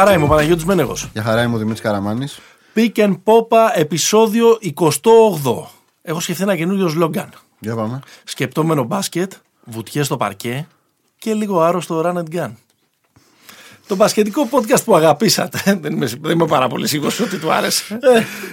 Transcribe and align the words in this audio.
χαρά 0.00 0.12
είμαι 0.12 0.24
ο 0.24 0.28
Παναγιώτης 0.28 0.64
Μένεγος. 0.64 1.08
Γεια 1.12 1.22
χαρά 1.22 1.42
είμαι 1.42 1.54
ο 1.54 1.58
Δημήτρης 1.58 1.80
Καραμάνης. 1.80 2.38
Pick 2.74 2.92
and 2.96 3.18
Popa 3.24 3.70
επεισόδιο 3.74 4.58
28. 4.60 4.90
Έχω 6.02 6.20
σκεφτεί 6.20 6.42
ένα 6.42 6.56
καινούριο 6.56 6.88
σλόγκαν. 6.88 7.32
Για 7.58 7.74
πάμε. 7.74 8.00
Σκεπτόμενο 8.24 8.82
μπάσκετ, 8.82 9.32
βουτιές 9.64 10.06
στο 10.06 10.16
παρκέ 10.16 10.66
και 11.18 11.34
λίγο 11.34 11.60
άρρωστο 11.60 12.02
run 12.04 12.16
and 12.16 12.36
gun. 12.36 12.50
Το 13.90 13.96
μπασκετικό 13.96 14.48
podcast 14.50 14.84
που 14.84 14.96
αγαπήσατε. 14.96 15.60
Δεν 15.82 15.92
είμαι, 15.92 16.06
δεν 16.20 16.32
είμαι 16.32 16.46
πάρα 16.46 16.68
πολύ 16.68 16.88
σίγουρος 16.88 17.20
ότι 17.20 17.38
του 17.38 17.52
άρεσε. 17.52 17.98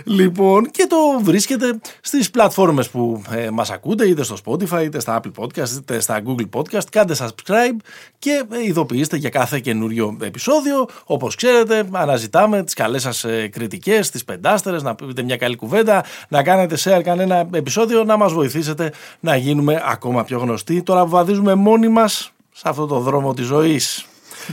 λοιπόν, 0.03 0.71
και 0.71 0.85
το 0.89 0.97
βρίσκετε 1.21 1.79
στις 2.01 2.29
πλατφόρμες 2.31 2.89
που 2.89 3.21
ε, 3.31 3.49
μας 3.49 3.69
ακούτε, 3.69 4.07
είτε 4.07 4.23
στο 4.23 4.35
Spotify, 4.45 4.83
είτε 4.83 4.99
στα 4.99 5.21
Apple 5.21 5.43
Podcast, 5.43 5.69
είτε 5.77 5.99
στα 5.99 6.21
Google 6.25 6.49
Podcast. 6.51 6.83
Κάντε 6.91 7.15
subscribe 7.19 7.77
και 8.19 8.43
ε, 8.51 8.65
ειδοποιήστε 8.67 9.17
για 9.17 9.29
κάθε 9.29 9.59
καινούριο 9.59 10.17
επεισόδιο. 10.21 10.87
Όπως 11.03 11.35
ξέρετε, 11.35 11.83
αναζητάμε 11.91 12.63
τις 12.63 12.73
καλές 12.73 13.01
σας 13.01 13.23
ε, 13.23 13.47
κριτικές, 13.47 14.09
τις 14.09 14.23
πεντάστερες, 14.23 14.83
να 14.83 14.95
πείτε 14.95 15.23
μια 15.23 15.37
καλή 15.37 15.55
κουβέντα, 15.55 16.03
να 16.29 16.43
κάνετε 16.43 16.77
share 16.83 17.01
κανένα 17.03 17.47
επεισόδιο, 17.53 18.03
να 18.03 18.17
μας 18.17 18.33
βοηθήσετε 18.33 18.93
να 19.19 19.35
γίνουμε 19.35 19.83
ακόμα 19.85 20.23
πιο 20.23 20.39
γνωστοί. 20.39 20.83
Τώρα 20.83 21.05
βαδίζουμε 21.05 21.55
μόνοι 21.55 21.87
μας 21.87 22.31
σε 22.51 22.69
αυτό 22.69 22.85
το 22.85 22.99
δρόμο 22.99 23.33
της 23.33 23.45
ζωής. 23.45 24.05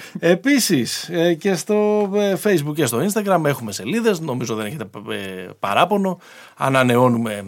Επίσης 0.19 1.09
ε, 1.09 1.35
και 1.35 1.55
στο 1.55 2.11
ε, 2.15 2.37
facebook 2.43 2.75
και 2.75 2.87
στο 2.87 3.07
instagram 3.07 3.45
έχουμε 3.45 3.73
σελίδες, 3.73 4.21
νομίζω 4.21 4.55
δεν 4.55 4.67
έχετε 4.67 4.85
ε, 5.11 5.49
παράπονο, 5.59 6.19
ανανεώνουμε 6.57 7.45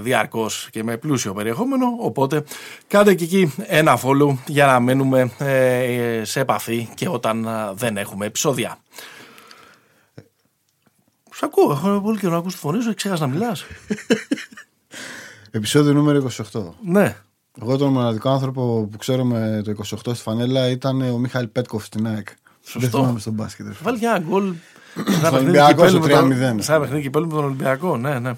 διαρκώς 0.00 0.68
και 0.70 0.84
με 0.84 0.96
πλούσιο 0.96 1.32
περιεχόμενο, 1.32 1.86
οπότε 1.98 2.42
κάντε 2.86 3.14
και 3.14 3.24
εκεί 3.24 3.54
ένα 3.66 3.98
follow 4.02 4.36
για 4.46 4.66
να 4.66 4.80
μένουμε 4.80 5.30
σε 6.22 6.40
επαφή 6.40 6.88
και 6.94 7.08
όταν 7.08 7.48
δεν 7.74 7.96
έχουμε 7.96 8.26
επεισόδια. 8.26 8.78
Σ' 11.34 11.42
ακούω, 11.42 11.70
έχω 11.70 12.00
πολύ 12.00 12.18
καιρό 12.18 12.32
να 12.32 12.38
ακούς 12.38 12.52
τη 12.52 12.58
φωνή 12.58 12.82
σου, 12.82 12.94
ξέχασα 12.94 13.26
να 13.26 13.32
μιλάς. 13.32 13.64
Επεισόδιο 15.50 15.92
νούμερο 15.92 16.30
28. 16.52 16.60
Ναι. 16.84 17.16
Εγώ 17.62 17.76
τον 17.76 17.92
μοναδικό 17.92 18.28
άνθρωπο 18.30 18.88
που 18.90 18.96
ξέρω 18.96 19.24
με 19.24 19.62
το 19.64 19.72
28 19.78 19.82
στη 20.14 20.22
φανέλα 20.22 20.68
ήταν 20.70 21.00
ο 21.02 21.18
Μιχαήλ 21.18 21.46
Πέτκοφ 21.46 21.84
στην 21.84 22.06
ΑΕΚ. 22.06 22.28
Σωστό. 22.62 22.80
Δεν 22.80 22.90
θυμάμαι 22.90 23.18
στον 23.20 23.32
μπάσκετ. 23.32 23.66
ρε 23.66 23.72
φίλε. 23.74 23.90
Βάλει 23.90 24.04
ένα 24.04 24.18
γκολ. 24.18 24.52
Στον 25.18 25.34
Ολυμπιακό 25.34 25.88
στο 25.88 26.00
3-0. 26.04 26.56
Σαν 26.58 26.80
παιχνίδι 26.80 27.02
κυπέλου 27.02 27.26
με 27.26 27.32
τον 27.34 27.44
Ολυμπιακό, 27.44 27.96
ναι, 27.96 28.18
ναι. 28.18 28.32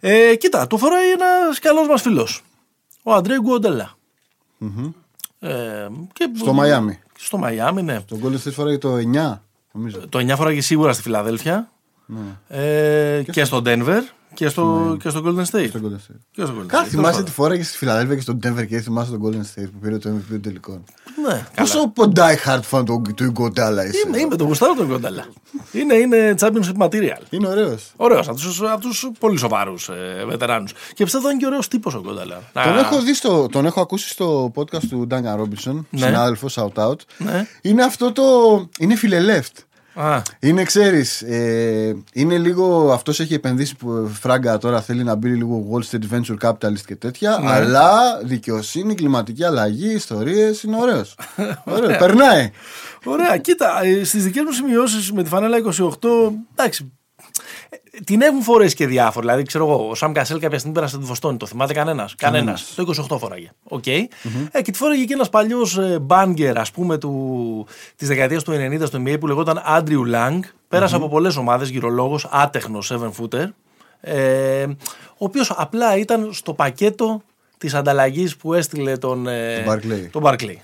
Ε, 0.00 0.34
κοίτα, 0.36 0.66
το 0.66 0.76
φοράει 0.76 1.10
ένας 1.10 1.58
καλός 1.58 1.88
μας 1.88 2.02
φίλος. 2.02 2.42
Ο 3.02 3.12
Αντρέι 3.12 3.38
Γκουοντέλα. 3.40 3.96
Ε, 5.40 5.86
και- 6.12 6.30
Στο 6.36 6.52
Μαϊάμι. 6.52 6.98
Στο 7.18 7.38
Μαϊάμι, 7.38 7.82
ναι. 7.82 8.00
Τον 8.00 8.20
Golden 8.24 8.34
State 8.48 8.52
φοράει 8.52 8.78
το 8.78 8.96
9, 8.96 9.42
νομίζω. 9.72 10.08
Το 10.08 10.18
9 10.18 10.36
φοράγε 10.36 10.60
σίγουρα 10.60 10.92
στη 10.92 11.02
Φιλαδέλφια. 11.02 11.70
Ναι. 12.06 12.18
Ε, 12.62 13.22
και, 13.22 13.44
στο 13.44 13.62
Denver 13.64 14.00
και 14.38 14.48
στο, 14.48 14.96
και 15.02 15.08
στο 15.08 15.22
Golden 15.24 15.44
State. 15.44 15.68
Στο 15.68 15.80
Golden 15.82 16.12
State. 16.12 16.20
Και 16.30 16.44
στο 16.44 16.54
Golden 16.60 16.66
Κάτι 16.66 16.84
State. 16.88 16.90
θυμάσαι 16.90 17.22
τη 17.22 17.30
φοράγε 17.30 17.62
στη 17.62 17.76
Φιλαδέλφια 17.76 18.14
και 18.14 18.20
στο 18.20 18.38
Denver 18.42 18.66
και 18.66 18.80
θυμάσαι 18.80 19.10
τον 19.10 19.20
Golden 19.24 19.60
State 19.60 19.68
που 19.72 19.78
πήρε 19.78 19.98
το 19.98 20.10
MVP 20.10 20.22
των 20.30 20.40
τελικών. 20.40 20.84
Ναι, 21.22 21.28
καλά. 21.32 21.44
Πόσο 21.56 21.88
ποντάει 21.88 22.36
hard 22.46 22.60
fan 22.70 22.84
του 22.84 23.02
του 23.16 23.24
Γκοντάλα 23.24 23.86
είσαι. 23.86 24.02
Είμαι, 24.06 24.18
είμαι, 24.18 24.36
το 24.36 24.44
γουστάρω 24.44 24.74
τον 24.74 24.86
Γκοντέλα. 24.86 25.26
είναι, 25.72 25.94
είναι 25.94 26.34
championship 26.40 26.76
material. 26.78 27.20
Είναι 27.30 27.48
ωραίος. 27.48 27.92
Ωραίος, 27.96 28.28
από 28.28 28.38
του 28.38 28.70
από 28.72 28.80
τους 28.80 29.10
πολύ 29.18 29.38
σοβαρούς 29.38 29.88
ε, 29.88 30.24
βετεράνου. 30.28 30.66
Και 30.94 31.04
πιστεύω 31.04 31.24
θα 31.24 31.30
είναι 31.30 31.40
και 31.40 31.46
ωραίος 31.46 31.68
τύπος 31.68 31.94
ο 31.94 32.00
Γκοντέλα. 32.00 32.40
Τον 32.52 32.76
έχω, 32.78 33.00
δει 33.00 33.14
στο, 33.14 33.46
τον 33.52 33.66
έχω 33.66 33.80
ακούσει 33.80 34.08
στο 34.08 34.52
podcast 34.54 34.84
του 34.90 35.06
Duncan 35.10 35.40
Robinson, 35.40 35.80
Ναι. 35.90 36.00
συνάδελφος, 36.06 36.58
shout 36.58 36.84
out. 36.88 36.96
Ναι. 37.18 37.46
Είναι 37.62 37.82
αυτό 37.82 38.12
το. 38.12 38.22
Είναι 38.78 38.94
φιλελεύτ. 38.94 39.56
Α, 40.00 40.22
Είναι, 40.40 40.64
ξέρεις, 40.64 41.22
ε, 41.22 41.96
είναι 42.12 42.38
λίγο. 42.38 42.92
Αυτός 42.92 43.20
έχει 43.20 43.34
επενδύσει 43.34 43.76
που 43.76 44.10
φράγκα 44.20 44.58
τώρα 44.58 44.80
θέλει 44.80 45.04
να 45.04 45.14
μπει 45.14 45.28
λίγο 45.28 45.66
Wall 45.72 45.90
Street 45.90 46.14
Venture 46.14 46.48
Capitalist 46.48 46.82
και 46.86 46.96
τέτοια. 46.96 47.38
Ναι. 47.38 47.50
Αλλά 47.50 48.20
δικαιοσύνη, 48.22 48.94
κλιματική 48.94 49.44
αλλαγή, 49.44 49.92
ιστορίες 49.92 50.62
είναι 50.62 50.76
ωραίος. 50.80 51.18
Ωραίος. 51.64 51.96
Περνάει. 51.96 52.50
Ωραία, 53.04 53.36
κοίτα, 53.36 53.82
ε, 53.84 54.04
στις 54.04 54.24
δικές 54.24 54.42
μου 54.42 54.52
σημειώσεις 54.52 55.12
με 55.12 55.22
τη 55.22 55.28
φανέλα 55.28 55.56
28, 55.58 56.32
εντάξει. 56.54 56.92
Ε, 57.98 58.04
Την 58.04 58.20
έχουν 58.22 58.42
φορέσει 58.42 58.74
και 58.74 58.86
διάφοροι. 58.86 59.26
Δηλαδή, 59.26 59.42
ξέρω 59.44 59.64
εγώ, 59.64 59.88
ο 59.90 59.94
Σαμ 59.94 60.12
Κασέλ 60.12 60.38
κάποια 60.38 60.58
στιγμή 60.58 60.74
πέρασε 60.74 60.98
τη 60.98 61.04
Βοστόνη. 61.04 61.36
Το 61.36 61.46
θυμάται 61.46 61.72
κανένα. 61.72 62.08
Κανένας. 62.16 62.72
Το 62.76 62.94
28 63.10 63.18
φοράγε. 63.18 63.50
Οκ. 63.64 63.86
Ε, 63.86 64.08
και 64.62 64.70
τη 64.70 64.78
φόραγε 64.78 65.04
και 65.04 65.12
ένας 65.14 65.28
παλιός 65.30 65.78
banger, 66.00 66.58
ας 66.58 66.70
πούμε, 66.70 66.98
του, 66.98 67.66
της 67.96 68.08
δεκαετίας 68.08 68.42
του 68.42 68.52
90 68.52 68.86
στο 68.86 68.98
NBA 69.06 69.16
που 69.20 69.26
λεγόταν 69.26 69.62
Άντριου 69.64 70.04
Λανγκ. 70.04 70.42
Πέρασε 70.68 70.96
από 70.96 71.08
πολλές 71.08 71.36
ομάδες, 71.36 71.68
γυρολόγος, 71.68 72.28
άτεχνος 72.30 72.90
7 72.90 73.10
footer. 73.20 73.46
Ε, 74.00 74.64
ο 75.10 75.24
οποίος 75.24 75.52
απλά 75.56 75.96
ήταν 75.96 76.28
στο 76.32 76.52
πακέτο 76.54 77.22
της 77.58 77.74
ανταλλαγής 77.74 78.36
που 78.36 78.54
έστειλε 78.54 78.96
τον, 78.96 79.26
ε, 79.26 79.62
Τον 79.64 79.74
Barkley. 79.74 80.08
τον 80.10 80.22
Barkley. 80.26 80.54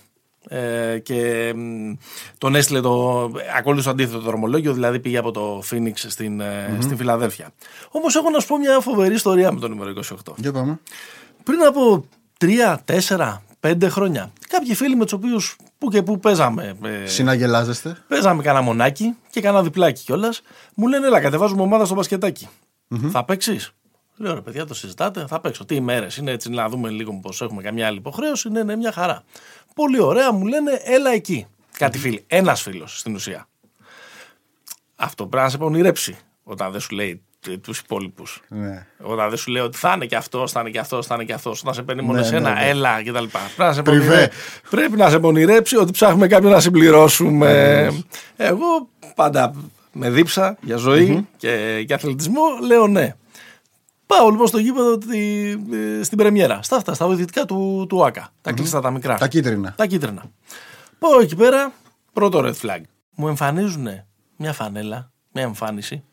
Ε, 0.49 0.99
και 0.99 1.53
μ, 1.57 1.93
τον 2.39 2.55
έστειλε 2.55 2.81
το. 2.81 3.23
Ακόλουθησε 3.59 3.89
το 3.89 3.95
αντίθετο 3.95 4.21
δρομολόγιο, 4.21 4.73
δηλαδή 4.73 5.01
πήγε 5.01 5.19
από 5.19 5.31
το 5.31 5.63
Phoenix 5.71 5.93
στην, 5.95 6.41
ε, 6.41 6.77
στην 6.81 6.97
Φιλαδέλφια. 6.97 7.51
Όμως 7.91 8.17
έχω 8.17 8.31
να 8.31 8.41
σου 8.41 8.47
πω 8.47 8.59
μια 8.59 8.81
φοβερή 8.81 9.15
ιστορία 9.15 9.53
με 9.53 9.61
το 9.61 9.69
νούμερο 9.69 9.91
28. 9.91 10.33
Για 10.37 10.53
πάμε. 10.53 10.79
Πριν 11.43 11.63
από 11.65 12.05
3, 12.39 12.77
4, 12.85 13.43
5 13.61 13.89
χρόνια, 13.89 14.33
κάποιοι 14.49 14.75
φίλοι 14.75 14.97
με 14.97 15.05
τους 15.05 15.13
οποίους 15.13 15.57
που 15.79 15.89
και 15.91 16.03
που 16.03 16.19
παίζαμε. 16.21 16.77
ε, 16.85 17.07
Συναγελάζεστε. 17.07 17.97
Παίζαμε 18.09 18.43
κανένα 18.43 18.65
μονάκι 18.65 19.15
και 19.31 19.41
κανένα 19.41 19.63
διπλάκι 19.63 20.03
κιόλας. 20.05 20.43
Μου 20.75 20.87
λένε, 20.89 21.07
Ελά, 21.07 21.21
κατεβάζουμε 21.21 21.63
ομάδα 21.63 21.85
στο 21.85 21.95
μπασκετάκι. 21.95 22.49
Θα 23.11 23.25
παίξεις; 23.25 23.71
Λέω 24.17 24.35
ρε 24.35 24.41
παιδιά, 24.41 24.67
το 24.67 24.75
συζητάτε. 24.75 25.25
Θα 25.29 25.41
παίξω. 25.41 25.65
Τι 25.65 25.75
ημέρε 25.75 26.07
είναι 26.19 26.31
έτσι 26.31 26.51
να 26.51 26.69
δούμε 26.69 26.89
λίγο 26.91 27.19
πώς 27.23 27.43
έχουμε 27.43 27.63
καμιά 27.63 27.87
άλλη 27.87 27.97
υποχρέωση. 27.97 28.49
Ναι, 28.51 28.63
ναι, 28.63 28.77
μια 28.77 28.93
χαρά. 28.93 29.23
Πολύ 29.75 30.01
ωραία, 30.01 30.33
μου 30.33 30.47
λένε, 30.47 30.81
έλα 30.85 31.11
εκεί. 31.11 31.47
Κάτι 31.79 31.99
φίλοι. 31.99 32.25
Ένας 32.27 32.63
φίλος 32.63 32.99
στην 32.99 33.15
ουσία. 33.15 33.49
Αυτό 34.97 35.27
πρέπει 35.27 35.45
να 35.45 35.51
σε 35.51 35.59
πονηρέψει 35.59 36.17
όταν 36.45 36.73
δεν 36.73 36.81
σου 36.81 36.95
λέει 36.95 37.23
τους 37.61 37.79
υπόλοιπους. 37.79 38.43
Ναι. 38.49 38.87
Όταν 39.03 39.29
δεν 39.29 39.39
σου 39.39 39.51
λέει 39.51 39.63
ότι 39.63 39.77
θα 39.77 39.93
είναι 39.97 40.07
και 40.07 40.17
αυτός, 40.17 40.53
θα 40.53 40.61
είναι 40.61 40.71
και 40.71 40.79
αυτός, 40.79 41.07
θα 41.07 41.15
είναι 41.15 41.25
και 41.25 41.33
αυτός, 41.33 41.61
όταν 41.61 41.75
σε 41.75 41.83
παίρνει 41.83 42.03
μόνο 42.03 42.19
Ναι, 42.19 42.27
εσένα, 42.27 42.55
ναι, 42.55 42.61
ναι. 42.61 42.69
έλα 42.69 43.03
κτλ. 43.03 43.11
Πρέπει 43.13 43.31
να 43.57 43.73
σε 43.73 43.83
Πριβέ. 43.83 44.05
πονηρέ- 44.07 44.33
Πρέπει 44.71 44.97
να 44.97 45.11
σε 45.11 45.19
πονηρέψει 45.19 45.77
ότι 45.77 45.93
ψάχνουμε 45.93 46.27
κάποιον 46.27 46.53
να 46.53 46.61
συμπληρώσουμε. 46.61 47.91
Εγώ 48.37 48.89
πάντα 49.15 49.55
με 49.93 50.11
δίψα 50.11 50.57
για 50.61 50.77
ζωη 50.77 51.27
και 51.37 51.83
για 51.87 51.97
αθλητισμό 51.97 52.43
λέω 52.67 52.87
ναι. 52.87 53.15
Πάω 54.07 54.31
λοιπόν 54.31 54.47
στο 54.47 54.59
γήπεδο 54.59 54.99
τη- 54.99 55.51
ε, 55.73 56.03
στην 56.03 56.19
Πρεμιέρα. 56.19 56.63
Στα 56.63 56.77
αυτά, 56.77 56.95
στα 56.95 57.07
βοηθητικά 57.07 57.45
του, 57.45 57.87
του 57.89 58.05
ΆΚΑ. 58.05 58.29
Τα 58.41 58.53
κλειστά, 58.53 58.81
τα 58.81 58.91
μικρά. 58.91 59.17
Τα 59.19 59.29
κίτρινα. 59.29 59.75
Τα 59.77 59.87
κίτρινα. 59.87 60.25
Πάω 60.99 61.21
εκεί 61.21 61.37
πέρα, 61.37 61.73
πρώτο 62.13 62.39
red 62.45 62.55
flag. 62.67 62.81
Μου 63.15 63.29
εμφανίζουν 63.29 63.87
μια 64.37 64.53
φανέλα, 64.53 65.11
μια 65.33 65.43
εμφάνιση. 65.43 66.05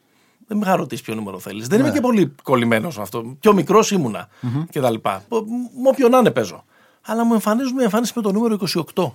Δεν 0.47 0.57
με 0.57 0.66
είχα 0.66 0.75
ρωτήσει 0.75 1.03
ποιο 1.03 1.16
νούμερο 1.16 1.40
θέλεις. 1.40 1.68
Δεν 1.68 1.80
είμαι 1.80 1.91
και 1.91 2.01
πολύ 2.01 2.34
κολλημένος 2.44 2.94
σε 2.94 3.01
αυτό. 3.01 3.35
Πιο 3.40 3.53
μικρός 3.53 3.91
ήμουνα 3.91 4.28
και 4.69 4.80
τα 4.80 4.90
λοιπά. 4.91 5.24
Μ- 5.30 5.35
Με 5.81 5.90
όποιον 5.90 6.12
να 6.12 6.18
είναι 6.18 6.31
παίζω. 6.31 6.63
Αλλά 7.01 7.24
μου 7.25 7.34
εμφανίζουν 7.34 7.74
μια 7.74 7.84
εμφάνιση 7.84 8.13
με 8.16 8.22
το 8.22 8.31
νούμερο 8.31 8.53
28. 8.94 9.13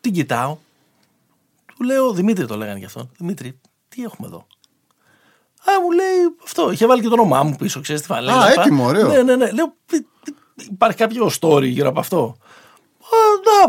Την 0.00 0.12
κοιτάω. 0.12 0.56
Του 1.76 1.82
λέω, 1.84 2.12
Δημήτρη 2.12 2.46
το 2.46 2.56
λέγανε 2.56 2.78
γι' 2.78 2.84
αυτό. 2.84 3.08
Δημήτρη, 3.18 3.60
τι 3.88 4.02
έχουμε 4.02 4.26
εδώ; 4.26 4.46
Α, 5.70 5.80
μου 5.82 5.90
λέει 5.90 6.36
αυτό. 6.44 6.70
Είχε 6.70 6.86
βάλει 6.86 7.02
και 7.02 7.08
το 7.08 7.14
όνομά 7.14 7.42
μου 7.42 7.56
πίσω, 7.56 7.80
ξέρεις 7.80 8.00
τι 8.00 8.06
φανέλα. 8.06 8.32
Α, 8.42 8.48
λοιπόν. 8.48 8.60
έτοιμο, 8.60 8.84
ωραίο. 8.86 9.08
Ναι, 9.08 9.22
ναι, 9.22 9.36
ναι. 9.36 9.50
Λέω, 9.50 9.74
«Τι- 9.86 10.00
τι- 10.02 10.64
υπάρχει 10.70 10.96
κάποιο 10.98 11.30
story 11.40 11.62
γύρω 11.66 11.88
από 11.88 12.00
αυτό; 12.00 12.36
Α, 13.00 13.16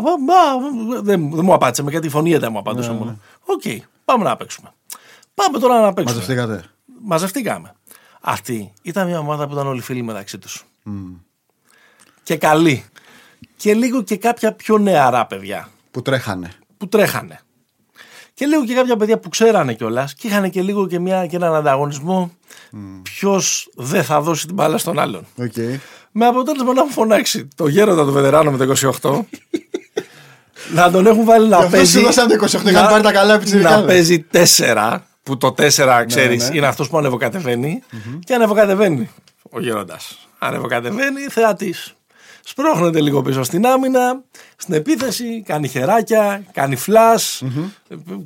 μα, 0.00 0.16
μα, 0.16 1.00
δεν, 1.00 1.30
δεν 1.30 1.44
μου 1.44 1.52
απάντησε 1.54 1.82
με 1.82 1.90
κάτι 1.90 2.08
φωνή, 2.08 2.36
δεν 2.36 2.52
μου 2.52 2.58
απάντησε 2.58 2.90
Ναι, 2.90 2.96
μόνο. 2.98 3.18
Οκ, 3.44 3.62
πάμε 4.04 4.24
να 4.24 4.36
παίξουμε. 4.36 4.72
Πάμε 5.34 5.58
τώρα 5.58 5.80
να 5.80 5.92
παίξουμε. 5.92 6.20
Μαζευτήκατε. 6.20 6.64
Μαζευτήκαμε. 7.02 7.72
Αυτή 8.20 8.72
ήταν 8.82 9.06
μια 9.06 9.18
ομάδα 9.18 9.46
που 9.46 9.52
ήταν 9.52 9.66
όλοι 9.66 9.80
φίλοι 9.80 10.02
μεταξύ 10.02 10.38
τους. 10.38 10.64
Και 12.22 12.36
καλοί. 12.36 12.84
Και 13.56 13.74
λίγο 13.74 14.02
και 14.02 14.16
κάποια 14.16 14.52
πιο 14.52 14.78
νεαρά 14.78 15.26
παιδιά 15.26 15.68
Που 15.90 16.02
τρέχανε. 16.02 16.50
που 16.76 16.88
τρέχανε. 16.88 17.40
Και 18.38 18.46
λίγο 18.46 18.64
και 18.64 18.74
κάποια 18.74 18.96
παιδιά 18.96 19.18
που 19.18 19.28
ξέρανε 19.28 19.74
κιόλας 19.74 20.14
και 20.14 20.26
είχαν 20.26 20.50
και 20.50 20.62
λίγο 20.62 20.86
και, 20.86 20.98
μια, 20.98 21.26
και 21.26 21.36
έναν 21.36 21.54
ανταγωνισμό 21.54 22.30
ποιος 23.02 23.68
δεν 23.74 24.04
θα 24.04 24.20
δώσει 24.20 24.46
την 24.46 24.54
μπάλα 24.54 24.78
στον 24.78 24.98
άλλον. 24.98 25.26
Οκ. 25.36 25.52
Με 26.12 26.26
αποτέλεσμα 26.26 26.72
να 26.72 26.80
έχουν 26.80 26.92
φωνάξει 26.92 27.48
το 27.54 27.66
γέροντα 27.68 28.04
τον 28.04 28.12
βετεράνο 28.12 28.50
με 28.50 28.66
το 28.66 28.90
28. 29.00 29.20
να 30.74 30.90
τον 30.90 31.06
έχουν 31.06 31.24
βάλει 31.24 31.48
να 31.48 31.56
Γι' 31.56 31.62
αυτός 31.64 31.70
παίζει. 31.78 31.98
σου 31.98 32.04
δώσαν 32.04 32.28
το 32.28 32.34
28, 32.34 32.66
είχαν 32.70 32.88
πάρει 32.88 33.02
τα 33.02 33.12
καλά 33.12 33.38
πιτσιρικάδες. 33.38 33.80
Να 33.80 33.86
παίζει 33.86 34.26
4. 34.32 34.98
Που 35.22 35.36
το 35.36 35.54
4, 35.58 36.04
ξέρεις, 36.06 36.48
ναι. 36.48 36.56
είναι 36.56 36.66
αυτός 36.66 36.88
που 36.88 36.98
ανεβοκατεβαίνει. 36.98 37.82
Και 38.24 38.34
ανεβοκατεβαίνει 38.34 39.10
ο 39.50 39.60
γέροντας. 39.60 40.28
Ανεβοκατεβαίνει 40.38 41.20
θεατής. 41.30 41.95
Σπρώχνεται 42.48 43.00
λίγο 43.00 43.22
πίσω 43.22 43.42
στην 43.42 43.66
άμυνα, 43.66 44.22
στην 44.56 44.74
επίθεση, 44.74 45.42
κάνει 45.46 45.68
χεράκια, 45.68 46.44
κάνει 46.52 46.76
flash, 46.86 47.46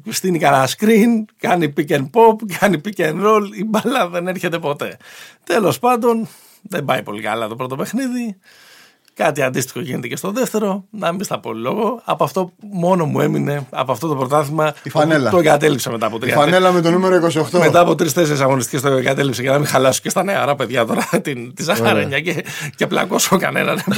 στείνει 0.09 0.39
κανένα 0.39 0.69
screen, 0.69 1.25
κάνει 1.39 1.73
pick 1.77 1.89
and 1.89 2.11
pop, 2.11 2.53
κάνει 2.59 2.81
pick 2.85 3.01
and 3.01 3.25
roll, 3.25 3.43
η 3.57 3.65
μπάλα 3.65 4.09
δεν 4.09 4.29
έρχεται 4.29 4.59
ποτέ. 4.59 4.97
Τέλος 5.45 5.79
πάντων, 5.79 6.29
δεν 6.63 6.85
πάει 6.85 7.03
πολύ 7.03 7.23
καλά 7.23 7.49
το 7.49 7.57
πρώτο 7.57 7.77
παιχνίδι. 7.77 8.37
Κάτι 9.15 9.43
αντίστοιχο 9.43 9.81
γίνεται 9.81 10.09
και 10.09 10.17
στο 10.17 10.31
δεύτερο. 10.31 10.85
Να 10.91 11.13
μην 11.13 11.25
στα 11.25 11.39
πω 11.41 11.53
λόγο. 11.53 12.01
Από 12.05 12.25
αυτό 12.25 12.53
μόνο 12.73 13.05
μου 13.05 13.21
έμεινε 13.21 13.67
από 13.71 13.93
αυτό 13.93 14.09
το 14.09 14.15
πρωτάθλημα. 14.15 14.75
Η 14.83 14.91
φανέλα. 14.91 15.31
Το 15.31 15.39
εγκατέλειψα 15.39 15.91
μετά 15.91 16.07
από 16.07 16.19
τρία. 16.19 16.33
Η 16.33 16.37
φανέλα 16.37 16.73
με 16.73 16.81
το 16.81 16.91
νούμερο 16.91 17.27
28. 17.53 17.59
Μετά 17.59 17.81
από 17.81 17.95
τρει-τέσσερι 17.95 18.41
αγωνιστικές 18.41 18.81
το 18.81 18.89
εγκατέλειψε 18.89 19.43
για 19.43 19.51
να 19.51 19.59
μην 19.59 19.67
χαλάσω 19.67 20.01
και 20.03 20.09
στα 20.09 20.23
νεαρά 20.23 20.55
παιδιά 20.55 20.87
τώρα 20.87 21.09
την, 21.23 21.55
τη 21.55 21.63
ζαχαρένια 21.63 22.21
και, 22.21 22.45
και 22.77 22.87
πλακώσω 22.87 23.37
κανέναν 23.39 23.77
που, 23.85 23.93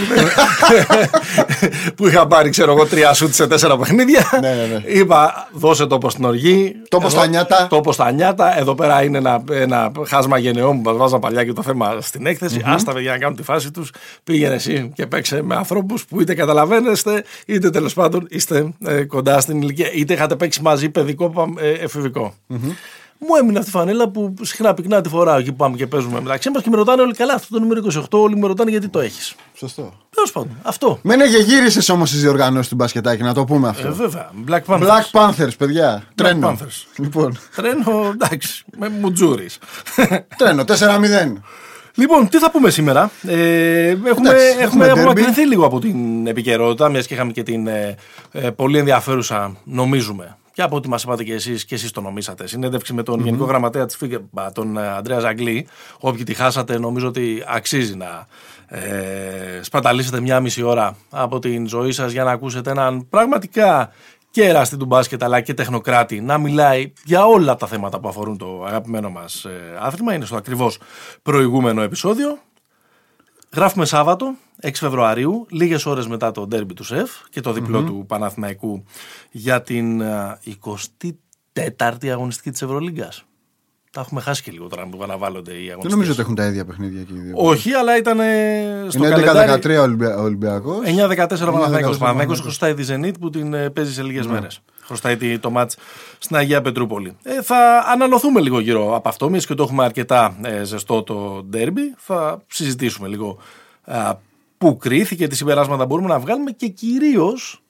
που 1.96 2.06
είχα 2.06 2.26
πάρει, 2.26 2.50
ξέρω 2.50 2.72
εγώ, 2.72 2.86
τρία 2.86 3.12
σουτ 3.12 3.34
σε 3.34 3.46
τέσσερα 3.46 3.76
παιχνίδια. 3.78 4.38
Ναι, 4.40 4.48
ναι, 4.48 4.66
ναι. 4.66 4.82
Είπα, 5.00 5.48
δώσε 5.52 5.86
τόπο 5.86 6.10
στην 6.10 6.24
οργή. 6.24 6.74
Τόπο 6.88 7.06
Εδώ- 7.06 7.16
στα 7.18 7.26
νιάτα. 7.26 7.66
Τόπο 7.70 7.92
στα 7.92 8.10
νιάτα. 8.12 8.58
Εδώ 8.58 8.74
πέρα 8.74 9.02
είναι 9.02 9.18
ένα, 9.18 9.42
ένα 9.50 9.92
χάσμα 10.06 10.38
γενεών 10.38 10.82
που 10.82 10.88
μας 10.90 10.96
βάζαν 10.98 11.20
παλιά 11.20 11.44
και 11.44 11.52
το 11.52 11.62
θέμα 11.62 11.96
στην 12.00 12.26
εκθεση 12.26 12.62
Άστα 12.64 12.92
παιδιά 12.92 13.10
να 13.12 13.18
κάνουν 13.18 13.36
τη 13.36 13.42
φάση 13.42 13.70
τους. 13.70 13.92
Πήγαινε 14.24 14.54
εσύ 14.54 14.92
και 15.02 15.08
παίξε 15.08 15.42
με 15.42 15.54
ανθρώπους 15.56 16.04
που 16.04 16.20
είτε 16.20 16.34
καταλαβαίνεστε, 16.34 17.24
είτε 17.46 17.70
τέλος 17.70 17.94
πάντων 17.94 18.26
είστε 18.30 18.72
ε, 18.84 19.04
κοντά 19.04 19.40
στην 19.40 19.62
ηλικία, 19.62 19.92
είτε 19.92 20.12
είχατε 20.12 20.36
παίξει 20.36 20.62
μαζί 20.62 20.88
παιδικό 20.88 21.30
πα- 21.30 21.52
ε, 21.58 21.70
εφηβικό. 21.70 22.34
Μου 23.26 23.28
έμεινε 23.40 23.58
αυτή 23.58 23.70
η 23.70 23.72
φανέλα 23.72 24.08
που 24.08 24.34
συχνά 24.42 24.74
πυκνά 24.74 25.00
τη 25.00 25.08
φοράω 25.08 25.36
εκεί 25.38 25.50
που 25.50 25.56
πάμε 25.56 25.76
και 25.76 25.86
παίζουμε 25.86 26.20
μεταξύ 26.20 26.50
μας 26.50 26.62
και 26.62 26.70
με 26.70 26.76
ρωτάνε 26.76 27.02
όλοι 27.02 27.14
καλά. 27.14 27.34
Αυτό 27.34 27.54
το 27.54 27.60
νούμερο 27.60 27.80
28, 27.92 28.04
όλοι 28.10 28.36
με 28.36 28.46
ρωτάνε 28.46 28.70
γιατί 28.70 28.88
το 28.88 29.00
έχεις; 29.00 29.34
Σωστό. 29.54 29.92
Τέλος 30.14 30.32
πάντων, 30.32 30.56
αυτό. 30.62 30.98
Μένε 31.02 31.26
και 31.26 31.36
γύρισες 31.36 31.88
όμως 31.88 32.08
στις 32.08 32.20
διοργανώσεις 32.20 32.68
του 32.68 32.74
μπασκετάκι, 32.74 33.22
να 33.22 33.34
το 33.34 33.44
πούμε 33.44 33.68
αυτό. 33.68 33.86
Ε, 33.88 33.90
βέβαια. 33.90 34.30
Black 34.48 34.60
Panthers. 34.66 34.80
Black 34.88 35.10
Panthers, 35.20 35.56
παιδιά. 35.58 36.02
Τρένο. 36.14 36.48
Panthers. 36.50 36.86
Λοιπόν, 36.96 37.38
Τρένο, 37.56 38.10
εντάξει, 38.12 38.64
με 38.78 38.88
μουτζούρις. 38.88 39.58
τρένο, 40.36 40.64
4-0. 40.64 41.42
Λοιπόν, 41.94 42.28
τι 42.28 42.38
θα 42.38 42.50
πούμε 42.50 42.70
σήμερα; 42.70 43.10
Ε, 43.22 43.88
έχουμε 43.88 44.10
Εντάξει, 44.28 44.46
έχουμε 44.46 44.60
έχουμε 44.60 44.86
derby. 44.86 44.90
απομακρυνθεί 44.90 45.46
λίγο 45.46 45.66
από 45.66 45.80
την 45.80 46.26
επικαιρότητα, 46.26 46.88
μιας 46.88 47.06
και 47.06 47.14
είχαμε 47.14 47.32
και 47.32 47.42
την 47.42 47.66
ε, 47.66 47.96
ε, 48.32 48.50
πολύ 48.50 48.78
ενδιαφέρουσα, 48.78 49.56
νομίζουμε, 49.64 50.36
και 50.52 50.62
από 50.62 50.76
ό,τι 50.76 50.88
μας 50.88 51.02
είπατε 51.02 51.24
και 51.24 51.32
εσείς 51.34 51.64
και 51.64 51.74
εσείς 51.74 51.90
το 51.90 52.00
νομίσατε, 52.00 52.46
συνέντευξη 52.46 52.94
με 52.94 53.02
τον 53.02 53.20
Γενικό 53.20 53.44
Γραμματέα 53.44 53.86
της 53.86 53.98
FIGEBA, 54.02 54.48
τον 54.52 54.76
ε, 54.76 54.88
Αντρέα 54.88 55.18
Ζαγκλή. 55.18 55.66
Όποιοι 55.98 56.24
τη 56.24 56.34
χάσατε, 56.34 56.78
νομίζω 56.78 57.06
ότι 57.08 57.42
αξίζει 57.46 57.94
να 57.96 58.26
ε, 58.66 58.80
σπαταλήσετε 59.60 60.20
μια 60.20 60.40
μισή 60.40 60.62
ώρα 60.62 60.96
από 61.10 61.38
την 61.38 61.68
ζωή 61.68 61.92
σας 61.92 62.12
για 62.12 62.24
να 62.24 62.30
ακούσετε 62.30 62.70
έναν 62.70 63.08
πραγματικά 63.08 63.92
και 64.32 64.44
εράστη 64.44 64.76
του 64.76 64.84
μπάσκετ 64.84 65.22
αλλά 65.22 65.40
και 65.40 65.54
τεχνοκράτη 65.54 66.20
να 66.20 66.38
μιλάει 66.38 66.92
για 67.04 67.26
όλα 67.26 67.56
τα 67.56 67.66
θέματα 67.66 68.00
που 68.00 68.08
αφορούν 68.08 68.38
το 68.38 68.64
αγαπημένο 68.64 69.10
μας 69.10 69.44
ε, 69.44 69.76
άθλημα. 69.80 70.14
Είναι 70.14 70.24
στο 70.24 70.36
ακριβώς 70.36 70.78
προηγούμενο 71.22 71.82
επεισόδιο. 71.82 72.38
Γράφουμε 73.54 73.84
Σάββατο, 73.84 74.34
6 74.62 74.70
Φεβρουαρίου, 74.74 75.46
λίγες 75.50 75.86
ώρες 75.86 76.06
μετά 76.06 76.30
το 76.30 76.46
ντέρμπι 76.46 76.74
του 76.74 76.84
ΣΕΦ 76.84 77.10
και 77.30 77.40
το 77.40 77.52
διπλο 77.52 77.82
του 77.82 78.04
Παναθηναϊκού 78.08 78.84
για 79.30 79.62
την 79.62 80.00
ε, 80.00 80.38
24η 81.54 82.08
αγωνιστική 82.08 82.50
της 82.50 82.62
Ευρωλίγκας. 82.62 83.24
Τα 83.94 84.00
έχουμε 84.00 84.20
χάσει 84.20 84.42
και 84.42 84.50
λίγο 84.50 84.66
τώρα 84.68 84.86
που 84.88 85.02
αναβάλλονται 85.02 85.50
οι 85.50 85.54
αγωνιστικές. 85.54 85.82
Δεν 85.82 85.90
νομίζω 85.90 86.12
ότι 86.12 86.20
έχουν 86.20 86.34
τα 86.34 86.46
ίδια 86.46 86.64
παιχνίδια 86.64 87.02
και 87.02 87.12
οι 87.14 87.18
δύο. 87.18 87.32
Όχι, 87.36 87.72
αλλά 87.72 87.96
ήταν 87.96 88.20
ε, 88.20 88.86
στο 88.88 89.04
Είναι 89.06 89.08
καλεντάρι 89.14 89.62
11-13 89.78 89.82
Ολυμπια... 89.82 90.16
Ολυμπιακός. 90.18 90.78
9-14 90.84 90.84
Παναθηναϊκός. 90.86 91.16
9-14 91.16 91.18
Παναθηναϊκός 91.52 91.98
Παναθηναϊκός. 91.98 92.40
χρωστάει 92.40 92.74
τη 92.74 92.84
Zenit 92.88 93.12
που 93.20 93.30
την 93.30 93.54
ε, 93.54 93.70
παίζει 93.70 93.92
σε 93.92 94.02
λίγες 94.02 94.26
μέρες. 94.26 94.60
Χρωστάει 94.82 95.16
τη- 95.16 95.38
το 95.38 95.50
μάτς 95.50 95.76
στην 96.18 96.36
Αγία 96.36 96.60
Πετρούπολη. 96.62 97.16
Ε, 97.22 97.42
θα 97.42 97.84
αναλωθούμε 97.92 98.40
λίγο 98.40 98.60
γύρω 98.60 98.96
από 98.96 99.08
αυτό, 99.08 99.30
μιας 99.30 99.46
και 99.46 99.54
το 99.54 99.62
έχουμε 99.62 99.84
αρκετά 99.84 100.36
ε, 100.42 100.64
ζεστό 100.64 101.02
το 101.02 101.42
ντέρμπι. 101.48 101.94
Θα 101.96 102.42
συζητήσουμε 102.46 103.08
λίγο 103.08 103.38
α, 103.84 104.14
πού 104.58 104.76
κρίθηκε, 104.76 105.26
τι 105.26 105.36
συμπεράσματα 105.36 105.86
μπορούμε 105.86 106.08
να 106.08 106.18
βγάλουμε 106.18 106.50
και 106.50 106.68
κυρίως 106.68 107.62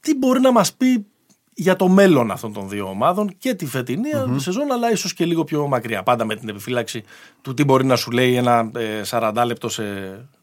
τι 0.00 0.14
μπορεί 0.16 0.40
να 0.40 0.52
μας 0.52 0.72
πει 0.74 1.06
για 1.54 1.76
το 1.76 1.88
μέλλον 1.88 2.30
αυτών 2.30 2.52
των 2.52 2.68
δύο 2.68 2.88
ομάδων 2.88 3.34
και 3.38 3.54
τη 3.54 3.66
φετινη 3.66 4.08
σεζόν, 4.36 4.72
αλλά 4.72 4.90
ίσως 4.90 5.14
και 5.14 5.24
λίγο 5.24 5.44
πιο 5.44 5.66
μακριά. 5.66 6.02
Πάντα 6.02 6.24
με 6.24 6.36
την 6.36 6.48
επιφύλαξη 6.48 7.04
του 7.42 7.54
τι 7.54 7.64
μπορεί 7.64 7.84
να 7.84 7.96
σου 7.96 8.10
λέει 8.10 8.34
ένα 8.34 8.70
ε, 8.74 9.02
40 9.10 9.42
λεπτό 9.46 9.68
σε. 9.68 9.82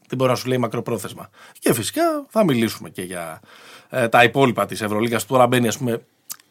τι 0.08 0.16
μπορεί 0.16 0.30
να 0.30 0.36
σου 0.36 0.48
λέει 0.48 0.58
μακροπρόθεσμα. 0.58 1.30
Και 1.58 1.72
φυσικά 1.74 2.02
θα 2.28 2.44
μιλήσουμε 2.44 2.90
και 2.90 3.02
για 3.02 3.40
ε, 3.90 4.08
τα 4.08 4.24
υπόλοιπα 4.24 4.66
της 4.66 4.80
Ευρωλίγκας 4.80 5.26
που 5.26 5.32
τώρα 5.32 5.46
μπαίνει 5.46 5.68
ας 5.68 5.78
πούμε 5.78 6.02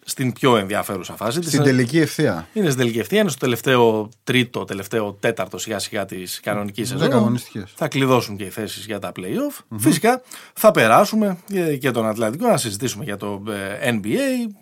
στην 0.06 0.33
πιο 0.33 0.57
ενδιαφέρουσα 0.57 1.15
φάση. 1.15 1.39
της. 1.39 1.48
Στην 1.48 1.63
τελική 1.63 2.00
ευθεία. 2.00 2.48
Είναι 2.53 2.65
στην 2.65 2.77
τελική 2.80 3.00
ευθεία, 3.00 3.19
είναι 3.19 3.30
στο 3.30 3.39
τελευταίο 3.39 4.09
τρίτο, 4.24 4.65
τελευταίο 4.65 5.13
τέταρτο 5.13 5.57
σιγά 5.57 5.80
σιγά 5.80 6.06
της 6.06 6.39
κανονικής 6.39 6.89
Δέκα 6.89 7.01
σεζόν. 7.03 7.18
αγωνιστικές. 7.18 7.71
Θα 7.75 7.88
κλειδώσουν 7.88 8.38
και 8.38 8.44
οι 8.44 8.50
θέσεις 8.50 8.86
για 8.86 9.00
τα 9.00 9.12
playoff. 9.15 9.77
Φυσικά 9.77 10.21
θα 10.53 10.71
περάσουμε 10.71 11.38
ε, 11.53 11.75
και 11.75 11.92
τον 11.92 12.06
Ατλαντικό 12.07 12.48
να 12.48 12.57
συζητήσουμε 12.57 13.03
για 13.03 13.18
το 13.18 13.44
ε, 13.81 14.00
NBA. 14.01 14.53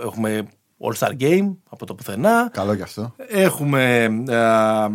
Έχουμε 0.00 0.48
All 0.78 0.98
Star 0.98 1.12
Game 1.20 1.56
από 1.68 1.86
το 1.86 1.94
πουθενά. 1.94 2.50
Καλό 2.52 2.74
κι 2.74 2.82
αυτό. 2.82 3.14
Έχουμε 3.28 4.02
ε, 4.28 4.88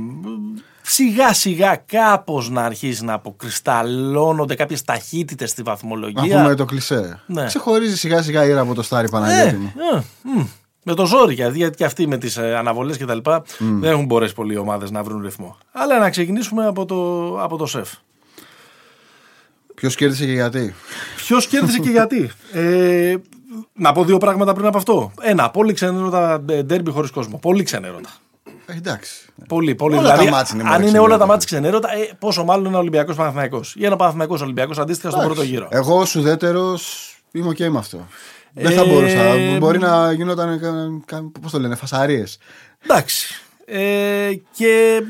σιγά 0.84 1.34
σιγά 1.34 1.76
κάπως 1.76 2.50
να 2.50 2.62
αρχίσει 2.66 3.04
να 3.06 3.14
αποκρισταλώνονται 3.14 4.56
κάποιες 4.56 4.84
ταχύτητες 4.84 5.50
στη 5.50 5.62
Να 5.64 5.72
βαθμολογία. 5.72 6.42
πούμε 6.44 6.56
το 6.56 6.66
κλισέ. 6.66 7.20
Ναι. 7.26 7.46
Ξεχωρίζει 7.46 7.98
σιγά 7.98 8.22
σιγά 8.22 8.46
η 8.46 8.50
ήρα 8.50 8.62
από 8.62 8.74
το 8.74 8.82
Στάρι 8.82 9.06
Ε, 9.08 9.10
Παναγιώτη 9.12 9.56
μου. 9.56 9.74
ε, 9.96 10.00
μ. 10.24 10.44
με 10.84 10.94
το 10.94 11.06
ζόρι 11.06 11.34
γιατί, 11.34 11.58
γιατί 11.58 11.78
και 11.78 11.86
αυτοί 11.86 12.08
με 12.08 12.18
τις 12.18 12.38
ε, 12.38 12.56
αναβολές 12.58 12.98
και 12.98 13.06
τα 13.06 13.16
λοιπά 13.16 13.44
δεν 13.60 13.92
έχουν 13.92 14.06
μπορέσει 14.06 14.34
πολλοί 14.34 14.54
οι 14.54 14.58
ομάδες 14.58 14.92
να 14.92 15.04
βρουν 15.04 15.22
ρυθμό. 15.22 15.58
Αλλά 15.72 16.00
να 16.00 16.10
ξεκινήσουμε 16.10 16.66
από 16.66 16.86
το, 16.86 17.28
από 17.44 17.58
το 17.58 17.66
ΣΕΦ. 17.66 17.92
Ποιος 19.76 19.96
κέρδισε 19.96 20.26
και 20.26 20.32
γιατί; 20.32 20.74
Ποιος 21.16 21.48
κέρδισε 21.48 21.80
και 21.80 21.90
γιατί; 21.90 22.32
Ε, 22.54 23.16
να 23.74 23.92
πω 23.92 24.04
δύο 24.04 24.18
πράγματα 24.18 24.54
πριν 24.54 24.66
από 24.66 24.78
αυτό. 24.78 25.12
Ένα, 25.22 25.50
πολύ 25.50 25.74
ξενέρωτα 25.74 26.42
ντέρμπι 26.64 26.92
χωρίς 26.92 27.12
κόσμο. 27.12 27.38
Πολύ 27.38 27.64
ξενέρωτα. 27.64 28.10
Ε, 28.66 28.74
εντάξει. 28.78 29.26
Πολύ, 29.48 29.76
πολύ. 29.76 29.96
Όλα 29.98 30.04
δηλαδή, 30.04 30.26
τα 30.26 30.32
ματς 30.32 30.52
είναι 30.52 30.64
αν 30.64 30.70
μόλις 30.70 30.90
είναι 30.90 31.00
όλα 31.00 31.18
τα 31.18 31.26
ξενέρωτα. 31.26 31.26
μάτια 31.26 31.46
ξενέρωτα, 31.46 31.94
ε, 31.94 32.16
πόσο 32.20 32.44
μάλλον 32.44 32.66
ένα 32.66 32.78
Ολυμπιακός 32.78 33.16
Παναθηναϊκός. 33.16 33.62
Ή 33.76 33.86
ένα 33.86 33.96
Παναθηναϊκός 33.96 34.38
Ολυμπιακός 34.42 34.80
αντίστοιχα 34.80 35.10
στον 35.12 35.24
πρώτο 35.24 35.44
γύρο. 35.44 35.68
Εγώ 35.72 35.98
ως 36.00 36.16
ουδέτερος 36.16 37.14
είμαι 37.32 37.48
οκ 37.50 37.60
με 37.60 37.78
αυτό. 37.78 38.08
Δεν 38.54 38.72
θα 38.72 38.82
Ε, 38.82 38.86
μπορούσα. 38.86 39.58
Μπορεί 39.60 39.80
να 39.80 40.12
γινόταν. 40.12 40.60
Πώς 41.42 41.52
το 41.52 41.60
λένε, 41.60 41.76
φασαρίες. 41.76 42.38
Εντάξει. 42.84 43.34
Ε, 43.66 44.32
και 44.52 45.04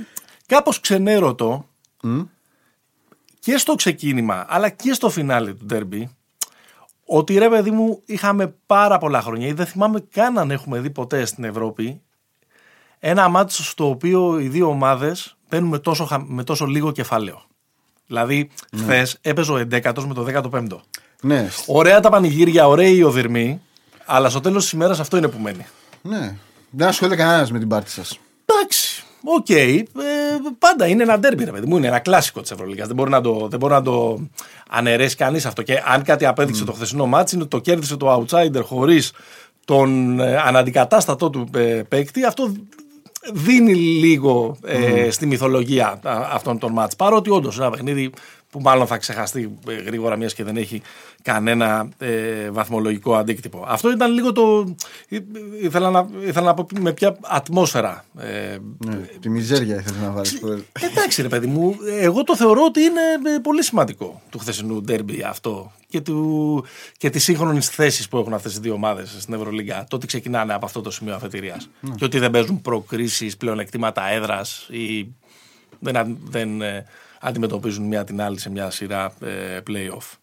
κάπως 0.45 0.79
ξενέρωτο 0.79 1.67
και 3.39 3.57
στο 3.57 3.75
ξεκίνημα 3.75 4.45
αλλά 4.49 4.69
και 4.69 4.93
στο 4.93 5.09
φινάλε 5.09 5.53
του 5.53 5.65
ντέρμπι 5.65 6.15
ότι 7.05 7.37
ρε 7.37 7.49
παιδί 7.49 7.71
μου 7.71 8.01
είχαμε 8.05 8.55
πάρα 8.65 8.97
πολλά 8.97 9.21
χρόνια 9.21 9.47
ή 9.47 9.53
δεν 9.53 9.65
θυμάμαι 9.65 10.03
καν 10.11 10.37
αν 10.37 10.51
έχουμε 10.51 10.79
δει 10.79 10.89
ποτέ 10.89 11.25
στην 11.25 11.43
Ευρώπη 11.43 12.01
ένα 13.05 13.27
μάτσο 13.27 13.63
στο 13.63 13.89
οποίο 13.89 14.39
οι 14.39 14.47
δύο 14.47 14.67
ομάδες 14.67 15.35
παίρνουν 15.49 15.69
με 15.69 15.79
τόσο, 15.79 16.05
χα- 16.05 16.25
με 16.27 16.43
τόσο 16.43 16.65
λίγο 16.65 16.91
κεφάλαιο. 16.91 17.41
Δηλαδή, 18.07 18.49
χθες 18.77 19.17
έπαιζε 19.21 19.51
ο 19.51 19.57
11ο 19.57 20.03
με 20.07 20.13
το 20.13 20.23
15ο. 20.23 20.79
Ναι, 21.21 21.49
Ωραία 21.65 21.99
τα 21.99 22.09
πανηγύρια, 22.09 22.67
ωραίοι 22.67 22.95
οι 22.95 23.03
οδυρμοί, 23.03 23.61
αλλά 24.05 24.29
στο 24.29 24.39
τέλος 24.39 24.63
της 24.63 24.71
ημέρας 24.71 24.99
αυτό 24.99 25.17
είναι 25.17 25.27
που 25.27 25.39
μένει. 25.39 25.65
ναι. 26.01 26.35
Δεν 26.69 26.87
ασχολείται 26.87 27.17
κανένας 27.17 27.51
με 27.51 27.59
την 27.59 27.67
πάρτη 27.67 27.89
σας. 27.89 28.19
Εντάξει. 28.45 29.03
Οκ. 29.23 29.49
Ε, 29.49 29.83
πάντα 30.59 30.87
είναι 30.87 31.03
ένα 31.03 31.19
ντέρμπι, 31.19 31.43
ρε 31.43 31.51
παιδί 31.51 31.67
μου. 31.67 31.77
Είναι 31.77 31.87
ένα 31.87 31.99
κλασικό 31.99 32.41
της 32.41 32.51
Ευρωλίγκα. 32.51 32.85
Δεν 32.85 32.95
μπορεί 32.95 33.09
να 33.09 33.21
το, 33.21 33.47
δεν 33.49 33.59
μπορεί 33.59 33.73
να 33.73 33.81
το 33.81 34.19
αναιρέσει 34.69 35.15
κανείς 35.15 35.45
αυτό. 35.45 35.61
Και 35.61 35.81
αν 35.85 36.03
κάτι 36.03 36.25
απέδειξε 36.25 36.63
το 36.63 36.71
χθεσινό 36.71 37.05
ματς 37.05 37.35
είναι 37.35 37.43
ότι 37.43 37.55
το 37.57 37.61
κέρδισε 37.63 37.97
το 37.97 38.25
outsider 38.29 38.61
χωρίς 38.63 39.11
τον 39.65 40.19
ε, 40.19 40.37
αναντικατάστατό 40.37 41.29
του 41.29 41.47
ε, 41.53 41.59
παίκτη. 41.89 42.25
Αυτό 42.25 42.51
δίνει 43.33 43.73
λίγο 43.75 44.57
ε, 44.65 45.09
στη 45.09 45.25
μυθολογία 45.25 45.99
α, 46.03 46.29
αυτών 46.31 46.57
των 46.59 46.71
ματς. 46.71 46.95
Παρότι 46.95 47.29
όντως 47.29 47.59
ένα 47.59 47.69
παιχνίδι 47.69 48.11
που 48.53 48.59
μάλλον 48.61 48.87
θα 48.87 48.97
ξεχαστεί 48.97 49.57
ε, 49.67 49.73
γρήγορα 49.73 50.15
μιας 50.15 50.33
και 50.33 50.43
δεν 50.43 50.57
έχει 50.57 50.81
κανένα 51.21 51.89
ε, 51.97 52.49
βαθμολογικό 52.51 53.15
αντίκτυπο. 53.15 53.65
Αυτό 53.67 53.91
ήταν 53.91 54.11
λίγο 54.13 54.31
το. 54.31 54.75
ε, 55.09 55.17
Ήθελα 55.61 55.89
να, 55.89 56.07
ήθελα 56.25 56.45
να 56.45 56.53
πω 56.53 56.67
με 56.79 56.93
ποια 56.93 57.17
ατμόσφαιρα. 57.21 58.05
Ε, 58.17 58.57
Ναι, 58.85 58.95
τη 58.95 59.29
μιζέρια 59.29 59.75
ήθελες 59.75 60.01
να 60.01 60.11
βάλεις. 60.11 60.39
Εντάξει, 60.91 61.21
ρε 61.21 61.27
παιδί 61.27 61.47
μου, 61.47 61.75
εγώ 61.99 62.23
το 62.23 62.35
θεωρώ 62.35 62.63
ότι 62.65 62.79
είναι 62.81 63.01
ε, 63.35 63.39
πολύ 63.39 63.63
σημαντικό 63.63 64.21
του 64.29 64.39
χθεσινού 64.39 64.81
ντέρμπι 64.81 65.23
αυτό 65.23 65.71
και, 65.87 66.01
του, 66.01 66.65
και 66.97 67.09
της 67.09 67.23
σύγχρονης 67.23 67.69
θέσης 67.69 68.07
που 68.07 68.17
έχουν 68.17 68.33
αυτές 68.33 68.55
οι 68.55 68.59
δύο 68.59 68.73
ομάδες 68.73 69.15
στην 69.19 69.33
Ευρωλίγκα. 69.33 69.85
Το 69.89 69.95
ότι 69.95 70.07
ξεκινάνε 70.07 70.53
από 70.53 70.65
αυτό 70.65 70.81
το 70.81 70.91
σημείο 70.91 71.15
αφετηρίας. 71.15 71.69
Και 71.95 72.05
ότι 72.05 72.19
δεν 72.19 72.31
παίζουν 72.31 72.61
προκρίσεις, 72.61 73.37
πλεονεκτήματα 73.37 74.09
έδρας 74.09 74.67
ή 74.71 75.07
δεν, 75.79 75.97
α- 75.97 76.17
δεν 76.23 76.61
ε, 76.61 76.85
αντιμετωπίζουν 77.23 77.87
μία 77.87 78.03
την 78.03 78.21
άλλη 78.21 78.39
σε 78.39 78.49
μια 78.49 78.69
σειρά 78.69 79.13
ε, 79.21 79.59
playoff. 79.67 80.17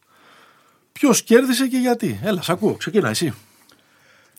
Ποιος 0.92 1.23
κέρδισε 1.23 1.66
και 1.66 1.76
γιατί; 1.76 2.21
Έλα, 2.23 2.42
σ' 2.42 2.50
ακούω. 2.50 2.75
Ξεκίνα 2.75 3.09
εσύ. 3.09 3.35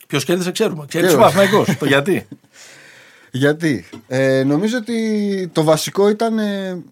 Ποιος 0.06 0.24
κέρδισε, 0.24 0.52
ξέρουμε. 0.52 0.84
Ξέρεις 0.88 1.14
ο 1.14 1.16
Παναθηναϊκός. 1.16 1.76
το 1.78 1.86
γιατί. 1.86 2.26
Γιατί. 3.34 3.84
Ε, 4.08 4.42
νομίζω 4.44 4.76
ότι 4.76 5.50
το 5.52 5.62
βασικό 5.62 6.08
ήταν 6.08 6.38
ε, 6.38 6.82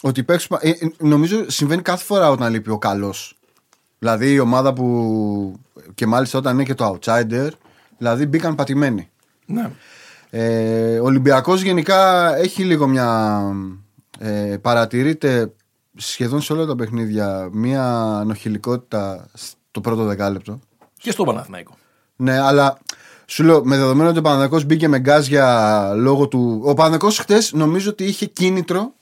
ότι 0.00 0.22
παίξουμε. 0.22 0.58
Ε, 0.62 0.68
ε, 0.70 0.74
νομίζω 0.98 1.50
συμβαίνει 1.50 1.82
κάθε 1.82 2.04
φορά 2.04 2.30
όταν 2.30 2.52
λείπει 2.52 2.70
ο 2.70 2.78
καλός. 2.78 3.36
Δηλαδή 3.98 4.32
η 4.32 4.38
ομάδα 4.38 4.72
που. 4.72 5.60
και 5.94 6.06
μάλιστα 6.06 6.38
όταν 6.38 6.54
είναι 6.54 6.62
και 6.62 6.74
το 6.74 6.98
outsider. 6.98 7.48
Δηλαδή 7.98 8.26
μπήκαν 8.26 8.54
πατημένοι. 8.54 9.08
Ναι. 9.46 9.70
Ε, 10.30 10.98
ο 10.98 11.04
Ολυμπιακός 11.04 11.62
γενικά 11.62 12.34
έχει 12.36 12.64
λίγο 12.64 12.86
μια. 12.86 13.40
Ε, 14.18 14.56
παρατηρείται 14.60 15.52
σχεδόν 15.96 16.40
σε 16.40 16.52
όλα 16.52 16.66
τα 16.66 16.76
παιχνίδια 16.76 17.48
μια 17.52 17.84
ανοχηλικότητα 17.94 19.28
στο 19.32 19.80
πρώτο 19.80 20.04
δεκάλεπτο. 20.04 20.60
Και 20.98 21.10
στο 21.10 21.24
Παναθηναϊκό. 21.24 21.76
Ναι, 22.16 22.38
αλλά 22.38 22.78
σου 23.26 23.44
λέω 23.44 23.64
με 23.64 23.76
δεδομένο 23.76 24.08
ότι 24.08 24.18
ο 24.18 24.22
Παναθηναϊκός 24.22 24.64
μπήκε 24.64 24.88
με 24.88 24.98
γκάζια 24.98 25.92
λόγω 25.96 26.28
του. 26.28 26.60
Ο 26.64 26.74
Παναθηναϊκός 26.74 27.18
χτες 27.18 27.52
νομίζω 27.52 27.90
ότι 27.90 28.04
είχε 28.04 28.26
κίνητρο. 28.26 28.92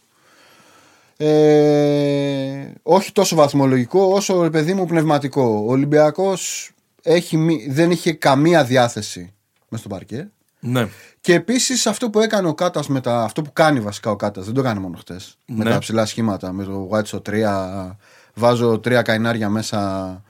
Ε, 1.17 2.73
όχι 2.83 3.13
τόσο 3.13 3.37
βαθμολογικό 3.37 4.01
όσο 4.01 4.43
ρε 4.43 4.51
παιδί 4.51 4.75
μου 4.75 4.87
πνευματικό. 4.87 5.65
Ο 5.67 5.71
Ολυμπιακός 5.71 6.71
έχει, 7.03 7.67
δεν 7.69 7.91
είχε 7.91 8.13
καμία 8.13 8.65
διάθεση 8.65 9.33
μες 9.69 9.81
στο 9.81 9.89
παρκέ. 9.89 10.31
Ναι. 10.61 10.89
Και 11.27 11.35
επίσης 11.35 11.87
αυτό 11.87 12.11
που 12.11 12.21
έκανε 12.21 12.49
ο 12.49 12.55
Κάτας 12.55 12.89
με 12.89 13.01
τα. 13.01 13.23
Αυτό 13.23 13.43
που 13.43 13.53
κάνει 13.53 13.81
βασικά 13.81 14.11
ο 14.11 14.17
Κάτας, 14.17 14.45
δεν 14.45 14.55
το 14.55 14.63
κάνει 14.63 14.81
μόνο 14.81 14.97
χτες. 14.97 15.39
Με 15.47 15.65
Ναι. 15.65 15.71
τα 15.71 15.79
ψηλά 15.79 16.07
σχήματα. 16.07 16.53
Με 16.53 16.65
το 16.65 16.89
White 16.93 17.07
στο 17.07 17.21
3. 17.21 17.97
Βάζω 18.35 18.79
τρία 18.79 19.03
καϊνάρια 19.03 19.49
μέσα. 19.49 20.23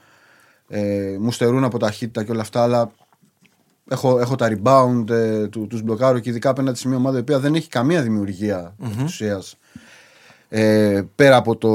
Ε, 0.67 1.15
μου 1.19 1.31
στερούν 1.31 1.63
από 1.63 1.79
ταχύτητα 1.79 2.23
και 2.23 2.31
όλα 2.31 2.41
αυτά. 2.41 2.63
Αλλά 2.63 2.91
έχω, 3.89 4.19
έχω 4.19 4.35
τα 4.35 4.49
rebound, 4.51 5.09
ε, 5.09 5.47
του, 5.47 5.67
τους 5.67 5.81
μπλοκάρω 5.81 6.19
και 6.19 6.29
ειδικά 6.29 6.49
απέναντι 6.49 6.77
σε 6.77 6.87
μια 6.87 6.97
ομάδα 6.97 7.17
η 7.17 7.21
οποία 7.21 7.39
δεν 7.39 7.55
έχει 7.55 7.69
καμία 7.69 8.01
δημιουργία 8.01 8.75
mm-hmm. 8.83 9.03
ουσίας. 9.03 9.55
Ε, 10.49 11.01
πέρα, 11.15 11.35
από 11.35 11.55
το, 11.55 11.69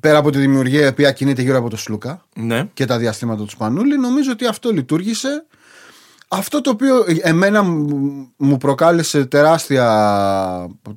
πέρα 0.00 0.18
από 0.18 0.30
τη 0.30 0.38
δημιουργία 0.38 0.84
η 0.84 0.88
οποία 0.88 1.12
κινείται 1.12 1.42
γύρω 1.42 1.58
από 1.58 1.70
το 1.70 1.76
Σλούκα 1.76 2.24
Ναι. 2.34 2.68
και 2.74 2.84
τα 2.84 2.98
διαστήματα 2.98 3.42
του 3.42 3.50
Σπανούλη, 3.50 3.98
νομίζω 3.98 4.32
ότι 4.32 4.46
αυτό 4.46 4.70
λειτουργήσε. 4.70 5.44
Αυτό 6.34 6.60
το 6.60 6.70
οποίο 6.70 7.04
εμένα 7.22 7.62
μου- 7.62 8.32
μου 8.36 8.56
προκάλεσε 8.56 9.24
τεράστια, 9.24 9.86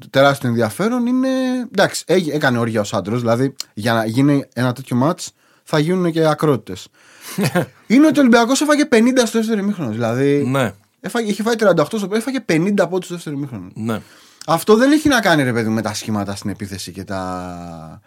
τεράστιο 0.10 0.50
ενδιαφέρον 0.50 1.06
είναι. 1.06 1.28
Εντάξει, 1.72 2.04
έγι- 2.08 2.34
έκανε 2.34 2.58
όργια 2.58 2.82
ο 2.82 2.84
Σάντρος. 2.84 3.20
Δηλαδή, 3.20 3.56
για 3.74 3.94
να 3.94 4.06
γίνει 4.06 4.46
ένα 4.54 4.74
τέτοιο 4.74 4.96
μάτς 4.96 5.32
θα 5.64 5.80
γίνουν 5.80 6.12
και 6.12 6.28
ακρότητες. 6.28 6.88
είναι 7.88 8.08
ότι 8.08 8.18
ο 8.18 8.22
Ολυμπιακός 8.22 8.62
έφαγε 8.62 8.84
50 8.92 8.98
στο 9.26 9.38
δεύτερο 9.40 9.60
ημίχρονο. 9.60 9.92
Δηλαδή, 9.92 10.46
Ναι. 10.48 10.74
έφαγε, 11.00 11.30
είχε 11.32 11.44
φάει 11.44 11.56
38 11.60 11.86
στο 11.98 12.10
έφαγε 12.12 12.40
50 12.50 12.74
από 12.82 13.00
το 13.00 13.08
δεύτερο 13.10 13.36
ημίχρονο. 13.36 13.72
Ναι. 13.74 14.02
Αυτό 14.48 14.76
δεν 14.76 14.92
έχει 14.92 15.08
να 15.08 15.20
κάνει 15.22 15.44
ρε 15.44 15.54
παιδί 15.54 15.68
μου, 15.70 15.76
με 15.76 15.82
τα 15.82 15.94
σχήματα 15.94 16.36
στην 16.36 16.50
επίθεση 16.50 16.92
και, 16.92 17.04
τα... 17.04 18.02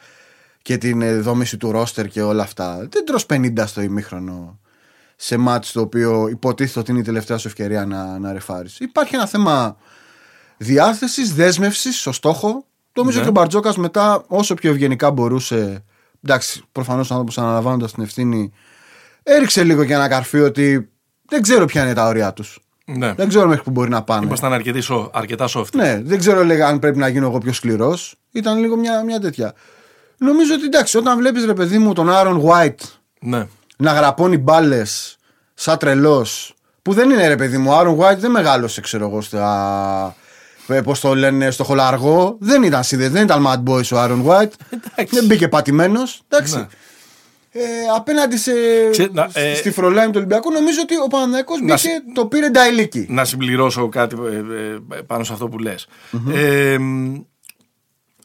και 0.63 0.79
την 0.79 1.03
ε, 1.03 1.19
δόμηση 1.21 1.57
του 1.57 1.71
ρόστερ 1.71 2.07
και 2.09 2.23
όλα 2.23 2.43
αυτά. 2.43 2.77
Δεν 2.91 3.05
τρως 3.05 3.27
50 3.31 3.53
στο 3.67 3.81
ημίχρονο 3.81 4.59
σε 5.21 5.37
μάτς 5.37 5.73
το 5.73 5.81
οποίο 5.81 6.29
υποτίθεται 6.29 6.79
ότι 6.81 6.91
είναι 6.91 7.01
η 7.01 7.03
τελευταία 7.03 7.39
σου 7.39 7.49
ευκαιρία 7.49 7.87
να, 7.87 8.19
να 8.19 8.33
ρεφάρεις. 8.33 8.81
Υπάρχει 8.81 9.15
ένα 9.15 9.27
θέμα 9.27 9.77
διάθεσης, 10.57 11.35
δέσμευσης 11.35 12.01
στο 12.01 12.13
στόχο. 12.13 12.65
Νομίζω 12.93 13.17
Ναι. 13.17 13.21
ότι 13.23 13.29
ο 13.29 13.41
Μπαρτζόκας 13.41 13.77
μετά 13.77 14.25
όσο 14.27 14.55
πιο 14.55 14.71
ευγενικά 14.71 15.11
μπορούσε, 15.11 15.85
εντάξει 16.25 16.63
προφανώς 16.73 17.11
ο 17.11 17.13
άνθρωπος 17.13 17.39
αναλαμβάνοντας 17.39 17.93
την 17.93 18.03
ευθύνη, 18.03 18.53
έριξε 19.23 19.65
λίγο 19.65 19.85
και 19.85 19.93
ένα 19.95 20.09
καρφί 20.09 20.39
ότι 20.41 20.89
δεν 21.29 21.43
ξέρω 21.43 21.65
ποια 21.65 21.83
είναι 21.83 21.93
τα 21.93 22.07
όρια 22.07 22.33
τους. 22.33 22.59
ναι. 22.85 23.13
Δεν 23.15 23.29
ξέρω 23.29 23.49
μέχρι 23.49 23.63
που 23.63 23.71
μπορεί 23.71 23.91
να 23.91 24.03
πάνε. 24.03 24.27
Ήμασταν 24.27 24.53
αρκετοί 24.53 24.81
σο- 24.81 25.11
αρκετά 25.15 25.49
soft. 25.55 25.71
Ναι, 25.75 26.01
δεν 26.05 26.19
ξέρω 26.19 26.45
λέγα, 26.45 26.67
αν 26.67 26.79
πρέπει 26.79 26.99
να 26.99 27.09
γίνω 27.09 27.27
εγώ 27.27 27.39
πιο 27.39 27.53
σκληρός. 27.53 28.15
Ήταν 28.33 28.59
λίγο 28.59 28.77
μια, 28.77 29.03
μια 29.05 29.21
τέτοια. 29.21 29.53
Νομίζω 30.19 30.55
ότι 30.55 30.65
εντάξει, 30.65 30.97
όταν 30.97 31.19
βλέπεις 31.19 31.45
ρε 31.45 31.55
παιδί 31.55 31.79
μου 31.79 31.93
τον 31.93 32.11
Άρον 32.11 32.43
White 32.45 32.85
Ναι. 33.21 33.47
Να 33.79 33.93
γραπώνει 33.93 34.37
μπάλες 34.39 35.17
σαν 35.55 35.79
τρελός, 35.79 36.55
που 36.83 36.93
δεν 36.93 37.11
είναι 37.11 37.29
ρε 37.29 37.37
παιδί 37.37 37.59
μου, 37.59 37.71
ο 37.71 37.75
Άρον 37.77 37.99
White 38.01 38.17
δεν 38.19 38.31
μεγάλωσε, 38.31 38.81
ξέρω 38.81 39.07
εγώ, 39.07 39.21
στα. 39.21 40.17
Πώς 40.85 41.01
το 41.01 41.15
λένε, 41.15 41.51
στο 41.51 41.65
χολαργό. 41.65 42.37
Δεν 42.41 42.63
ήταν 42.63 42.85
σίδες, 42.85 43.11
δεν 43.11 43.23
ήταν 43.23 43.45
Mad 43.47 43.71
Boys 43.73 43.89
ο 43.93 43.99
Άρον 43.99 44.25
White. 44.27 44.51
δεν 45.11 45.25
μπήκε 45.27 45.49
πατημένος. 45.49 46.23
Εντάξει. 46.29 46.57
Ναι. 46.57 46.67
Ε, 47.53 47.61
απέναντι 47.97 48.37
σε, 48.37 48.53
Ξέ- 48.91 49.13
να, 49.13 49.31
ε, 49.33 49.55
στη 49.55 49.71
φρολάιν 49.71 50.07
του 50.07 50.15
Ολυμπιακού, 50.17 50.53
νομίζω 50.53 50.81
ότι 50.83 50.95
ο 50.97 51.07
Παναθηναϊκός 51.07 51.59
Να 51.61 51.65
μπήκε, 51.65 51.77
συ- 51.77 52.03
το 52.15 52.27
πήρε 52.27 52.49
νταϊλίκι. 52.49 53.07
Να 53.11 53.25
συμπληρώσω 53.25 53.89
κάτι 53.89 54.17
ε, 54.33 54.37
ε, 54.97 55.01
πάνω 55.07 55.25
σε 55.25 55.33
αυτό 55.33 55.49
που 55.49 55.59
λες. 55.59 55.87
Ε, 56.35 56.79
μ, 56.79 57.15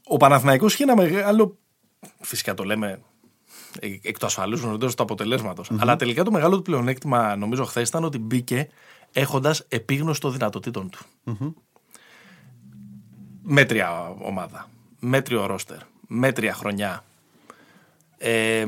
ο 0.03 0.17
Παναθηναϊκός 0.17 0.73
είχε 0.73 0.83
ένα 0.83 0.95
μεγάλο, 0.95 1.57
φυσικά 2.21 2.53
το 2.53 2.63
λέμε 2.63 2.87
ε, 2.87 2.97
εκ 4.01 4.19
του 4.19 4.25
ασφαλούς 4.25 4.59
γνωρίζοντας 4.59 4.95
του 4.95 5.03
αποτελέσματος, 5.03 5.71
αλλά 5.77 5.95
τελικά 5.95 6.23
το 6.23 6.31
μεγάλο 6.31 6.55
του 6.55 6.61
πλεονέκτημα 6.61 7.35
νομίζω 7.35 7.65
χθες 7.65 7.87
ήταν 7.89 8.03
ότι 8.03 8.17
μπήκε 8.17 8.69
έχοντας 9.13 9.65
επίγνωση 9.67 10.19
των 10.19 10.31
δυνατοτήτων 10.31 10.89
του. 10.89 10.99
Μέτρια 13.41 14.15
ομάδα, 14.21 14.69
μέτριο 14.99 15.45
ρόστερ, 15.45 15.77
μέτρια 16.07 16.53
χρονιά. 16.53 17.03
Ε, 18.17 18.65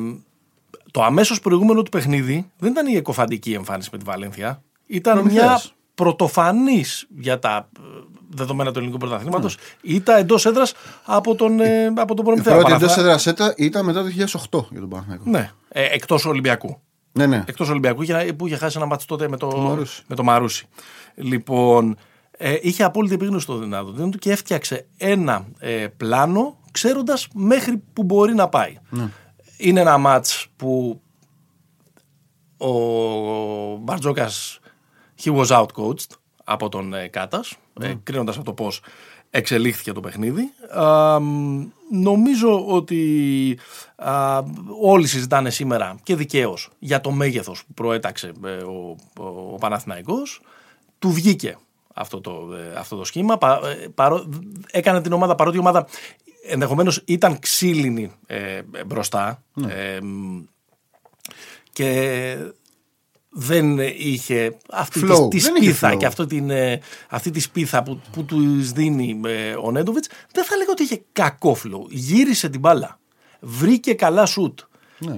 το 0.92 1.04
αμέσως 1.04 1.40
προηγούμενο 1.40 1.84
του 1.84 1.90
παιχνίδι 1.92 2.52
δεν 2.58 2.72
ήταν 2.72 2.88
η 2.88 2.96
εκοφαντική 2.96 3.54
εμφάνιση 3.54 3.90
με 3.92 3.98
τη 3.98 4.04
Βαλένθια. 4.04 4.64
Ήταν 4.86 5.14
Προμηθέας. 5.14 5.46
μια 5.46 5.75
πρωτοφανής 5.96 7.08
για 7.18 7.40
τα 7.40 7.70
ε, 7.80 7.82
δεδομένα 8.30 8.72
του 8.72 8.78
ελληνικού 8.80 8.98
πρωταθλήματος 9.00 9.58
ήταν 9.82 10.18
εντός 10.20 10.46
έδρας 10.46 10.74
από 11.06 11.36
τον, 11.36 11.60
ε, 11.60 11.86
από 11.86 12.14
τον 12.16 12.26
Η 12.26 12.28
Προμηθέα. 12.28 12.54
πρώτη 12.54 12.64
Παναθα- 12.72 12.86
εντός 12.86 12.98
έδρας 12.98 13.22
σέτα 13.22 13.54
ήταν 13.58 13.86
μετά 13.86 14.02
το 14.04 14.08
2008 14.08 14.68
για 14.72 14.80
τον 14.80 14.90
Παναθηναϊκό. 14.90 15.24
Ναι, 15.30 15.52
ε, 15.70 15.84
εκτός 15.84 16.26
Ολυμπιακού. 16.26 16.80
Ναι, 17.12 17.26
ναι. 17.26 17.44
Εκτός 17.48 17.70
Ολυμπιακού 17.70 18.02
είχε- 18.02 18.34
που 18.34 18.48
είχε 18.48 18.56
χάσει 18.56 18.78
ένα 18.78 18.86
μάτσο 18.86 19.06
τότε 19.08 19.30
με 19.30 19.38
το, 19.38 19.48
Μαρούσι. 19.58 20.04
με 20.08 20.16
το 20.16 20.24
Μαρούσι. 20.24 20.68
Λοιπόν, 21.16 21.98
ε, 22.38 22.56
είχε 22.62 22.84
απόλυτη 22.84 23.14
επίγνωση 23.14 23.46
των 23.46 23.60
δυνατοτήτων 23.60 24.12
του 24.12 24.18
και 24.18 24.32
έφτιαξε 24.32 24.86
ένα 24.98 25.46
ε, 25.60 25.88
πλάνο 25.98 26.58
ξέροντας 26.72 27.28
μέχρι 27.34 27.84
που 27.94 28.04
μπορεί 28.04 28.34
να 28.34 28.48
πάει. 28.50 28.78
Είναι 29.58 29.80
ένα 29.80 29.98
μάτς 29.98 30.48
που 30.56 31.02
ο 32.58 32.70
Μπαρτζόκας 33.78 34.60
he 35.26 35.36
was 35.36 35.48
outcoached 35.48 36.10
από 36.44 36.70
τον 36.70 36.94
ε, 36.94 37.08
Κάτας, 37.08 37.56
ε, 37.82 37.94
κρίνοντας 38.04 38.36
από 38.36 38.46
το 38.46 38.54
πώς 38.54 38.82
εξελίχθηκε 39.30 39.92
το 39.92 40.00
παιχνίδι. 40.00 40.52
Α, 40.80 41.20
μ, 41.20 41.66
νομίζω 41.92 42.66
ότι 42.68 43.58
α, 43.96 44.42
όλοι 44.82 45.08
συζητάνε 45.08 45.50
σήμερα 45.50 45.96
και 46.04 46.16
δικαίως 46.16 46.70
για 46.80 47.02
το 47.02 47.12
μέγεθος 47.12 47.64
που 47.66 47.74
προέταξε 47.74 48.32
ε, 48.46 48.50
ο, 48.50 48.96
ο, 49.20 49.26
ο 49.54 49.58
Παναθηναϊκός. 49.60 50.42
Του 51.00 51.12
βγήκε 51.12 51.58
αυτό 51.94 52.22
το, 52.22 52.50
ε, 52.54 52.76
αυτό 52.78 52.96
το 52.96 53.04
σχήμα. 53.04 53.38
Πα- 53.38 53.60
ε, 53.64 53.88
παρό- 53.96 54.26
έκανε 54.72 55.02
την 55.02 55.14
ομάδα, 55.14 55.36
παρότι 55.36 55.58
η 55.58 55.60
ομάδα 55.60 55.88
ενδεχομένως 56.48 57.02
ήταν 57.06 57.40
ξύλινη 57.40 58.12
ε, 58.26 58.62
μπροστά. 58.86 59.44
Ε, 59.68 60.00
μ, 60.02 60.42
και 61.72 62.38
δεν 63.38 63.78
είχε 63.98 64.58
αυτή 64.72 65.02
Flow. 65.04 65.30
της, 65.30 65.44
τη 65.44 65.50
Δεν 65.50 65.56
είχε 65.62 65.72
σπίθα 65.72 65.94
flow. 65.94 65.98
και 65.98 66.06
αυτό 66.06 66.26
την, 66.26 66.50
ε, 66.50 66.80
αυτή 67.10 67.32
της 67.32 67.44
σπίθα 67.44 67.84
που, 67.84 68.02
που 68.12 68.24
τους 68.24 68.72
δίνει 68.72 69.22
ε, 69.26 69.56
ο 69.64 69.72
Νέντοβιτς 69.72 70.08
δεν 70.34 70.44
θα 70.44 70.56
λέγω 70.58 70.72
ότι 70.72 70.84
είχε 70.84 71.02
κακό 71.12 71.58
flow. 71.64 71.90
Γύρισε 71.90 72.50
την 72.50 72.60
μπάλα. 72.60 73.00
Βρήκε 73.40 73.94
καλά 73.94 74.26
σουτ. 74.26 74.60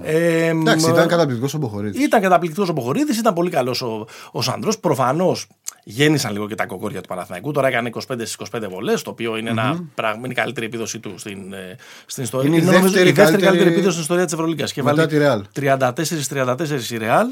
Ε, 0.02 0.46
Εντάξει, 0.46 0.86
μ, 0.86 0.90
ήταν 0.90 1.08
καταπληκτικός 1.08 1.54
ο 1.54 1.58
Μποχορίδης. 1.58 2.04
ήταν 2.04 2.20
καταπληκτικός 2.20 2.68
ο 2.68 2.72
Μποχορίδης, 2.72 3.18
ήταν 3.18 3.34
πολύ 3.34 3.50
καλός 3.50 3.82
ο, 3.82 4.06
ο 4.32 4.42
Σάντρο. 4.42 4.72
Προφανώς 4.80 5.46
γέννησαν 5.84 6.32
λίγο 6.32 6.46
και 6.48 6.54
τα 6.54 6.66
κοκόρια 6.66 7.00
του 7.00 7.08
Παναθηναϊκού. 7.08 7.52
Τώρα 7.52 7.68
έκανε 7.68 7.90
25 7.94 8.00
στι 8.24 8.46
25 8.56 8.62
βολές, 8.70 9.02
το 9.02 9.10
οποίο 9.10 9.36
είναι, 9.36 9.50
ένα 9.50 9.84
πράγμα, 9.94 10.18
είναι 10.24 10.32
η 10.32 10.34
καλύτερη 10.34 10.66
επίδοσή 10.66 10.98
του 10.98 11.14
στην, 11.16 11.52
ε, 11.52 11.76
στην 12.06 12.22
ιστορία. 12.22 12.48
Είναι 12.48 12.56
η 12.56 12.60
νομίζω, 12.60 12.82
δεύτερη 12.82 13.08
η 13.08 13.12
δεύτερη 13.12 13.30
καλύτερη, 13.30 13.46
καλύτερη 13.46 13.70
επίδοση 13.70 13.90
στην 13.90 14.02
ιστορία 14.02 14.24
της 14.24 14.32
Ευρωλίγκας. 14.32 14.72
Και 14.72 14.82
μετά 14.82 15.06
βάλει 15.06 15.46
τη 15.52 15.60
34-34 15.60 16.90
η 16.90 16.96
Ρεάλ. 16.96 17.26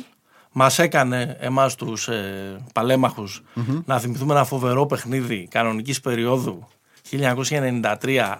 Μας 0.58 0.78
έκανε 0.78 1.36
εμάς 1.40 1.74
τους 1.74 2.08
ε, 2.08 2.56
παλέμαχους 2.72 3.42
να 3.84 3.98
θυμηθούμε 3.98 4.32
ένα 4.34 4.44
φοβερό 4.44 4.86
παιχνίδι 4.86 5.48
κανονικής 5.50 6.00
περίοδου 6.00 6.68
1993 7.10 8.34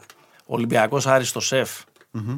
Ολυμπιακός 0.46 1.06
Άριστο 1.06 1.40
Σεφ. 1.40 1.70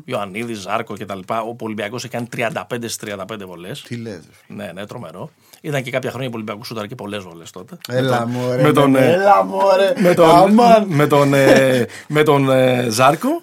Ιωαννίδης, 0.05 0.59
Ζάρκο 0.59 0.95
κτλ. 0.95 1.19
Όπου 1.27 1.57
ο 1.61 1.65
Ολυμπιακός 1.65 2.05
έχει 2.05 2.13
κάνει 2.13 2.27
35 2.37 2.53
στις 2.89 2.97
35 2.97 3.47
βολές. 3.47 3.83
Τι 3.83 3.97
λες. 3.97 4.21
Ναι, 4.47 4.71
ναι, 4.75 4.87
τρομερό. 4.87 5.31
Ήταν 5.61 5.83
και 5.83 5.91
κάποια 5.91 6.11
χρόνια 6.11 6.29
που 6.29 6.35
ο 6.35 6.39
Ολυμπιακός 6.39 6.67
σούταρε 6.67 6.87
και 6.87 6.95
πολλές 6.95 7.23
βολές 7.23 7.51
τότε. 7.51 7.79
Έλα 7.89 8.27
με 8.27 8.33
τον- 8.33 8.43
μωρέ. 8.43 8.63
με 8.63 8.73
τον, 8.73 8.91
ναι, 8.91 8.99
ε, 8.99 9.13
Έλα 9.13 9.45
μωρέ. 9.45 9.93
με 9.97 10.15
τον, 10.15 10.31
Αμάν. 10.31 10.85
με 10.89 11.07
τον, 11.07 11.35
ε, 11.35 11.87
με 12.09 12.23
τον 12.23 12.51
ε, 12.51 12.87
Ζάρκο. 12.91 13.43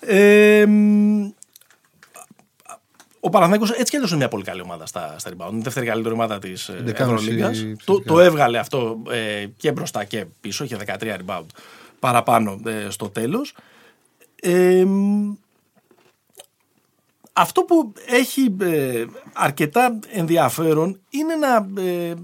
Ε, 0.00 0.64
μ, 0.66 1.28
ο 3.26 3.30
Παναθηναϊκός 3.30 3.70
έτσι 3.70 3.84
κι 3.84 3.96
αλλιώς 3.96 4.10
είναι 4.10 4.18
μια 4.18 4.28
πολύ 4.28 4.44
καλή 4.44 4.60
ομάδα 4.60 4.86
στα, 4.86 5.14
στα 5.18 5.30
rebound. 5.30 5.50
Είναι 5.50 5.58
η 5.58 5.62
δεύτερη 5.62 5.86
καλύτερη 5.86 6.14
ομάδα 6.14 6.38
της 6.38 6.70
Δεκάμιση 6.82 7.24
Ευρωλίγκας. 7.24 7.58
Το, 7.58 7.64
επιθετικά. 7.66 8.12
το 8.12 8.20
έβγαλε 8.20 8.58
αυτό 8.58 9.02
ε, 9.10 9.46
και 9.56 9.72
μπροστά 9.72 10.04
και 10.04 10.26
πίσω. 10.40 10.64
Είχε 10.64 10.76
13 10.86 11.16
rebound 11.26 11.46
παραπάνω 11.98 12.60
ε, 12.66 12.90
στο 12.90 13.08
τέλος. 13.08 13.54
Ε, 14.40 14.84
μ, 14.84 15.32
αυτό 17.32 17.62
που 17.62 17.92
έχει 18.06 18.56
ε, 18.60 19.04
αρκετά 19.32 19.98
ενδιαφέρον 20.10 21.00
είναι 21.10 21.34
να. 21.34 21.82
Ε, 21.82 22.14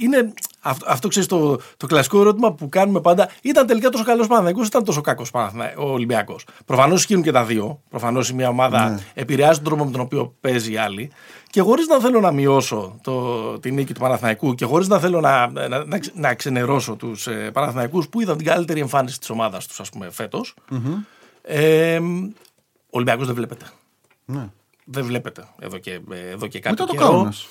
είναι 0.00 0.32
αυτό, 0.62 0.86
αυτό 0.88 1.08
ξέρεις 1.08 1.28
το, 1.28 1.58
το 1.76 1.86
κλασικό 1.86 2.20
ερώτημα 2.20 2.52
που 2.52 2.68
κάνουμε 2.68 3.00
πάντα. 3.00 3.28
Ήταν 3.42 3.66
τελικά 3.66 3.88
τόσο 3.88 4.04
καλός 4.04 4.26
Παναθηναϊκός, 4.26 4.66
ήταν 4.66 4.84
τόσο 4.84 5.00
κακός 5.00 5.30
ο 5.76 5.90
Ολυμπιακός. 5.92 6.46
Προφανώς 6.66 7.00
ισχύουν 7.00 7.22
και 7.22 7.32
τα 7.32 7.44
δύο. 7.44 7.80
Προφανώς 7.90 8.28
η 8.28 8.34
μία 8.34 8.48
ομάδα 8.48 8.88
Ναι. 8.90 8.98
επηρεάζει 9.14 9.54
τον 9.58 9.64
τρόπο 9.64 9.84
με 9.84 9.90
τον 9.90 10.00
οποίο 10.00 10.34
παίζει 10.40 10.72
η 10.72 10.76
άλλη. 10.76 11.10
Και 11.50 11.60
χωρίς 11.60 11.86
να 11.86 11.98
θέλω 11.98 12.20
να 12.20 12.30
μειώσω 12.32 12.98
το, 13.02 13.58
τη 13.58 13.70
νίκη 13.72 13.94
του 13.94 14.00
Παναθηναϊκού 14.00 14.54
και 14.54 14.64
χωρίς 14.64 14.88
να 14.88 14.98
θέλω 14.98 15.20
να, 15.20 15.46
να, 15.50 15.84
να, 15.84 15.98
ξε- 15.98 16.16
να 16.16 16.34
ξενερώσω 16.34 16.94
τους 16.96 17.26
ε, 17.26 17.50
Παναθηναϊκούς 17.52 18.08
που 18.08 18.20
είδαν 18.20 18.36
την 18.36 18.46
καλύτερη 18.46 18.80
εμφάνιση 18.80 19.18
της 19.18 19.30
ομάδας 19.30 19.66
τους, 19.66 19.80
ας 19.80 19.88
πούμε, 19.90 20.10
φέτος, 20.10 20.54
ε, 21.42 21.98
ο 21.98 22.96
Ολυμπιακός 22.96 23.26
δεν 23.26 23.34
βλέπεται. 23.34 23.64
Ναι. 24.24 24.48
Δεν 24.84 25.04
βλέπεται 25.04 25.44
εδώ 25.58 25.78
και, 25.78 26.00
εδώ 26.32 26.46
και 26.46 26.60
Μετά 26.64 26.68
κάποιο 26.68 26.86
το 26.86 26.92
καιρό. 26.92 27.04
Κάουνας. 27.10 27.46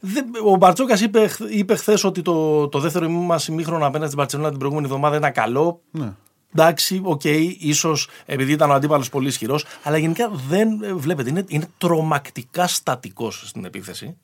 Δεν- 0.00 0.26
ο 0.44 0.56
Μπαρτζώκας 0.56 1.00
είπε, 1.00 1.26
χθ- 1.28 1.50
είπε 1.50 1.74
χθες 1.76 2.04
ότι 2.04 2.22
το, 2.22 2.68
το 2.68 2.78
δεύτερο 2.78 3.08
μα 3.08 3.40
ημίχρονο 3.48 3.84
απέναντι 3.86 4.06
στην 4.06 4.18
Μπαρσελόνα 4.18 4.48
την 4.48 4.58
προηγούμενη 4.58 4.86
εβδομάδα 4.88 5.16
ήταν 5.16 5.32
καλό. 5.32 5.80
Ναι. 5.90 6.12
Εντάξει, 6.58 7.00
οκ, 7.04 7.24
ίσως 7.58 8.08
επειδή 8.26 8.52
ήταν 8.52 8.70
ο 8.70 8.74
αντίπαλος 8.74 9.08
πολύ 9.08 9.28
ισχυρός, 9.28 9.64
αλλά 9.82 9.96
γενικά 9.98 10.30
δεν 10.48 10.82
ε, 10.82 10.92
βλέπεται. 10.94 11.30
Είναι, 11.30 11.44
είναι 11.48 11.68
τρομακτικά 11.78 12.66
στατικός 12.66 13.42
στην 13.46 13.64
επίθεση 13.64 14.16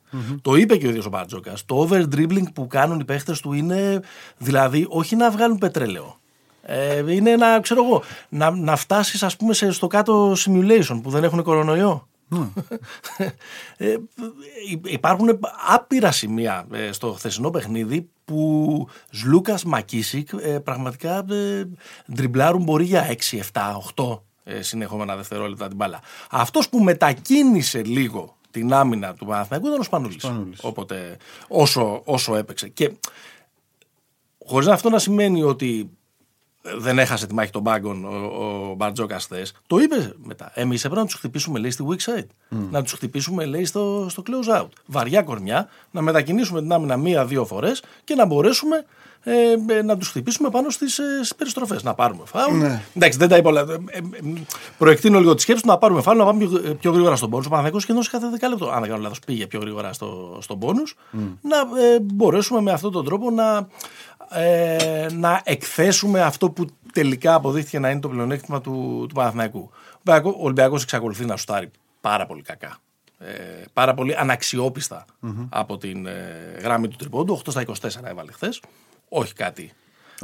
Το 0.43 0.55
είπε 0.55 0.76
και 0.76 0.87
ο 0.87 0.88
ίδιος 0.88 1.07
ο 1.07 1.09
Μπαρτζώκας. 1.09 1.52
Το 1.67 1.87
over 1.88 2.02
dribbling 2.14 2.52
που 2.55 2.67
κάνουν 2.67 3.00
οι 3.00 3.05
παίχτες 3.05 3.41
του 3.41 3.52
είναι 3.52 4.00
δηλαδή 4.38 4.87
όχι 4.88 5.17
να 5.17 5.31
βγάλουν 5.31 5.59
πετρέλαιο. 5.59 6.17
Ε, 6.62 7.12
είναι 7.12 7.37
να, 7.37 7.61
ξέρω 7.61 7.85
εγώ, 7.85 8.02
να, 8.29 8.50
να 8.50 8.76
φτάσεις, 8.76 9.23
ας 9.23 9.37
πούμε, 9.37 9.55
σε, 9.55 9.71
στο 9.73 9.87
κάτω 9.87 10.33
simulation 10.33 11.00
που 11.02 11.11
δεν 11.11 11.25
έχουν 11.25 11.43
κορονοϊό. 11.43 12.09
Ε, 13.76 13.96
υ- 14.70 14.86
υπάρχουν 14.92 15.38
άπειρα 15.68 16.12
σημεία 16.12 16.66
ε, 16.72 16.92
στο 16.92 17.12
χθεσινό 17.12 17.50
παιχνίδι 17.50 18.08
που 18.24 18.88
Σλούκα 19.10 19.58
Μακίσικ 19.66 20.28
ε, 20.42 20.58
πραγματικά 20.58 21.24
ε, 21.30 21.68
ντριμπλάρουν 22.12 22.62
μπορεί 22.62 22.84
για 22.84 23.16
6, 23.30 23.38
7, 23.52 24.04
8 24.12 24.18
ε, 24.44 24.62
συνεχόμενα 24.62 25.16
δευτερόλεπτα 25.16 25.68
την 25.68 25.76
μπάλα. 25.76 26.00
Αυτός 26.30 26.68
που 26.68 26.78
μετακίνησε 26.78 27.82
λίγο 27.82 28.36
την 28.50 28.72
άμυνα 28.72 29.14
του 29.14 29.26
Παναθηναϊκού 29.26 29.66
ήταν 29.66 29.80
ο 29.80 29.82
Σπανούλης. 29.82 30.22
Σπανούλης. 30.22 30.58
Όποτε 30.62 31.16
όσο, 31.48 32.02
όσο 32.04 32.36
έπαιξε. 32.36 32.68
Και 32.68 32.92
χωρίς 34.46 34.68
αυτό 34.68 34.90
να 34.90 34.98
σημαίνει 34.98 35.42
ότι 35.42 35.90
δεν 36.78 36.99
έχασε 36.99 37.26
τη 37.26 37.35
μάχη 37.35 37.50
των 37.50 37.62
μπάγκων 37.62 38.04
ο, 38.04 38.09
ο 38.11 38.75
Μπαρτζόκας 38.75 39.25
χθες. 39.25 39.54
Το 39.66 39.78
είπε 39.78 40.14
μετά. 40.25 40.50
Εμείς 40.54 40.85
έπρεπε 40.85 41.00
να 41.00 41.07
τους 41.07 41.16
χτυπήσουμε, 41.16 41.59
λέει, 41.59 41.71
στη 41.71 41.85
weak 41.88 42.12
side. 42.12 42.26
Να 42.71 42.83
τους 42.83 42.92
χτυπήσουμε, 42.92 43.45
λέει, 43.45 43.64
στο, 43.64 44.07
στο 44.09 44.23
close 44.26 44.61
out. 44.61 44.69
Βαριά 44.87 45.23
κορμιά, 45.23 45.69
να 45.90 46.00
μετακινήσουμε 46.02 46.61
την 46.61 46.73
άμυνα 46.73 46.97
μία-δύο 46.97 47.45
φορές 47.45 47.83
και 48.04 48.14
να 48.14 48.26
μπορέσουμε 48.26 48.85
ε, 49.25 49.52
ε, 49.66 49.83
να 49.83 49.97
τους 49.97 50.09
χτυπήσουμε 50.09 50.50
πάνω 50.50 50.71
στις 50.71 50.99
ε, 50.99 51.04
περιστροφές. 51.37 51.83
Να 51.83 51.95
πάρουμε 51.95 52.23
φάουλ. 52.25 52.59
Ναι. 52.59 52.83
Εντάξει, 52.95 53.19
δεν 53.19 53.28
τα 53.28 53.37
είπα 53.37 53.49
όλα. 53.49 53.61
Ε, 53.61 53.64
ε, 53.64 53.99
ε, 53.99 54.32
προεκτείνω 54.78 55.19
λίγο 55.19 55.34
τη 55.34 55.41
σκέψη 55.41 55.63
του 55.63 55.69
να 55.69 55.78
πάρουμε 55.78 56.02
φάουλ, 56.02 56.19
να 56.19 56.25
πάμε 56.25 56.47
πιο, 56.47 56.60
ε, 56.65 56.71
πιο 56.71 56.93
γρήγορα 56.93 57.17
στον 57.17 57.30
πόνου. 57.30 57.43
Ο 57.47 57.49
Παναθηναϊκός 57.49 57.82
σχεδόν 57.82 58.02
σε 58.02 58.10
κάθε 58.10 58.28
δεκάλεπτο, 58.28 58.71
αν 58.71 58.80
δεν 58.80 58.91
κάνω 58.91 59.02
λάθος, 59.02 59.19
πήγε 59.19 59.47
πιο 59.47 59.60
γρήγορα 59.60 59.93
στο, 59.93 60.39
στον 60.41 60.58
πόνου. 60.58 60.82
Να 61.41 61.56
ε, 61.56 62.00
μπορέσουμε 62.00 62.60
με 62.60 62.73
αυτόν 62.73 62.93
τον 62.93 63.04
τρόπο 63.04 63.30
να, 63.30 63.69
ε, 64.34 65.06
να 65.12 65.40
εκθέσουμε 65.45 66.21
αυτό 66.23 66.50
που 66.50 66.66
τελικά 66.92 67.34
αποδείχθηκε 67.34 67.78
να 67.78 67.90
είναι 67.90 68.00
το 68.00 68.08
πλεονέκτημα 68.08 68.60
του, 68.60 69.04
του 69.08 69.14
Παναθηναϊκού. 69.14 69.71
Ο 69.71 69.71
Ολυμπιακό- 70.04 70.40
Ο 70.40 70.45
Ολυμπιακός 70.45 70.82
εξακολουθεί 70.82 71.25
να 71.25 71.36
σουτάρει 71.36 71.71
πάρα 72.00 72.26
πολύ 72.26 72.42
κακά. 72.42 72.76
Ε, 73.18 73.32
πάρα 73.73 73.95
πολύ 73.95 74.16
αναξιόπιστα 74.16 75.04
από 75.49 75.78
την 75.78 76.06
ε, 76.06 76.56
γράμμη 76.62 76.88
του 76.88 76.97
τριπώντου. 76.97 77.32
8 77.45 77.50
στα 77.50 77.60
24 77.60 78.04
έβαλε 78.10 78.32
χθες. 78.32 78.60
Όχι 79.08 79.32
κάτι 79.32 79.73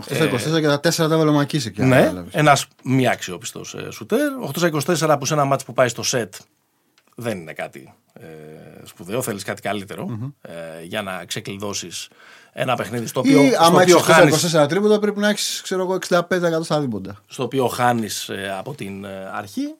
8 0.01 0.03
στα 0.15 0.29
24 0.57 0.61
και 0.61 0.67
τα 0.67 0.77
4 0.77 0.95
τα 0.97 1.05
έβαλε 1.05 1.31
ο 1.31 1.33
Μακίσικ. 1.33 1.75
για 1.75 1.87
να 1.87 1.95
ναι, 1.97 2.03
καταλάβεις. 2.03 2.35
ένας 2.35 2.67
μη 2.85 3.09
αξιόπιστος 3.09 3.75
ε, 3.75 3.91
σουτέρ. 3.91 4.31
8 4.61 4.71
24 5.07 5.17
που 5.19 5.25
σε 5.25 5.35
ένα 5.35 5.45
μάτς 5.45 5.65
που 5.65 5.73
πάει 5.73 5.89
στο 5.89 6.03
σετ 6.03 6.35
δεν 7.15 7.39
είναι 7.39 7.53
κάτι 7.53 7.93
ε, 8.13 8.25
σπουδαίο. 8.85 9.23
Θέλεις 9.23 9.43
κάτι 9.45 9.63
καλύτερο, 9.63 10.33
ε, 10.41 10.83
για 10.83 11.03
να 11.03 11.25
ξεκλειδώσεις 11.25 12.09
ένα 12.61 12.75
παιχνίδι 12.77 13.07
στο 13.07 13.21
οποίο, 13.21 13.43
Ή 13.43 13.49
στο 13.51 13.65
άμα 13.65 13.83
οποίο 13.83 13.97
έχει 13.97 14.05
χάνεις, 14.13 14.55
24 14.55 14.69
τρίποτα 14.69 14.99
πρέπει 14.99 15.21
να 15.21 15.29
έχεις 15.29 15.63
65% 15.65 16.63
στα 16.63 16.81
δίποτα. 16.81 17.17
στο 17.29 17.43
οποίο 17.43 17.67
χάνεις 17.69 18.29
ε, 18.29 18.55
από 18.59 18.75
την 18.75 19.05
ε, 19.05 19.31
αρχή. 19.35 19.75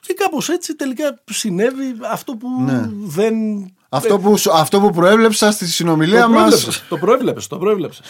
Και 0.00 0.14
κάπως 0.14 0.48
έτσι 0.48 0.74
τελικά 0.76 1.18
συνέβη 1.30 1.94
αυτό 2.10 2.36
που 2.36 2.48
Ναι. 2.62 2.88
δεν. 2.92 3.34
Αυτό 3.88 4.18
που, 4.18 4.36
σου- 4.36 4.52
αυτό 4.52 4.80
που 4.80 4.90
προέβλεψα 4.90 5.50
στη 5.50 5.66
συνομιλία 5.66 6.22
το 6.22 6.28
μας. 6.28 6.36
προέβλεψες, 6.38 6.84
το 6.88 6.96
προέβλεψες, 6.98 7.46
το 7.46 7.58
προέβλεψες. 7.58 8.06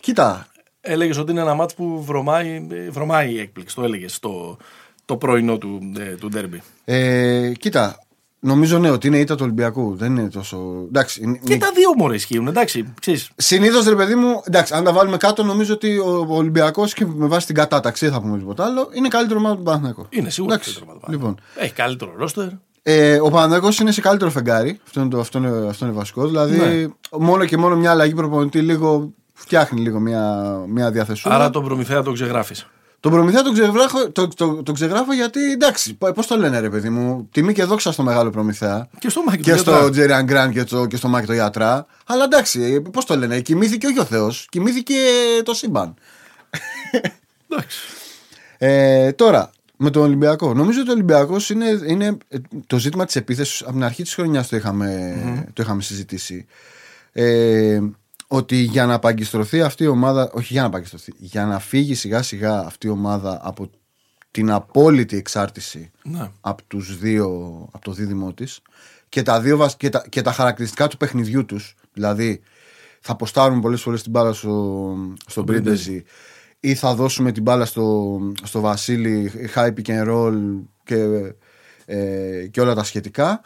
Κοίτα. 0.00 0.46
Έλεγες 0.80 1.18
ότι 1.18 1.30
είναι 1.30 1.40
ένα 1.40 1.54
μάτς 1.54 1.74
που 1.74 2.04
βρωμάει, 2.04 2.66
ε, 2.70 2.90
βρωμάει 2.90 3.32
η 3.32 3.40
έκπληξη. 3.40 3.74
Το 3.74 3.82
έλεγες 3.82 4.18
το, 4.18 4.56
το 5.04 5.16
πρωινό 5.16 5.58
του, 5.58 5.92
ε, 5.98 6.02
του 6.14 6.28
ντέρμπι. 6.28 6.62
Ε, 6.84 7.52
κοίτα. 7.58 8.05
Νομίζω 8.40 8.78
ναι, 8.78 8.90
ότι 8.90 9.06
είναι 9.06 9.18
ήττα 9.18 9.34
του 9.34 9.40
Ολυμπιακού. 9.44 9.94
Δεν 9.96 10.16
είναι 10.16 10.28
τόσο. 10.28 10.84
Εντάξει, 10.88 11.22
είναι- 11.22 11.38
Και 11.44 11.56
τα 11.58 11.70
δύο 11.74 11.90
μωρέ 11.96 12.14
ισχύουν, 12.14 12.46
εντάξει. 12.46 12.94
Ξέρεις, 13.00 13.30
Συνήθως, 13.36 13.84
ρε 13.86 13.94
παιδί 13.94 14.14
μου, 14.14 14.42
εντάξει, 14.44 14.74
αν 14.74 14.84
τα 14.84 14.92
βάλουμε 14.92 15.16
κάτω, 15.16 15.42
νομίζω 15.42 15.74
ότι 15.74 15.98
ο 15.98 16.26
Ολυμπιακός 16.28 16.92
και 16.92 17.06
με 17.06 17.26
βάση 17.26 17.46
την 17.46 17.54
κατάταξη, 17.54 18.04
δεν 18.04 18.14
θα 18.14 18.20
πούμε 18.20 18.38
τίποτα 18.38 18.64
άλλο, 18.64 18.88
είναι 18.92 19.08
καλύτερο 19.08 19.38
ομάδα 19.38 19.56
του 19.56 19.62
Παναθηναϊκού. 19.62 20.06
είναι 20.10 20.30
σίγουρα 20.30 20.54
Εντάξει, 20.54 20.70
καλύτερο 20.72 20.90
ομάδα. 20.98 21.12
Λοιπόν, 21.12 21.40
Έχει 21.56 21.72
καλύτερο 21.72 22.12
ρόστερ. 22.18 22.46
ε, 22.82 23.20
ο 23.20 23.30
Παναθηναϊκός 23.30 23.78
είναι 23.78 23.90
σε 23.92 24.00
καλύτερο 24.00 24.30
φεγγάρι. 24.30 24.80
Αυτό 24.86 25.00
είναι, 25.00 25.08
το, 25.08 25.18
αυτό 25.20 25.38
είναι, 25.38 25.66
αυτό 25.68 25.84
είναι 25.86 25.94
βασικό. 25.94 26.26
Δηλαδή, 26.26 26.56
Ναι. 26.56 27.18
μόνο 27.18 27.44
και 27.44 27.56
μόνο 27.56 27.76
μια 27.76 27.90
αλλαγή 27.90 28.14
προπονητή 28.14 28.60
λίγο 28.60 29.12
φτιάχνει 29.32 29.80
λίγο 29.80 29.98
μια, 30.00 30.44
μια 30.68 30.90
διαθεσούρα. 30.90 31.34
Άρα 31.34 31.50
τον 31.50 31.64
προμηθέα 31.64 32.02
τον 32.02 32.14
ξεγράφεις. 32.14 32.66
Τον 33.06 33.14
Προμηθέα 33.14 33.42
τον 33.42 33.52
ξεγράφω, 33.52 34.10
το, 34.12 34.28
το, 34.28 34.62
το 34.62 34.72
ξεγράφω 34.72 35.12
γιατί 35.12 35.40
εντάξει, 35.52 35.94
πώς 36.14 36.26
το 36.26 36.36
λένε 36.36 36.58
ρε 36.60 36.70
παιδί 36.70 36.88
μου, 36.88 37.28
τιμή 37.32 37.52
και 37.52 37.64
δόξα 37.64 37.92
στο 37.92 38.02
μεγάλο 38.02 38.30
Προμηθέα. 38.30 38.88
Και 38.98 39.08
στο 39.08 39.22
Μάκη 39.22 39.42
Και 39.42 39.52
του 39.52 39.58
στο 39.58 39.70
Γιατρά. 39.70 39.90
Τζέριαν 39.90 40.24
Γκραν 40.24 40.52
και, 40.52 40.60
στο- 40.60 40.86
και 40.86 40.96
στο 40.96 41.08
Μάκη 41.08 41.26
το 41.26 41.32
Γιατρά. 41.32 41.86
Αλλά 42.06 42.24
εντάξει, 42.24 42.80
πώς 42.80 43.04
το 43.04 43.16
λένε, 43.16 43.40
κοιμήθηκε 43.40 43.86
όχι 43.86 43.98
ο 43.98 44.04
Θεός, 44.04 44.46
κοιμήθηκε 44.50 44.94
το 45.44 45.54
σύμπαν. 45.54 45.94
Εντάξει. 47.48 47.78
Ε, 48.58 49.12
τώρα, 49.12 49.50
με 49.76 49.90
τον 49.90 50.02
Ολυμπιακό. 50.02 50.54
Νομίζω 50.54 50.80
ότι 50.80 50.88
ο 50.88 50.92
Ολυμπιακός 50.92 51.50
είναι, 51.50 51.66
είναι 51.86 52.16
ε, 52.28 52.36
το 52.66 52.78
ζήτημα 52.78 53.04
της 53.04 53.16
επίθεσης. 53.16 53.62
Από 53.62 53.72
την 53.72 53.84
αρχή 53.84 54.02
της 54.02 54.14
χρονιάς 54.14 54.48
το, 54.48 54.56
είχαμε, 54.56 55.14
το 55.52 55.62
είχαμε 55.62 55.82
συζητήσει. 55.82 56.46
Ε, 57.12 57.80
ότι 58.26 58.56
για 58.56 58.86
να 58.86 58.94
απαγκιστρωθεί 58.94 59.62
αυτή 59.62 59.84
η 59.84 59.86
ομάδα, 59.86 60.30
όχι 60.32 60.52
για 60.52 60.60
να 60.62 60.66
απαγκιστρωθεί, 60.66 61.12
για 61.16 61.44
να 61.46 61.58
φύγει 61.58 61.94
σιγά 61.94 62.22
σιγά 62.22 62.58
αυτή 62.60 62.86
η 62.86 62.90
ομάδα 62.90 63.40
από 63.42 63.70
την 64.30 64.50
απόλυτη 64.50 65.16
εξάρτηση 65.16 65.90
Ναι. 66.04 66.30
από, 66.40 66.62
τους 66.66 66.98
δύο, 66.98 67.28
από 67.72 67.84
το 67.84 67.92
δίδυμό 67.92 68.32
της 68.32 68.60
και 69.08 69.22
τα, 69.22 69.40
δύο, 69.40 69.56
βασ- 69.56 69.76
και, 69.76 69.88
τα, 69.88 70.04
και 70.08 70.22
τα 70.22 70.32
χαρακτηριστικά 70.32 70.86
του 70.88 70.96
παιχνιδιού 70.96 71.44
τους 71.44 71.74
δηλαδή 71.92 72.40
θα 73.00 73.12
αποστάρουν 73.12 73.60
πολλές 73.60 73.80
φορές 73.82 74.02
την 74.02 74.10
μπάλα 74.10 74.32
στο, 74.32 74.96
στον 75.26 75.44
Πρίντεζι 75.44 76.02
ή 76.60 76.74
θα 76.74 76.94
δώσουμε 76.94 77.32
την 77.32 77.42
μπάλα 77.42 77.64
στο, 77.64 78.18
στο 78.42 78.60
Βασίλη 78.60 79.32
high 79.54 79.68
pick 79.74 79.86
and 79.86 80.08
roll 80.10 80.34
και, 80.84 81.32
ε, 81.86 82.46
και 82.50 82.60
όλα 82.60 82.74
τα 82.74 82.84
σχετικά 82.84 83.40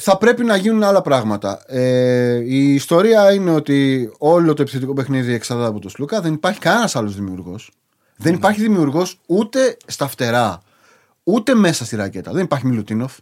θα 0.00 0.18
πρέπει 0.18 0.44
να 0.44 0.56
γίνουν 0.56 0.82
άλλα 0.82 1.02
πράγματα. 1.02 1.62
Ε, 1.66 2.42
η 2.44 2.74
ιστορία 2.74 3.32
είναι 3.32 3.50
ότι 3.50 4.10
όλο 4.18 4.54
το 4.54 4.62
επιθετικό 4.62 4.92
παιχνίδι 4.92 5.32
εξαρτάται 5.32 5.68
από 5.68 5.78
τον 5.78 5.90
Σλούκα. 5.90 6.20
Δεν 6.20 6.32
υπάρχει 6.32 6.58
κανένας 6.58 6.96
άλλος 6.96 7.14
δημιουργός. 7.14 7.70
Δεν 8.16 8.34
υπάρχει 8.34 8.60
δημιουργός 8.60 9.20
ούτε 9.26 9.76
στα 9.86 10.08
φτερά, 10.08 10.62
ούτε 11.22 11.54
μέσα 11.54 11.84
στη 11.84 11.96
ρακέτα. 11.96 12.32
Δεν 12.32 12.44
υπάρχει 12.44 12.66
Μιλουτίνοφ. 12.66 13.16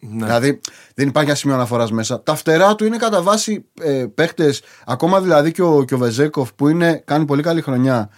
Ναι. 0.00 0.24
Δηλαδή 0.24 0.60
δεν 0.94 1.08
υπάρχει 1.08 1.28
ένα 1.28 1.38
σημείο 1.38 1.56
αναφοράς 1.56 1.90
μέσα. 1.90 2.22
Τα 2.22 2.34
φτερά 2.34 2.74
του 2.74 2.84
είναι 2.84 2.96
κατά 2.96 3.22
βάση 3.22 3.64
ε, 3.80 4.06
παίχτες, 4.14 4.62
ακόμα 4.86 5.20
δηλαδή 5.20 5.52
και 5.52 5.62
ο, 5.62 5.84
και 5.84 5.94
ο 5.94 5.98
Βεζέκοφ 5.98 6.52
που 6.52 6.68
είναι, 6.68 7.02
κάνει 7.04 7.24
πολύ 7.24 7.42
καλή 7.42 7.60
χρονιά. 7.60 8.10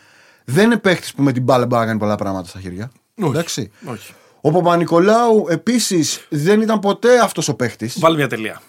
Δεν 0.44 0.64
είναι 0.64 0.76
παίχτης 0.76 1.14
που 1.14 1.22
με 1.22 1.32
την 1.32 1.42
μπάλα 1.42 1.66
μπορεί 1.66 1.80
να 1.80 1.86
κάνει 1.86 1.98
πολλά 1.98 2.16
πράγματα 2.16 2.48
στα 2.48 2.60
χέρια. 2.60 2.90
Όχι. 3.22 3.30
Εντάξει. 3.30 3.70
Όχι. 3.84 4.14
Ο 4.40 4.50
Παπα-Νικολάου 4.50 5.46
επίσης 5.48 6.26
δεν 6.28 6.60
ήταν 6.60 6.78
ποτέ 6.78 7.18
αυτός 7.18 7.48
ο 7.48 7.54
παίχτης. 7.54 7.98
Βάλει 7.98 8.16
μια 8.16 8.28
τελεία. 8.28 8.62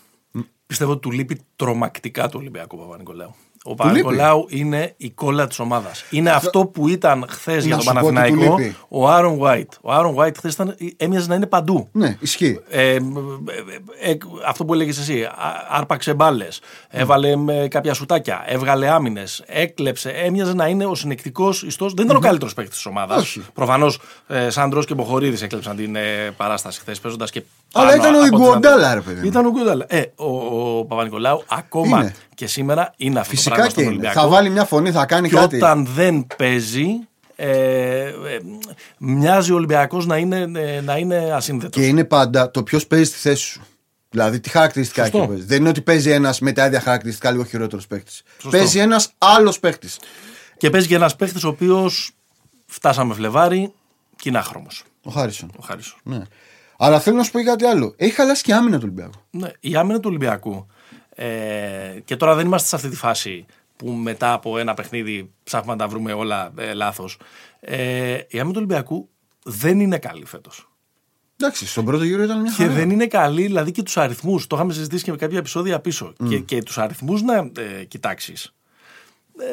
Πιστεύω 0.68 0.92
ότι 0.92 1.02
του 1.02 1.12
λείπει 1.12 1.42
τρομακτικά 1.56 2.30
του 2.30 2.38
Ολυμπιακού 2.40 2.78
Παπα-Νικολάου. 2.78 3.36
Ο 3.66 3.76
Παπα-Νικολάου 3.76 4.46
είναι 4.50 4.94
η 4.98 5.10
κόλλα 5.10 5.48
της 5.48 5.60
ομάδας. 5.60 6.04
Είναι 6.10 6.30
αυτό 6.30 6.66
που 6.66 6.88
ήταν 6.88 7.26
χθες 7.30 7.66
για 7.66 7.76
τον 7.76 7.84
σου 7.84 7.92
πω 7.94 8.00
τι 8.00 8.06
του 8.06 8.14
Παναθηναϊκό 8.14 8.58
λείπει. 8.58 8.76
ο 8.88 9.10
Άρον 9.10 9.40
White. 9.42 9.78
Ο 9.82 9.92
Άρον 9.92 10.16
White 10.20 10.36
χθες 10.38 10.58
έμοιαζε 10.98 11.28
να 11.28 11.36
είναι 11.36 11.46
παντού. 11.46 11.88
Ναι, 11.92 12.18
ισχύει. 12.20 12.60
Ε, 12.70 12.90
ε, 12.92 12.96
ε, 14.02 14.18
αυτό 14.48 14.66
που 14.66 14.74
έλεγες 14.74 14.98
εσύ, 14.98 15.24
α- 15.24 15.32
άρπαξε 15.70 16.14
μπάλες, 16.14 16.60
έβαλε 16.90 17.36
με 17.36 17.68
κάποια 17.70 17.94
σουτάκια, 17.94 18.44
έβγαλε 18.46 18.90
άμυνες, 18.90 19.44
έκλεψε. 19.46 20.10
Έμοιαζε 20.10 20.54
να 20.54 20.68
είναι 20.68 20.86
ο 20.86 20.96
συνεκτικός 20.96 21.64
ιστός. 21.64 21.94
Δεν 21.94 22.06
ήταν 22.06 22.18
ο 22.18 22.20
καλύτερος 22.20 22.54
παίκτης 22.54 22.76
της 22.76 22.86
ομάδας. 22.86 23.22
Όχι. 23.22 23.42
Προφανώς 23.54 24.00
ε, 24.28 24.50
Σάντρο 24.50 24.84
και 24.84 24.94
Μποχορίδης 24.94 25.42
έκλεψαν 25.42 25.76
την 25.76 25.96
ε, 25.96 26.32
παράσταση 26.38 26.80
χθες 26.80 27.00
παίζοντας 27.00 27.32
και. 27.32 27.44
Αλλά 27.74 27.90
πάνω 27.90 28.02
ήταν 28.02 28.14
ο 28.16 28.18
από 28.18 28.30
τις 28.30 28.40
Ιγκουοντάλα, 28.40 28.76
δυνατότητες. 28.76 28.94
ρε 28.94 29.02
παιδί 29.02 29.20
μου. 29.22 29.26
Ήταν 29.28 29.46
ο 29.46 29.48
Ιγκουοντάλα. 29.48 29.86
Ε, 29.90 30.02
ο, 30.16 30.26
ο 30.80 30.86
Παπα-Νικολάου 30.86 31.44
ακόμα 31.50 32.00
Είναι. 32.00 32.14
Και 32.42 32.48
σήμερα 32.48 32.94
είναι 32.98 33.20
αυτό 33.20 33.32
το 33.32 33.36
Φυσικά 33.38 33.56
πράγμα 33.56 33.66
και 33.66 33.72
στον 33.72 33.84
είναι. 33.84 33.92
Ολυμπιακό. 33.92 34.22
Θα 34.22 34.28
βάλει 34.28 34.50
μια 34.50 34.66
φωνή, 34.66 34.92
θα 34.92 35.06
κάνει 35.06 35.30
Και 35.30 35.36
κάτι. 35.36 35.56
όταν 35.56 35.86
δεν 35.86 36.28
παίζει, 36.38 36.86
ε, 37.36 37.48
ε, 38.08 38.14
μοιάζει 38.98 39.52
ο 39.52 39.56
Ολυμπιακός 39.56 40.06
να 40.06 40.18
είναι, 40.18 40.52
ε, 40.56 40.82
να 40.82 40.98
είναι 40.98 41.18
ασύνδετος. 41.34 41.82
Και 41.82 41.88
είναι 41.88 42.04
πάντα 42.04 42.52
το 42.52 42.64
ποιος 42.64 42.88
παίζει 42.88 43.06
στη 43.06 43.18
θέση 43.18 43.44
σου. 43.44 43.62
Δηλαδή, 44.10 44.40
τι 44.40 44.50
χαρακτηριστικά 44.50 45.04
Σωστό. 45.04 45.18
έχει 45.18 45.28
ο 45.28 45.30
παίκτη. 45.30 45.46
Δεν 45.46 45.60
είναι 45.60 45.70
ότι 45.70 45.82
παίζει 45.82 46.10
ένας 46.10 46.40
με 46.40 46.52
τα 46.52 46.66
ίδια 46.66 46.80
χαρακτηριστικά 46.80 47.32
λίγο 47.32 47.44
χειρότερος 47.44 47.88
παίκτης. 47.88 48.24
Παίζει 48.50 48.80
ένας 48.80 49.12
άλλος 49.18 49.60
παίκτης. 49.60 50.00
Και 50.58 50.70
παίζει 50.70 50.88
και 50.88 50.96
ένας 50.96 51.16
παίχτη 51.16 51.46
ο 51.46 51.50
οποίος 51.50 52.12
φτάσαμε 52.66 53.14
Φλεβάρι 53.14 53.74
και 54.16 54.30
είναι 54.30 54.38
άχρωμος. 54.38 54.84
Ο 55.04 55.12
Χάρισον. 55.12 55.52
Ο 55.58 55.64
Χάρισον. 55.64 56.00
Ναι. 56.04 56.22
Αλλά 56.78 57.00
θέλω 57.00 57.18
να 57.18 57.24
σου 57.24 57.32
πω 57.32 57.40
και 57.40 57.46
κάτι 57.46 57.66
άλλο. 57.66 57.94
Έχει 57.98 58.14
χαλάσει 58.14 58.44
και 58.44 58.54
άμυνα 58.54 58.76
του 58.78 58.84
Ολυμπιακού. 58.84 59.20
Ναι, 59.30 59.50
η 59.60 59.76
άμυνα 59.76 60.00
του 60.00 60.08
Ολυμπιακού. 60.10 60.68
Ε, 61.24 62.00
και 62.06 62.16
τώρα 62.16 62.36
δεν 62.36 62.46
είμαστε 62.46 62.68
σε 62.68 62.76
αυτή 62.76 62.90
τη 62.90 62.96
φάση 62.96 63.46
που 63.76 63.92
μετά 63.92 64.34
από 64.34 64.58
ένα 64.58 64.74
παιχνίδι 64.74 65.32
ψάχνουμε 65.44 65.74
να 65.74 65.80
τα 65.80 65.88
βρούμε 65.88 66.14
όλα 66.14 66.52
ε, 66.58 66.74
λάθος. 66.74 67.18
Ε, 67.60 68.14
η 68.28 68.40
άμυνα 68.40 68.44
του 68.44 68.54
Ολυμπιακού 68.56 69.10
δεν 69.44 69.80
είναι 69.80 69.98
καλή 69.98 70.26
φέτος. 70.26 70.70
Εντάξει, 71.38 71.68
στον 71.68 71.86
πρώτο 71.86 72.04
γύρο 72.04 72.24
ήταν 72.24 72.42
μια 72.42 72.52
Και 72.58 72.64
χαρά. 72.64 72.74
δεν 72.74 72.90
είναι 72.90 73.08
καλή, 73.08 73.42
δηλαδή 73.46 73.72
και 73.72 73.84
τους 73.84 73.98
αριθμούς. 73.98 74.48
Το 74.48 74.56
είχαμε 74.56 74.74
συζητήσει 74.74 75.04
και 75.04 75.12
με 75.12 75.18
κάποια 75.18 75.38
επεισόδια 75.38 75.80
πίσω. 75.80 76.14
Και, 76.30 76.40
και 76.40 76.64
τους 76.64 76.78
αριθμούς 76.78 77.22
να 77.22 77.36
ε, 77.36 77.84
κοιτάξεις. 77.88 78.54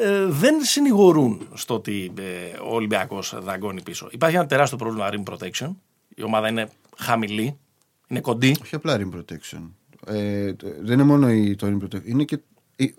Ε, 0.01 0.25
δεν 0.25 0.63
συνηγορούν 0.63 1.47
στο 1.53 1.73
ότι 1.73 2.13
ε, 2.17 2.57
ο 2.57 2.75
Ολυμπιακός 2.75 3.35
δαγκώνει 3.39 3.81
πίσω. 3.81 4.07
Υπάρχει 4.11 4.35
ένα 4.35 4.45
τεράστιο 4.45 4.77
πρόβλημα 4.77 5.09
rim 5.11 5.33
protection. 5.33 5.69
Η 6.15 6.23
ομάδα 6.23 6.47
είναι 6.47 6.69
χαμηλή, 6.97 7.57
είναι 8.07 8.19
κοντή. 8.19 8.55
Όχι 8.61 8.75
απλά 8.75 8.97
rim 8.99 9.17
protection. 9.17 9.61
Ε, 10.07 10.53
το- 10.53 10.67
δεν 10.81 10.93
είναι 10.93 11.03
μόνο 11.03 11.29
η, 11.31 11.55
το 11.55 11.67
rim 11.67 11.83
protection. 11.83 12.01
Είναι 12.05 12.23
και. 12.23 12.39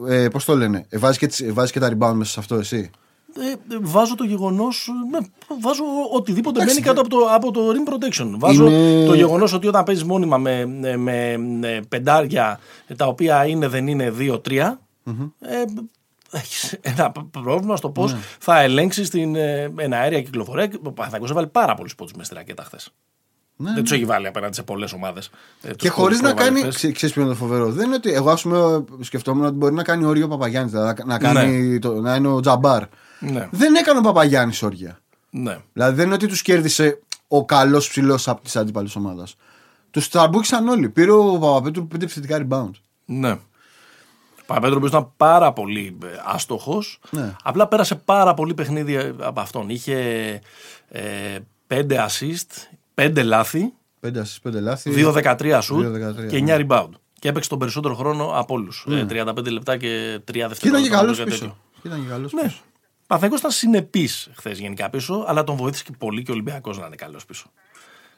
Ε, 0.09 0.29
Πώς 0.29 0.45
το 0.45 0.55
λένε, 0.57 0.87
ε, 0.89 0.99
βάζει 0.99 1.19
και, 1.19 1.27
τις- 1.27 1.41
ε, 1.41 1.53
βάζεις 1.53 1.73
και 1.73 1.81
τα 1.81 1.89
rebound 1.93 2.13
μέσα 2.15 2.31
σε 2.33 2.41
αυτό 2.41 2.55
εσύ; 2.55 2.91
Ε, 3.39 3.51
ε, 3.51 3.79
βάζω 3.81 4.15
το 4.15 4.25
γεγονός. 4.25 4.89
Ναι, 5.11 5.19
βάζω 5.61 5.83
οτιδήποτε 6.15 6.61
Εντάξει, 6.63 6.81
μένει 6.81 6.87
κάτω 6.87 7.01
από 7.01 7.11
το, 7.11 7.35
από 7.35 7.51
το 7.51 7.61
rim 7.71 7.93
protection. 7.93 8.35
Βάζω 8.39 8.67
Είναι- 8.67 9.07
το 9.07 9.15
γεγονός 9.15 9.53
ότι 9.53 9.67
όταν 9.67 9.85
παίζεις 9.85 10.05
μόνιμα 10.05 10.39
με, 10.39 10.67
με, 10.67 10.97
με, 10.97 11.37
με 11.39 11.81
πεντάρια 11.89 12.61
τα 12.97 13.07
οποία 13.07 13.47
είναι, 13.47 13.69
δεν 13.69 13.87
είναι 13.87 14.11
2-3, 14.11 14.79
ε, 15.41 15.65
έχεις 16.31 16.73
ένα 16.81 17.13
πρόβλημα 17.31 17.77
στο 17.77 17.91
πώς 17.91 18.15
θα 18.39 18.61
ελέγξεις 18.61 19.11
την 19.11 19.35
ε, 19.35 19.73
εναέρια 19.77 20.23
κυκλοφορία. 20.23 20.71
Ο 20.83 20.93
Παναθηναϊκός 20.93 21.31
έβαλε 21.31 21.47
πάρα 21.47 21.75
πολλούς 21.75 21.95
πόντους 21.95 22.15
με 22.15 22.25
στη 22.25 22.35
ρακέτα 22.35 22.63
χθες. 22.65 22.91
Ναι, 23.63 23.73
Δεν 23.73 23.83
τους 23.83 23.93
έχει 23.93 24.05
βάλει 24.05 24.27
απέναντι 24.27 24.55
σε 24.55 24.63
πολλές 24.63 24.93
ομάδες. 24.93 25.31
Και 25.77 25.89
χωρίς 25.89 26.21
να 26.21 26.33
κάνει. 26.33 26.69
Ξέ, 26.69 26.93
ξέρεις 26.93 27.15
ποιο 27.15 27.23
είναι 27.23 27.31
το 27.31 27.37
φοβερό. 27.37 27.71
Δεν 27.71 27.87
είναι 27.87 27.95
ότι. 27.95 28.13
Εγώ, 28.13 28.31
ας 28.31 28.43
πούμε, 28.43 28.85
σκεφτόμουν 29.01 29.45
ότι 29.45 29.55
μπορεί 29.57 29.75
να 29.75 29.83
κάνει 29.83 30.05
όριο 30.05 30.25
ο 30.25 30.29
Παπαγιάννης. 30.29 30.73
Δηλαδή 30.73 31.03
να, 31.05 31.19
κάνει 31.19 31.79
το, 31.79 32.01
να 32.01 32.15
είναι 32.15 32.29
ο 32.29 32.41
Τζαμπάρ. 32.41 32.83
Ναι, 33.19 33.49
Δεν 33.51 33.75
έκανε 33.75 33.99
ο 33.99 34.03
Παπαγιάννης 34.03 34.63
όρια. 34.63 34.99
ναι. 35.31 35.59
Δηλαδή 35.73 35.95
δεν 35.97 36.05
είναι 36.05 36.15
ότι 36.15 36.27
τους 36.27 36.43
κέρδισε 36.43 37.01
ο 37.29 37.45
καλός 37.45 37.89
ψηλός 37.89 38.29
από 38.29 38.43
της 38.43 38.57
αντίπαλης 38.57 38.97
ομάδας. 38.97 39.37
Τους 39.91 40.09
τραμπούκησαν 40.09 40.69
όλοι. 40.69 40.89
Πήρε 40.89 41.11
ο 41.13 41.39
Παπαπέτρου 41.39 41.87
πέντε 41.87 42.05
επιθετικά 42.05 42.47
rebound. 42.49 42.71
Ναι. 43.05 43.31
Ο 43.31 43.39
Παπαπέτρο 44.47 44.87
ήταν 44.87 45.13
πάρα 45.17 45.53
πολύ 45.53 45.99
άστοχος. 46.27 47.01
Ναι. 47.11 47.35
Απλά 47.43 47.67
πέρασε 47.69 47.95
πάρα 47.95 48.35
πολύ 48.35 48.55
παιχνίδι 48.55 48.95
ε, 48.95 49.15
από 49.21 49.41
αυτόν. 49.41 49.69
Είχε 49.69 49.97
ε, 50.89 51.39
5 51.69 51.83
assist, 51.91 52.51
5 53.05 53.23
λάθη, 53.25 53.73
Πέντε 54.01 54.21
ασύ, 54.21 54.41
πέντε 54.41 54.61
λάθη. 54.61 54.91
2-13 54.97 55.61
shoot 55.61 55.61
2-13, 55.61 56.27
και 56.29 56.37
9 56.39 56.43
ναι. 56.43 56.57
rebound. 56.61 56.89
Και 57.19 57.29
έπαιξε 57.29 57.49
τον 57.49 57.59
περισσότερο 57.59 57.95
χρόνο 57.95 58.31
από 58.35 58.55
όλους. 58.55 58.87
35 58.89 59.51
λεπτά 59.51 59.77
και 59.77 60.21
3 60.33 60.49
δευτερόλεπτα. 60.49 60.55
Και 60.61 60.69
ήταν 60.69 60.83
και 60.83 60.89
καλός 60.89 61.19
κάτι 61.19 61.31
πίσω. 61.31 61.41
τέτοιο. 61.41 61.57
Και 61.83 61.89
Ήταν 61.89 62.03
και 62.03 62.09
καλός 62.09 62.33
Ναι. 62.33 62.43
πίσω. 62.43 62.57
Παθηναϊκός 63.07 63.39
ήταν 63.39 63.51
συνεπής 63.51 64.31
χθες 64.37 64.59
γενικά 64.59 64.91
πίσω, 64.91 65.25
αλλά 65.27 65.45
τον 65.45 65.57
βοήθησε 65.57 65.85
και 65.87 65.93
πολύ 65.99 66.23
και 66.23 66.31
ο 66.31 66.35
Ολυμπιακός 66.35 66.79
να 66.79 66.87
είναι 66.87 66.97
καλός 66.97 67.25
πίσω. 67.25 67.51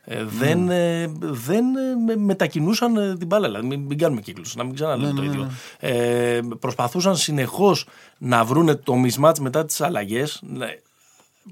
Ε, 0.04 0.24
δεν, 0.24 0.70
ε, 0.70 1.12
δεν 1.20 1.64
ε, 1.76 1.94
με- 2.06 2.16
μετακινούσαν 2.16 2.96
ε, 2.96 3.16
την 3.16 3.26
μπάλα. 3.26 3.46
Δηλαδή, 3.46 3.66
μην, 3.66 3.80
μην 3.80 3.98
κάνουμε 3.98 4.20
κύκλους, 4.20 4.54
να 4.56 4.64
μην 4.64 4.74
ξαναλέμε 4.74 5.12
το 5.12 5.22
ίδιο. 5.22 5.50
Ε, 5.78 6.40
προσπαθούσαν 6.58 7.16
συνεχώς 7.16 7.86
να 8.18 8.44
βρούνε 8.44 8.74
το 8.74 8.94
mismatch 9.06 9.38
μετά 9.40 9.64
τις 9.64 9.80
αλλαγές. 9.80 10.42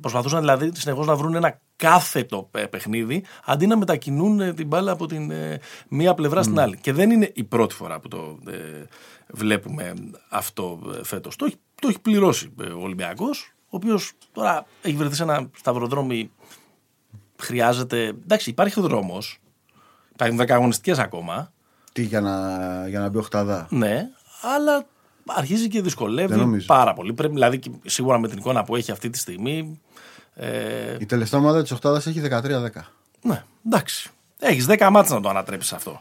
Προσπαθούσαν 0.00 0.40
δηλαδή 0.40 0.70
συνεχώς 0.74 1.06
να 1.06 1.16
βρουν 1.16 1.34
ένα 1.34 1.60
κάθετο 1.76 2.48
ε, 2.52 2.64
παιχνίδι 2.66 3.24
αντί 3.44 3.66
να 3.66 3.76
μετακινούν 3.76 4.40
ε, 4.40 4.52
την 4.52 4.66
μπάλα 4.66 4.92
από 4.92 5.06
την 5.06 5.30
ε, 5.30 5.60
μία 5.88 6.14
πλευρά 6.14 6.42
στην 6.42 6.58
άλλη. 6.60 6.76
Και 6.76 6.92
δεν 6.92 7.10
είναι 7.10 7.30
η 7.34 7.44
πρώτη 7.44 7.74
φορά 7.74 8.00
που 8.00 8.08
το 8.08 8.38
ε, 8.50 8.84
βλέπουμε 9.28 9.92
αυτό 10.28 10.80
ε, 10.98 11.04
φέτος. 11.04 11.36
Το, 11.36 11.44
έχει- 11.44 11.60
το 11.80 11.88
έχει 11.88 11.98
πληρώσει 12.00 12.54
ε, 12.60 12.66
ο 12.66 12.80
Ολυμπιακός, 12.80 13.52
ο 13.64 13.76
οποίος 13.76 14.12
τώρα 14.32 14.66
έχει 14.82 14.96
βρεθεί 14.96 15.14
σε 15.14 15.22
ένα 15.22 15.50
σταυροδρόμι 15.56 16.30
χρειάζεται... 17.36 17.98
Εντάξει, 18.06 18.50
υπάρχει 18.50 18.80
δρόμος, 18.80 19.38
υπάρχουν 20.12 20.40
10 20.40 20.50
αγωνιστικές 20.50 20.98
ακόμα, 20.98 21.52
Τι 21.92 22.02
για 22.02 22.20
να, 22.20 22.38
για 22.88 23.00
να 23.00 23.08
μπει 23.08 23.18
οχτάδα; 23.18 23.66
ναι, 23.70 24.08
αλλά 24.56 24.86
αρχίζει 25.36 25.62
και 25.68 25.74
Δεν 25.74 25.82
δυσκολεύει 25.82 26.36
νομίζω. 26.36 26.66
πάρα 26.66 26.92
πολύ. 26.94 27.12
Πρέπει, 27.12 27.32
δηλαδή, 27.32 27.58
και 27.58 27.70
σίγουρα 27.86 28.18
με 28.18 28.28
την 28.28 28.38
εικόνα 28.38 28.64
που 28.64 28.76
έχει 28.76 28.90
αυτή 28.90 29.10
τη 29.10 29.18
στιγμή. 29.18 29.80
Ε, 30.34 30.96
Η 30.98 31.06
τελευταία 31.06 31.40
ομάδα 31.40 31.62
της 31.62 31.70
οχτάδα 31.70 31.96
έχει 31.96 32.20
13-10. 32.30 32.70
ναι, 33.22 33.44
εντάξει. 33.66 34.10
Έχεις 34.38 34.66
10 34.68 34.88
μάτια 34.90 35.14
να 35.14 35.20
το 35.20 35.28
ανατρέψεις 35.28 35.72
αυτό. 35.72 36.00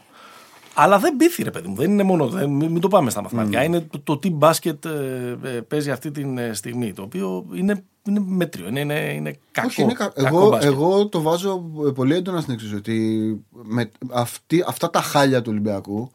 Αλλά 0.74 0.98
δεν 0.98 1.16
πείθει, 1.16 1.42
ρε 1.42 1.50
παιδί 1.50 1.68
μου. 1.68 1.74
Δεν 1.74 1.90
είναι 1.90 2.02
μόνο. 2.02 2.28
Δεν, 2.28 2.50
μην, 2.50 2.70
μην 2.70 2.80
το 2.80 2.88
πάμε 2.88 3.10
στα 3.10 3.22
μαθηματικά. 3.22 3.64
Είναι 3.64 3.80
το, 3.80 4.00
το 4.00 4.18
τι 4.18 4.30
μπάσκετ 4.30 4.84
ε, 4.84 5.38
ε, 5.42 5.48
παίζει 5.48 5.90
αυτή 5.90 6.10
τη 6.10 6.24
στιγμή. 6.52 6.92
Το 6.92 7.02
οποίο 7.02 7.46
είναι, 7.54 7.84
είναι 8.06 8.20
μέτριο. 8.26 8.68
Είναι, 8.68 8.80
είναι, 8.80 8.94
είναι 8.94 9.38
κακό. 9.52 9.66
Όχι, 9.66 9.82
είναι 9.82 9.92
κα... 9.92 10.08
κακό 10.08 10.26
εγώ, 10.38 10.48
μπάσκετ. 10.48 10.72
εγώ 10.72 11.06
το 11.06 11.20
βάζω 11.22 11.64
ε, 11.86 11.90
πολύ 11.90 12.14
έντονα 12.14 12.40
στην 12.40 12.52
εξή. 12.54 12.74
Ότι 12.74 13.36
με 13.50 13.90
αυτή, 14.12 14.64
αυτά 14.66 14.90
τα 14.90 15.00
χάλια 15.00 15.42
του 15.42 15.48
ολυμπιακου 15.50 16.10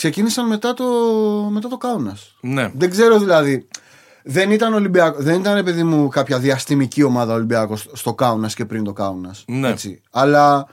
ξεκίνησαν 0.00 0.46
μετά 0.46 0.74
το, 0.74 0.84
μετά 1.50 1.68
το 1.68 1.76
Κάουνας. 1.76 2.36
Ναι. 2.40 2.70
Δεν 2.74 2.90
ξέρω 2.90 3.18
δηλαδή. 3.18 3.68
Δεν 4.22 4.50
ήταν, 4.50 4.74
Ολυμπιακό, 4.74 5.22
δεν 5.22 5.40
ήταν 5.40 5.64
παιδί 5.64 5.82
μου 5.82 6.08
κάποια 6.08 6.38
διαστημική 6.38 7.02
ομάδα 7.02 7.34
Ολυμπιακός 7.34 7.88
στο 7.92 8.14
Κάουνας 8.14 8.54
και 8.54 8.64
πριν 8.64 8.84
το 8.84 8.92
Κάουνας. 8.92 9.44
Ναι. 9.46 9.74
Αλλά 10.10 10.66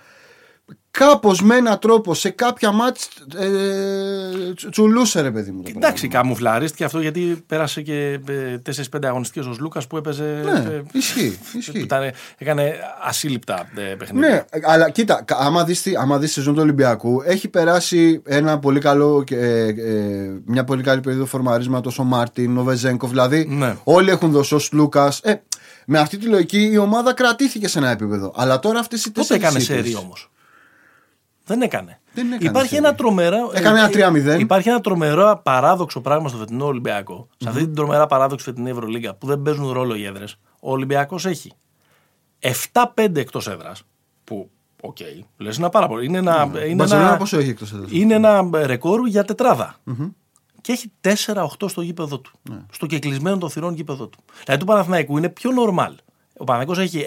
κάπως 1.00 1.42
με 1.42 1.56
έναν 1.56 1.80
τρόπο 1.80 2.14
σε 2.14 2.30
κάποια 2.30 2.72
μάτς 2.72 3.10
ε, 3.38 4.54
τσ- 4.56 4.70
τσουλούσε 4.70 5.22
ρε 5.22 5.32
παιδί 5.32 5.52
μου. 5.52 5.62
Το 5.64 5.72
Εντάξει, 5.76 6.08
καμουφλαρίστηκε 6.08 6.84
αυτό 6.84 7.00
γιατί 7.00 7.44
πέρασε 7.48 7.82
και 7.82 8.20
4-5 8.66 9.06
αγωνιστικές 9.06 9.46
ως 9.46 9.60
Λούκας 9.60 9.88
που 9.88 9.98
έπαιζε. 9.98 10.42
Ναι, 10.44 10.52
ε, 10.76 10.82
ισχύει, 10.92 11.38
που 11.52 11.58
ισχύει. 11.58 11.80
ήταν- 11.80 12.12
έκανε 12.38 12.74
ασύλληπτα 13.08 13.68
ε, 13.76 13.82
παιχνίδια. 13.82 14.30
Ναι, 14.30 14.44
αλλά 14.64 14.90
κοίτα, 14.90 15.22
κα- 15.26 15.38
άμα 15.40 15.64
δεις, 15.64 15.82
τη- 15.82 15.96
άμα 15.96 16.18
δεις 16.18 16.28
τη 16.28 16.34
σεζόν 16.34 16.54
του 16.54 16.62
Ολυμπιακού, 16.62 17.22
έχει 17.26 17.48
περάσει 17.48 18.22
ένα 18.26 18.60
πολύ 18.60 18.80
καλό, 18.80 19.24
και, 19.26 19.36
ε, 19.36 19.68
ε, 19.68 19.74
μια 20.46 20.64
πολύ 20.64 20.84
καλή 20.84 21.02
περίοδο 21.02 21.26
φορμαρίσματος 21.26 22.00
ο 22.00 22.04
Μάρτιν, 22.04 22.58
ο 22.58 22.64
Βεζέγκοφ, 22.64 23.10
δηλαδή 23.10 23.46
Ναι. 23.50 23.76
όλοι 23.84 24.10
έχουν 24.10 24.32
δώσει 24.32 24.56
ο 24.56 24.60
Λούκας. 24.72 25.20
Ε, 25.24 25.42
με 25.86 26.00
αυτή 26.00 26.18
τη 26.18 26.26
λογική 26.26 26.70
η 26.72 26.78
ομάδα 26.78 27.14
κρατήθηκε 27.14 27.68
σε 27.68 27.80
ένα 27.80 27.90
επίπεδο. 27.90 28.34
Αλλά 28.36 28.60
τώρα 28.60 28.80
αυτές 28.80 29.06
οι 29.06 29.12
Πότε 29.12 29.28
τέσσερις 29.38 29.44
έκανε 29.44 29.64
ήττες- 29.64 29.76
σερή 29.92 30.06
όμως; 30.06 30.32
Δεν 31.48 31.62
έκανε. 31.62 32.00
Δεν 32.14 32.32
έκανε 32.32 32.50
υπάρχει 32.50 32.70
σερί. 32.70 32.86
ένα 32.86 32.96
τρομερά. 32.96 33.38
Έκανε 33.54 33.80
ένα 33.80 34.30
ε, 34.32 34.36
3-0. 34.36 34.40
Υπάρχει 34.40 34.70
ένα 34.70 34.82
τρομερό 34.82 35.42
παράδοξο 35.44 36.02
πράγμα 36.02 36.30
στο 36.30 36.38
φετινό 36.38 36.66
Ολυμπιακό. 36.66 37.28
Σε 37.38 37.50
αυτή 37.50 37.64
την 37.64 37.76
τρομερά 37.76 38.06
παράδοξη 38.06 38.46
φετινή 38.46 38.70
Ευρωλίγκα 38.70 39.16
που 39.16 39.28
δεν 39.28 39.42
παίζουν 39.42 39.72
ρόλο 39.72 39.96
οι 39.96 40.06
έδρες. 40.06 40.36
Ο 40.60 40.72
Ολυμπιακός 40.72 41.26
έχει 41.26 41.52
7-5 42.72 43.16
εκτός 43.16 43.48
έδρας. 43.48 43.84
Που, 44.24 44.50
οκ, 44.82 44.98
λες 45.38 45.58
ένα 45.58 45.70
πάρα 45.70 45.88
πολύ. 45.88 46.06
Είναι 46.06 46.18
ένα, 46.18 46.52
είναι 46.66 46.76
Μπαρσελόνα 46.76 47.08
ένα, 47.08 47.18
πόσο 47.18 47.38
έχει 47.38 47.50
εκτός 47.50 47.74
έδρας; 47.74 47.92
είναι 47.92 48.14
ένα 48.14 48.50
ρεκόρ 48.54 49.08
για 49.08 49.24
τετράδα. 49.24 49.76
Και 50.62 50.72
έχει 50.72 50.92
4-8 51.02 51.70
στο 51.70 51.82
γήπεδο 51.82 52.20
του. 52.20 52.32
Ναι. 52.50 52.66
Στο 52.72 52.86
κεκλεισμένο 52.86 53.38
των 53.38 53.50
θυρών 53.50 53.74
γήπεδο 53.74 54.08
του. 54.08 54.20
Δηλαδή 54.44 54.60
του 54.66 54.72
Παναθηναϊκού 54.72 55.18
είναι 55.18 55.30
πιο 55.30 55.52
normal. 55.52 55.96
Ο 56.38 56.44
Παναθηναϊκός 56.44 56.78
έχει 56.78 57.06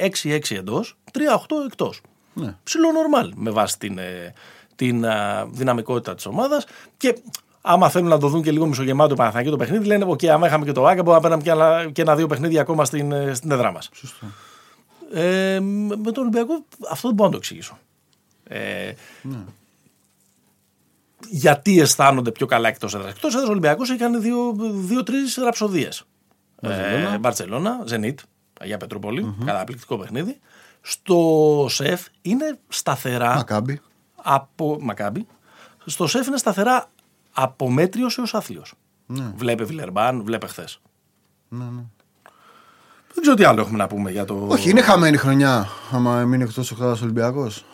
6-6 0.50 0.56
εντός, 0.56 0.96
3-8 1.12 1.20
εκτός. 1.66 2.00
Ναι. 2.34 2.54
Ψιλο 2.62 2.88
normal 2.88 3.30
με 3.34 3.50
βάση 3.50 3.78
την, 3.78 3.98
ε, 3.98 4.32
την 4.76 5.06
α, 5.06 5.46
δυναμικότητα 5.50 6.14
της 6.14 6.26
ομάδας. 6.26 6.66
Και 6.96 7.18
Άμα 7.62 7.88
θέλουν 7.88 8.08
να 8.08 8.18
το 8.18 8.28
δουν 8.28 8.42
και 8.42 8.50
λίγο 8.50 8.66
μισογεμάτο 8.66 9.14
Παναθηναϊκό 9.14 9.50
το 9.50 9.56
παιχνίδι, 9.56 9.84
λένε: 9.86 10.04
Οκ, 10.08 10.24
άμα 10.24 10.46
είχαμε 10.46 10.64
και 10.64 10.72
το 10.72 10.86
Άκα, 10.86 11.02
μπορούμε 11.02 11.14
να 11.14 11.20
παίρναμε 11.20 11.42
και, 11.42 11.50
ένα, 11.50 11.90
και 11.92 12.02
ένα-δύο 12.02 12.26
παιχνίδια 12.26 12.60
ακόμα 12.60 12.84
στην, 12.84 13.12
ε, 13.12 13.34
στην 13.34 13.50
έδρα 13.50 13.72
μας. 13.72 13.88
Σωστό. 13.92 14.26
Ε, 15.12 15.60
με 15.60 16.12
τον 16.12 16.22
Ολυμπιακό 16.22 16.64
αυτό 16.90 17.08
δεν 17.08 17.14
μπορώ 17.16 17.28
να 17.28 17.30
το 17.30 17.36
εξηγήσω. 17.36 17.78
Ε, 18.44 18.92
Ναι. 19.22 19.38
Γιατί 21.28 21.80
αισθάνονται 21.80 22.30
πιο 22.30 22.46
καλά 22.46 22.68
εκτός 22.68 22.94
έδρας. 22.94 23.10
Εκτός 23.10 23.32
έδρας 23.32 23.48
ο 23.48 23.50
Ολυμπιακός 23.50 23.90
έχει 23.90 23.98
κάνει 23.98 24.18
δύο-τρεις 24.72 25.16
ραψοδίες. 25.44 26.04
Μπαρτσελώνα. 26.62 27.14
Ε, 27.14 27.18
Μπαρσελόνα, 27.18 27.82
Ζενίτ, 27.84 28.20
Αγία 28.60 28.76
Πετρούπολη, 28.76 29.34
καταπληκτικό 29.44 29.98
παιχνίδδι. 29.98 30.38
Στο 30.80 31.66
ΣΕΦ 31.68 32.06
είναι 32.22 32.58
σταθερά. 32.68 33.34
Μακάμπι. 33.34 33.80
από 34.22 34.78
Μακάμπι. 34.80 35.26
Στο 35.84 36.06
ΣΕΦ 36.06 36.26
είναι 36.26 36.36
σταθερά 36.36 36.90
από 37.32 37.70
μέτριος 37.70 38.18
έως 38.18 38.34
άθλιος. 38.34 38.74
Ναι. 39.06 39.32
Βλέπε 39.36 39.64
Βιλερμπάν, 39.64 40.22
βλέπε 40.24 40.46
χθες. 40.46 40.80
Ναι, 41.48 41.64
ναι. 41.64 41.82
Δεν 43.12 43.22
ξέρω 43.22 43.36
τι 43.36 43.44
άλλο 43.44 43.60
έχουμε 43.60 43.78
να 43.78 43.86
πούμε 43.86 44.10
για 44.10 44.24
το. 44.24 44.46
Όχι, 44.48 44.70
είναι 44.70 44.80
χαμένη 44.80 45.16
χρονιά 45.16 45.68
άμα 45.92 46.24
μείνει 46.24 46.42
εκτός 46.42 46.70
οκτάδα 46.70 46.98
Ολυμπιακός. 47.02 47.64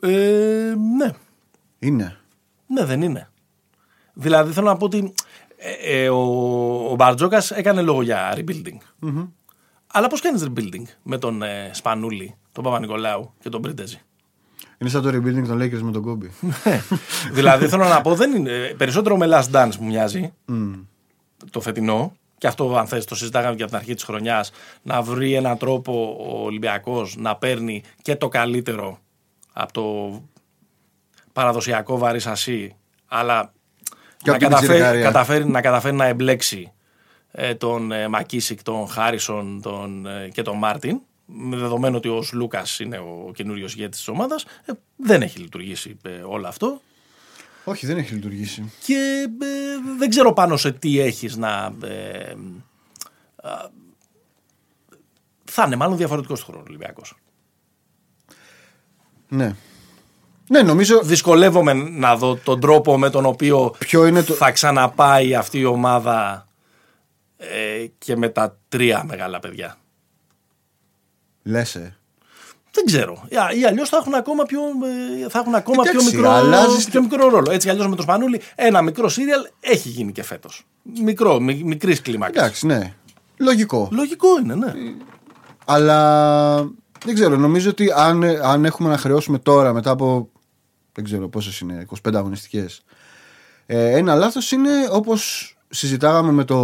Ε, 0.00 0.74
ναι. 0.96 1.10
Είναι. 1.78 2.16
Ναι, 2.66 2.84
δεν 2.84 3.02
είναι. 3.02 3.30
Δηλαδή 4.12 4.52
θέλω 4.52 4.66
να 4.66 4.76
πω 4.76 4.84
ότι 4.84 5.14
ε, 5.56 6.02
ε, 6.02 6.08
ο, 6.08 6.20
ο 6.90 6.94
Μπαρτζόκας 6.94 7.50
έκανε 7.50 7.82
λόγο 7.82 8.02
για 8.02 8.34
rebuilding. 8.36 8.78
Αλλά 9.92 10.06
πώς 10.06 10.20
κάνεις 10.20 10.46
rebuilding 10.48 10.84
με 11.02 11.18
τον 11.18 11.42
ε, 11.42 11.70
Σπανούλη, 11.72 12.36
τον 12.52 12.64
Παπα-Νικολάου 12.64 13.32
και 13.40 13.48
τον 13.48 13.62
Πρίντεζη. 13.62 14.00
Είναι 14.78 14.90
σαν 14.90 15.02
το 15.02 15.08
rebuilding 15.08 15.46
των 15.46 15.58
Lakers 15.62 15.80
με 15.80 15.92
τον 15.92 16.02
Κόμπι. 16.02 16.30
δηλαδή 17.32 17.68
θέλω 17.68 17.84
να 17.84 18.00
πω, 18.00 18.14
δεν 18.14 18.32
είναι, 18.34 18.74
περισσότερο 18.76 19.16
με 19.16 19.26
Last 19.30 19.50
Dance 19.52 19.76
μου 19.80 19.86
μοιάζει 19.86 20.32
το 21.50 21.60
φετινό. 21.60 22.12
Και 22.38 22.46
αυτό, 22.46 22.76
αν 22.76 22.86
θες, 22.86 23.04
το 23.04 23.14
συζητάγαμε 23.14 23.54
και 23.56 23.62
από 23.62 23.70
την 23.70 23.80
αρχή 23.80 23.94
της 23.94 24.04
χρονιάς, 24.04 24.50
να 24.82 25.02
βρει 25.02 25.34
έναν 25.34 25.58
τρόπο 25.58 26.16
ο 26.28 26.44
Ολυμπιακός 26.44 27.16
να 27.16 27.36
παίρνει 27.36 27.82
και 28.02 28.16
το 28.16 28.28
καλύτερο 28.28 28.98
από 29.52 29.72
το 29.72 29.84
παραδοσιακό 31.32 31.98
βαρύς 31.98 32.22
σασί, 32.22 32.76
αλλά 33.06 33.52
Και 34.16 34.30
να, 34.30 34.32
από 34.32 34.38
την 34.38 34.48
καταφέρει, 34.48 34.66
πιτσιρικαρία. 34.72 35.04
καταφέρει, 35.04 35.48
να 35.48 35.60
καταφέρει 35.60 35.96
να 35.96 36.04
εμπλέξει 36.04 36.72
ε, 36.72 36.79
τον 37.58 37.92
ε, 37.92 38.08
Μακίσικ, 38.08 38.62
τον 38.62 38.88
Χάρισον 38.88 39.60
τον, 39.62 40.06
ε, 40.06 40.28
και 40.32 40.42
τον 40.42 40.58
Μάρτιν. 40.58 41.00
Με 41.32 41.56
δεδομένο 41.56 41.96
ότι 41.96 42.08
ο 42.08 42.24
Λούκα 42.32 42.62
είναι 42.80 42.98
ο 42.98 43.30
καινούριος 43.34 43.74
ηγέτης 43.74 43.98
της 43.98 44.08
ομάδας, 44.08 44.44
ε, 44.64 44.72
δεν 44.96 45.22
έχει 45.22 45.38
λειτουργήσει 45.38 45.96
ε, 46.02 46.10
όλο 46.10 46.46
αυτό. 46.48 46.80
Όχι, 47.64 47.86
δεν 47.86 47.96
έχει 47.96 48.14
λειτουργήσει. 48.14 48.72
Και 48.84 49.28
ε, 49.40 49.96
δεν 49.98 50.08
ξέρω 50.10 50.32
πάνω 50.32 50.56
σε 50.56 50.72
τι 50.72 51.00
έχεις 51.00 51.36
να... 51.36 51.72
ε, 51.84 52.34
α, 53.42 53.68
θα 55.44 55.62
είναι 55.66 55.76
μάλλον 55.76 55.96
διαφορετικό 55.96 56.34
του 56.34 56.42
χρόνου 56.44 56.60
ο 56.62 56.66
Ολυμπιακός. 56.68 57.14
Ναι. 59.28 59.54
Ναι, 60.48 60.62
νομίζω. 60.62 61.00
Δυσκολεύομαι 61.02 61.72
να 61.72 62.16
δω 62.16 62.36
τον 62.36 62.60
τρόπο 62.60 62.98
με 62.98 63.10
τον 63.10 63.24
οποίο 63.26 63.74
Ποιο 63.78 64.06
είναι 64.06 64.22
το- 64.22 64.34
θα 64.34 64.50
ξαναπάει 64.50 65.34
αυτή 65.34 65.58
η 65.58 65.64
ομάδα 65.64 66.48
ε, 67.40 67.86
και 67.98 68.16
με 68.16 68.28
τα 68.28 68.58
τρία 68.68 69.04
μεγάλα 69.04 69.38
παιδιά. 69.40 69.76
Λέσαι. 71.42 71.94
Δεν 72.72 72.84
ξέρω. 72.84 73.24
Ή- 73.28 73.58
Ή 73.60 73.64
αλλιώς 73.64 73.88
θα 73.88 73.96
έχουν 73.96 74.14
ακόμα 74.14 74.44
πιο, 74.44 74.60
ε, 75.24 75.28
θα 75.28 75.38
έχουν 75.38 75.54
ακόμα 75.54 75.82
πιο, 75.82 75.90
Εντάξει, 75.90 76.14
μικρό, 76.16 76.30
αλλάζεις 76.30 76.84
πιο 76.84 77.02
μικρό 77.02 77.28
ρόλο. 77.28 77.50
Έτσι 77.50 77.66
κι 77.66 77.72
αλλιώς 77.72 77.88
με 77.88 77.94
τον 77.94 78.04
Σπανούλη, 78.04 78.40
ένα 78.54 78.82
μικρό 78.82 79.08
σύριαλ 79.08 79.40
έχει 79.60 79.88
γίνει 79.88 80.12
και 80.12 80.22
φέτος. 80.22 80.66
Μικρό, 81.02 81.40
μι, 81.40 81.62
μικρής 81.64 82.00
κλίμακας. 82.00 82.42
Εντάξει, 82.42 82.66
ναι. 82.66 82.94
Λογικό. 83.36 83.88
Λογικό 83.92 84.28
είναι, 84.42 84.54
ναι. 84.54 84.72
Αλλά 85.64 86.56
δεν 87.04 87.14
ξέρω, 87.14 87.36
νομίζω 87.36 87.70
ότι 87.70 87.92
αν, 87.96 88.24
αν 88.24 88.64
έχουμε 88.64 88.88
να 88.88 88.96
χρεώσουμε 88.96 89.38
τώρα 89.38 89.72
μετά 89.72 89.90
από. 89.90 90.28
Δεν 90.92 91.04
ξέρω 91.04 91.28
πόσες 91.28 91.60
είναι, 91.60 91.86
25 92.04 92.14
αγωνιστικές. 92.18 92.82
Ε, 93.66 93.96
ένα 93.96 94.14
λάθος 94.14 94.52
είναι 94.52 94.70
όπως 94.90 95.54
συζητάγαμε 95.70 96.32
με 96.32 96.44
το, 96.44 96.56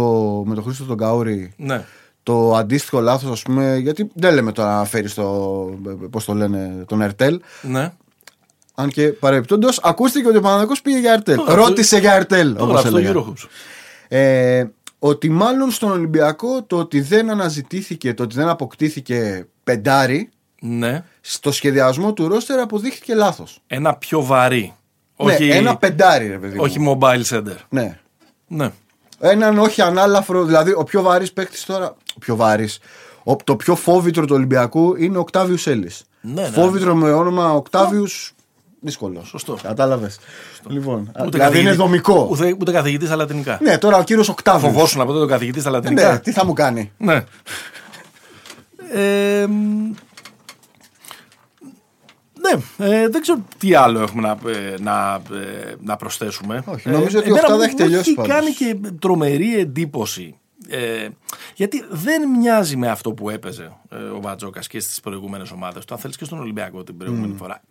με 0.45 0.55
τον 0.55 0.63
Χρήστο 0.63 0.83
τον 0.83 0.97
Καούρη. 0.97 1.53
ναι. 1.57 1.85
Το 2.23 2.55
αντίστοιχο 2.55 2.99
λάθος, 2.99 3.31
ας 3.31 3.41
πούμε, 3.41 3.77
γιατί 3.77 4.09
δεν 4.13 4.33
λέμε 4.33 4.51
τώρα 4.51 4.75
να 4.77 4.85
φέρει 4.85 5.11
το. 5.11 5.23
Πώς 6.11 6.25
το 6.25 6.33
λένε, 6.33 6.83
τον 6.87 7.01
Ερτέλ. 7.01 7.39
ναι. 7.61 7.93
Αν 8.75 8.89
και 8.89 9.07
παρεμπιπτόντως, 9.07 9.79
ακούστηκε 9.83 10.27
ότι 10.27 10.37
ο 10.37 10.41
Παναδικό 10.41 10.73
πήγε 10.83 10.99
για 10.99 11.13
Ερτέλ. 11.13 11.35
Το 11.35 11.41
γράψω- 11.43 11.67
Ρώτησε 11.67 11.97
για 11.99 12.13
Ερτέλ, 12.13 12.55
Το 12.55 12.63
όπως 12.63 12.73
γράφει 12.73 12.87
στο 12.87 12.97
έλεγα. 12.97 13.13
Eurohoops. 13.13 13.47
Ε, 14.07 14.65
ότι 14.99 15.29
μάλλον 15.29 15.71
στον 15.71 15.91
Ολυμπιακό 15.91 16.63
το 16.63 16.77
ότι 16.77 17.01
δεν 17.01 17.29
αναζητήθηκε, 17.29 18.13
το 18.13 18.23
ότι 18.23 18.35
δεν 18.35 18.47
αποκτήθηκε 18.47 19.47
πεντάρι 19.63 20.29
Ναι. 20.61 21.03
στο 21.21 21.51
σχεδιασμό 21.51 22.13
του 22.13 22.27
ρόστερ 22.27 22.59
αποδείχθηκε 22.59 23.13
λάθος. 23.15 23.59
Ένα 23.67 23.95
πιο 23.95 24.23
βαρύ. 24.23 24.73
Ναι, 25.17 25.33
όχι, 25.33 25.49
ένα 25.49 25.77
πεντάρι, 25.77 26.27
ρε 26.27 26.37
παιδί. 26.37 26.55
μου. 26.57 26.63
όχι 26.63 26.77
mobile 26.99 27.23
center. 27.23 27.55
Ναι. 27.69 27.99
Ναι. 28.47 28.69
Έναν 29.19 29.57
όχι 29.59 29.81
ανάλαφρο, 29.81 30.43
δηλαδή 30.43 30.71
ο 30.77 30.83
πιο 30.83 31.01
βαρύς 31.01 31.33
παίκτης 31.33 31.65
τώρα. 31.65 31.95
Ο 32.15 32.19
πιο 32.19 32.35
βαρύς. 32.35 32.79
Το 33.43 33.55
πιο 33.55 33.75
φόβητρο 33.75 34.25
του 34.25 34.35
Ολυμπιακού 34.35 34.95
είναι 34.97 35.17
ο 35.17 35.19
Οκτάβιου 35.19 35.57
Έλλης. 35.65 36.03
Ναι, 36.21 36.41
ναι. 36.41 36.47
Φόβητρο 36.47 36.95
με 36.95 37.11
όνομα 37.11 37.53
Οκτάβιου. 37.53 38.05
Δύσκολος. 38.81 39.27
Σωστό. 39.27 39.57
Κατάλαβες. 39.63 40.19
Λοιπόν, 40.67 40.99
Ούτε 40.99 41.09
δηλαδή 41.13 41.37
καθηγητή- 41.37 41.65
είναι 41.65 41.73
δομικό. 41.75 42.27
Ούτε, 42.31 42.55
ούτε 42.59 42.71
καθηγητής 42.71 43.07
στα 43.07 43.15
λατινικά. 43.17 43.59
Ναι, 43.61 43.77
τώρα 43.77 43.97
ο 43.97 44.03
κύριος 44.03 44.29
Οκτάβιου. 44.29 44.67
Φοβόσουν 44.69 44.99
από 45.01 45.09
τότε 45.09 45.19
τον 45.21 45.29
καθηγητής 45.29 45.61
στα 45.61 45.69
Ναι, 45.71 45.75
λατινικά. 45.77 46.19
τι 46.19 46.31
θα 46.31 46.45
μου 46.45 46.53
κάνει. 46.53 46.91
Ναι. 46.97 47.23
Ε, 48.93 49.45
μ, 49.47 49.91
ναι, 52.77 52.85
ε, 52.85 53.07
δεν 53.09 53.21
ξέρω 53.21 53.39
τι 53.57 53.73
άλλο 53.73 53.99
έχουμε 53.99 54.21
να, 54.21 54.49
ε, 54.51 54.75
να, 54.79 55.13
ε, 55.35 55.75
να 55.81 55.95
προσθέσουμε. 55.95 56.63
Όχι, 56.65 56.89
νομίζω 56.89 57.19
ότι 57.19 57.27
η 57.27 57.31
εμένα 57.31 57.37
οκτάδα 57.47 57.55
μου- 57.55 57.61
έχει 57.61 57.71
μου 57.71 57.77
τελειώσει 57.77 58.09
Έχει 58.09 58.13
πάντως. 58.13 58.31
κάνει 58.33 58.51
και 58.51 58.77
τρομερή 58.99 59.59
εντύπωση. 59.59 60.35
Ε, 60.69 61.07
γιατί 61.55 61.83
δεν 61.89 62.29
μοιάζει 62.29 62.75
με 62.75 62.87
αυτό 62.89 63.11
που 63.11 63.29
έπαιζε 63.29 63.71
ε, 63.89 63.95
ο 63.95 64.21
Βατζόκας 64.21 64.67
και 64.67 64.79
στις 64.79 64.99
προηγούμενες 64.99 65.51
ομάδες 65.51 65.85
του. 65.85 65.93
Αν 65.93 65.99
θέλεις 65.99 66.17
και 66.17 66.25
στον 66.25 66.39
Ολυμπιακό 66.39 66.83
την 66.83 66.97
προηγούμενη 66.97 67.35
φορά. 67.37 67.61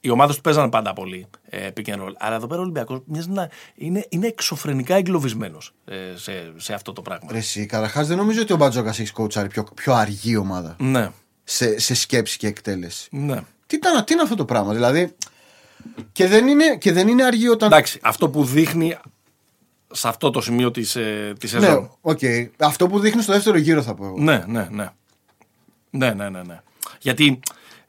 Οι 0.00 0.10
ομάδες 0.10 0.34
του 0.36 0.40
παίζανε 0.40 0.68
πάντα 0.70 0.92
πολύ 0.92 1.26
ε, 1.48 1.68
pick 1.76 1.86
and 1.88 1.94
roll. 2.00 2.12
Αλλά 2.18 2.34
εδώ 2.36 2.46
πέρα 2.46 2.60
ο 2.60 2.62
Ολυμπιακός 2.62 3.00
μοιάζει 3.06 3.28
να 3.30 3.48
είναι, 3.74 4.06
είναι 4.08 4.26
εξωφρενικά 4.26 4.94
εγκλωβισμένος 4.94 5.72
ε, 5.84 5.94
σε, 6.14 6.52
σε 6.56 6.74
αυτό 6.74 6.92
το 6.92 7.02
πράγμα. 7.02 7.28
Ρε 7.32 7.38
Εσύ, 7.38 7.66
καταρχάς 7.66 8.06
δεν 8.06 8.16
νομίζω 8.16 8.40
ότι 8.42 8.52
ο 8.52 8.56
Μπαρτζώκας 8.56 8.88
έχει 8.90 9.12
κοουτσάρει 9.12 9.48
πιο, 9.48 9.64
πιο 9.74 9.92
αργή 9.94 10.36
ομάδα. 10.36 10.76
Ναι, 10.78 11.10
Σε, 11.44 11.78
σε 11.80 11.94
σκέψη 11.94 12.38
και 12.38 12.46
εκτέλεση. 12.46 13.08
ναι. 13.10 13.40
Τι, 13.66 13.76
ήταν, 13.76 14.04
τι 14.04 14.12
είναι 14.12 14.22
αυτό 14.22 14.34
το 14.34 14.44
πράγμα, 14.44 14.72
δηλαδή. 14.72 15.14
Και 16.12 16.26
δεν 16.26 16.46
είναι, 16.48 16.76
και 16.76 16.92
δεν 16.92 17.08
είναι 17.08 17.24
αργή 17.24 17.48
όταν. 17.48 17.72
Εντάξει, 17.72 17.98
αυτό 18.02 18.28
που 18.28 18.44
δείχνει 18.44 18.96
σε 19.92 20.08
αυτό 20.08 20.30
το 20.30 20.40
σημείο 20.40 20.70
της, 20.70 20.96
ε, 20.96 21.32
της 21.38 21.52
ναι, 21.52 21.60
σεζόν. 21.60 21.90
οκ. 22.00 22.18
Αυτό 22.58 22.86
που 22.86 22.98
δείχνει 22.98 23.22
στο 23.22 23.32
δεύτερο 23.32 23.58
γύρο 23.58 23.82
θα 23.82 23.94
πω 23.94 24.04
εγώ. 24.04 24.18
Ναι, 24.18 24.44
ναι, 24.46 24.68
ναι. 24.70 24.88
Ναι, 25.90 26.12
ναι, 26.12 26.28
ναι, 26.28 26.42
ναι. 26.42 26.60
Γιατί, 27.00 27.40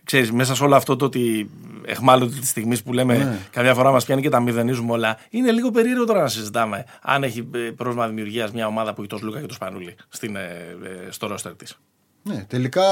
ξέρεις, 0.03 0.31
μέσα 0.31 0.55
σε 0.55 0.63
όλο 0.63 0.75
αυτό 0.75 0.95
το 0.95 1.05
ότι 1.05 1.49
εχμάλωτη 1.85 2.39
τη 2.39 2.45
στιγμή 2.47 2.79
που 2.81 2.93
λέμε 2.93 3.17
Ναι. 3.17 3.39
καμιά 3.51 3.73
φορά 3.73 3.91
μας 3.91 4.05
πιάνει 4.05 4.21
και 4.21 4.29
τα 4.29 4.39
μηδενίζουμε 4.39 4.91
όλα, 4.91 5.17
είναι 5.29 5.51
λίγο 5.51 5.71
περίεργο 5.71 6.05
τώρα 6.05 6.21
να 6.21 6.27
συζητάμε 6.27 6.85
αν 7.01 7.23
έχει 7.23 7.49
ε, 7.53 7.57
πρόβλημα 7.59 8.07
δημιουργίας 8.07 8.51
μια 8.51 8.67
ομάδα 8.67 8.93
που 8.93 9.01
έχει 9.01 9.09
το 9.09 9.19
Λούκα 9.21 9.39
και 9.39 9.45
το 9.47 9.53
Σπανούλη 9.53 9.95
στην, 10.09 10.35
ε, 10.35 10.77
ε, 11.07 11.11
στο 11.11 11.27
ρόστερ 11.27 11.55
της. 11.55 11.77
Ναι, 12.23 12.45
τελικά. 12.47 12.83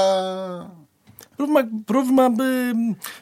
Πρόβλημα, 1.36 1.60
πρόβλημα 1.84 2.24
ε, 2.24 2.72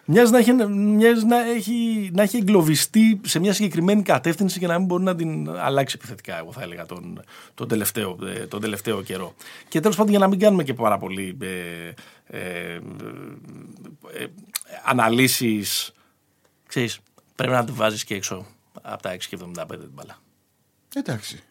μοιάζει, 0.05 0.33
να 0.33 0.38
έχει, 0.38 0.53
μοιάζει 0.68 1.25
να, 1.25 1.44
έχει, 1.44 2.11
να 2.12 2.22
έχει 2.22 2.37
εγκλωβιστεί 2.37 3.20
σε 3.25 3.38
μια 3.38 3.53
συγκεκριμένη 3.53 4.03
κατεύθυνση 4.03 4.59
και 4.59 4.66
να 4.66 4.79
μην 4.79 4.87
μπορεί 4.87 5.03
να 5.03 5.14
την 5.14 5.51
αλλάξει 5.51 5.96
επιθετικά, 5.98 6.38
εγώ 6.38 6.53
θα 6.53 6.62
έλεγα, 6.62 6.87
τον, 6.87 7.22
τον, 7.55 7.68
τελευταίο, 7.68 8.18
ε, 8.22 8.46
τον 8.46 8.61
τελευταίο 8.61 9.03
καιρό. 9.03 9.35
Και 9.68 9.81
τέλος 9.81 9.96
πάντων, 9.96 10.11
για 10.11 10.20
να 10.20 10.29
μην 10.29 10.38
κάνουμε 10.38 10.64
και 10.64 10.75
πάρα 10.75 10.98
πολύ 10.98 11.37
ε, 11.40 11.92
ε, 12.27 12.75
ε, 12.75 12.81
ε, 14.12 14.27
αναλύσεις, 14.85 15.92
ξέρεις, 16.66 16.98
πρέπει 17.37 17.53
να 17.53 17.64
τη 17.64 17.72
βάζεις 17.72 18.05
και 18.05 18.14
έξω 18.14 18.46
από 18.83 19.03
τα 19.03 19.16
6,75 19.31 19.66
την 19.68 19.90
μπάλα. 19.92 20.18
Εντάξει. 20.94 21.42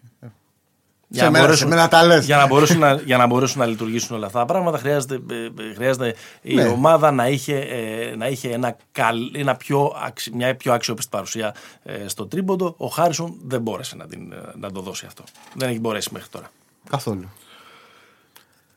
Για 1.14 1.20
σε, 1.20 1.26
να 1.26 1.32
μένα, 1.32 1.44
μπορέσουν- 1.46 1.70
σε 1.70 1.76
μένα 1.76 1.88
τα 1.88 2.04
λες. 2.06 2.26
για 2.26 2.38
να, 2.38 2.48
μπορέσουν 2.48 2.80
να, 2.80 2.94
για 2.94 3.18
να 3.18 3.26
μπορέσουν 3.28 3.60
να 3.60 3.66
λειτουργήσουν 3.66 4.16
όλα 4.16 4.26
αυτά 4.26 4.40
τα 4.40 4.46
πράγματα 4.46 4.78
χρειάζεται, 4.78 5.20
ε, 5.32 5.36
ε, 5.70 5.74
χρειάζεται 5.74 6.16
η 6.42 6.54
Ναι. 6.56 6.64
ομάδα 6.68 7.12
να 7.12 7.28
είχε, 7.28 7.56
ε, 7.58 8.16
να 8.16 8.28
είχε 8.28 8.50
ένα, 8.50 8.76
καλ- 8.92 9.36
ένα 9.38 9.56
πιο, 9.56 9.94
αξι- 10.06 10.34
μια 10.36 10.56
πιο 10.56 10.74
αξιόπιστη 10.74 11.10
παρουσία 11.12 11.56
ε, 11.84 12.08
στο 12.08 12.26
τρίποντο. 12.28 12.74
Ο 12.78 12.88
Χάρισον 12.88 13.36
δεν 13.44 13.62
μπόρεσε 13.62 13.96
να, 13.96 14.06
την, 14.08 14.32
ε, 14.32 14.36
να 14.56 14.72
το 14.72 14.82
δώσει 14.82 15.06
αυτό. 15.06 15.24
Δεν 15.56 15.70
έχει 15.70 15.80
μπορέσει 15.80 16.10
μέχρι 16.14 16.30
τώρα. 16.30 16.52
Καθόλου. 16.90 17.30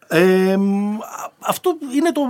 Ε, 0.08 0.56
μ, 0.56 0.94
α- 0.94 1.32
αυτό 1.38 1.76
είναι 1.94 2.12
το. 2.12 2.20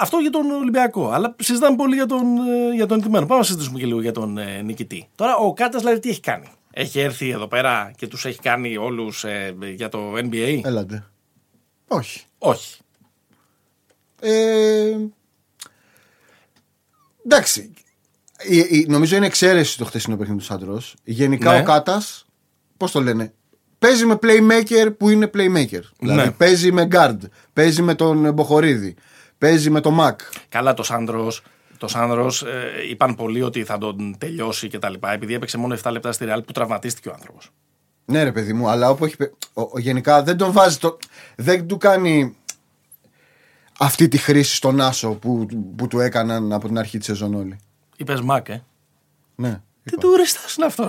αυτό 0.00 0.18
για 0.18 0.30
τον 0.30 0.50
Ολυμπιακό. 0.50 1.10
Αλλά 1.10 1.34
συζητάμε 1.38 1.76
πολύ 1.76 1.94
για 1.94 2.06
τον, 2.06 2.36
ε, 2.38 2.74
για 2.74 2.86
τον 2.86 2.96
νικημένο. 2.96 3.26
Πάμε 3.26 3.40
να 3.40 3.46
συζητήσουμε 3.46 3.78
και 3.78 3.86
λίγο 3.86 4.00
για 4.00 4.12
τον 4.12 4.38
ε, 4.38 4.62
νικητή. 4.62 5.08
Τώρα, 5.14 5.36
ο 5.36 5.52
Κάτας 5.52 5.80
δηλαδή 5.82 6.00
τι 6.00 6.08
έχει 6.08 6.20
κάνει; 6.20 6.46
Έχει 6.78 7.00
έρθει 7.00 7.28
εδώ 7.30 7.46
πέρα 7.48 7.92
και 7.96 8.06
τους 8.06 8.24
έχει 8.24 8.38
κάνει 8.38 8.76
όλους 8.76 9.24
ε, 9.24 9.54
για 9.74 9.88
το 9.88 10.12
NBA. 10.16 10.60
Έλατε. 10.64 11.06
Όχι. 11.88 12.22
Όχι. 12.38 12.76
Ε, 14.20 14.96
εντάξει. 17.24 17.72
Ε, 18.36 18.58
ε, 18.58 18.84
νομίζω 18.86 19.16
είναι 19.16 19.26
εξαίρεση 19.26 19.78
το 19.78 19.84
χθεσινό 19.84 20.16
παιχνίδι 20.16 20.38
του 20.38 20.44
Σάντρος. 20.44 20.94
Γενικά 21.04 21.52
Ναι. 21.52 21.58
ο 21.60 21.62
Κάτας, 21.62 22.26
πώς 22.76 22.90
το 22.90 23.00
λένε, 23.00 23.32
παίζει 23.78 24.04
με 24.06 24.18
playmaker 24.22 24.92
που 24.98 25.08
είναι 25.08 25.30
playmaker. 25.34 25.82
Δηλαδή 25.98 26.20
Ναι. 26.24 26.30
παίζει 26.30 26.72
με 26.72 26.88
guard, 26.90 27.18
παίζει 27.52 27.82
με 27.82 27.94
τον 27.94 28.32
Μποχορίδη, 28.32 28.94
παίζει 29.38 29.70
με 29.70 29.80
τον 29.80 29.96
Mac. 30.00 30.14
Καλά 30.48 30.74
το 30.74 30.82
Σάνδρο. 30.82 31.32
Το 31.78 31.88
Σάνδρος 31.88 32.42
ε, 32.42 32.70
είπαν 32.90 33.14
πολλοί 33.14 33.42
ότι 33.42 33.64
θα 33.64 33.78
τον 33.78 34.14
τελειώσει 34.18 34.68
και 34.68 34.78
τα 34.78 34.88
λοιπά. 34.90 35.12
Επειδή 35.12 35.34
έπαιξε 35.34 35.58
μόνο 35.58 35.76
7 35.82 35.90
λεπτά 35.92 36.12
στη 36.12 36.26
Real 36.28 36.40
που 36.46 36.52
τραυματίστηκε 36.52 37.08
ο 37.08 37.12
άνθρωπος. 37.12 37.50
Ναι, 38.04 38.22
ρε 38.22 38.32
παιδί 38.32 38.52
μου, 38.52 38.68
αλλά 38.68 38.90
όπου 38.90 39.04
έχει. 39.04 39.16
παι- 39.16 39.32
ο- 39.52 39.60
ο- 39.62 39.78
γενικά 39.78 40.22
δεν 40.22 40.36
τον 40.36 40.52
βάζει. 40.52 40.78
Το, 40.78 40.96
δεν 41.36 41.66
του 41.66 41.76
κάνει 41.76 42.36
αυτή 43.78 44.08
τη 44.08 44.16
χρήση 44.18 44.54
στον 44.56 44.80
Άσο 44.80 45.10
που, 45.14 45.46
που 45.76 45.86
του 45.86 46.00
έκαναν 46.00 46.52
από 46.52 46.66
την 46.66 46.78
αρχή 46.78 46.96
της 46.98 47.06
σεζόν 47.06 47.34
όλοι. 47.34 47.58
Είπες 47.96 48.20
Μακ, 48.20 48.48
ε. 48.48 48.62
Ναι. 49.34 49.50
Τι 49.50 49.90
είπα. 49.92 50.00
τουρίστα 50.00 50.40
είναι 50.56 50.66
αυτό; 50.66 50.88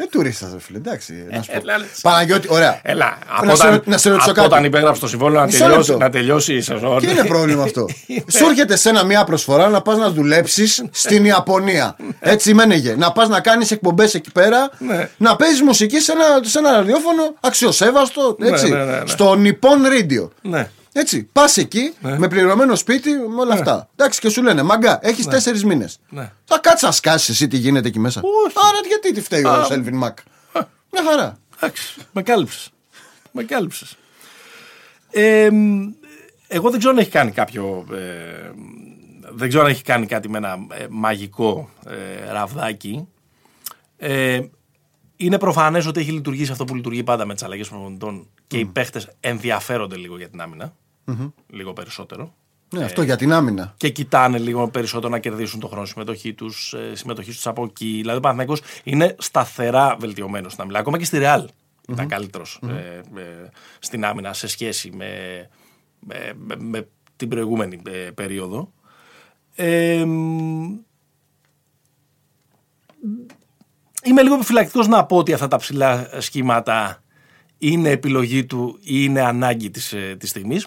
Δεν 0.00 0.08
τουρίστας, 0.10 0.52
ρε 0.52 0.58
φίλε, 0.60 0.78
εντάξει. 0.78 1.12
Να 1.30 1.42
σου 1.42 1.50
πω. 1.50 1.58
έλα, 1.60 1.74
έλα. 1.74 1.84
Παναγιώτη, 2.02 2.46
ωραία. 2.50 2.80
Έλα, 2.82 3.18
από, 3.36 3.44
Να 3.46 3.54
σε 3.54 3.62
όταν, 3.62 3.74
ρω- 3.74 3.86
να 3.86 3.98
σε 3.98 4.08
ρωτήσω 4.10 4.30
από 4.30 4.40
κάτι. 4.40 4.52
όταν 4.52 4.64
υπέγραψε 4.64 5.00
το 5.00 5.08
συμβόλαιο 5.08 5.40
να 5.40 5.46
Μισό 5.46 5.58
τελειώσει, 5.58 5.90
λεπτό. 5.90 6.04
να 6.04 6.10
τελειώσει 6.10 6.54
η 6.54 6.60
σεζόν. 6.60 6.98
Τι 6.98 7.10
είναι 7.10 7.24
πρόβλημα 7.24 7.62
αυτό; 7.62 7.86
Σου 8.36 8.44
έρχεται 8.48 8.76
σένα 8.76 9.04
μια 9.04 9.24
προσφορά 9.24 9.68
να 9.68 9.82
πας 9.82 9.98
να 9.98 10.10
δουλέψεις 10.10 10.84
στην 10.90 11.24
Ιαπωνία. 11.24 11.96
Έτσι 12.20 12.54
μένεγε. 12.54 12.94
Να 12.96 13.12
πας 13.12 13.28
να 13.28 13.40
κάνεις 13.40 13.70
εκπομπές 13.70 14.14
εκεί 14.14 14.32
πέρα. 14.32 14.70
Ναι. 14.78 15.08
Να 15.16 15.36
παίζεις 15.36 15.62
μουσική 15.62 16.00
σε 16.00 16.12
ένα, 16.12 16.24
σε 16.42 16.58
ένα 16.58 16.70
ραδιόφωνο 16.70 17.34
αξιοσέβαστο. 17.40 18.36
Έτσι, 18.40 18.68
ναι, 18.70 18.84
ναι, 18.84 18.92
ναι. 18.92 19.02
Στο 19.06 19.32
Nippon 19.42 19.86
Radio. 20.00 20.28
Ναι. 20.42 20.68
Έτσι, 21.00 21.24
πας 21.32 21.56
εκεί 21.56 21.92
με 22.00 22.28
πληρωμένο 22.28 22.76
σπίτι 22.76 23.10
με 23.10 23.40
όλα 23.40 23.54
αυτά. 23.54 23.88
Εντάξει, 23.96 24.20
και 24.20 24.28
σου 24.28 24.42
λένε 24.42 24.62
Μαγκά, 24.62 24.98
έχεις 25.02 25.26
τέσσερις 25.26 25.64
μήνες. 25.64 25.98
Ναι. 26.08 26.32
Θα 26.44 26.58
κάτσεις 26.58 26.82
να 26.82 26.92
σκάσεις 26.92 27.28
εσύ 27.28 27.48
τι 27.48 27.56
γίνεται 27.56 27.88
εκεί 27.88 27.98
μέσα. 27.98 28.20
Όχι. 28.44 28.56
Άρα 28.68 28.78
γιατί 28.88 29.12
τι 29.12 29.20
φταίει 29.20 29.44
ο 29.44 29.64
Σέλβιν 29.64 29.96
Μακ; 29.96 30.18
Μια 30.92 31.02
χαρά. 31.10 31.38
Εντάξει, 31.56 31.94
με 32.12 32.22
κάλυψες. 32.22 32.70
Με 33.32 33.42
κάλυψες. 33.42 33.96
Ε, 35.10 35.50
μ, 35.50 35.88
εγώ 36.48 36.70
δεν 36.70 36.78
ξέρω 36.78 36.94
αν 36.94 37.00
έχει 37.00 37.10
κάνει 37.10 37.30
κάποιο. 37.30 37.86
ε, 37.92 38.50
δεν 39.30 39.48
ξέρω 39.48 39.64
αν 39.64 39.70
έχει 39.70 39.82
κάνει 39.82 40.06
κάτι 40.06 40.28
με 40.28 40.38
ένα 40.38 40.58
ε, 40.72 40.86
μαγικό 40.90 41.70
ε, 41.86 42.32
ραβδάκι. 42.32 43.08
Ε, 43.96 44.40
είναι 45.16 45.38
προφανές 45.38 45.86
ότι 45.86 46.00
έχει 46.00 46.10
λειτουργήσει 46.10 46.52
αυτό 46.52 46.64
που 46.64 46.74
λειτουργεί 46.74 47.02
πάντα 47.02 47.26
με 47.26 47.34
τις 47.34 47.42
αλλαγές 47.42 47.68
προπονητών 47.68 48.28
και 48.46 48.58
οι 48.58 48.64
παίχτες 48.64 49.08
ενδιαφέρονται 49.20 49.96
λίγο 49.96 50.16
για 50.16 50.28
την 50.28 50.40
αμυνα 51.08 51.32
Λίγο 51.46 51.72
περισσότερο. 51.72 52.34
Ναι, 52.74 52.84
αυτό 52.84 53.02
για 53.02 53.16
την 53.16 53.32
άμυνα. 53.32 53.74
και 53.76 53.88
κοιτάνε 53.88 54.38
λίγο 54.38 54.68
περισσότερο 54.68 55.12
να 55.12 55.18
κερδίσουν 55.18 55.60
το 55.60 55.66
χρόνο 55.68 55.84
συμμετοχή 55.86 56.34
τους, 56.34 56.74
συμμετοχή 56.92 57.30
τους 57.30 57.46
από 57.46 57.64
εκεί. 57.64 57.86
Δηλαδή, 57.86 58.18
ο 58.18 58.20
Παναθηναϊκός 58.20 58.60
είναι 58.84 59.14
σταθερά 59.18 59.96
βελτιωμένος 60.00 60.52
στην 60.52 60.64
άμυνα. 60.64 60.78
Ακόμα 60.78 60.98
και 60.98 61.04
στη 61.04 61.18
Ρεάλ 61.18 61.48
ήταν 61.88 62.08
καλύτερος, 62.08 62.60
ε, 62.68 63.00
ε, 63.20 63.48
στην 63.78 64.04
άμυνα 64.04 64.32
σε 64.32 64.46
σχέση 64.46 64.90
με, 64.90 65.08
με, 66.00 66.32
με- 66.36 66.56
με 66.58 66.88
την 67.16 67.28
προηγούμενη 67.28 67.80
ε, 67.86 67.90
περίοδο. 67.92 68.72
Ε, 69.54 70.04
μ, 70.04 70.76
είμαι 74.04 74.22
λίγο 74.22 74.34
επιφυλακτικός 74.34 74.86
να 74.88 75.04
πω 75.04 75.16
ότι 75.16 75.32
αυτά 75.32 75.48
τα 75.48 75.56
ψηλά 75.56 76.08
σχήματα 76.20 77.02
είναι 77.58 77.90
επιλογή 77.90 78.44
του 78.46 78.76
ή 78.80 78.94
είναι 79.04 79.20
ανάγκη 79.20 79.70
της, 79.70 79.92
ε, 79.92 80.16
της 80.18 80.30
στιγμής. 80.30 80.66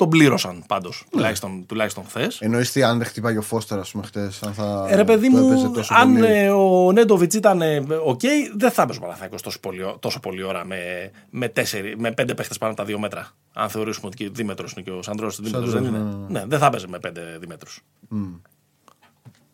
Τον 0.00 0.08
πλήρωσαν 0.08 0.64
πάντως, 0.66 1.04
τουλάχιστον, 1.10 1.66
τουλάχιστον 1.66 2.04
χθες. 2.04 2.40
Εννοείς 2.40 2.76
αν 2.76 2.98
δεν 2.98 3.06
χτυπάει 3.06 3.36
ο 3.36 3.42
Φώστερ, 3.42 3.78
ας 3.78 3.90
πούμε, 3.90 4.06
χτες. 4.06 4.42
Αν 4.42 4.54
θα. 4.54 4.86
Ε, 4.90 4.94
ρε 4.94 5.04
παιδί 5.04 5.30
το 5.30 5.38
έπαιζε 5.38 5.66
μου, 5.66 5.72
τόσο 5.72 5.94
αν 5.94 6.12
πολύ; 6.12 6.26
ε, 6.26 6.50
ο 6.50 6.92
Νέντοβιτς 6.92 7.34
ήταν 7.34 7.62
ε, 7.62 7.84
οκ, 8.04 8.20
δεν 8.56 8.70
θα 8.70 8.82
έπαιζε 8.82 8.98
ο 8.98 9.02
Παναθηναϊκός 9.02 9.42
τόσο 9.42 9.60
πολύ, 9.60 9.94
τόσο 9.98 10.20
πολύ 10.20 10.42
ώρα 10.42 10.64
με, 10.64 11.10
με, 11.30 11.48
τέσσερι, 11.48 11.98
με 11.98 12.12
πέντε 12.12 12.34
παίχτες 12.34 12.58
πάνω 12.58 12.72
από 12.72 12.80
τα 12.80 12.86
δύο 12.86 12.98
μέτρα. 12.98 13.28
Αν 13.52 13.68
θεωρήσουμε 13.68 14.06
ότι 14.06 14.16
και 14.16 14.30
δίμετρο 14.32 14.66
είναι 14.72 14.82
και 14.82 14.90
ο 14.90 15.02
Σαντ-Ρος 15.02 15.40
δίμετρο, 15.40 15.70
δεν 15.70 15.84
είναι. 15.84 16.16
Ναι, 16.28 16.44
δεν 16.46 16.58
θα 16.58 16.66
έπαιζε 16.66 16.86
με 16.88 16.98
πέντε 16.98 17.20
δίμετρους. 17.40 17.70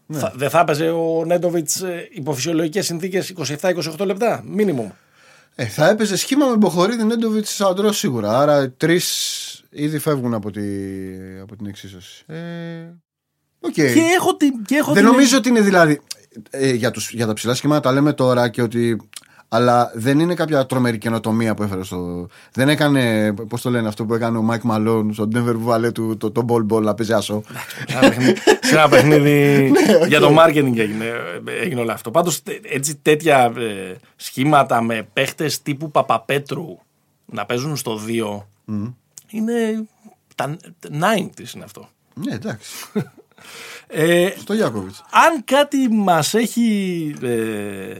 Ναι. 0.06 0.18
Θα, 0.18 0.32
δεν 0.36 0.50
θα 0.50 0.60
έπαιζε 0.60 0.88
ο 0.88 1.24
Νέντοβιτς 1.26 1.82
υπό 2.10 2.32
φυσιολογικές 2.32 2.82
συνθήκες 2.82 3.34
27-28 3.60 4.06
λεπτά, 4.06 4.44
minimum. 4.56 4.90
Ε, 5.58 5.66
θα 5.66 5.88
έπαιζε 5.88 6.16
σχήμα 6.16 6.46
με 6.46 6.56
Μποχωρίδη, 6.56 7.04
Νέντοβιτς, 7.04 7.46
Σαντ-Ρος 7.46 7.92
σίγουρα. 7.92 8.38
Άρα 8.40 8.70
τρεις 8.70 9.64
ήδη 9.70 9.98
φεύγουν 9.98 10.34
από, 10.34 10.50
τη, 10.50 10.62
από 11.42 11.56
την 11.56 11.66
εξίσωση. 11.66 12.24
Ε, 12.26 12.36
οκ. 13.60 13.72
Και 13.72 13.82
έχω 14.16 14.36
την. 14.36 14.64
Και 14.64 14.74
έχω 14.74 14.92
Δεν 14.92 15.02
την- 15.02 15.12
νομίζω 15.12 15.36
ότι 15.36 15.48
είναι 15.48 15.60
δηλαδή. 15.60 16.00
Ε, 16.50 16.72
για, 16.72 16.90
τους, 16.90 17.10
για 17.12 17.26
τα 17.26 17.32
ψηλά 17.32 17.54
σχήματα 17.54 17.80
τα 17.80 17.92
λέμε 17.92 18.12
τώρα 18.12 18.48
και 18.48 18.62
ότι. 18.62 18.96
Αλλά 19.48 19.90
δεν 19.94 20.20
είναι 20.20 20.34
κάποια 20.34 20.66
τρομερή 20.66 20.98
καινοτομία 20.98 21.54
που 21.54 21.62
έφερε 21.62 21.84
στο. 21.84 22.26
Δεν 22.52 22.68
έκανε. 22.68 23.32
Πώς 23.48 23.60
το 23.62 23.70
λένε 23.70 23.88
αυτό 23.88 24.04
που 24.04 24.14
έκανε 24.14 24.38
ο 24.38 24.42
Μάικ 24.42 24.62
Μαλόν 24.62 25.14
στο 25.14 25.28
Denver 25.34 25.52
που 25.52 25.62
βάλε 25.62 25.92
του, 25.92 26.16
το, 26.16 26.30
τον 26.30 26.44
Bol 26.48 26.72
Bol 26.74 26.82
να 26.82 26.94
παίζει 26.94 27.12
άσο. 27.12 27.42
σε 27.86 27.96
ένα 27.96 28.00
παιχνίδι, 28.08 28.34
σε 28.60 28.74
ένα 28.74 28.88
παιχνίδι 28.88 29.70
Ναι, 30.00 30.06
για 30.06 30.20
το 30.20 30.34
marketing 30.38 30.76
έγινε, 30.76 31.12
έγινε 31.62 31.80
όλο 31.80 31.92
αυτό. 31.92 32.10
Πάντως 32.10 32.42
έτσι 32.62 32.96
τέτοια 32.96 33.52
ε, 33.56 33.96
σχήματα 34.16 34.82
με 34.82 35.08
παίχτες 35.12 35.62
τύπου 35.62 35.90
Παπαπέτρου 35.90 36.78
να 37.26 37.46
παίζουν 37.46 37.76
στο 37.76 38.00
2 38.66 38.72
είναι. 39.30 39.86
Τα 40.34 40.56
90s 40.82 41.54
είναι 41.54 41.64
αυτό. 41.64 41.88
ναι, 42.14 42.34
εντάξει. 42.34 42.70
Ε, 43.86 44.28
Στο 44.38 44.54
Γιάκοβιτς. 44.54 45.04
αν 45.10 45.44
κάτι 45.44 45.88
μας 45.90 46.34
έχει. 46.34 47.14
Ε, 47.22 47.96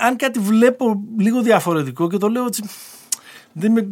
αν 0.00 0.16
κάτι 0.16 0.38
βλέπω 0.38 1.00
λίγο 1.18 1.42
διαφορετικό 1.42 2.08
και 2.08 2.16
το 2.16 2.28
λέω 2.28 2.44
έτσι. 2.46 2.62
Δεν 3.52 3.70
είμαι, 3.70 3.88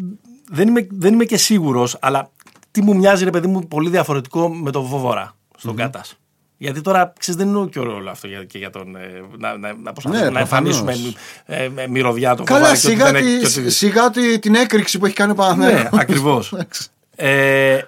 δεν 0.50 0.68
είμαι, 0.68 0.86
δεν 0.90 1.12
είμαι 1.12 1.24
και 1.24 1.36
σίγουρος, 1.36 1.96
αλλά 2.00 2.30
τι 2.70 2.82
μου 2.82 2.96
μοιάζει 2.96 3.24
ρε 3.24 3.30
παιδί 3.30 3.46
μου 3.46 3.68
πολύ 3.68 3.90
διαφορετικό 3.90 4.48
με 4.54 4.70
τον 4.70 4.82
Βόβορα 4.84 5.36
στον 5.56 5.76
Κάτας. 5.76 6.14
Γιατί 6.56 6.80
τώρα 6.80 7.12
ξέρεις, 7.18 7.40
δεν 7.44 7.54
είναι 7.54 7.66
και 7.66 7.78
όλο 7.78 8.10
αυτό 8.10 8.26
για, 8.26 8.44
και 8.44 8.58
για 8.58 8.70
τον. 8.70 8.96
ε, 8.96 9.00
να, 9.38 9.56
να, 9.58 9.74
να, 9.74 9.92
προσπαθήσουμε 9.92 10.24
Ναι, 10.28 10.30
να 10.34 10.40
εμφανίσουμε 10.40 10.92
προφανώς. 10.92 11.14
ε, 11.46 11.68
με 11.74 11.86
μυρωδιά 11.88 12.34
τον 12.34 12.44
Καλά, 12.46 12.60
Βόβορα 12.60 12.78
και 12.80 12.86
ότι 12.86 12.96
σιγά, 12.96 13.04
δεν 13.12 13.14
έχει- 13.14 13.38
τη, 13.46 13.52
και 13.52 13.60
ότι- 13.60 13.70
σιγά 13.70 14.10
τη- 14.10 14.38
την 14.38 14.54
έκρηξη 14.54 14.98
που 14.98 15.06
έχει 15.06 15.14
κάνει 15.14 15.30
ο 15.30 15.34
Ναι, 15.34 15.40
Παναθηναϊκός. 15.40 15.98
ακριβώς. 16.00 16.50
Εντάξει. 16.52 16.88
ε, 17.16 17.78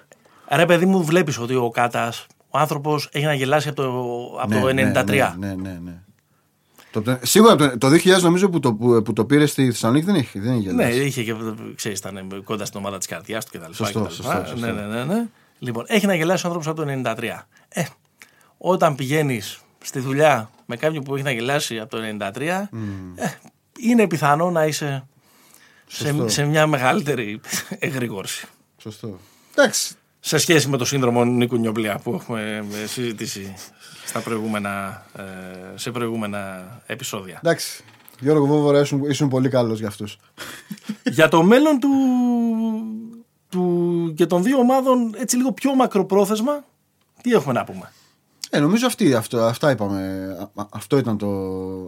ρε 0.49 0.65
παιδί 0.65 0.85
μου, 0.85 1.03
βλέπεις 1.03 1.39
ότι 1.39 1.55
ο 1.55 1.69
Κάτας, 1.69 2.25
ο 2.49 2.57
άνθρωπος 2.57 3.09
έχει 3.11 3.25
να 3.25 3.33
γελάσει 3.33 3.67
από 3.69 3.81
το, 3.81 3.89
από 4.41 4.51
το 4.51 4.67
93. 4.67 4.73
Ναι, 4.75 5.47
ναι, 5.47 5.53
ναι. 5.55 5.79
ναι. 5.83 6.01
Το, 7.01 7.19
σίγουρα 7.21 7.55
το, 7.55 7.77
το 7.77 7.87
2000 7.87 8.21
νομίζω 8.21 8.49
που 8.49 8.59
το, 8.59 8.73
που, 8.73 9.01
που 9.01 9.13
το 9.13 9.25
πήρε 9.25 9.45
στη 9.45 9.65
Θεσσαλονίκη 9.65 10.05
δεν 10.05 10.15
έχει, 10.15 10.39
δεν 10.39 10.53
έχει 10.53 10.65
Ναι, 10.73 10.83
γελάσει. 10.83 11.05
είχε 11.05 11.23
και 11.23 11.35
ξέρεις, 11.75 11.99
ήταν 11.99 12.43
κοντά 12.43 12.65
στην 12.65 12.79
ομάδα 12.79 12.97
της 12.97 13.07
καρδιάς 13.07 13.45
του 13.45 13.59
κτλ. 13.59 13.71
Σωστό, 13.71 13.99
κτλ. 13.99 14.09
σωστό, 14.13 14.43
σωστό. 14.45 14.65
Ναι, 14.65 14.71
ναι, 14.71 14.81
ναι, 14.85 15.03
ναι. 15.03 15.25
Λοιπόν, 15.59 15.85
έχει 15.87 16.05
να 16.05 16.15
γελάσει 16.15 16.45
ο 16.45 16.49
άνθρωπος 16.49 16.71
από 16.71 16.83
το 16.85 17.01
93. 17.15 17.23
Ε, 17.69 17.83
όταν 18.57 18.95
πηγαίνεις 18.95 19.59
στη 19.83 19.99
δουλειά 19.99 20.49
με 20.65 20.75
κάποιον 20.75 21.03
που 21.03 21.15
έχει 21.15 21.23
να 21.23 21.31
γελάσει 21.31 21.79
από 21.79 21.89
το 21.89 22.01
93, 22.19 22.37
ε, 23.15 23.27
είναι 23.79 24.07
πιθανό 24.07 24.51
να 24.51 24.65
είσαι 24.65 25.07
σε, 25.87 26.07
Σωστό. 26.07 26.27
σε 26.27 26.43
μια 26.45 26.67
μεγαλύτερη 26.67 27.39
εγρήγορση. 27.79 28.47
Σωστό. 28.77 29.19
Εντάξει. 29.55 29.95
Σε 30.25 30.37
σχέση 30.37 30.69
με 30.69 30.77
το 30.77 30.85
σύνδρομο 30.85 31.25
Νίκου 31.25 31.55
Νιόμπλια 31.57 31.99
που 32.03 32.13
έχουμε 32.13 32.65
ε, 32.83 32.85
συζητήσει 32.87 33.53
στα 34.05 34.19
προηγούμενα, 34.19 35.05
ε, 35.17 35.23
σε 35.77 35.91
προηγούμενα 35.91 36.65
επεισόδια. 36.85 37.39
Εντάξει. 37.43 37.83
Γιώργο 38.19 38.45
Βόβορα, 38.45 38.79
ήσουν, 38.79 39.03
ήσουν 39.09 39.27
πολύ 39.29 39.49
καλός 39.49 39.79
για 39.79 39.87
αυτούς. 39.87 40.17
για 41.03 41.27
το 41.27 41.43
μέλλον 41.43 41.79
του, 41.79 41.89
του 43.49 44.13
και 44.15 44.25
των 44.25 44.43
δύο 44.43 44.57
ομάδων 44.57 45.13
έτσι 45.17 45.37
λίγο 45.37 45.51
πιο 45.51 45.75
μακροπρόθεσμα 45.75 46.63
τι 47.21 47.31
έχουμε 47.31 47.53
να 47.53 47.63
πούμε; 47.63 47.91
Ε, 48.49 48.59
νομίζω 48.59 48.85
αυτή, 48.85 49.13
αυτό, 49.13 49.37
αυτά 49.41 49.71
είπαμε. 49.71 50.27
Α- 50.39 50.61
α- 50.61 50.67
Αυτό, 50.71 50.97
ήταν 50.97 51.17
το, 51.17 51.27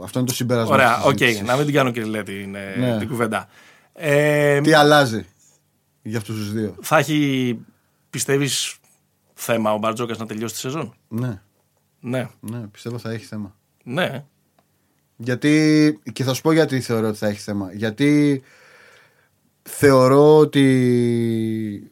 αυτό 0.04 0.20
είναι 0.20 0.28
το 0.28 0.34
συμπέρασμα. 0.34 0.74
Ωραία, 0.76 0.96
της 0.96 1.06
οκ, 1.06 1.18
συζήτησης. 1.18 1.48
να 1.48 1.56
μην 1.56 1.66
την 1.66 1.74
κάνω 1.74 1.92
κυριλέ 1.92 2.24
την, 2.24 2.56
ε, 2.56 2.76
Ναι. 2.80 2.98
την 2.98 3.08
κουβέντα. 3.08 3.48
Ε, 3.94 4.62
Τι 4.62 4.74
αλλάζει 4.74 5.26
για 6.02 6.18
αυτούς 6.18 6.36
τους 6.36 6.52
δύο; 6.52 6.76
θα 6.82 6.98
έχει, 6.98 7.60
πιστεύεις, 8.16 8.76
θέμα 9.34 9.74
ο 9.74 9.78
Μπαρτζώκας 9.78 10.18
να 10.18 10.26
τελειώσει 10.26 10.54
τη 10.54 10.60
σεζόν; 10.60 10.94
Ναι, 11.08 11.42
Ναι, 12.00 12.28
ναι, 12.40 12.58
πιστεύω 12.60 12.98
θα 12.98 13.12
έχει 13.12 13.26
θέμα. 13.26 13.56
ναι. 13.84 14.24
Γιατί. 15.18 16.00
Και 16.14 16.24
θα 16.24 16.34
σου 16.34 16.42
πω 16.42 16.52
γιατί 16.52 16.82
θεωρώ 16.82 17.08
ότι 17.08 17.18
θα 17.18 17.28
έχει 17.28 17.40
θέμα. 17.40 17.70
Γιατί 17.74 18.44
θεωρώ 19.64 20.38
ότι 20.38 21.90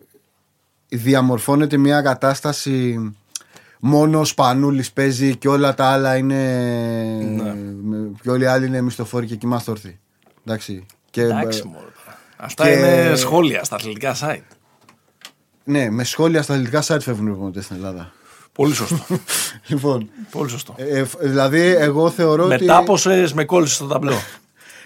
διαμορφώνεται 0.89 1.77
μια 1.77 2.01
κατάσταση 2.01 3.11
μόνο 3.79 4.19
ο 4.19 4.25
Σπανούλης 4.25 4.91
παίζει 4.91 5.35
και 5.37 5.47
όλα 5.47 5.73
τα 5.73 5.85
άλλα 5.85 6.15
είναι 6.17 6.43
Ναι. 7.23 7.53
με- 7.83 8.11
και 8.21 8.29
όλοι 8.29 8.43
οι 8.43 8.47
άλλοι 8.47 8.65
είναι 8.65 8.81
μισθοφόροι 8.81 9.25
και 9.27 9.35
κοιμάστε 9.35 9.71
όρθιοι. 9.71 9.99
Εντάξει. 10.45 10.85
Και, 11.09 11.21
Εντάξει, 11.21 11.61
ε, 11.65 11.67
μωρέ, 11.67 11.79
τώρα. 12.05 12.19
Αυτά 12.37 12.63
και- 12.63 12.71
είναι 12.71 13.15
σχόλια 13.15 13.63
στα 13.63 13.75
αθλητικά 13.75 14.15
site. 14.19 14.55
Ναι, 15.63 15.89
με 15.89 16.03
σχόλια 16.03 16.41
στα 16.41 16.53
ελληνικά 16.53 16.83
site 16.87 16.97
φεύγουν 17.01 17.27
οι 17.27 17.29
προπονητές 17.29 17.63
στην 17.63 17.75
Ελλάδα. 17.75 18.11
Πολύ 18.51 18.73
σωστό. 18.73 18.97
λοιπόν, 19.67 20.09
Πολύ 20.31 20.49
σωστό. 20.49 20.73
ε, 20.77 20.99
ε, 20.99 21.05
δηλαδή 21.21 21.59
εγώ 21.61 22.09
θεωρώ 22.09 22.43
ότι... 22.43 22.63
Μετά 22.65 22.83
πόσε 22.83 23.27
με 23.33 23.43
κόλλησες 23.45 23.75
στο 23.75 23.85
ταμπλό. 23.85 24.15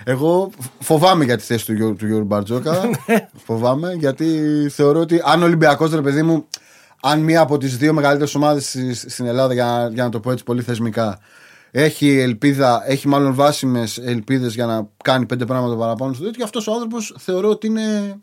Εγώ 0.04 0.50
φοβάμαι 0.80 1.24
για 1.24 1.38
τη 1.38 1.44
θέση 1.44 1.66
του, 1.66 1.74
Γιώργου- 1.74 1.98
του 1.98 2.06
Γιώργου 2.08 2.26
Μπαρτζόκα. 2.26 2.82
Ναι. 3.08 3.30
φοβάμαι 3.46 3.94
γιατί 3.94 4.38
θεωρώ 4.72 5.00
ότι 5.00 5.22
αν 5.26 5.42
ο 5.42 5.46
Ολυμπιακός, 5.46 5.92
ρε 5.92 6.02
παιδί 6.02 6.22
μου, 6.24 6.46
αν 7.02 7.20
μία 7.20 7.42
από 7.42 7.58
τις 7.58 7.78
δύο 7.78 7.94
μεγαλύτερες 7.94 8.36
ομάδες 8.36 8.76
στην 9.08 9.26
Ελλάδα, 9.26 9.54
για, 9.54 9.66
να- 9.66 9.90
για 9.90 10.04
να 10.04 10.10
το 10.10 10.20
πω 10.20 10.32
έτσι 10.32 10.44
πολύ 10.44 10.62
θεσμικά, 10.62 11.20
έχει 11.72 12.18
ελπίδα, 12.20 12.84
έχει 12.86 13.08
μάλλον 13.08 13.34
βάσιμες 13.34 13.98
ελπίδες 13.98 14.54
για 14.54 14.66
να 14.66 14.88
κάνει 15.04 15.26
πέντε 15.26 15.46
πράγματα 15.46 15.76
παραπάνω 15.76 16.14
στο 16.14 16.24
τέτοιο, 16.24 16.44
αυτός 16.44 16.68
ο 16.68 16.72
άνθρωπος 16.74 17.16
θεωρώ 17.20 17.50
ότι 17.50 17.68
είναι, 17.68 18.16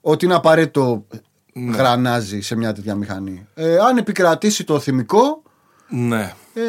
ότι 0.00 0.24
είναι 0.24 0.34
απαραίτητο 0.34 1.06
Ναι. 1.52 1.76
γρανάζι 1.76 2.40
σε 2.40 2.56
μια 2.56 2.72
τέτοια 2.72 2.94
μηχανή. 2.94 3.46
Ε, 3.54 3.76
αν 3.78 3.96
επικρατήσει 3.96 4.64
το 4.64 4.78
θυμικό, 4.78 5.42
ναι. 5.88 6.32
ε, 6.54 6.62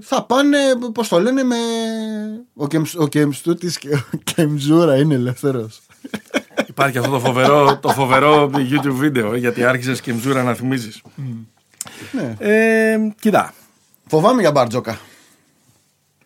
θα 0.00 0.22
πάνε, 0.24 0.58
πώς 0.94 1.08
το 1.08 1.20
λένε, 1.20 1.42
με. 1.42 1.56
Ο, 2.54 2.66
Κεμς, 2.66 2.94
ο 2.94 3.06
Κεμστούτης 3.08 3.78
και 3.78 3.94
ο 3.94 4.18
Κεμζούρα 4.24 4.96
είναι 4.98 5.14
ελεύθερος. 5.14 5.80
Υπάρχει 6.66 6.98
αυτό 6.98 7.10
το 7.10 7.20
φοβερό, 7.20 7.78
το 7.78 7.88
φοβερό 7.88 8.50
YouTube 8.54 8.90
βίντεο 8.92 9.36
γιατί 9.36 9.64
άρχισες 9.64 10.00
και 10.00 10.12
μζούρα 10.12 10.42
να 10.42 10.54
θυμίζεις. 10.54 11.02
ναι. 12.12 12.34
Ε, 12.38 12.98
κοίτα. 13.20 13.54
Φοβάμαι 14.06 14.40
για 14.40 14.50
Μπαρτζόκα. 14.50 14.98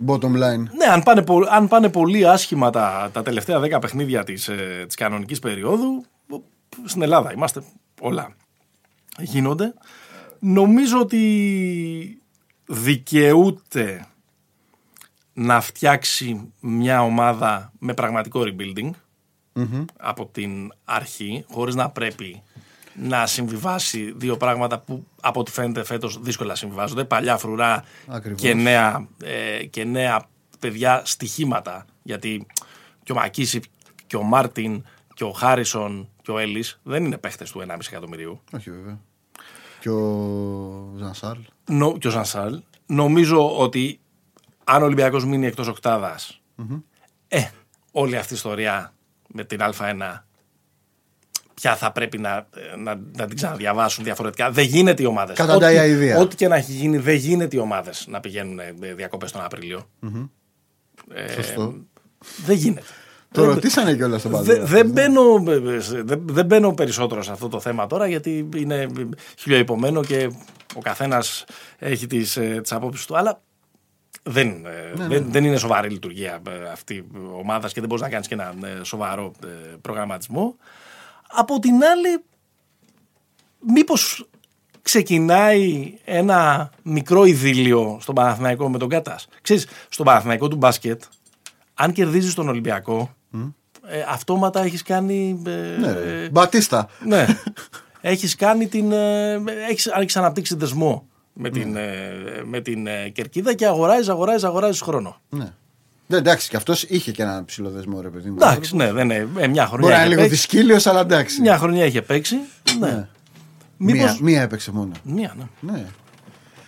Bottom 0.06 0.24
line. 0.32 0.62
Ναι, 0.76 0.84
αν 0.92 1.02
πάνε, 1.02 1.22
πο- 1.22 1.46
αν 1.50 1.68
πάνε 1.68 1.88
πολύ 1.88 2.28
άσχημα 2.28 2.70
τα, 2.70 3.10
τα 3.12 3.22
τελευταία 3.22 3.60
10 3.60 3.78
παιχνίδια 3.80 4.24
της, 4.24 4.48
ε, 4.48 4.84
της 4.86 4.96
κανονικής 4.96 5.38
περίοδου, 5.38 6.04
στην 6.84 7.02
Ελλάδα 7.02 7.32
είμαστε 7.32 7.62
όλα 8.02 8.36
γίνονται. 9.18 9.74
Νομίζω 10.38 11.00
ότι 11.00 12.22
δικαιούται 12.66 14.06
να 15.32 15.60
φτιάξει 15.60 16.52
μια 16.60 17.02
ομάδα 17.02 17.72
με 17.78 17.94
πραγματικό 17.94 18.42
rebuilding 18.44 18.90
από 19.96 20.26
την 20.26 20.72
αρχή, 20.84 21.44
χωρίς 21.50 21.74
να 21.74 21.90
πρέπει 21.90 22.42
να 22.94 23.26
συμβιβάσει 23.26 24.12
δύο 24.16 24.36
πράγματα 24.36 24.78
που 24.78 25.06
από 25.20 25.40
ό,τι 25.40 25.50
φαίνεται 25.50 25.84
φέτος 25.84 26.18
δύσκολα 26.20 26.54
συμβιβάζονται. 26.54 27.04
Παλιά 27.04 27.36
φρουρά 27.36 27.84
Ακριβώς. 28.06 28.40
και 28.40 28.54
νέα, 28.54 29.08
ε, 29.22 29.64
και 29.64 29.84
νέα 29.84 30.28
παιδιά 30.58 31.02
στοιχήματα. 31.04 31.84
Γιατί 32.02 32.46
και 33.02 33.12
ο 33.12 33.14
Μακίση 33.14 33.60
και 34.06 34.16
ο 34.16 34.22
Μάρτιν 34.22 34.84
και 35.14 35.24
ο 35.24 35.30
Χάρισον 35.30 36.08
και 36.22 36.30
ο 36.30 36.38
Έλλης 36.38 36.80
δεν 36.82 37.04
είναι 37.04 37.18
παίχτες 37.18 37.50
του 37.50 37.60
1,5 37.68 37.76
εκατομμυρίου. 37.90 38.40
Όχι 38.52 38.70
βέβαια. 38.70 38.98
Και 39.80 39.90
ο 39.90 40.92
Ζανσάρλ. 40.96 41.40
Νο, 41.70 41.98
και 41.98 42.06
ο 42.06 42.10
Ζανσάλ. 42.10 42.62
Νομίζω 42.86 43.58
ότι 43.58 44.00
αν 44.64 44.82
ο 44.82 44.84
Ολυμπιακός 44.84 45.24
μείνει 45.24 45.46
εκτός 45.46 45.66
οκτάδας, 45.68 46.40
ε, 47.28 47.42
όλη 47.92 48.16
αυτή 48.16 48.32
η 48.32 48.36
ιστορία 48.36 48.94
με 49.28 49.44
την 49.44 49.58
Α1 49.62 50.24
πια 51.54 51.76
θα 51.76 51.92
πρέπει 51.92 52.18
να, 52.18 52.48
να, 52.78 52.94
να 53.16 53.26
την 53.26 53.36
ξαναδιαβάσουν 53.36 54.04
διαφορετικά. 54.04 54.50
Δεν 54.50 54.64
γίνεται 54.64 55.02
οι 55.02 55.06
ομάδες. 55.06 55.36
Καταντάει 55.36 55.70
Ό,τι- 55.74 55.78
αηδία. 55.82 56.18
Ό,τι 56.18 56.36
και 56.36 56.48
να 56.48 56.56
έχει 56.56 56.72
γίνει, 56.72 56.98
δεν 56.98 57.14
γίνεται 57.14 57.56
οι 57.56 57.58
ομάδες 57.58 58.06
να 58.08 58.20
πηγαίνουν 58.20 58.58
ε, 58.58 58.72
διακοπές 58.94 59.32
τον 59.32 59.44
Απρίλιο. 59.44 59.88
Ε, 61.14 61.32
Σωστό. 61.32 61.74
Δεν 62.44 62.56
γίνεται. 62.56 62.82
Το 63.32 63.44
ρωτήσανε 63.44 63.94
κιόλας 63.94 64.20
στον 64.20 64.32
Δε- 64.32 64.54
Παδό. 64.54 64.66
Δεν 64.66 64.90
μπαίνω, 64.90 65.22
δεν, 66.04 66.22
δεν 66.24 66.46
μπαίνω 66.46 66.72
περισσότερο 66.74 67.22
σε 67.22 67.32
αυτό 67.32 67.48
το 67.48 67.60
θέμα 67.60 67.86
τώρα 67.86 68.06
γιατί 68.06 68.48
είναι 68.56 68.86
χιλιοϊπωμένο 69.38 70.04
και 70.04 70.30
ο 70.74 70.80
καθένας 70.80 71.44
έχει 71.78 72.06
τις, 72.06 72.36
ε, 72.36 72.58
τις 72.62 72.72
απόψεις 72.72 73.06
του 73.06 73.16
αλλά 73.16 73.42
δεν, 74.22 74.48
ε, 74.48 74.92
δεν, 74.94 75.26
δεν 75.30 75.44
είναι 75.44 75.56
σοβαρή 75.56 75.88
λειτουργία 75.88 76.40
ε, 76.48 76.70
αυτή 76.72 76.94
η 76.94 77.04
ομάδα 77.38 77.68
και 77.68 77.80
δεν 77.80 77.88
μπορείς 77.88 78.02
να 78.02 78.08
κάνεις 78.10 78.28
και 78.28 78.34
ένα 78.34 78.54
ε, 78.64 78.84
σοβαρό 78.84 79.32
ε, 79.44 79.46
προγραμματισμό. 79.80 80.56
Από 81.28 81.58
την 81.58 81.74
άλλη 81.84 82.22
μήπως 83.58 84.26
ξεκινάει 84.82 85.94
ένα 86.04 86.70
μικρό 86.82 87.24
ειδήλιο 87.24 87.98
στον 88.00 88.14
Παναθηναϊκό 88.14 88.68
με 88.70 88.78
τον 88.78 88.88
Κάτας. 88.88 89.28
Ξέρεις, 89.42 89.66
στον 89.88 90.06
Παναθηναϊκό 90.06 90.48
του 90.48 90.56
μπάσκετ, 90.56 91.02
αν 91.74 91.92
κερδίζεις 91.92 92.34
τον 92.34 92.48
Ολυμπιακό, 92.48 93.14
ε, 93.86 94.04
αυτόματα 94.08 94.62
έχεις 94.64 94.82
κάνει... 94.82 95.42
ε, 95.46 95.50
Ναι, 95.80 95.92
ρε. 95.92 96.28
Μπατίστα. 96.32 96.88
ναι. 97.06 97.26
έχεις 98.00 98.34
κάνει 98.36 98.66
την... 98.68 98.92
ε, 98.92 99.32
έχεις, 99.70 99.86
έχεις 99.86 100.16
αναπτύξει 100.16 100.54
δεσμό 100.56 101.06
με 101.32 101.50
την, 101.50 101.76
ε, 101.76 102.12
με 102.44 102.60
την 102.60 102.86
ε, 102.86 103.08
κερκίδα 103.08 103.54
και 103.54 103.66
αγοράζεις, 103.66 104.08
αγοράζεις, 104.08 104.44
αγοράζεις 104.44 104.80
χρόνο. 104.80 105.20
Ναι. 105.28 105.52
Ναι, 106.06 106.16
εντάξει, 106.18 106.48
και 106.48 106.56
αυτός 106.56 106.82
είχε 106.82 107.12
και 107.12 107.22
ένα 107.22 107.44
ψηλό 107.44 107.70
δεσμό, 107.70 108.00
ρε 108.00 108.08
παιδί 108.08 108.30
μου. 108.30 108.36
Εντάξει, 108.40 108.76
ναι, 108.76 108.92
δεν 108.92 109.04
είναι. 109.04 109.28
Ε, 109.38 109.46
μια 109.46 109.66
χρονιά 109.66 109.86
Μπορεί 109.88 109.92
να 109.92 109.96
είναι 109.96 109.96
είχε 109.98 110.08
λίγο 110.08 110.20
παίξει. 110.20 110.28
δυσκύλιος, 110.28 110.86
αλλά 110.86 111.00
εντάξει. 111.00 111.40
Μια 111.40 111.58
χρονιά 111.58 111.84
είχε 111.84 112.02
παίξει. 112.02 112.36
Ναι. 112.80 112.86
Ναι. 112.90 113.08
Μήπως... 113.76 114.00
Μία, 114.02 114.16
μία 114.20 114.42
έπαιξε 114.42 114.72
μόνο. 114.72 114.92
Μία, 115.02 115.34
ναι. 115.38 115.72
Ναι. 115.72 115.84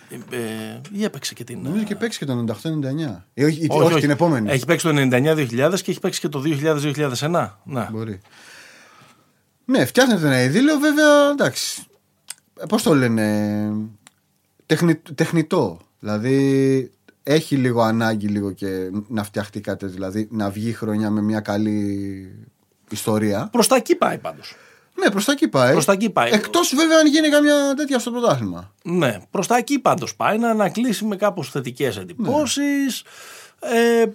Ε, 0.09 0.35
ε, 0.35 0.81
ή 0.91 1.03
έπαιξε 1.03 1.33
και 1.33 1.43
την. 1.43 1.59
Νομίζω 1.61 1.81
ε, 1.81 1.85
και 1.85 1.95
παίξει 1.95 2.19
και 2.19 2.25
το 2.25 2.45
98-99. 2.47 2.55
Ε, 3.33 3.45
όχι, 3.45 3.67
όχι, 3.69 3.99
την 3.99 4.09
επόμενη. 4.09 4.51
Έχει 4.51 4.65
παίξει 4.65 4.85
το 4.85 4.95
99-2000 4.95 5.79
και 5.81 5.91
έχει 5.91 5.99
παίξει 5.99 6.19
και 6.19 6.29
το 6.29 6.43
2000-2001. 6.45 7.49
Ναι. 7.63 7.87
Μπορεί. 7.91 8.19
Ναι, 9.65 9.85
φτιάχνεται 9.85 10.25
ένα 10.25 10.43
ειδήλιο, 10.43 10.79
βέβαια 10.79 11.29
εντάξει. 11.29 11.83
Πώς 12.67 12.83
το 12.83 12.95
λένε. 12.95 13.71
Τεχνη, 14.65 14.95
τεχνητό. 14.95 15.79
Δηλαδή 15.99 16.91
έχει 17.23 17.55
λίγο 17.55 17.81
ανάγκη 17.81 18.27
λίγο 18.27 18.51
και 18.51 18.91
να 19.07 19.23
φτιαχτεί 19.23 19.61
κάτι 19.61 19.77
τέτοιο. 19.77 19.93
Δηλαδή 19.95 20.27
να 20.31 20.49
βγει 20.49 20.73
χρονιά 20.73 21.09
με 21.09 21.21
μια 21.21 21.39
καλή 21.39 22.47
ιστορία. 22.89 23.49
Προς 23.51 23.67
τα 23.67 23.75
εκεί 23.75 23.95
πάει 23.95 24.17
πάντως. 24.17 24.55
Ναι, 24.95 25.09
προς 25.11 25.25
τα 25.25 25.31
εκεί 25.31 25.47
πάει. 25.47 25.71
Προς 25.71 25.85
τα 25.85 25.91
εκεί 25.93 26.09
πάει. 26.09 26.31
Εκτός 26.31 26.73
βέβαια 26.75 26.97
αν 26.99 27.07
γίνει 27.07 27.29
καμιά 27.29 27.73
τέτοια 27.75 27.99
στο 27.99 28.11
πρωτάθλημα. 28.11 28.71
Ναι, 28.83 29.17
προς 29.31 29.47
τα 29.47 29.57
εκεί 29.57 29.79
πάντως 29.79 30.15
πάει 30.15 30.37
να 30.37 30.49
ανακλείσει 30.49 31.05
με 31.05 31.15
κάπως 31.15 31.49
θετικές 31.49 31.97
εντυπώσεις. 31.97 33.03
Ε, 33.59 34.05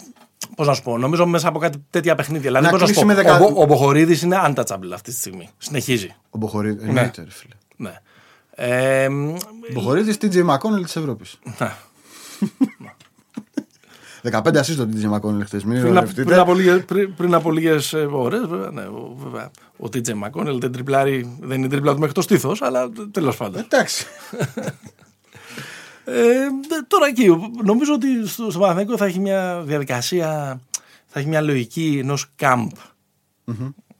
Πώς 0.56 0.66
να 0.66 0.74
σου 0.74 0.82
πω, 0.82 0.98
νομίζω 0.98 1.26
μέσα 1.26 1.48
από 1.48 1.58
κάτι 1.58 1.84
τέτοια 1.90 2.14
παιχνίδια. 2.14 2.46
Δηλαδή, 2.46 2.64
Να 2.64 2.70
πώς 2.70 2.80
να 2.80 2.86
σου 2.86 2.92
κλείσει 2.92 3.06
πω, 3.06 3.12
με 3.14 3.22
δεκα- 3.22 3.40
ο, 3.40 3.50
Μπο- 3.50 3.62
ο 3.62 3.66
Μποχορίδης 3.66 4.22
είναι 4.22 4.40
untouchable 4.46 4.90
αυτή 4.94 5.10
τη 5.10 5.16
στιγμή. 5.16 5.48
Συνεχίζει. 5.58 6.14
Ο 6.30 6.38
Μποχορίδη. 6.38 6.88
Εννοείται, 6.88 7.22
ρε 7.24 7.30
φίλε. 7.30 7.54
Ναι. 7.76 7.92
Ε, 8.54 9.08
μ, 9.08 9.28
Ο 9.34 9.36
Μποχορίδη 9.72 10.16
TJ 10.20 10.46
McConnell 10.50 10.82
της 10.84 10.96
Ευρώπης. 10.96 11.38
ναι. 11.58 11.72
15 14.22 14.40
assist 14.42 14.74
το 14.76 14.88
TJ 14.94 15.12
McConnell 15.14 15.44
χθες. 15.44 15.64
Μην 15.64 15.80
Πριν, 15.80 15.80
από- 15.80 15.88
ονειρευτείτε. 15.88 16.22
πριν 16.24 16.38
από 16.38 16.54
λίγες, 16.54 16.84
πριν, 16.84 17.14
πριν 17.14 17.34
από 17.34 17.52
λίγες 17.52 17.92
ε, 17.92 18.08
ώρες, 18.10 18.40
βέβαια, 18.46 18.70
ναι, 18.70 18.82
ο, 18.82 19.14
βέβαια, 19.22 19.50
ο 19.76 19.84
TJ 19.92 20.08
McConnell 20.24 20.60
δεν 20.60 20.72
τριπλάρει, 20.72 21.36
δεν 21.40 21.58
είναι 21.58 21.68
τρίπλα 21.68 21.92
του 21.92 21.98
μέχρι 21.98 22.14
το 22.14 22.20
στήθος, 22.22 22.62
αλλά 22.62 22.90
τέλος 23.10 23.36
πάντων. 23.36 23.60
Εντάξει. 23.60 24.06
Ε, 26.04 26.12
δε- 26.68 26.82
τώρα 26.88 27.06
εκεί, 27.06 27.50
νομίζω 27.64 27.92
ότι 27.94 28.26
στο, 28.28 28.50
στο 28.50 28.58
Παναθηναϊκό 28.58 28.96
θα 28.96 29.04
έχει 29.04 29.18
μια 29.18 29.62
διαδικασία, 29.66 30.60
θα 31.06 31.18
έχει 31.20 31.28
μια 31.28 31.40
λογική 31.40 31.98
ενός 32.02 32.26
camp 32.38 32.66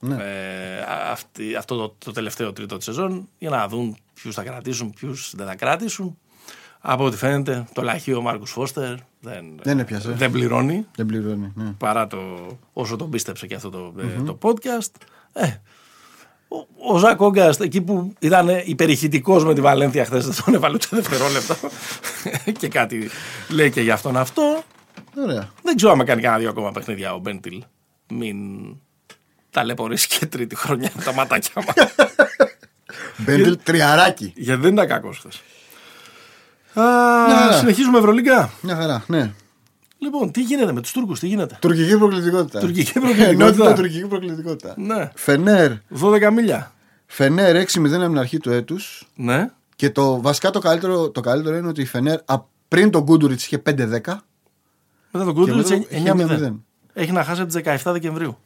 ναι. 0.00 0.14
ε, 0.14 0.80
α- 0.80 1.10
αυτή, 1.12 1.54
αυτό 1.56 1.76
το, 1.76 1.94
το 2.04 2.12
τελευταίο 2.12 2.52
τρίτο 2.52 2.76
της 2.76 2.84
σεζόν 2.84 3.28
για 3.38 3.50
να 3.50 3.68
δουν 3.68 3.96
ποιους 4.14 4.34
θα 4.34 4.42
κρατήσουν, 4.42 4.92
ποιους 5.00 5.32
δεν 5.36 5.46
θα 5.46 5.54
κρατήσουν. 5.54 6.18
Από 6.80 7.04
ό,τι 7.04 7.16
φαίνεται, 7.16 7.64
το 7.72 7.82
λαχείο 7.82 8.22
Μάρκους 8.22 8.50
Φώστερ 8.50 8.94
δεν, 9.20 9.44
Δεν 9.62 9.78
έπιασε. 9.78 10.10
δεν 10.12 10.30
πληρώνει 10.30 10.86
Δεν 10.96 11.06
πληρώνει. 11.06 11.52
Ναι. 11.54 11.72
παρά 11.78 12.06
το 12.06 12.18
όσο 12.72 12.96
τον 12.96 13.10
πίστεψε 13.10 13.46
και 13.46 13.54
αυτό 13.54 13.70
το, 13.70 13.94
ε, 13.98 14.22
το 14.22 14.38
podcast. 14.42 14.90
Ε, 15.32 15.46
ο, 16.48 16.94
ο 16.94 16.98
Ζακ 16.98 17.20
Όγκαστ 17.20 17.60
εκεί 17.60 17.80
που 17.80 18.14
ήταν 18.18 18.48
υπερηχητικός 18.64 19.44
με 19.44 19.54
τη 19.54 19.60
Βαλένθια 19.60 20.04
χθες 20.04 20.26
δεν 20.26 20.44
τον 20.44 20.54
έβαλε 20.54 20.74
ούτε 20.74 20.86
δευτερόλεπτο 20.90 21.54
και 22.60 22.68
κάτι 22.68 23.10
λέει 23.48 23.70
και 23.70 23.80
για 23.80 23.94
αυτόν 23.94 24.16
αυτό. 24.16 24.62
Ωραία. 25.16 25.50
Δεν 25.62 25.76
ξέρω 25.76 25.92
αν 25.92 26.04
κάνει 26.04 26.20
κανένα 26.20 26.40
δύο 26.40 26.48
ακόμα 26.50 26.72
παιχνίδια 26.72 27.14
ο 27.14 27.18
Μπέντιλ. 27.18 27.62
Μην 28.12 28.36
ταλαιπωρήσει 29.50 30.08
και 30.08 30.26
τρίτη 30.26 30.56
χρονιά 30.56 30.92
τα 31.04 31.14
ματάκια 31.14 31.52
μας. 31.66 31.94
Μπέντελ 33.24 33.58
τριαράκι. 33.62 34.32
Γιατί 34.36 34.60
δεν 34.60 34.72
ήταν 34.72 34.86
κακός 34.88 35.18
χθες. 35.18 35.42
Α, 36.74 37.48
Ναι. 37.48 37.56
συνεχίζουμε 37.56 37.98
Ευρωλίγκα. 37.98 38.50
Μια 38.60 38.76
χαρά, 38.76 39.04
ναι. 39.06 39.32
Λοιπόν, 39.98 40.30
τι 40.30 40.42
γίνεται 40.42 40.72
με 40.72 40.80
τους 40.80 40.92
Τούρκους, 40.92 41.18
τι 41.20 41.26
γίνεται; 41.26 41.58
Τουρκική 41.60 41.98
προκλητικότητα. 41.98 42.60
Τουρκική 42.60 42.92
προκλητικότητα. 42.92 43.44
Ενότητα 43.44 43.72
τουρκική 43.72 44.06
προκλητικότητα. 44.06 44.74
Ναι, 44.76 45.10
Φενέρ. 45.14 45.72
12 46.00 46.30
μίλια. 46.32 46.72
Φενέρ 47.06 47.56
6-0 47.56 47.94
από 47.94 48.06
την 48.06 48.18
αρχή 48.18 48.38
του 48.38 48.50
έτους. 48.50 49.08
Ναι. 49.14 49.50
Και 49.76 49.90
το, 49.90 50.20
βασικά 50.20 50.50
το 50.50 50.58
καλύτερο, 50.58 51.10
το 51.10 51.20
καλύτερο 51.20 51.56
είναι 51.56 51.68
ότι 51.68 51.80
η 51.80 51.84
Φενέρ 51.84 52.18
α, 52.24 52.36
πριν 52.68 52.90
τον 52.90 53.02
Γκούντουριτς 53.02 53.44
είχε 53.44 53.62
5-10. 53.66 53.70
Μετά 55.10 55.24
τον 55.24 55.26
Και 55.26 55.32
Κούντουριτ 55.32 55.68
μετά 55.68 55.74
έχει 55.90 56.04
9-0. 56.06 56.48
9-0. 56.48 56.52
Έχει 56.92 57.12
να 57.12 57.24
χάσει 57.24 57.40
από 57.40 57.52
τις 57.52 57.62
17 57.84 57.92
Δεκεμβρίου. 57.92 58.38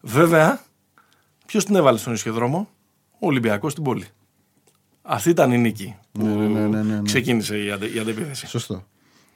Βέβαια, 0.00 0.60
ποιος 1.46 1.64
την 1.64 1.74
έβαλε 1.76 1.98
στον 1.98 2.12
ισχυδρόμο, 2.12 2.68
ο 3.12 3.26
Ολυμπιακός 3.26 3.72
στην 3.72 3.84
πόλη. 3.84 4.06
Αυτή 5.08 5.30
ήταν 5.30 5.52
η 5.52 5.58
νίκη 5.58 5.96
που 6.12 6.26
Ναι, 6.26 6.34
ναι, 6.34 6.60
ναι, 6.60 6.82
ναι, 6.82 6.94
ναι. 6.94 7.00
ξεκίνησε 7.04 7.58
η, 7.64 7.70
αντε, 7.70 7.86
η 7.86 7.98
αντεπίθεση. 7.98 8.46
Σωστό. 8.46 8.84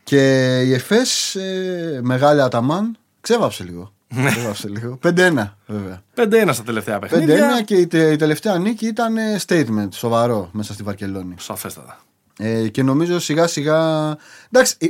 Και 0.03 0.19
η 0.61 0.73
Εφές, 0.73 1.35
ε, 1.35 2.01
μεγάλη 2.03 2.43
Αταμάν, 2.43 2.97
ξέβαψε 3.21 3.65
λίγο. 3.65 3.93
Ναι. 4.15 4.31
ξέβαψε 4.31 4.69
λίγο. 4.69 4.99
5-1 5.03 5.09
βέβαια. 5.67 6.03
5-1 6.17 6.49
στα 6.53 6.63
τελευταία 6.63 6.97
5-1 6.97 7.01
παιχνίδια. 7.01 7.63
και 7.65 7.75
η, 7.75 7.87
τε- 7.87 8.13
η 8.13 8.17
τελευταία 8.17 8.59
νίκη 8.59 8.87
ήταν 8.87 9.17
ε, 9.17 9.41
statement, 9.47 9.89
σοβαρό 9.93 10.49
μέσα 10.53 10.73
στη 10.73 10.83
Βαρκελόνη. 10.83 11.35
Σαφέστατα. 11.39 12.01
Ε, 12.39 12.69
και 12.69 12.83
νομίζω 12.83 13.19
σιγά 13.19 13.47
σιγά. 13.47 14.11
Εντάξει, 14.51 14.75
ε, 14.79 14.87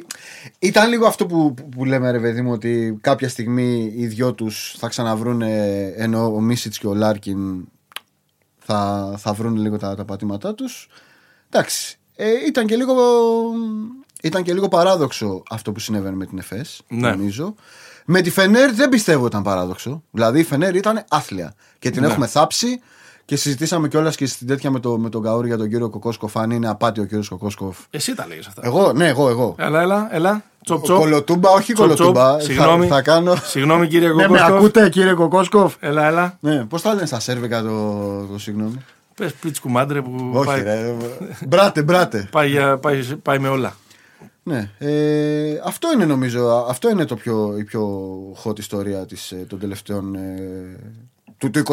ήταν 0.59 0.89
λίγο 0.89 1.07
αυτό 1.07 1.27
που, 1.27 1.55
που, 1.55 1.69
που 1.69 1.85
λέμε 1.85 2.11
ρε 2.11 2.19
παιδί 2.21 2.43
μου 2.43 2.53
ότι 2.53 2.99
κάποια 3.01 3.29
στιγμή 3.29 3.93
οι 3.97 4.07
δυο 4.07 4.33
τους 4.33 4.75
θα 4.79 4.89
ξαναβρούν 4.89 5.43
ενώ 5.97 6.35
ο 6.35 6.41
Μίσιτς 6.41 6.79
και 6.79 6.87
ο 6.87 6.95
Λάρκιν 6.95 7.65
θα, 8.71 9.15
θα 9.19 9.33
βρουν 9.33 9.57
λίγο 9.57 9.77
τα, 9.79 9.95
τα 9.95 10.05
πατήματά 10.05 10.55
τους. 10.55 10.89
Εντάξει. 11.51 11.99
Ε, 12.17 12.31
ήταν, 12.47 12.67
και 12.67 12.77
λίγο, 12.77 12.95
ήταν 14.23 14.43
και 14.43 14.53
λίγο 14.53 14.69
παράδοξο 14.69 15.43
αυτό 15.51 15.73
που 15.73 15.81
συνέβαινε 15.81 16.17
με 16.17 16.27
την 16.27 16.39
ΕΦΕΣ, 16.39 16.81
Ναι. 16.89 17.11
νομίζω. 17.11 17.55
Με 18.05 18.21
τη 18.21 18.31
Φενέρ 18.31 18.73
δεν 18.75 18.89
πιστεύω 18.89 19.27
ήταν 19.27 19.43
παράδοξο. 19.43 20.03
Δηλαδή 20.11 20.41
η 20.41 20.45
Φενέρ 20.45 20.75
ήταν 20.77 21.05
άθλια. 21.09 21.55
Και 21.79 21.91
την 21.91 22.03
Ναι. 22.03 22.09
έχουμε 22.09 22.27
θάψει 22.27 22.81
και 23.25 23.37
συζητήσαμε 23.37 23.89
κιόλας 23.89 24.17
και 24.17 24.27
στην 24.27 24.47
τέτοια 24.47 24.71
με, 24.71 24.81
το, 24.81 24.99
με 24.99 25.09
τον 25.09 25.23
Καούρ 25.23 25.47
για 25.47 25.57
τον 25.57 25.69
κύριο 25.69 25.91
Κοκόσκοφ. 25.91 26.37
Αν 26.37 26.51
είναι 26.51 26.69
απάτη 26.69 27.01
ο 27.01 27.05
κύριος 27.05 27.29
Κοκόσκοφ. 27.29 27.79
Εσύ 27.91 28.15
τα 28.15 28.27
λέγε 28.27 28.41
αυτά. 28.49 28.63
Εγώ, 28.65 28.93
ναι, 28.93 29.09
εγώ, 29.09 29.29
εγώ. 29.29 29.55
Έλα, 29.59 29.81
έλα, 29.81 30.09
έλα. 30.15 30.43
Τσοπ, 30.65 30.83
τσοπ. 30.83 30.99
Κολοτούμπα, 30.99 31.51
όχι 31.51 31.73
Τσοπ, 31.73 31.87
τσοπ. 31.87 31.97
κολοτούμπα. 31.99 32.33
Θα, 32.33 32.41
Συγγνώμη. 32.41 32.87
θα 32.87 33.03
κάνω. 33.03 33.35
Συγγνώμη 33.45 33.87
κύριε 33.89 34.09
Ναι, 34.09 34.15
με 34.15 34.23
Κοκόσκοφ. 34.27 34.51
ακούτε 34.57 34.89
κύριε 34.89 35.13
Κοκόσκοφ. 35.13 35.75
Έλα, 35.81 36.07
έλα. 36.07 36.37
Ναι, 36.41 36.65
πώς 36.65 36.83
θα 36.83 36.95
λένε 36.95 37.07
στα 37.07 37.21
σερβικά 37.21 37.63
το, 37.63 38.27
το 38.33 38.39
συγγνώμη. 38.39 38.85
Πες 39.15 39.33
πίτς 39.35 39.61
κουμάντρε 39.61 40.03
που 40.03 40.31
Όχι, 40.35 40.47
πάει, 40.47 40.63
ρε. 40.63 40.95
μπράτε, 41.47 41.83
μπράτε. 41.83 42.29
πάει, 42.31 42.51
για- 42.51 42.79
πάει, 42.79 43.03
πάει 43.23 43.39
με 43.39 43.49
όλα. 43.49 43.77
Ναι, 44.43 44.71
ε, 44.79 45.61
αυτό 45.65 45.93
είναι 45.93 46.05
νομίζω, 46.05 46.67
αυτό 46.69 46.91
είναι 46.91 47.05
το 47.05 47.17
πιο, 47.17 47.55
η 47.59 47.65
πιο 47.65 47.89
hot 48.45 48.59
ιστορία 48.59 49.07
της, 49.07 49.31
ε, 49.33 49.37
των 49.49 49.59
τελευταίων 49.59 50.15
ε, 50.15 50.77
του, 51.39 51.51
του 51.51 51.59
21 51.59 51.73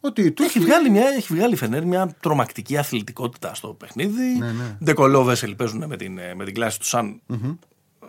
ότι 0.00 0.30
του 0.32 0.42
Έχει 0.42 0.58
βγάλει, 0.60 0.90
μια, 0.90 1.04
έχει 1.16 1.34
βγάλει 1.34 1.52
η 1.52 1.56
Φενέρ 1.56 1.84
μια 1.84 2.14
τρομακτική 2.20 2.76
αθλητικότητα 2.76 3.54
στο 3.54 3.68
παιχνίδι. 3.68 4.38
Ναι, 4.38 4.46
ναι. 4.46 4.76
Ντεκολό 4.84 5.22
Βέσελ 5.22 5.54
παίζουν 5.54 5.84
με 5.86 5.96
την, 5.96 6.18
ε, 6.18 6.34
με 6.36 6.44
την 6.44 6.54
κλάση 6.54 6.78
του 6.78 6.86
σαν, 6.86 7.20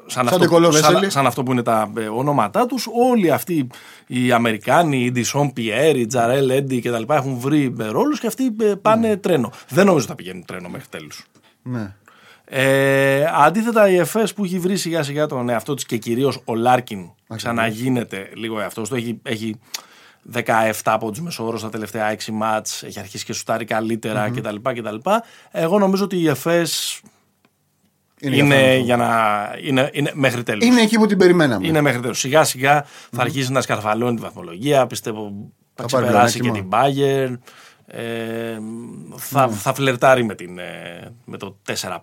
σαν, 0.05 0.29
Ντεκολό 0.39 0.67
αυτό, 0.67 0.79
σαν, 0.79 0.91
Βέσελη. 0.93 1.11
σαν 1.11 1.25
αυτό 1.27 1.43
που 1.43 1.51
είναι 1.51 1.63
τα 1.63 1.91
ε, 1.97 2.07
ονόματά 2.07 2.65
τους. 2.65 2.87
Όλοι 3.11 3.31
αυτοί 3.31 3.67
οι 4.07 4.31
Αμερικάνοι, 4.31 5.03
οι 5.03 5.11
Ντισόν 5.11 5.53
Πιέρ, 5.53 5.95
οι 5.95 6.05
Τζαρέλ 6.05 6.49
Έντι 6.49 6.81
κτλ. 6.81 7.13
έχουν 7.13 7.37
βρει 7.37 7.75
ρόλους 7.77 8.19
και 8.19 8.27
αυτοί 8.27 8.55
ε, 8.61 8.73
πάνε 8.81 9.17
τρένο. 9.17 9.51
Δεν 9.69 9.85
νομίζω 9.85 10.03
ότι 10.03 10.07
θα 10.07 10.15
πηγαίνουν 10.15 10.45
τρένο 10.45 10.69
μέχρι 10.69 10.87
τέλους. 10.89 11.25
ναι. 11.61 11.95
Ε, 12.47 13.25
αντίθετα, 13.33 13.89
η 13.89 13.95
ΕΦΕΣ 13.97 14.33
που 14.33 14.43
έχει 14.43 14.59
βρει 14.59 14.77
σιγά 14.77 15.03
σιγά 15.03 15.25
τον 15.25 15.49
εαυτό 15.49 15.73
της 15.73 15.85
και 15.85 15.97
κυρίως 15.97 16.41
ο 16.45 16.55
Λάρκιν 16.55 17.09
ξαναγίνεται 17.35 18.29
λίγο 18.35 18.59
εαυτός 18.59 18.89
του. 18.89 18.95
Έχει, 18.95 19.19
έχει 19.23 19.59
17 20.83 20.97
πόντους 20.99 21.21
μέσο 21.21 21.43
όρο 21.43 21.59
στα 21.59 21.69
τελευταία 21.69 22.15
6 22.15 22.31
ματς. 22.31 22.83
Έχει 22.83 22.99
αρχίσει 22.99 23.25
και 23.25 23.33
σουτάρει 23.33 23.65
καλύτερα 23.65 24.29
κτλ, 24.29 24.55
κτλ. 24.61 24.95
Εγώ 25.51 25.79
νομίζω 25.79 26.03
ότι 26.03 26.17
η 26.17 26.27
ΕΦΕΣ 26.27 27.01
Είναι, 28.25 28.35
είναι, 28.35 28.55
για 28.55 28.71
αυτό. 28.71 28.83
για 28.83 28.97
να. 28.97 29.55
είναι, 29.63 29.89
είναι 29.93 30.11
μέχρι 30.13 30.43
τέλους. 30.43 30.65
είναι 30.65 30.81
εκεί 30.81 30.97
που 30.97 31.05
την 31.05 31.17
περιμέναμε. 31.17 31.67
Είναι 31.67 31.81
μέχρι 31.81 31.99
τέλους. 31.99 32.19
Σιγά 32.19 32.43
σιγά 32.43 32.85
θα 33.11 33.21
αρχίσει 33.21 33.51
να 33.51 33.61
σκαρφαλώνει 33.61 34.15
τη 34.15 34.21
βαθμολογία. 34.21 34.87
Πιστεύω 34.87 35.33
θα 35.73 35.83
Θα 35.83 35.87
πάρει 35.87 36.03
ξεπεράσει 36.03 36.39
και 36.39 36.49
πλεονέκτημα. 36.49 36.83
την 36.83 36.95
Bayern. 37.03 37.37
Ε, 37.87 38.57
θα, 39.15 39.47
θα 39.47 39.73
φλερτάρει 39.73 40.23
με, 40.23 40.35
την, 40.35 40.59
ε, 40.59 41.13
με 41.25 41.37
το 41.37 41.57
4-5. 41.65 41.97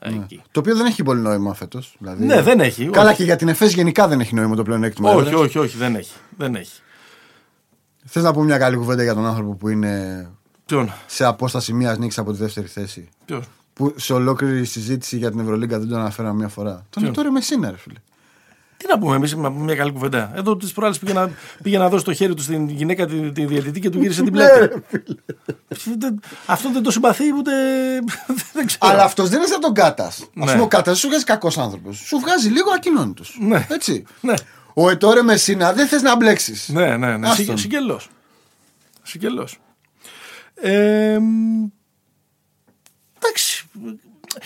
Εκεί. 0.00 0.42
Το 0.50 0.60
οποίο 0.60 0.76
δεν 0.76 0.86
έχει 0.86 1.02
πολύ 1.02 1.20
νόημα 1.20 1.54
φέτος. 1.54 1.96
Δηλαδή... 1.98 2.24
Ναι, 2.24 2.42
δεν 2.42 2.60
έχει. 2.60 2.86
Καλά 2.86 3.08
όχι. 3.08 3.16
και 3.16 3.24
για 3.24 3.36
την 3.36 3.48
ΕΦΕΣ 3.48 3.72
γενικά 3.72 4.08
δεν 4.08 4.20
έχει 4.20 4.34
νόημα 4.34 4.56
το 4.56 4.62
πλεονέκτημα. 4.62 5.10
όχι, 5.10 5.34
όχι, 5.34 5.58
όχι, 5.58 5.76
δεν 5.76 5.94
έχει. 5.94 6.12
Δεν 6.36 6.54
έχει. 6.54 6.80
Θες 8.04 8.22
να 8.22 8.32
πούμε 8.32 8.44
μια 8.44 8.58
καλή 8.58 8.76
κουβέντα 8.76 9.02
για 9.02 9.14
τον 9.14 9.26
άνθρωπο 9.26 9.54
που 9.54 9.68
είναι 9.68 10.26
Ποιον, 10.66 10.92
σε 11.06 11.24
απόσταση 11.24 11.72
μία 11.72 11.96
νίκη 11.96 12.20
από 12.20 12.32
τη 12.32 12.38
δεύτερη 12.38 12.66
θέση; 12.66 13.08
ποιον; 13.24 13.44
Που 13.78 13.94
σε 13.96 14.12
ολόκληρη 14.12 14.64
συζήτηση 14.64 15.16
για 15.16 15.30
την 15.30 15.40
Ευρωλίγκα 15.40 15.78
δεν 15.78 15.88
τον 15.88 15.98
αναφέραμε 15.98 16.34
μία 16.34 16.48
φορά. 16.48 16.86
Τον 16.90 17.10
Ettore 17.14 17.30
Μεσίνα, 17.32 17.70
ρε 17.70 17.76
φίλε. 17.76 17.98
Τι 18.76 18.86
να 18.88 18.98
πούμε 18.98 19.16
εμείς, 19.16 19.34
να 19.34 19.52
πούμε 19.52 19.64
μια 19.64 19.74
καλή 19.74 19.92
κουβέντα. 19.92 20.32
Εδώ 20.34 20.56
τι 20.56 20.66
προάλλε 20.74 20.94
πήγε, 21.00 21.12
να, 21.12 21.30
πήγε 21.62 21.78
να 21.78 21.88
δώσει 21.88 22.04
το 22.04 22.12
χέρι 22.14 22.34
του 22.34 22.42
στην 22.42 22.68
γυναίκα 22.68 23.06
τη, 23.06 23.32
τη 23.32 23.44
διαιτητή 23.44 23.80
και 23.80 23.90
του 23.90 24.00
γύρισε 24.00 24.22
την 24.22 24.32
πλάτη. 24.32 24.68
Δεν- 25.98 26.20
Αυτό 26.46 26.70
δεν 26.72 26.82
το 26.82 26.90
συμπαθεί 26.90 27.24
ούτε. 27.38 27.52
δεν 28.52 28.66
ξέρω. 28.66 28.80
Αλλά 28.92 29.02
αυτός 29.04 29.28
δεν 29.28 29.38
είναι 29.38 29.48
σαν 29.48 29.60
τον 29.60 29.72
Κάτας. 29.74 30.20
Α 30.22 30.24
Ναι. 30.32 30.50
πούμε, 30.50 30.62
ο 30.62 30.66
Κάτας 30.68 30.98
σου 30.98 31.08
βγάζει 31.08 31.24
κακός 31.24 31.58
άνθρωπος. 31.58 31.98
Σου 31.98 32.18
βγάζει 32.18 32.48
λίγο 32.48 32.70
ακοινώνητο. 32.70 33.22
Ναι. 33.40 33.66
Έτσι. 33.70 34.04
Ναι. 34.20 34.34
Ο 34.74 34.90
Ετόρε 34.90 35.22
Μεσίνα 35.22 35.72
δεν 35.72 35.86
θες 35.88 36.02
να 36.02 36.16
μπλέξεις. 36.16 36.68
Ναι, 36.68 36.96
ναι, 36.96 37.16
ναι. 37.16 37.28
Άστον. 37.28 37.58
Σικελό. 37.58 38.00
Σικελό. 39.02 39.48
Ε, 40.54 41.18
μ, 41.20 41.64
εντάξει. 43.18 43.57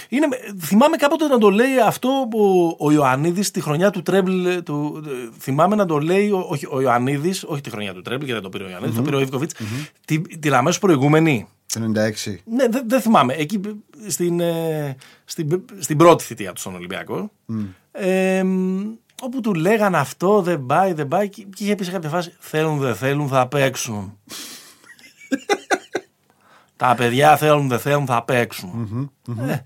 Είναι, 0.09 0.27
θυμάμαι 0.61 0.97
κάποτε 0.97 1.27
να 1.27 1.39
το 1.39 1.51
λέει 1.51 1.79
αυτό 1.87 2.29
ο, 2.35 2.77
ο 2.79 2.93
Ιωαννίδης 2.93 3.51
τη 3.51 3.61
χρονιά 3.61 3.91
του 3.91 4.03
Τρέμπλ. 4.03 4.49
Του, 4.65 5.05
θυμάμαι 5.39 5.77
να 5.77 5.87
το 5.87 5.99
λέει 5.99 6.31
ο, 6.31 6.47
όχι, 6.49 6.67
ο 6.71 6.81
Ιωαννίδης, 6.81 7.45
όχι 7.45 7.61
τη 7.61 7.71
χρονιά 7.71 7.95
του 7.95 8.03
Τρέμπλ, 8.03 8.25
γιατί 8.25 8.41
δεν 8.41 8.51
το 8.51 8.59
πήρε 8.59 8.65
ο 8.65 8.69
ιωαννιδης 8.69 8.97
το 8.97 9.03
πήρε 9.03 9.17
ο 9.17 9.21
ιβκοβιτς 9.21 9.55
την, 10.05 10.41
την 10.41 10.55
αμέσως 10.55 10.81
προηγούμενη. 10.81 11.47
Το 11.67 11.81
96. 11.81 12.37
Ναι, 12.45 12.69
δεν 12.69 12.83
δεν 12.87 13.01
θυμάμαι. 13.01 13.35
Εκεί 13.35 13.61
στην, 14.07 14.41
ε, 14.41 14.97
στην, 15.25 15.65
στην 15.79 15.97
πρώτη 15.97 16.25
θητεία 16.25 16.53
του 16.53 16.61
στον 16.61 16.75
Ολυμπιακό. 16.75 17.31
Ε, 17.93 18.43
μ, 18.43 18.81
όπου 19.23 19.41
του 19.41 19.55
λέγανε 19.55 19.99
αυτό, 19.99 20.43
δεν 20.43 20.67
πάει, 20.67 20.93
δεν 20.93 21.09
πάει. 21.09 21.29
Και 21.29 21.47
και 21.55 21.65
είχε 21.65 21.75
πει 21.75 21.85
σε 21.85 21.91
κάποια 21.91 22.09
φάση: 22.09 22.35
Θέλουν, 22.39 22.79
δεν 22.79 22.95
θέλουν, 22.95 23.29
θα 23.29 23.49
παίξουν. 23.49 24.19
Τα 26.89 26.95
παιδιά 26.95 27.37
θέλουν, 27.37 27.69
δεν 27.69 27.79
θέλουν, 27.79 28.07
θα 28.07 28.23
παίξουν. 28.25 29.11
Ε, 29.49 29.65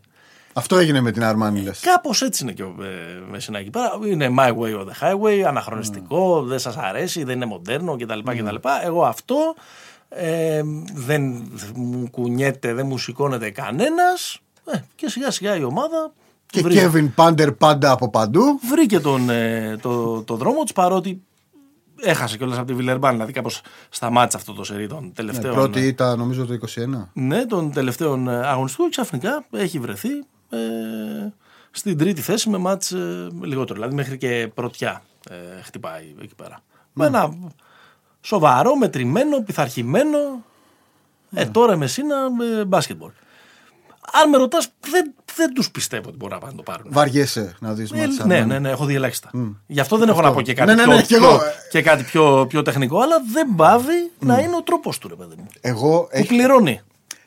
Αυτό 0.52 0.76
έγινε 0.76 1.00
με 1.00 1.10
την 1.10 1.24
Αρμάνι, 1.24 1.60
λες. 1.60 1.80
Κάπως 1.80 2.22
έτσι 2.22 2.42
είναι 2.42 2.52
και 2.52 2.62
ο 2.62 2.74
ε, 2.80 3.30
Μεσίνα 3.30 3.58
εκεί 3.58 3.70
πέρα. 3.70 3.92
Είναι 4.06 4.34
my 4.38 4.48
way 4.48 4.80
or 4.80 4.84
the 4.84 5.00
highway, 5.00 5.40
αναχρονιστικό, 5.46 6.42
δεν 6.42 6.58
σας 6.58 6.76
αρέσει, 6.76 7.24
δεν 7.24 7.36
είναι 7.36 7.46
μοντέρνο 7.46 7.96
κτλ. 7.96 8.18
κτλ. 8.18 8.56
Εγώ 8.84 9.04
αυτό 9.04 9.54
ε, 10.08 10.62
δεν 10.94 11.52
μου 11.74 12.10
κουνιέται, 12.10 12.74
δεν 12.74 12.86
μου 12.86 12.98
σηκώνεται 12.98 13.50
κανένας. 13.50 14.38
Ε, 14.64 14.78
και 14.94 15.08
σιγά 15.08 15.30
σιγά 15.30 15.56
η 15.56 15.64
ομάδα 15.64 16.12
Και 16.46 16.60
βρήκε, 16.62 16.80
Κέβιν 16.80 17.14
Πάντερ 17.14 17.52
πάντα 17.52 17.90
από 17.90 18.10
παντού. 18.10 18.60
βρήκε 18.70 19.00
τον, 19.00 19.30
ε, 19.30 19.76
το, 19.82 20.22
το 20.22 20.36
δρόμο 20.36 20.62
της 20.62 20.72
παρότι 20.72 21.22
έχασε 22.00 22.36
κιόλας 22.36 22.58
από 22.58 22.66
τη 22.66 22.74
Βιλερμπάν. 22.74 23.12
Δηλαδή 23.12 23.32
κάπως 23.32 23.60
σταμάτησε 23.88 24.36
αυτό 24.36 24.52
το 24.52 24.64
σερί 24.64 24.86
των 24.86 25.04
Ναι, 25.04 25.10
τελευταίων. 25.10 25.54
πρώτη 25.54 25.80
ήταν 25.86 26.18
νομίζω 26.18 26.46
το 26.46 26.54
21. 26.54 27.08
Ναι, 27.12 27.46
των 27.46 27.72
τελευταίων 27.72 28.28
ε, 28.28 28.46
αγωνιστικών 28.46 28.90
ξαφνικά 28.90 29.44
έχει 29.50 29.78
βρεθεί 29.78 30.08
ε, 30.50 30.58
στην 31.70 31.98
τρίτη 31.98 32.20
θέση 32.20 32.48
με 32.50 32.58
μάτς 32.58 32.92
ε, 32.92 33.28
λιγότερο. 33.42 33.74
Δηλαδή 33.74 33.94
μέχρι 33.94 34.18
και 34.18 34.50
πρωτιά 34.54 35.02
ε, 35.30 35.62
χτυπάει 35.62 36.14
εκεί 36.22 36.34
πέρα. 36.34 36.58
Με 36.92 37.06
ένα 37.06 37.34
σοβαρό, 38.20 38.76
μετρημένο, 38.76 39.42
πειθαρχημένο. 39.42 40.18
Ε, 41.34 41.44
τώρα 41.46 41.76
με 41.76 41.86
σύνα 41.86 42.30
με 42.30 42.64
μπάσκετμπολ. 42.64 43.10
Αν 44.12 44.28
με 44.28 44.36
ρωτάς, 44.36 44.68
δεν, 44.90 45.14
δεν 45.36 45.54
τους 45.54 45.70
πιστεύω 45.70 46.08
ότι 46.08 46.16
μπορούν 46.16 46.34
να 46.34 46.40
πάνε 46.40 46.52
να 46.56 46.62
το 46.62 46.72
πάρουν. 46.72 46.86
Βαριέσαι 46.92 47.54
να 47.60 47.72
δεις 47.72 47.90
Ε, 47.90 48.08
ναι, 48.26 48.40
ναι, 48.40 48.58
ναι, 48.58 48.70
έχω 48.70 48.84
δει 48.84 48.94
ελάχιστα. 48.94 49.30
Γι' 49.66 49.80
αυτό 49.80 49.96
δεν 49.98 50.08
έχω 50.08 50.18
Αυτό. 50.18 50.28
να 50.30 50.34
πω 50.36 50.42
και 50.42 50.54
κάτι, 50.54 50.68
Ναι, 50.68 50.74
ναι, 50.74 50.82
πιο, 50.84 50.94
ναι, 50.94 51.02
κι 51.02 51.14
εγώ. 51.14 51.28
πιο- 51.28 51.40
και 51.70 51.82
κάτι 51.82 52.02
πιο, 52.02 52.46
πιο 52.48 52.62
τεχνικό, 52.62 53.00
αλλά 53.00 53.16
δεν 53.32 53.54
πάβει 53.56 54.10
να 54.18 54.38
είναι 54.38 54.56
ο 54.56 54.62
τρόπος 54.62 54.98
του, 54.98 55.08
ρε 55.08 55.14
παιδί 55.14 55.34
μου. 55.38 55.46
Εγώ, 55.60 56.00
Που 56.00 56.08
έχει- 56.10 56.26
πληρώνει. 56.28 56.80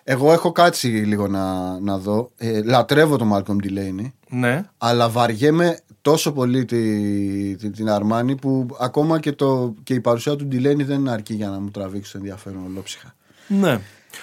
εγώ 0.04 0.32
έχω 0.32 0.52
κάτσει 0.52 0.88
λίγο 0.88 1.28
να, 1.28 1.80
να 1.80 1.98
δω. 1.98 2.32
Ε, 2.38 2.64
λατρεύω 2.64 3.18
τον 3.18 3.32
Malcolm 3.34 3.66
Delaney. 3.66 4.12
Ναι. 4.30 4.64
Αλλά 4.78 5.10
βαριέμαι 5.10 5.80
τόσο 6.02 6.32
πολύ 6.32 6.66
τη, 6.66 7.56
τη- 7.56 7.70
την 7.70 7.90
Αρμάνη 7.90 8.36
που 8.36 8.68
ακόμα 8.80 9.20
και, 9.20 9.32
το, 9.32 9.74
και 9.84 9.94
η 9.94 10.00
παρουσία 10.00 10.36
του 10.36 10.48
Delaney 10.52 10.84
δεν 10.86 11.08
αρκεί 11.10 11.34
για 11.34 11.50
να 11.50 11.60
μου 11.60 11.70
τραβήξει 11.72 12.12
το 12.12 12.18
ενδιαφέρον 12.18 12.66
ολόψυχα. 12.66 13.16
Ναι. 13.48 13.80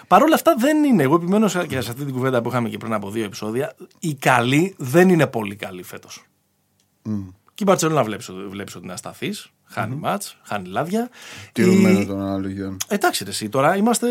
Παρ' 0.07 0.23
όλα 0.23 0.35
αυτά 0.35 0.55
δεν 0.59 0.85
είναι. 0.85 1.03
Εγώ 1.03 1.15
επιμένω 1.15 1.49
σε- 1.49 1.67
και 1.67 1.81
σε 1.81 1.91
αυτή 1.91 2.05
την 2.05 2.15
κουβέντα 2.15 2.43
που 2.43 2.49
είχαμε 2.49 2.69
και 2.69 2.79
πριν 2.79 2.93
από 2.93 3.11
δύο 3.11 3.25
επεισόδια. 3.25 3.75
Οι 4.01 4.15
καλοί 4.15 4.75
δεν 4.79 5.09
είναι 5.09 5.27
πολύ 5.27 5.57
καλοί 5.57 5.83
φέτος. 5.83 6.25
Και 7.55 7.63
η 7.63 7.67
Μπαρσελόνα 7.67 8.05
βλέπεις, 8.05 8.31
βλέπεις 8.49 8.75
ότι 8.75 8.85
είναι 8.85 8.93
ασταθής. 8.93 9.51
χάνει 9.69 9.95
μάτς, 9.95 10.37
χάνει 10.43 10.69
λάδια. 10.69 11.09
Τηρουμένο 11.53 12.01
Η- 12.01 12.07
των 12.07 12.21
αναλογιών. 12.21 12.77
Εντάξει, 12.89 13.25
ρε, 13.25 13.31
εσύ 13.31 13.49
τώρα 13.49 13.77
είμαστε. 13.77 14.07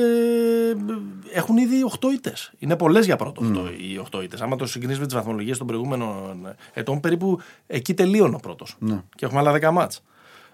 Έχουν 1.34 1.58
ήδη 1.58 1.84
8 1.84 2.12
ήττες. 2.14 2.52
Είναι 2.58 2.76
πολλές 2.76 3.06
για 3.06 3.16
πρώτο 3.16 3.42
αυτό 3.44 3.70
οι 3.78 3.98
8 3.98 4.22
ήττες. 4.24 4.42
Άμα 4.42 4.56
το 4.56 4.66
συγκρίνεις 4.66 5.00
με 5.00 5.06
τις 5.06 5.16
βαθμολογίες 5.16 5.58
των 5.58 5.68
προηγούμενων 5.68 6.56
ετών, 6.74 7.00
περίπου 7.00 7.40
εκεί 7.68 7.94
τελείωνε 7.94 8.36
ο 8.36 8.40
πρώτος. 8.40 8.76
Ναι. 8.80 9.02
Και 9.16 9.26
έχουμε 9.26 9.40
άλλα 9.40 9.52
10 9.52 9.72
μάτς. 9.72 10.02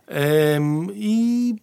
Ε, 0.06 0.60
η 0.94 1.62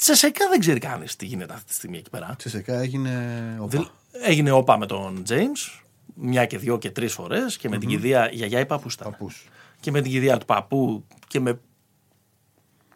Τσεσεκά 0.00 0.48
δεν 0.50 0.60
ξέρει 0.60 0.78
κανείς 0.78 1.16
τι 1.16 1.26
γίνεται 1.26 1.52
αυτή 1.52 1.64
τη 1.66 1.74
στιγμή 1.74 1.98
εκεί 1.98 2.10
πέρα. 2.10 2.34
Τσεσεκά 2.38 2.80
έγινε. 2.80 3.10
Οπα. 3.58 3.68
Δεν- 3.68 3.88
Έγινε 4.24 4.50
όπα 4.50 4.78
με 4.78 4.86
τον 4.86 5.22
James, 5.28 5.80
μια 6.14 6.46
και 6.46 6.58
δύο 6.58 6.78
και 6.78 6.90
τρεις 6.90 7.12
φορές 7.12 7.56
και 7.56 7.68
με 7.68 7.78
την 7.78 7.88
κηδεία 7.88 8.28
γιαγιά 8.32 8.60
ή 8.60 8.66
παππούς 8.66 8.94
ήταν. 8.94 9.10
Παππούς. 9.10 9.48
Και 9.80 9.90
με 9.90 10.00
την 10.00 10.10
κηδεία 10.10 10.38
του 10.38 10.46
παππού 10.46 11.04
και 11.26 11.40
με 11.40 11.58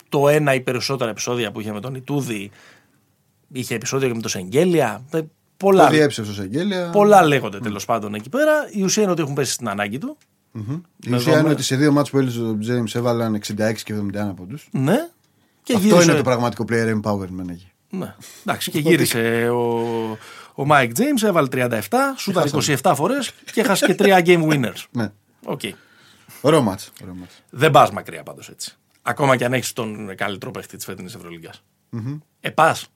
το 0.09 0.29
ένα 0.29 0.55
ή 0.55 0.61
περισσότερα 0.61 1.11
επεισόδια 1.11 1.53
που 1.53 1.61
είχε 1.61 1.73
με 1.73 1.81
τον 1.81 1.95
Ιτούδη. 1.95 2.51
Είχε 3.53 3.75
επεισόδιο 3.75 4.09
και 4.09 4.15
με 4.15 4.21
τον 4.21 4.31
Σεγγέλια. 4.31 5.05
Ε, 5.13 5.21
Πολλά, 5.57 5.85
Το 5.87 5.91
διέψευσε 5.93 6.31
ως 6.31 6.39
εγγέλια. 6.41 6.91
πολλά 6.91 7.23
λέγονται 7.23 7.59
τέλος 7.61 7.85
πάντων 7.85 8.15
εκεί 8.15 8.29
πέρα. 8.29 8.53
Η 8.71 8.83
ουσία 8.83 9.03
είναι 9.03 9.13
ότι 9.13 9.23
έχουν 9.23 9.35
πέσει 9.35 9.53
στην 9.53 9.69
ανάγκη 9.69 9.99
του. 9.99 10.17
Μμμ. 10.53 10.73
Η 11.05 11.09
Με 11.09 11.17
ουσία 11.17 11.33
είναι 11.33 11.41
δόμε- 11.41 11.55
ότι 11.55 11.63
σε 11.63 11.77
δύο 11.77 11.93
μάτς 11.93 12.11
που 12.11 12.19
έλυσε 12.19 12.41
ο 12.41 12.59
James 12.69 12.95
έβαλαν 12.95 13.35
66 13.35 13.83
και 13.85 13.93
71 13.93 14.29
από 14.31 14.45
τους. 14.47 14.69
Ναι. 14.73 15.09
Και 15.65 15.75
Αυτό 15.75 15.87
γύρισε, 15.87 16.05
είναι 16.05 16.17
το 16.17 16.23
πραγματικό 16.23 16.65
player 16.69 17.01
empowerment 17.01 17.49
εκεί. 17.51 17.73
Ναι. 17.91 18.15
Εντάξει, 18.47 18.71
και 18.71 18.79
γύρισε 18.79 19.49
ο, 19.49 19.81
ο 20.55 20.67
Mike 20.69 20.93
James, 20.97 21.23
έβαλε 21.23 21.49
37, 21.53 21.81
σούταρε 22.17 22.51
27 22.83 22.93
φορές 22.97 23.33
και 23.53 23.61
έχασε 23.61 23.87
και 23.87 23.95
3 23.99 24.25
game 24.25 24.49
winners. 24.49 24.85
Ναι. 24.91 25.13
Οκ. 25.45 25.61
Ωραίο 26.41 26.63
μάτς. 26.63 26.93
Ωραίο 27.03 27.15
μάτς. 27.15 27.43
Δεν 27.51 27.71
πας 27.71 27.91
μακριά 27.91 28.23
πάντως 28.23 28.49
έτσι. 28.49 28.77
Ακόμα 29.03 29.37
και 29.37 29.45
αν 29.45 29.53
έχεις 29.53 29.73
τον 29.73 30.15
καλύτερο 30.17 30.51
παίχτη 30.51 30.77
της 30.77 30.85
φετινής 30.85 31.15
Ευρωλίγκας. 31.15 31.63
Ε, 32.41 32.51
πας. 32.51 32.89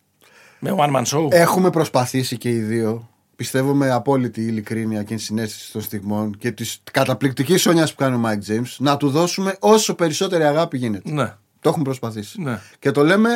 Με 0.58 0.74
one 0.76 0.96
man 0.96 1.04
show. 1.04 1.26
Έχουμε 1.30 1.70
προσπαθήσει 1.70 2.36
και 2.36 2.48
οι 2.50 2.60
δύο. 2.60 3.08
Πιστεύω 3.36 3.74
με 3.74 3.90
απόλυτη 3.90 4.42
ειλικρίνεια 4.42 5.02
και 5.02 5.16
συναίσθηση 5.16 5.72
των 5.72 5.82
στιγμών 5.82 6.36
και 6.38 6.50
της 6.50 6.82
καταπληκτικής 6.92 7.60
σόνια 7.60 7.84
που 7.84 7.94
κάνει 7.96 8.16
ο 8.16 8.20
Mike 8.24 8.52
James 8.52 8.76
να 8.78 8.96
του 8.96 9.10
δώσουμε 9.10 9.56
όσο 9.60 9.94
περισσότερη 9.94 10.44
αγάπη 10.44 10.78
γίνεται. 10.78 11.12
Ναι. 11.12 11.34
Το 11.60 11.68
έχουμε 11.68 11.84
προσπαθήσει. 11.84 12.40
Ναι. 12.42 12.60
Και 12.78 12.90
το 12.90 13.04
λέμε 13.04 13.30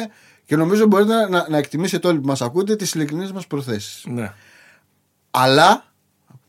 και 0.44 0.56
νομίζω 0.56 0.86
μπορείτε 0.86 1.14
να, 1.14 1.28
να, 1.28 1.46
να 1.48 1.56
εκτιμήσετε 1.58 2.08
όλοι 2.08 2.18
που 2.20 2.26
μας 2.26 2.42
ακούτε 2.42 2.76
τις 2.76 2.94
ειλικρινεί 2.94 3.32
μας 3.32 3.46
προθέσεις. 3.46 4.04
ναι. 4.08 4.32
Αλλά 5.30 5.84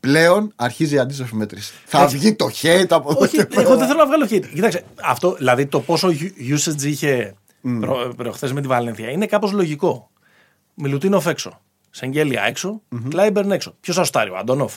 πλέον 0.00 0.52
αρχίζει 0.56 0.94
η 0.94 0.98
αντίστροφη 0.98 1.34
μέτρηση. 1.34 1.72
Θα 1.84 2.06
βγει 2.06 2.34
το 2.34 2.46
hate 2.62 2.86
από 2.90 3.10
εδώ 3.10 3.20
Όχι, 3.20 3.36
και 3.36 3.44
πέρα. 3.46 3.60
εγώ 3.62 3.76
δεν 3.76 3.86
θέλω 3.86 3.98
να 3.98 4.06
βγάλω 4.06 4.26
hate. 4.30 4.46
Κοίταξε, 4.54 4.84
αυτό, 5.04 5.34
δηλαδή 5.34 5.66
το 5.66 5.80
πόσο 5.80 6.08
usage 6.56 6.82
είχε 6.82 7.34
προ, 7.80 8.12
προχθές 8.16 8.52
με 8.52 8.60
τη 8.60 8.66
Βαλένθια 8.66 9.10
είναι 9.10 9.26
κάπως 9.26 9.52
λογικό. 9.52 10.10
Μιλουτίνοφ 10.74 11.26
έξω. 11.26 11.60
Σεγγέλια 11.90 12.42
έξω. 12.42 12.82
Κλάιμπερν 13.08 13.50
έξω. 13.50 13.74
Ποιος 13.80 13.96
θα 13.96 14.04
σουτάρει, 14.04 14.30
ο 14.30 14.36
Αντωνόφ. 14.36 14.76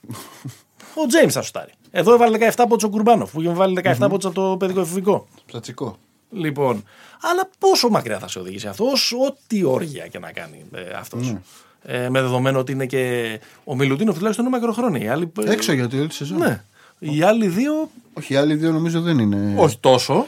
ο 0.94 1.06
Τζέιμς 1.06 1.32
θα 1.32 1.42
σουτάρει. 1.42 1.72
Εδώ 1.90 2.14
έβαλε 2.14 2.38
17 2.40 2.50
από 2.56 2.76
ο 2.84 2.88
Κουρμπάνοφ 2.88 3.30
που 3.30 3.40
είχε 3.40 3.50
βάλει 3.50 3.80
17 3.84 3.94
από 4.00 4.14
από 4.14 4.30
το 4.30 4.56
παιδικό 4.58 4.80
εφηβικό. 4.80 5.26
Ψατσικό. 5.46 5.98
Λοιπόν, 6.30 6.84
αλλά 7.20 7.50
πόσο 7.58 7.88
μακριά 7.88 8.18
θα 8.18 8.28
σε 8.28 8.38
οδηγήσει 8.38 8.66
αυτό, 8.68 8.84
όσο 8.84 9.16
ό,τι 9.18 9.64
όργια 9.64 10.06
και 10.06 10.18
να 10.18 10.32
κάνει 10.32 10.64
ε, 10.74 10.80
αυτός. 10.98 11.34
Ε, 11.82 12.08
με 12.08 12.20
δεδομένο 12.20 12.58
ότι 12.58 12.72
είναι 12.72 12.86
και 12.86 13.40
ο 13.64 13.74
Μιλουτίνοφ 13.76 14.16
τουλάχιστον 14.16 14.46
είναι 14.46 14.56
μακροχρόνια. 14.56 15.04
Οι 15.04 15.08
άλλοι, 15.08 15.32
ε, 15.44 15.50
Έξω 15.52 15.72
για 15.72 15.88
τη 15.88 15.98
όλη 15.98 16.08
τη 16.08 16.14
σεζόν. 16.14 16.38
Ναι. 16.38 16.62
Οι 16.98 17.22
άλλοι 17.22 17.48
δύο 17.48 17.90
Όχι, 18.12 18.32
οι 18.32 18.36
άλλοι 18.36 18.54
δύο 18.54 18.72
νομίζω 18.72 19.00
δεν 19.00 19.18
είναι. 19.18 19.54
όχι 19.58 19.78
τόσο. 19.78 20.26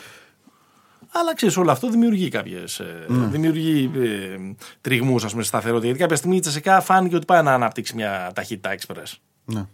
Αλλά 1.12 1.34
ξέρεις, 1.34 1.56
όλο 1.56 1.70
αυτό 1.70 1.88
δημιουργεί 1.88 2.28
κάποιες. 2.28 2.80
Δημιουργεί 3.08 3.90
ε, 3.96 4.36
τριγμούς, 4.80 5.24
ας 5.24 5.30
πούμε, 5.30 5.42
στη 5.42 5.50
σταθερότητα. 5.50 5.86
Γιατί 5.86 6.00
κάποια 6.00 6.16
στιγμή 6.16 6.36
η 6.36 6.40
Τσεσεκά 6.40 6.80
φάνηκε 6.80 7.16
ότι 7.16 7.24
πάει 7.24 7.42
να 7.42 7.52
αναπτύξει 7.54 7.94
μια 7.94 8.30
ταχύτητα 8.34 8.74
express. 8.78 9.12
Ναι. 9.44 9.66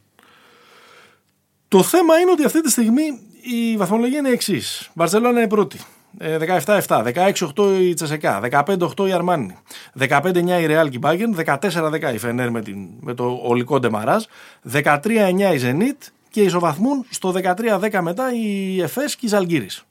Το 1.72 1.82
θέμα 1.82 2.18
είναι 2.18 2.30
ότι 2.30 2.44
αυτή 2.44 2.60
τη 2.60 2.70
στιγμή 2.70 3.02
η 3.42 3.76
βαθμολογία 3.76 4.18
είναι 4.18 4.28
εξής. 4.28 4.90
Βαρσελόνα 4.94 5.38
είναι 5.38 5.48
πρώτη. 5.48 5.80
Ε, 6.18 6.38
17-7, 6.64 7.02
16-8 7.56 7.78
η 7.80 7.94
Τσεσεκά, 7.94 8.40
15-8 8.50 9.08
η 9.08 9.12
Αρμάνι, 9.12 9.56
15-9 9.98 10.60
η 10.60 10.66
Ρεάλ 10.66 10.88
και 10.88 10.96
η 10.96 11.00
Μπάγκεν, 11.00 11.36
14-10 11.46 12.12
η 12.14 12.18
Φενέρ 12.18 12.50
με, 12.50 12.62
την, 12.62 12.88
με 13.00 13.14
το 13.14 13.40
ολικό 13.42 13.78
ντεμαράζ, 13.78 14.24
13-9 14.72 14.98
η 15.54 15.56
Ζενίτ 15.56 16.02
και 16.30 16.42
ισοβαθμούν 16.42 17.04
στο 17.10 17.34
13-10 17.90 18.00
μετά 18.02 18.32
η 18.34 18.80
Εφές 18.82 19.16
και 19.16 19.26
η 19.26 19.28
Ζαλγκύρης. 19.28 19.84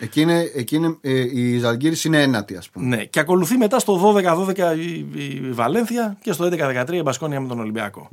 Εκεί 0.00 0.20
είναι, 0.20 0.50
εκεί 0.54 0.76
είναι, 0.76 0.96
ε, 1.00 1.40
η 1.40 1.58
Ζαλγκύρης 1.58 2.04
είναι 2.04 2.22
ένατη, 2.22 2.56
ας 2.56 2.70
πούμε. 2.70 2.86
Ναι, 2.86 3.04
και 3.04 3.20
ακολουθεί 3.20 3.56
μετά 3.56 3.78
στο 3.78 4.14
12-12 4.16 4.76
η, 4.76 5.06
η 5.14 5.50
Βαλένθια 5.50 6.16
και 6.22 6.32
στο 6.32 6.48
11-13 6.52 6.92
η 6.92 7.02
Μπασκόνια 7.02 7.40
με 7.40 7.48
τον 7.48 7.60
Ολυμπιακό. 7.60 8.08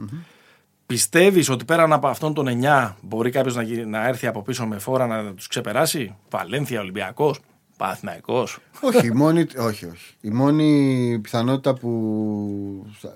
Πιστεύεις 0.87 1.49
ότι 1.49 1.65
πέραν 1.65 1.93
από 1.93 2.07
αυτόν 2.07 2.33
τον 2.33 2.47
9 2.63 2.95
μπορεί 3.01 3.29
κάποιος 3.29 3.55
να, 3.55 3.61
γι- 3.61 3.85
να 3.85 4.07
έρθει 4.07 4.27
από 4.27 4.41
πίσω 4.41 4.65
με 4.65 4.77
φόρα 4.79 5.07
να 5.07 5.33
τους 5.33 5.47
ξεπεράσει; 5.47 6.15
Βαλένθια, 6.29 6.79
Ολυμπιακός, 6.79 7.39
Παθηναϊκό. 7.77 8.47
όχι, 8.81 9.05
η 9.07 9.11
μόνη, 9.11 9.45
όχι, 9.57 9.85
όχι. 9.85 10.13
Η 10.21 10.29
μόνη 10.29 11.19
πιθανότητα 11.21 11.73
που. 11.73 12.85
θα- 12.99 13.13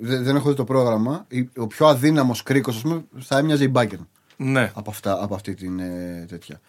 δεν, 0.00 0.22
δεν 0.24 0.36
έχω 0.36 0.48
δει 0.48 0.54
το 0.56 0.64
πρόγραμμα. 0.64 1.24
η- 1.28 1.48
Ο 1.56 1.66
πιο 1.66 1.86
αδύναμος 1.86 2.42
κρίκος, 2.42 2.76
ας 2.76 2.82
πούμε, 2.82 3.04
θα 3.18 3.38
έμοιαζε 3.38 3.64
η 3.64 3.68
Μπάγκεν 3.70 4.08
Ναι. 4.36 4.70
από, 4.74 4.90
αυτά, 4.90 5.22
από 5.22 5.34
αυτή 5.34 5.54
την 5.54 5.78
ε, 5.80 6.24
τέτοια. 6.28 6.60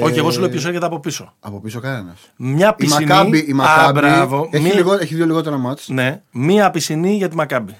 Όχι, 0.00 0.18
εγώ 0.18 0.28
Ε, 0.28 0.32
σου 0.32 0.40
λέω 0.40 0.48
ποιος 0.48 0.64
έρχεται 0.66 0.86
από 0.86 1.00
πίσω. 1.00 1.34
Από 1.40 1.60
πίσω 1.60 1.80
κανένας. 1.80 2.32
Μια 2.36 2.68
Η 2.68 2.74
πισινή. 2.82 3.06
Μακάμπη, 3.06 3.38
η 3.38 3.50
Α, 3.50 3.54
Μακάμπη 3.54 3.98
μπράβο. 3.98 4.48
έχει, 4.50 4.62
Μία- 4.64 4.74
λιγό, 4.74 4.92
έχει 4.94 5.14
δύο 5.14 5.26
λιγότερα 5.26 5.56
μάτς. 5.56 5.88
Ναι, 5.88 6.22
μία 6.30 6.70
πισινή 6.70 7.16
για 7.16 7.28
τη 7.28 7.36
Μακάμπη. 7.36 7.72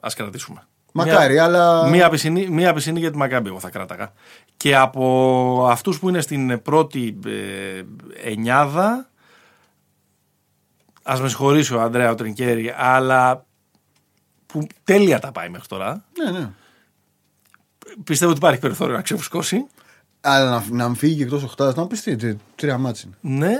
Α 0.00 0.08
κρατήσουμε. 0.16 0.66
Μακάρι, 0.92 1.32
Μία- 1.32 1.44
αλλά. 1.44 1.88
Μία 1.88 2.08
πισινή, 2.08 2.48
μία 2.48 2.72
πισινή 2.72 2.98
για 2.98 3.10
τη 3.10 3.16
Μακάμπη, 3.16 3.48
εγώ 3.48 3.60
θα 3.60 3.70
κράταγα. 3.70 4.12
Και 4.56 4.76
από 4.76 5.66
αυτούς 5.70 5.98
που 5.98 6.08
είναι 6.08 6.20
στην 6.20 6.62
πρώτη 6.62 7.18
ε, 7.26 7.82
εννιάδα. 8.30 9.06
Α 11.02 11.16
με 11.20 11.28
συγχωρήσει 11.28 11.74
ο 11.74 11.80
Ανδρέα 11.80 12.10
ο 12.10 12.14
Τρινκέρι, 12.14 12.74
αλλά 12.76 13.44
που 14.46 14.66
τέλεια 14.84 15.18
τα 15.18 15.32
πάει 15.32 15.48
μέχρι 15.48 15.66
τώρα. 15.66 16.04
Ναι, 16.18 16.38
ναι. 16.38 16.48
Πιστεύω 18.04 18.30
ότι 18.30 18.40
υπάρχει 18.40 18.60
περιθώριο 18.60 18.94
να 18.96 19.02
ξεφουσκώσει. 19.02 19.66
Αλλά 20.20 20.50
να, 20.50 20.64
να 20.70 20.86
μην 20.86 20.96
φύγει 20.96 21.22
εκτός 21.22 21.42
οχτάδα, 21.42 21.80
να 21.80 21.86
πεις 21.86 22.02
τι, 22.02 22.16
τι, 22.16 22.36
τρία 22.54 22.78
μάτς 22.78 23.02
είναι. 23.02 23.14
Ναι. 23.20 23.54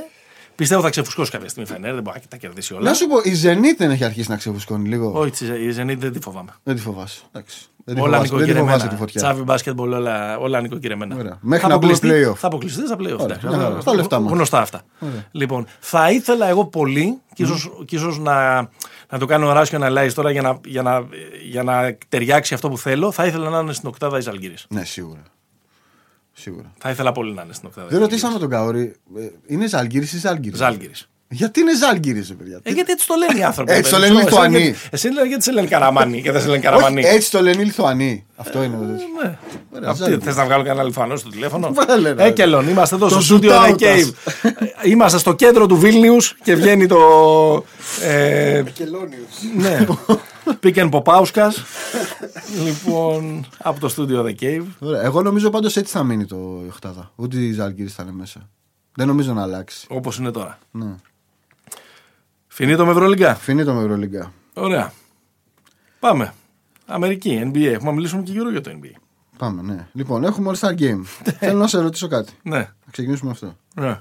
Πιστεύω 0.56 0.82
θα 0.82 0.90
ξεφουσκώσει 0.90 1.30
κάποια 1.30 1.48
στιγμή 1.48 1.68
η 1.70 1.72
Φενέρ, 1.72 1.94
δεν 1.94 2.02
μπορεί 2.02 2.18
να 2.22 2.26
τα 2.28 2.36
κερδίσει 2.36 2.74
όλα. 2.74 2.88
Να 2.88 2.94
σου 2.94 3.06
πω, 3.06 3.16
η 3.22 3.32
Zenit 3.44 3.76
δεν 3.78 3.90
έχει 3.90 4.04
αρχίσει 4.04 4.30
να 4.30 4.36
ξεφουσκώνει 4.36 4.88
λίγο. 4.88 5.12
Όχι, 5.18 5.30
τη- 5.30 5.46
η 5.46 5.74
Zenit 5.78 5.96
δεν 5.98 6.12
τη 6.12 6.20
φοβάμαι. 6.20 6.50
Δεν 6.62 6.74
τη 6.74 6.80
φοβάσαι. 6.80 7.20
Εντάξει. 7.32 7.58
Δεν 7.84 7.94
τη 7.94 8.00
Όλα 8.00 8.16
φοβάσαι, 8.16 8.36
δεν 8.36 8.46
τη 8.46 8.52
φοβάσαι 8.60 8.76
τη 8.76 8.82
νοικοκυρεμένα. 8.82 8.96
φωτιά. 8.98 9.20
Τσάβι 9.20 9.42
μπάσκετμπολ, 9.42 9.92
όλα, 9.92 10.38
όλα 10.38 10.60
νοικοκυρεμένα. 10.60 11.16
Ωραία. 11.16 11.38
Μέχρι 11.40 11.62
Θα 11.62 11.68
να 11.72 11.76
μπουν 11.78 11.90
αποκλειστεί- 11.90 12.26
play-off. 12.28 12.34
Θα 12.36 12.46
αποκλειστεί 12.46 12.86
στα 12.86 12.94
playoff. 12.96 13.00
Ωραία, 13.00 13.24
εντάξει. 13.24 13.46
μια 13.46 13.58
χαρά. 13.58 13.80
Στα 13.80 13.94
λεφτά 13.94 14.20
μας. 14.20 14.32
Γνωστά 14.32 14.60
αυτά. 14.60 14.82
Λοιπόν, 15.30 15.66
θα 15.80 16.10
ήθελα 16.10 16.48
εγώ 16.48 16.64
πολύ, 16.66 17.18
και 17.34 17.42
ίσω 17.42 17.54
ίσως 17.88 18.18
να, 18.18 18.54
να 19.10 19.18
το 19.18 19.26
κάνω 19.26 19.52
ράσιο 19.52 19.78
αναλύσει 19.84 20.14
τώρα 20.14 20.30
για 20.30 20.42
να, 20.42 20.58
για, 20.66 20.82
να, 20.82 21.06
για 21.50 21.62
να 21.62 21.96
ταιριάξει 22.08 22.54
αυτό 22.54 22.68
που 22.68 22.78
θέλω, 22.78 23.12
θα 23.12 23.26
ήθελα 23.26 23.48
να 23.50 23.58
είναι 23.58 23.72
στην 23.72 23.88
οκτάδα 23.88 24.18
η 24.18 24.20
Ζαλγκύρης. 24.20 24.66
Ναι, 24.68 24.84
σίγουρα. 24.84 25.22
Σίγουρα. 26.32 26.72
Θα 26.78 26.90
ήθελα 26.90 27.12
πολύ 27.12 27.32
να 27.34 27.42
είναι 27.42 27.52
στην 27.52 27.68
οκτάδα. 27.68 27.86
Δεν 27.88 27.98
ρωτήσαμε 28.00 28.38
τον 28.38 28.48
Καόρη, 28.48 28.94
ε, 29.18 29.20
είναι 29.46 29.66
Ζαλγκύρη 29.66 30.04
ή 30.04 30.18
Ζάλγκύρη. 30.18 30.56
Ζάλγκύρη. 30.56 30.92
Γιατί 31.34 31.60
είναι 31.60 31.76
Ζάλγκύρη, 31.76 32.24
ρε 32.28 32.34
παιδιά; 32.34 32.60
Ε, 32.62 32.70
γιατί 32.70 32.92
έτσι 32.92 33.06
το 33.06 33.14
λένε 33.14 33.38
οι 33.38 33.42
άνθρωποι. 33.42 33.72
Έτσι 33.72 33.90
το 33.90 33.96
παιδί. 33.98 34.08
λένε 34.08 34.20
οι 34.20 34.24
Εσύ 34.24 34.30
Λιθουανοί. 34.34 34.58
γιατί- 34.60 34.78
Εσύ 34.90 35.08
λένε 35.12 35.26
γιατί 35.28 35.42
σε 35.44 35.52
λένε 35.52 35.66
Καραμάνι 35.66 36.22
και 36.22 36.32
δεν 36.32 36.40
σε 36.40 36.46
λένε 36.46 36.58
Όχι, 36.58 36.66
Καραμανί; 36.66 37.02
έτσι 37.04 37.30
το 37.30 37.42
λένε 37.42 37.62
οι 37.62 37.64
Λιθουανοί. 37.64 38.26
Αυτό 38.36 38.62
είναι. 38.62 38.76
ο 38.76 38.80
τέτοιος. 38.80 39.00
Ναι. 39.22 39.38
Ωραία, 39.74 39.88
Αυτή, 39.88 40.02
Ζάλγκυρης. 40.02 40.24
θες 40.24 40.36
να 40.36 40.44
βγάλω 40.44 40.62
κανένα 40.62 40.84
Λιθουανό 40.84 41.16
στο 41.16 41.28
τηλέφωνο; 41.30 41.72
Βάλε, 41.86 42.12
ρε. 42.12 42.24
Έκελον, 42.24 42.68
είμαστε 42.68 42.94
εδώ 42.94 43.04
Το 43.08 43.12
στο 43.12 43.20
στούντιο 43.22 43.52
The 43.52 43.70
shoot-out 43.70 43.76
Cave. 43.78 44.10
Είμαστε 44.84 45.18
στο 45.18 45.34
κέντρο 45.34 45.66
του 45.66 45.76
Βίλνιους 45.76 46.36
και 46.42 46.54
βγαίνει 46.54 46.86
το. 46.86 46.98
Ε, 48.02 48.62
ναι. 49.56 49.86
Pick 50.62 50.74
and 50.74 50.90
Popauskas. 50.90 51.52
λοιπόν, 52.64 53.46
από 53.58 53.80
το 53.80 53.88
στούντιο 53.88 54.24
The 54.26 54.42
Cave. 54.42 54.64
Ωραία. 54.78 55.02
Εγώ 55.02 55.22
νομίζω 55.22 55.50
πάντως 55.50 55.76
έτσι 55.76 55.92
θα 55.92 56.02
μείνει 56.02 56.24
το 56.26 56.60
η 56.64 56.68
οχτάδα. 56.68 57.12
Ούτε 57.16 57.36
η 57.36 57.52
Ζάλγκύρη 57.52 57.88
θα 57.88 58.02
είναι 58.02 58.12
μέσα. 58.12 58.48
Δεν 58.94 59.06
νομίζω 59.06 59.32
να 59.32 59.42
αλλάξει. 59.42 59.86
Όπως 59.90 60.18
είναι 60.18 60.30
τώρα. 60.30 60.58
Ναι. 60.70 60.94
Φινίτο 62.48 62.84
με 62.84 62.90
Ευρωλυγκά. 62.90 63.34
Φινεί 63.34 63.64
με 63.64 63.80
Ευρωλίγκα. 63.80 64.32
Ωραία. 64.54 64.92
Πάμε. 66.00 66.34
Αμερική, 66.86 67.42
NBA. 67.44 67.64
Έχουμε 67.64 67.90
να 67.90 67.96
μιλήσουμε 67.96 68.22
και 68.22 68.32
γύρω 68.32 68.50
για 68.50 68.60
το 68.60 68.70
NBA. 68.70 68.96
Πάμε, 69.36 69.62
ναι. 69.62 69.86
Λοιπόν, 69.92 70.24
έχουμε 70.24 70.50
All 70.52 70.58
Star 70.58 70.78
Game. 70.78 71.02
Θέλω 71.38 71.58
να 71.58 71.66
σε 71.66 71.80
ρωτήσω 71.80 72.08
κάτι. 72.08 72.32
Ναι. 72.42 72.58
Να 72.58 72.90
ξεκινήσουμε 72.90 73.30
με 73.30 73.32
αυτό. 73.32 73.56
Ναι. 73.82 74.00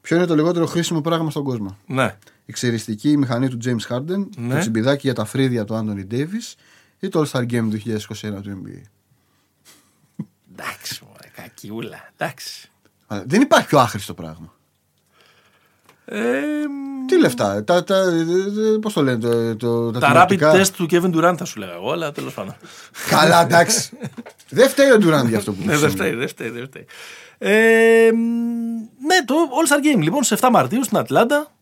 Ποιο 0.00 0.16
είναι 0.16 0.26
το 0.26 0.34
λιγότερο 0.34 0.66
χρήσιμο 0.66 1.00
πράγμα 1.00 1.30
στον 1.30 1.44
κόσμο; 1.44 1.76
Ναι. 1.86 2.16
Η 2.46 2.52
ξεριστική 2.52 3.16
μηχανή 3.16 3.48
του 3.48 3.58
James 3.64 3.94
Harden, 3.96 4.26
Ναι. 4.36 4.54
το 4.54 4.60
τσιμπιδάκι 4.60 5.00
για 5.06 5.14
τα 5.14 5.24
φρύδια 5.24 5.64
του 5.64 5.74
Anthony 5.74 6.12
Davis 6.14 6.54
ή 6.98 7.08
το 7.08 7.20
All 7.20 7.30
Star 7.30 7.42
Game 7.42 7.68
του 7.70 7.80
2021 7.84 8.42
του 8.42 8.62
NBA. 8.64 8.82
Εντάξει, 10.52 11.04
μωρέ, 11.08 11.28
κακιούλα. 11.34 12.10
Εντάξει. 12.16 12.70
Αλλά 13.06 13.24
Δεν 13.26 13.40
υπάρχει 13.42 13.66
πιο 13.68 13.78
άχρηστο 13.78 14.14
πράγμα. 14.14 14.54
Ε, 16.12 16.40
Τι 17.06 17.18
λεφτά, 17.20 17.64
τα, 17.64 17.84
τα, 17.84 18.02
πώς 18.80 18.92
το 18.92 19.02
λένε, 19.02 19.18
το, 19.18 19.56
το, 19.56 19.90
τα 19.90 19.98
rapid 19.98 20.26
τιμηματικά. 20.28 20.52
test 20.52 20.68
του 20.68 20.86
Kevin 20.90 21.14
Durant 21.14 21.34
θα 21.36 21.44
σου 21.44 21.58
λέγα 21.58 21.72
εγώ, 21.72 21.92
αλλά 21.92 22.12
τέλος 22.12 22.34
πάντων. 22.34 22.54
Καλά, 23.08 23.42
εντάξει. 23.42 23.90
δεν 24.48 24.68
φταίει 24.68 24.90
ο 24.90 24.98
Ντουράντ 24.98 25.28
για 25.28 25.38
αυτό 25.38 25.52
που 25.52 25.62
Ναι, 25.66 25.72
σου 25.74 25.78
δεν 25.80 25.88
συμβαίνει. 25.90 26.10
φταίει, 26.10 26.18
δεν 26.18 26.28
φταίει. 26.28 26.50
Δεν 26.50 26.66
φταίει. 26.66 26.86
Ε, 27.38 28.10
μ, 28.12 29.06
ναι, 29.06 29.24
το 29.24 29.34
All 29.34 29.72
Star 29.72 29.96
Game 29.96 30.02
λοιπόν 30.02 30.22
στις 30.22 30.36
7 30.40 30.48
Μαρτίου 30.52 30.84
στην 30.84 30.96
Ατλάντα. 30.98 31.52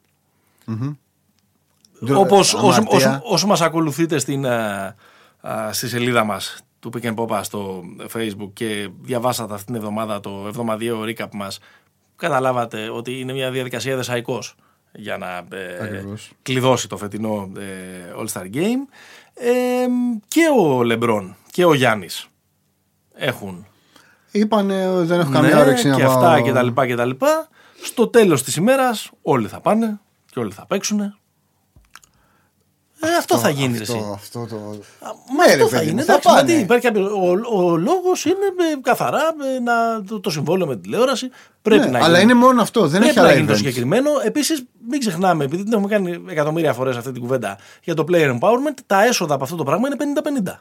Ντου- 2.05 2.17
Όπως 2.17 2.55
όσο, 2.55 2.67
αμαρτία. 2.67 2.97
όσο, 2.97 3.21
όσο 3.25 3.47
μας 3.47 3.61
ακολουθείτε 3.61 4.19
στην, 4.19 4.47
α, 4.47 4.95
α, 5.41 5.73
στη 5.73 5.89
σελίδα 5.89 6.25
μας 6.25 6.57
του 6.81 6.91
Pick 6.95 7.05
and 7.07 7.15
Pop 7.15 7.41
στο 7.43 7.83
facebook 8.17 8.51
και 8.53 8.89
διαβάσατε 9.01 9.53
αυτήν 9.55 9.67
την 9.67 9.75
εβδομάδα 9.83 10.21
το 10.21 10.45
εβδομαδιαίο 10.47 11.03
recap 11.07 11.29
μας 11.33 11.59
καταλάβατε 12.19 12.89
ότι 12.89 13.21
είναι 13.21 13.33
μια 13.33 13.51
διαδικασία 13.51 13.97
δεσαϊκός 13.97 14.55
για 14.93 15.17
να 15.17 15.57
ε, 15.57 15.85
Ακριβώς. 15.85 16.31
κλειδώσει 16.43 16.89
το 16.89 16.97
φετινό 16.97 17.53
ε, 17.59 17.63
All 18.19 18.27
Star 18.33 18.55
Game 18.55 18.89
ε, 19.35 19.87
και 20.29 20.41
ο 20.59 20.83
Λεμπρόν 20.83 21.37
και 21.51 21.65
ο 21.65 21.75
Γιάννης 21.75 22.29
έχουν 23.15 23.67
Είπανε 24.31 24.83
ε, 24.83 25.03
δεν 25.03 25.21
έχω 25.21 25.31
καμία 25.31 25.55
ναι, 25.55 25.61
όρεξη 25.61 25.89
να 25.89 25.97
και 25.97 26.03
πάω. 26.03 26.15
αυτά 26.15 26.41
και 26.41 26.53
τα 26.53 26.63
λοιπά 26.63 26.87
και 26.87 26.95
τα 26.95 27.05
λοιπά 27.05 27.49
στο 27.83 28.09
τέλος 28.09 28.43
της 28.43 28.57
ημέρας 28.57 29.11
όλοι 29.23 29.49
θα 29.49 29.61
πάνε 29.61 30.01
και 30.31 30.39
όλοι 30.39 30.53
θα 30.53 30.67
παίξουν 30.67 31.18
ε, 33.01 33.15
αυτό, 33.19 33.39
θα 33.39 33.49
γίνει 33.49 33.77
ρε 33.77 33.83
εσύ. 33.83 33.93
Αυτό, 33.97 34.13
αυτό 34.13 34.47
το. 34.47 34.57
Μα 34.57 35.47
Ναι, 35.47 35.53
αυτό 35.53 35.57
ρε 35.57 35.65
θα 35.65 35.77
παιδί 35.77 35.85
γίνει. 35.85 35.95
μου, 36.01 36.03
θα 36.05 36.13
Εντάξει, 36.13 36.29
μα 36.29 36.35
πάνε. 36.35 36.53
τι, 36.53 36.59
υπάρχει 36.59 36.87
κάποιο, 36.87 37.05
ο, 37.07 37.63
ο 37.65 37.77
λόγος 37.77 38.25
είναι 38.25 38.47
ε, 38.73 38.81
καθαρά 38.83 39.21
ε, 39.57 39.59
να, 39.61 40.05
το, 40.05 40.21
το 40.21 40.31
συμβόλαιο 40.31 40.67
με 40.67 40.75
τη 40.75 40.81
τηλεόραση. 40.81 41.31
Πρέπει 41.63 41.85
Ναι, 41.85 41.99
να 41.99 42.05
αλλά 42.05 42.19
γίνει. 42.19 42.23
είναι 42.33 42.41
μόνο 42.41 42.63
αυτό. 42.63 42.81
Δεν 42.81 42.91
Πρέπει 42.91 43.07
έχει 43.09 43.17
να 43.19 43.25
άλλα 43.25 43.35
γίνει 43.35 43.47
το 43.47 43.53
events. 43.53 43.57
συγκεκριμένο. 43.57 44.11
Επίσης, 44.25 44.65
μην 44.89 45.01
ξεχνάμε, 45.01 45.45
επειδή 45.45 45.63
την 45.63 45.73
έχουμε 45.73 45.89
κάνει 45.89 46.23
εκατομμύρια 46.29 46.73
φορές 46.73 46.97
αυτή 46.97 47.13
την 47.13 47.21
κουβέντα 47.21 47.59
για 47.83 47.95
το 47.95 48.05
player 48.09 48.39
empowerment, 48.39 48.75
τα 48.87 49.05
έσοδα 49.05 49.35
από 49.35 49.45
αυτό 49.45 49.57
το 49.57 49.65
πράγμα 49.65 49.89
είναι 49.89 50.15
50-50. 50.47 50.53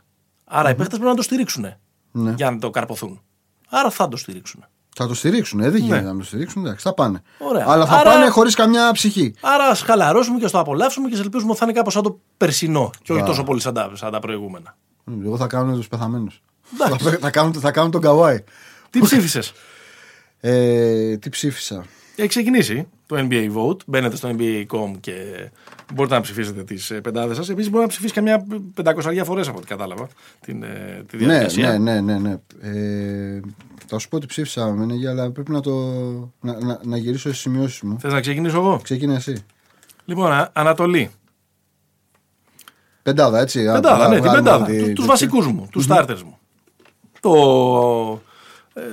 Άρα 0.46 0.70
οι 0.70 0.76
παίχτε 0.76 0.96
πρέπει 0.96 1.10
να 1.10 1.16
το 1.16 1.22
στηρίξουν 1.22 1.66
Ναι. 2.12 2.32
για 2.38 2.52
να 2.52 2.60
το 2.60 2.70
καρποθούν. 2.70 3.22
Άρα 3.70 3.90
θα 3.90 4.08
το 4.08 4.18
στηρίξουν. 4.18 4.66
Θα 5.00 5.08
το 5.08 5.14
στηρίξουν, 5.14 5.60
ε, 5.60 5.70
δεν 5.70 5.82
γίνεται 5.82 6.02
να 6.12 6.18
το 6.18 6.24
στηρίξουν. 6.24 6.66
Εντάξει, 6.66 6.84
θα 6.88 6.94
πάνε. 6.94 7.22
Ναι. 7.40 7.48
Ωραία. 7.48 7.66
Αλλά 7.68 7.86
θα 7.86 7.96
Άρα- 7.96 8.12
πάνε 8.12 8.28
χωρίς 8.30 8.56
καμιά 8.56 8.92
ψυχή. 8.92 9.34
Άρα 9.42 9.64
ας 9.64 9.82
χαλαρώσουμε 9.82 10.40
και 10.40 10.46
α 10.46 10.50
το 10.50 10.60
απολαύσουμε 10.60 11.08
και 11.10 11.14
ας 11.16 11.20
ελπίζουμε 11.22 11.50
ότι 11.50 11.60
θα 11.60 11.66
είναι 11.66 11.74
κάπως 11.74 11.94
σαν 11.94 12.04
το 12.04 12.20
περσινό 12.38 12.90
και 13.04 13.12
όχι 13.12 13.22
Μπα. 13.22 13.28
τόσο 13.28 13.44
πολύ 13.44 13.60
σαν 13.62 13.74
τα, 13.74 13.92
σαν 13.94 14.12
τα 14.12 14.20
προηγούμενα. 14.20 14.76
Εγώ 15.26 15.38
θα 15.38 15.48
κάνουν 15.48 15.76
τους 15.76 15.88
πεθαμένους. 15.88 16.42
Εντάξει. 16.74 17.04
Θα, 17.10 17.18
θα, 17.22 17.30
κάνουν, 17.30 17.54
θα 17.54 17.72
κάνουν 17.72 17.92
τον 17.92 18.02
καβάη. 18.02 18.44
Τι 18.90 19.00
ψήφισες; 19.00 19.54
Ε, 20.40 21.18
τι 21.18 21.30
ψήφισα. 21.30 21.86
Έχει 22.20 22.28
ξεκινήσει 22.28 22.88
το 23.06 23.16
NBA 23.30 23.52
Vote. 23.56 23.78
Μπαίνετε 23.86 24.16
στο 24.16 24.30
NBA.com 24.38 24.92
και 25.00 25.14
μπορείτε 25.94 26.16
να 26.16 26.22
ψηφίσετε 26.22 26.64
τις 26.64 26.94
πεντάδες 27.04 27.36
σας. 27.38 27.50
Επίσης, 27.50 27.70
μπορεί 27.70 27.82
να 27.84 27.90
ψηφίσεις 27.90 28.14
καμιά 28.14 28.46
πεντακοσαριά 28.74 29.24
φορές 29.24 29.48
από 29.48 29.58
ό,τι 29.58 29.68
κατάλαβα 29.68 30.08
την, 30.40 30.64
ε, 30.64 31.04
τη 31.08 31.18
Ναι, 31.18 31.26
διαδικασία. 31.26 31.78
ναι, 31.80 32.02
ναι, 32.02 32.18
ναι. 32.20 32.30
ναι. 32.30 32.38
Ε, 32.62 33.40
θα 33.88 33.98
σου 34.00 34.10
πω 34.10 34.16
ότι 34.16 34.26
ψήφισα 34.26 34.72
με 34.72 34.86
ναι, 34.86 35.10
αλλά 35.10 35.32
πρέπει 35.32 35.52
να, 35.52 35.62
το, 35.62 35.72
να, 36.42 36.64
να, 36.66 36.80
να 36.84 36.98
γυρίσω 36.98 37.28
στις 37.30 37.40
σημειώσεις 37.42 37.82
μου. 37.82 38.00
Θες 38.00 38.14
να 38.14 38.20
ξεκινήσω 38.22 38.58
εγώ; 38.58 38.80
Ξεκίνα 38.84 39.16
εσύ. 39.16 39.46
Λοιπόν, 40.06 40.32
Α- 40.32 40.50
Ανατολή. 40.54 41.10
Πεντάδα, 43.04 43.40
έτσι. 43.40 43.68
Α, 43.68 43.74
Πεντάδα, 43.74 43.96
βγα- 43.98 44.08
ναι, 44.08 44.14
την 44.14 44.24
βγάλουμε 44.24 44.44
πεντάδα. 44.50 44.66
τη- 44.66 44.78
Τους 44.78 44.86
τέτοια. 44.88 45.06
βασικούς 45.06 45.48
μου, 45.48 45.68
τους 45.72 45.86
starters 45.90 46.22
μου. 46.26 46.38
Το, 47.20 47.32
ε, 47.34 48.27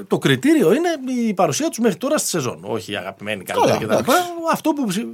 το 0.06 0.18
κριτήριο 0.18 0.72
είναι 0.74 0.88
η 1.28 1.34
παρουσία 1.34 1.68
τους 1.68 1.78
μέχρι 1.78 1.96
τώρα 1.96 2.18
στη 2.18 2.28
σεζόν. 2.28 2.58
Όχι 2.62 2.92
η 2.92 2.96
αγαπημένη 2.96 3.44
καλύτερη 3.44 3.72
Καλά, 3.78 3.84
κτλ. 3.84 3.92
εντάξει. 4.10 4.22
Αυτό 4.52 4.70
που. 4.72 4.84
ψη- 4.86 5.06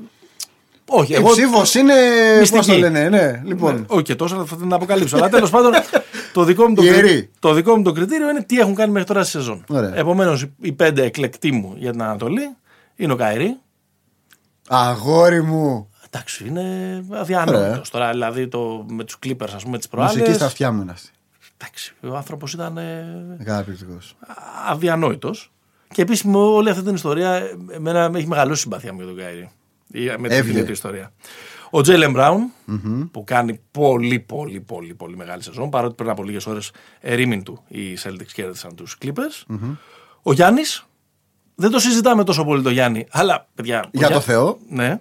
Όχι, 0.92 1.12
Η 1.12 1.14
εγώ. 1.14 1.30
ψήφος 1.30 1.74
είναι. 1.74 1.94
Πώς 2.38 2.50
Μυστική. 2.50 2.72
το 2.72 2.78
λένε, 2.78 3.08
ναι. 3.08 3.42
Λοιπόν. 3.44 3.84
Όχι 3.88 4.02
και 4.02 4.14
τόσο 4.14 4.44
θα 4.46 4.56
την 4.56 4.72
αποκαλύψω. 4.72 5.16
Αλλά 5.16 5.28
τέλος 5.28 5.50
πάντων 5.50 5.72
το 6.32 6.44
δικό, 6.44 6.68
μου 6.68 6.74
το, 6.74 6.82
Ιερή. 6.82 6.98
κρι- 7.08 7.30
το 7.38 7.52
δικό 7.52 7.76
μου 7.76 7.82
το 7.82 7.92
κριτήριο 7.92 8.30
είναι 8.30 8.42
τι 8.42 8.58
έχουν 8.58 8.74
κάνει 8.74 8.92
μέχρι 8.92 9.08
τώρα 9.08 9.22
στη 9.22 9.30
σεζόν. 9.30 9.64
Ωραία. 9.68 9.96
Επομένως, 9.96 10.46
οι 10.60 10.72
πέντε 10.72 11.04
εκλεκτοί 11.04 11.52
μου 11.52 11.74
για 11.78 11.90
την 11.90 12.02
Ανατολή 12.02 12.56
είναι 12.96 13.12
ο 13.12 13.16
Καϊρή. 13.16 13.56
Αγόρι 14.68 15.42
μου. 15.42 15.90
Εντάξει, 16.12 16.44
είναι 16.46 16.64
αδιανόητος. 17.10 17.62
Ωραία. 17.64 17.80
Τώρα 17.90 18.10
δηλαδή 18.10 18.48
το, 18.48 18.84
με 18.88 19.04
τους 19.04 19.16
Clippers, 19.26 19.50
ας 19.54 19.62
πούμε, 19.62 19.78
τις 19.78 19.88
Μουσική 19.92 20.16
προάλλε. 20.18 20.32
στα 20.34 20.44
αυτιά 20.44 20.72
μου 20.72 20.82
είναι 20.82 20.90
αυτή. 20.90 21.08
Εντάξει, 21.62 21.94
ο 22.02 22.16
άνθρωπος 22.16 22.52
ήταν 22.52 22.76
ε, 22.76 23.36
Καταπληκτικός. 23.44 24.16
αδιανόητος. 24.68 25.52
Και 25.94 26.02
επίση 26.02 26.28
με 26.28 26.36
όλη 26.36 26.70
αυτή 26.70 26.82
την 26.82 26.94
ιστορία, 26.94 27.34
ε, 27.34 27.56
εμένα 27.70 28.10
με 28.10 28.18
έχει 28.18 28.26
μεγαλώσει 28.28 28.58
η 28.60 28.62
συμπαθία 28.62 28.92
μου 28.92 28.98
για 28.98 29.06
τον 29.08 29.16
Καϊρή. 29.16 29.50
Ή 29.92 30.04
Με 30.04 30.14
την 30.14 30.24
Έβγαινε. 30.24 30.48
ίδια 30.50 30.64
του 30.64 30.72
ιστορία. 30.72 31.12
Ο 31.70 31.80
Τζέιλεν 31.80 32.10
Μπράουν, 32.10 32.52
που 33.10 33.24
κάνει 33.24 33.60
πολύ, 33.70 34.18
πολύ, 34.20 34.60
πολύ, 34.60 34.94
πολύ 34.94 35.16
μεγάλη 35.16 35.42
σεζόν, 35.42 35.70
παρότι 35.70 35.94
πριν 35.94 36.10
από 36.10 36.22
λίγες 36.22 36.46
ώρες 36.46 36.70
ερήμην 37.00 37.42
του 37.42 37.62
οι 37.68 37.96
Celtics 38.02 38.26
κέρδισαν 38.32 38.74
τους 38.74 38.96
Clippers. 39.02 39.56
Ο 40.22 40.32
Γιάννης, 40.32 40.86
δεν 41.54 41.70
το 41.70 41.78
συζητάμε 41.78 42.24
τόσο 42.24 42.44
πολύ 42.44 42.62
το 42.62 42.70
Γιάννη, 42.70 43.06
αλλά 43.10 43.48
παιδιά. 43.54 43.80
ο 43.84 43.88
Για 43.92 44.06
το 44.06 44.12
Γιά- 44.12 44.20
Θεό. 44.22 44.58
Ναι. 44.68 45.00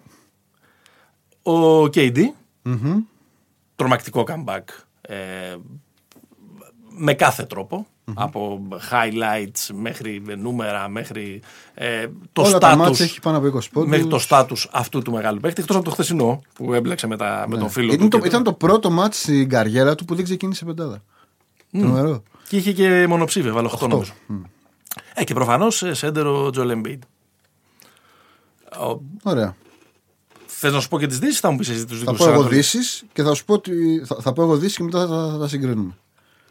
Ο 1.44 1.82
KD, 1.84 2.18
τρομακτικό 3.76 4.24
comeback. 4.28 4.64
Ε, 5.02 5.56
με 7.02 7.14
κάθε 7.14 7.44
τρόπο. 7.44 7.86
Από 8.14 8.62
highlights 8.92 9.70
μέχρι 9.74 10.22
νούμερα, 10.38 10.90
μέχρι 10.90 11.42
ε, 11.74 12.08
το 12.34 12.42
Όλα 12.42 12.58
τα 12.58 12.74
status. 12.74 12.78
μάτια 12.78 13.06
έχει 13.06 13.20
πάνω 13.20 13.38
από 13.38 13.48
20 13.48 13.60
πόντους. 13.74 13.90
Μέχρι 13.90 14.08
το 14.08 14.20
status 14.30 14.66
αυτού 14.72 15.02
του 15.02 15.12
μεγάλου 15.12 15.40
παίκτη. 15.40 15.62
Εκτός 15.62 15.76
από 15.76 15.86
το 15.86 15.92
χθεσινό 15.92 16.42
που 16.54 16.74
έμπλεξε 16.74 17.08
με, 17.08 17.18
τα, 17.18 17.46
με 17.48 17.58
τον 17.58 17.70
φίλο 17.70 17.88
Ναι. 17.88 17.94
Ήταν 17.94 18.10
του. 18.10 18.18
το, 18.18 18.22
και 18.24 18.28
ήταν 18.28 18.44
το 18.44 18.54
πρώτο 18.54 18.90
μάτς 18.90 19.20
στην 19.20 19.50
καριέρα 19.50 19.96
του 19.96 20.06
που 20.06 20.16
δεν 20.16 20.24
ξεκίνησε 20.24 20.66
πεντάδα. 20.66 21.04
Τρομερό. 21.72 22.24
Και 22.48 22.58
είχε 22.58 22.72
και 22.72 23.06
μονοψήφια, 23.08 23.52
βάλω 23.52 23.78
8 23.82 23.88
νομίζω. 23.88 24.12
Ε, 25.14 25.24
και 25.24 25.34
προφανώς 25.34 25.84
σέντερο 25.92 26.50
Τζολ 26.50 26.72
Embiid. 26.76 27.00
Ωραία. 29.24 29.56
Θες 30.46 30.74
να 30.74 30.80
σου 30.80 30.88
πω 30.88 31.00
και 31.00 31.08
τις 31.08 31.20
δύσει, 31.20 31.40
θα 31.40 31.52
μου 31.52 31.58
πεις 31.58 31.70
εσύ 31.70 31.86
τους 31.86 32.04
Θα 32.04 32.12
δικούς 32.12 32.26
πω 32.26 32.32
εγώ 32.32 32.44
δύσει 32.44 32.78
και 33.14 33.24
θα 33.24 33.34
σου 33.34 33.46
πω 33.46 33.54
ότι 33.54 34.02
θα, 34.06 34.18
θα 34.22 34.34
πω 34.34 34.42
εγώ 34.42 34.58
δύσει 34.58 34.78
και 34.78 34.84
μετά 34.84 35.08
θα, 35.08 35.30
θα 35.32 35.38
τα 35.38 35.48
συγκρίνουμε. 35.48 35.98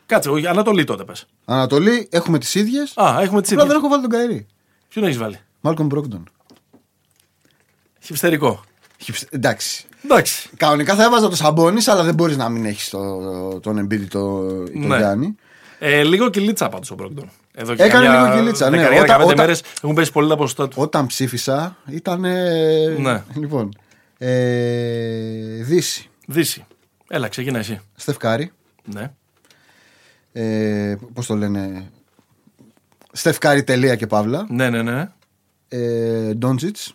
Κάτσε, 0.08 0.30
όχι, 0.30 0.46
Ανατολή 0.46 0.84
τότε 0.84 1.04
πες. 1.04 1.26
Ανατολή 1.44 2.08
έχουμε 2.10 2.38
τις 2.38 2.54
ίδιες. 2.54 2.92
Α, 2.96 3.16
έχουμε 3.20 3.40
τις 3.40 3.52
Απλά 3.52 3.64
ίδιες. 3.64 3.66
δεν 3.66 3.76
έχω 3.76 3.88
βάλει 3.88 4.02
τον 4.02 4.10
Καϊρή. 4.10 4.46
Ποιον 4.88 5.04
έχεις 5.04 5.16
βάλει; 5.18 5.38
Μάλκον 5.60 5.86
Μπρόκντον. 5.86 6.28
Χυψτερικό. 8.00 8.60
Εντάξει. 9.30 9.84
Εντάξει. 10.04 10.48
Κανονικά 10.56 10.94
θα 10.94 11.04
έβαζα 11.04 11.28
το 11.28 11.36
Σαμπόνι, 11.36 11.82
αλλά 11.86 12.02
δεν 12.04 12.14
μπορείς 12.14 12.36
να 12.36 12.48
μην 12.48 12.64
έχεις 12.64 12.88
το, 12.90 13.60
τον 13.60 13.78
Εμπίδη 13.78 14.06
το, 14.06 14.46
τον 14.46 14.86
Ναι. 14.86 14.96
Γιάννη. 14.96 15.34
Ε, 15.78 16.02
λίγο 16.04 16.28
κυλίτσα 16.30 16.68
πάντως 16.68 16.90
ο 16.90 16.94
Μπρόγκντον. 16.94 17.30
Εδώ 17.54 17.74
και 17.74 17.82
Έκανε 17.82 18.04
καμιά 18.06 18.22
λίγο 18.24 18.36
κυλίτσα, 18.38 18.70
ναι. 18.70 18.76
δεκαετία, 18.76 19.02
Όταν- 19.02 19.16
15 19.20 19.24
όταν- 19.24 19.36
μέρες 19.36 19.62
έχουν 19.82 19.94
πέσει 19.94 20.12
πολύ 20.12 20.28
τα 20.28 20.36
ποσοστά 20.36 20.68
του. 20.68 20.76
Όταν 20.80 21.06
ψήφισα 21.06 21.76
ήταν. 21.86 22.20
Ναι. 23.00 23.22
Λοιπόν. 23.34 23.68
Ε, 24.18 25.62
Δύση. 25.62 26.08
Δύση. 26.26 26.66
Έλα, 27.08 27.28
ξεκινά 27.28 27.58
εσύ. 27.58 27.80
Στεφκάρη. 27.96 28.52
Ναι. 28.84 29.10
Ε, 30.42 30.96
Πώς 31.12 31.26
το 31.26 31.34
λένε. 31.36 31.90
Στεφκάρη 33.12 33.62
τελεία 33.64 33.96
και 33.96 34.06
παύλα. 34.06 34.46
Ναι, 34.50 34.70
ναι, 34.70 34.82
ναι. 34.82 35.08
ε, 35.68 36.34
Ντόντζιτς. 36.34 36.92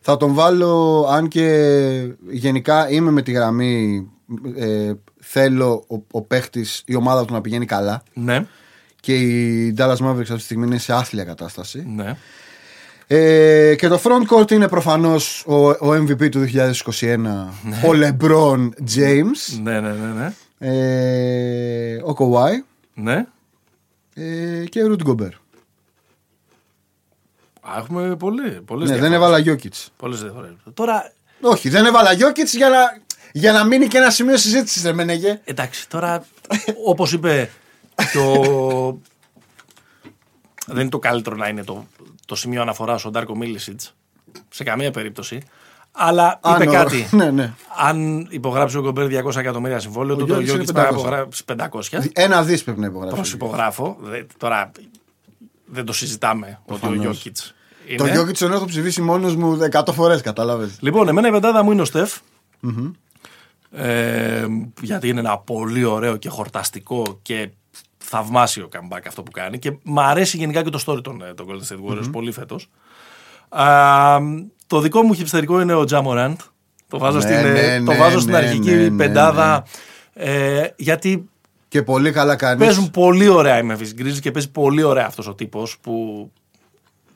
Θα 0.00 0.16
τον 0.16 0.34
βάλω, 0.34 1.06
αν 1.10 1.28
και 1.28 2.08
γενικά 2.30 2.90
είμαι 2.90 3.10
με 3.10 3.22
τη 3.22 3.32
γραμμή 3.32 4.06
ε, 4.56 4.92
θέλω 5.20 5.84
ο, 5.88 5.96
ο 6.10 6.22
παίχτης, 6.22 6.82
η 6.86 6.94
ομάδα 6.94 7.24
του 7.24 7.32
να 7.32 7.40
πηγαίνει 7.40 7.66
καλά 7.66 8.02
Ναι. 8.12 8.46
και 9.00 9.14
η 9.18 9.74
Dallas 9.78 9.96
Mavericks 9.96 10.20
αυτή 10.20 10.34
τη 10.34 10.40
στιγμή 10.40 10.66
είναι 10.66 10.78
σε 10.78 10.92
άθλια 10.92 11.24
κατάσταση. 11.24 11.86
ναι. 11.94 12.16
Ε, 13.08 13.74
και 13.74 13.88
το 13.88 14.00
front 14.04 14.36
court 14.36 14.50
είναι 14.50 14.68
προφανώς 14.68 15.44
ο, 15.46 15.68
ο 15.68 15.76
MVP 15.92 16.30
του 16.30 16.46
2021, 16.52 17.16
ο 17.84 17.90
LeBron 17.92 18.68
James, 18.96 19.60
Ναι, 19.62 19.80
ναι, 19.80 19.92
ναι, 19.92 20.12
ναι. 20.18 20.32
Ε, 20.58 21.96
ο 21.96 22.14
Kawhi 22.18 22.52
ναι. 22.94 23.26
ε, 24.14 24.64
και 24.64 24.82
ο 24.82 24.86
Rudy 24.94 25.06
Gobert. 25.06 25.30
Α, 27.60 27.78
έχουμε 27.78 28.16
πολύ, 28.16 28.50
πολλές 28.50 28.88
Ναι, 28.90 28.96
δεν 28.98 29.10
διαφορές. 29.10 29.38
έβαλα 29.40 29.58
Jokic. 29.62 29.86
Πολλές 29.96 30.20
διαφορές. 30.22 30.52
Τώρα, 30.74 31.12
Όχι, 31.40 31.68
δεν 31.68 31.86
έβαλα 31.86 32.10
Jokic 32.12 32.46
για 32.56 32.68
να, 32.68 33.00
για 33.32 33.52
να 33.52 33.64
μείνει 33.64 33.86
και 33.88 33.98
ένα 33.98 34.10
σημείο 34.10 34.36
συζήτησης, 34.36 34.82
ρε 34.84 34.92
Μενεγέ. 34.92 35.40
εντάξει, 35.44 35.88
τώρα, 35.88 36.26
όπως 36.84 37.12
είπε 37.12 37.50
το... 38.12 38.42
δεν 40.66 40.80
είναι 40.80 40.88
το 40.88 40.98
καλύτερο 40.98 41.36
να 41.36 41.48
είναι 41.48 41.64
το, 41.64 41.86
το 42.26 42.34
σημείο 42.34 42.62
αναφοράς 42.62 43.04
ο 43.04 43.10
Ντάρκο 43.10 43.36
Μίλισιτς, 43.36 43.94
σε 44.48 44.64
καμία 44.64 44.90
περίπτωση. 44.90 45.42
Αλλά 45.98 46.40
είπε 46.44 46.62
Αν 46.62 46.68
ο- 46.68 46.72
κάτι. 46.72 47.06
Ναι, 47.16 47.30
ναι. 47.30 47.52
Αν 47.76 48.26
υπογράψει 48.30 48.76
ο 48.76 48.82
Κομπέρ 48.82 49.06
200 49.24 49.36
εκατομμύρια 49.36 49.78
συμβόλαιο, 49.78 50.16
τότε 50.16 50.32
ο 50.34 50.40
Γιώργης 50.40 50.68
είναι 50.70 50.72
Γιώργης 50.72 50.72
πρέπει 50.72 50.94
να 50.94 50.98
500. 50.98 51.00
υπογράψει 51.00 51.44
500. 52.04 52.10
Ένα 52.12 52.42
δι 52.42 52.62
πρέπει 52.62 52.80
να 52.80 52.86
υπογράψει. 52.86 53.14
Προσυπογράφω. 53.16 53.96
Δε- 54.00 54.22
Τώρα 54.38 54.70
δεν 55.66 55.84
το 55.84 55.92
συζητάμε 55.92 56.46
ότι 56.46 56.56
ο 56.62 56.62
Προφανώς. 56.78 57.02
Γιώκητς. 57.04 57.54
Το 57.96 58.04
Jokic 58.04 58.36
τον 58.38 58.52
έχω 58.52 58.64
ψηφίσει 58.64 59.02
μόνος 59.02 59.36
μου 59.36 59.58
100 59.72 59.92
φορές, 59.92 60.20
κατάλαβες. 60.20 60.76
Λοιπόν, 60.80 61.08
εμένα 61.08 61.28
η 61.28 61.30
πεντάδα 61.30 61.62
μου 61.62 61.70
είναι 61.72 61.82
ο 61.82 61.84
στεφ 61.84 62.18
Ε, 63.70 64.46
γιατί 64.80 65.08
είναι 65.08 65.20
ένα 65.20 65.38
πολύ 65.38 65.84
ωραίο 65.84 66.16
και 66.16 66.28
χορταστικό 66.28 67.18
και 67.22 67.50
θαυμάσιο 67.98 68.68
comeback 68.72 69.00
αυτό 69.08 69.22
που 69.22 69.30
κάνει 69.30 69.58
και 69.58 69.72
μ' 69.82 69.98
αρέσει 70.00 70.36
γενικά 70.36 70.62
και 70.62 70.70
το 70.70 70.82
story 70.86 71.02
των, 71.02 71.22
ε, 71.22 71.34
των 71.34 71.46
Golden 71.48 71.72
State 71.74 71.90
Warriors 71.92 72.08
πολύ 72.12 72.32
φέτος. 72.32 72.68
Α, 73.48 74.18
το 74.66 74.80
δικό 74.80 75.02
μου 75.02 75.14
χυψτερικό 75.14 75.60
είναι 75.60 75.74
ο 75.74 75.84
Jamorant. 75.90 76.36
Το 76.88 76.98
βάζω, 76.98 77.16
Ναι, 77.16 77.22
στην, 77.22 77.34
ε, 77.34 77.42
ναι, 77.78 77.84
το 77.84 77.92
ναι, 77.92 77.98
βάζω 77.98 78.18
στην 78.18 78.32
ναι, 78.32 78.38
αρχική 78.38 78.70
ναι, 78.70 78.88
ναι, 78.88 78.96
πεντάδα 78.96 79.64
ε, 80.14 80.66
γιατί 80.76 81.28
Και 81.68 81.82
πολύ 81.82 82.12
καλά 82.12 82.36
κάνεις. 82.36 82.64
παίζουν 82.64 82.90
πολύ 82.90 83.28
ωραία 83.28 83.58
οι 83.58 83.62
Memphis 83.70 84.00
Grizzlies 84.00 84.20
και 84.20 84.30
παίζει 84.30 84.50
πολύ 84.50 84.82
ωραία 84.82 85.06
αυτός 85.06 85.26
ο 85.28 85.34
τύπος 85.34 85.78
που 85.80 86.30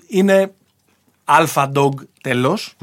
είναι 0.09 0.53
alpha 1.25 1.73
dog 1.73 1.91
τελος 2.23 2.75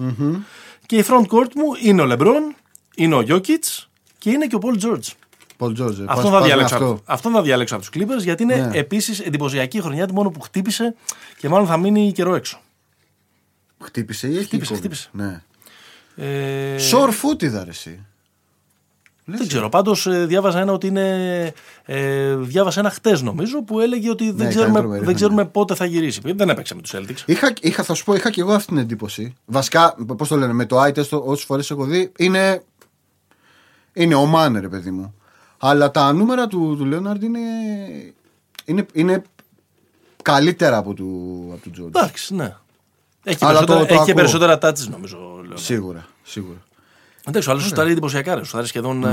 Και 0.85 0.95
η 0.97 1.03
front 1.07 1.21
court 1.33 1.51
μου 1.55 1.63
είναι 1.83 2.01
ο 2.01 2.07
LeBron, 2.11 2.55
είναι 2.95 3.15
ο 3.15 3.23
Jokic 3.27 3.85
και 4.17 4.29
είναι 4.29 4.45
και 4.47 4.55
ο 4.55 4.59
Paul 4.61 4.83
George. 4.85 5.11
Πολ 5.57 5.73
Τζόρτζε. 5.73 6.05
Αυτόν 6.07 6.31
θα, 6.31 6.41
διαλέξω, 6.41 6.75
από- 6.75 6.99
αυτόν 7.05 7.31
θα 7.31 7.41
διαλέξω 7.41 7.75
από 7.75 7.83
τους 7.85 8.01
Clippers 8.01 8.21
γιατί 8.23 8.43
είναι 8.43 8.55
Ναι. 8.55 8.77
επίσης 8.77 9.19
εντυπωσιακή 9.19 9.77
η 9.77 9.81
χρονιά 9.81 10.07
του 10.07 10.13
μόνο 10.13 10.29
που 10.29 10.39
χτύπησε 10.41 10.95
και 11.37 11.49
μάλλον 11.49 11.67
θα 11.67 11.77
μείνει 11.77 12.11
καιρό 12.11 12.35
έξω. 12.35 12.59
Χτύπησε 13.83 14.27
ή 14.27 14.35
έχει 14.35 14.45
Χτύπησε, 14.45 14.73
COVID? 14.73 14.77
χτύπησε. 14.77 15.09
Ναι. 15.11 15.41
Ε, 16.15 16.75
Short 16.91 17.09
footed 17.09 17.51
ρε 17.63 17.69
εσύ. 17.69 18.05
δεν 19.25 19.47
ξέρω. 19.47 19.69
Πάντως 19.69 20.07
διάβαζα 20.25 20.59
ένα 20.59 20.71
ότι 20.71 20.87
είναι. 20.87 21.53
Ε, 21.85 22.35
διάβασα 22.35 22.79
ένα 22.79 22.89
χτες 22.89 23.21
νομίζω 23.21 23.63
που 23.63 23.79
έλεγε 23.79 24.09
ότι 24.09 24.25
δεν, 24.31 24.35
Ναι, 24.35 24.47
ξέρουμε, 24.47 24.65
καλύτερο 24.65 24.81
περίφημο. 24.87 25.05
δεν 25.05 25.15
ξέρουμε 25.15 25.45
πότε 25.45 25.75
θα 25.75 25.85
γυρίσει. 25.85 26.21
Δεν 26.35 26.49
έπαιξε 26.49 26.75
με 26.75 26.81
τους 26.81 26.93
Celtics. 26.95 27.21
Είχα, 27.25 27.53
είχα, 27.61 27.83
θα 27.83 27.93
σου 27.93 28.03
πω, 28.03 28.13
είχα 28.13 28.29
και 28.31 28.41
εγώ 28.41 28.53
αυτή 28.53 28.67
την 28.67 28.77
εντύπωση. 28.77 29.33
Βασικά, 29.45 29.95
πώς 30.17 30.27
το 30.27 30.35
λένε, 30.35 30.53
με 30.53 30.65
το 30.65 30.83
eye 30.83 30.93
test, 30.93 31.09
όσες 31.09 31.45
φορές 31.45 31.71
έχω 31.71 31.83
δει, 31.85 32.11
είναι. 32.17 32.63
Είναι 33.93 34.15
ο 34.15 34.25
Μάνε, 34.25 34.59
ρε 34.59 34.69
παιδί 34.69 34.91
μου. 34.91 35.15
Αλλά 35.57 35.91
τα 35.91 36.13
νούμερα 36.13 36.47
του, 36.47 36.75
του 36.77 36.85
Λέοναρντ 36.85 37.23
είναι, 37.23 37.39
είναι, 38.65 38.85
είναι 38.93 39.21
καλύτερα 40.21 40.77
από 40.77 40.93
του, 40.93 41.49
από 41.53 41.61
του 41.61 41.69
Τζόρτζ. 41.71 41.99
Εντάξει, 41.99 42.35
ναι. 42.35 42.55
Έχει, 43.29 43.37
και 43.37 43.45
Αλλά 43.45 43.53
περισσότερα, 43.53 43.79
το- 43.79 43.85
το 43.85 43.93
έχει 43.93 44.03
και 44.03 44.11
ακούω. 44.11 44.13
περισσότερα 44.13 44.57
touches 44.61 44.87
νομίζω. 44.91 45.17
Λέω. 45.47 45.57
Σίγουρα, 45.57 46.05
σίγουρα. 46.23 46.57
Εντάξει, 47.27 47.49
ο 47.49 47.51
άλλος 47.51 47.63
σουτάρει 47.63 47.91
εντυπωσιακά. 47.91 48.35
ρε. 48.35 48.43
Σουτάρει 48.43 48.67
σχεδόν. 48.67 49.03
ε, 49.03 49.07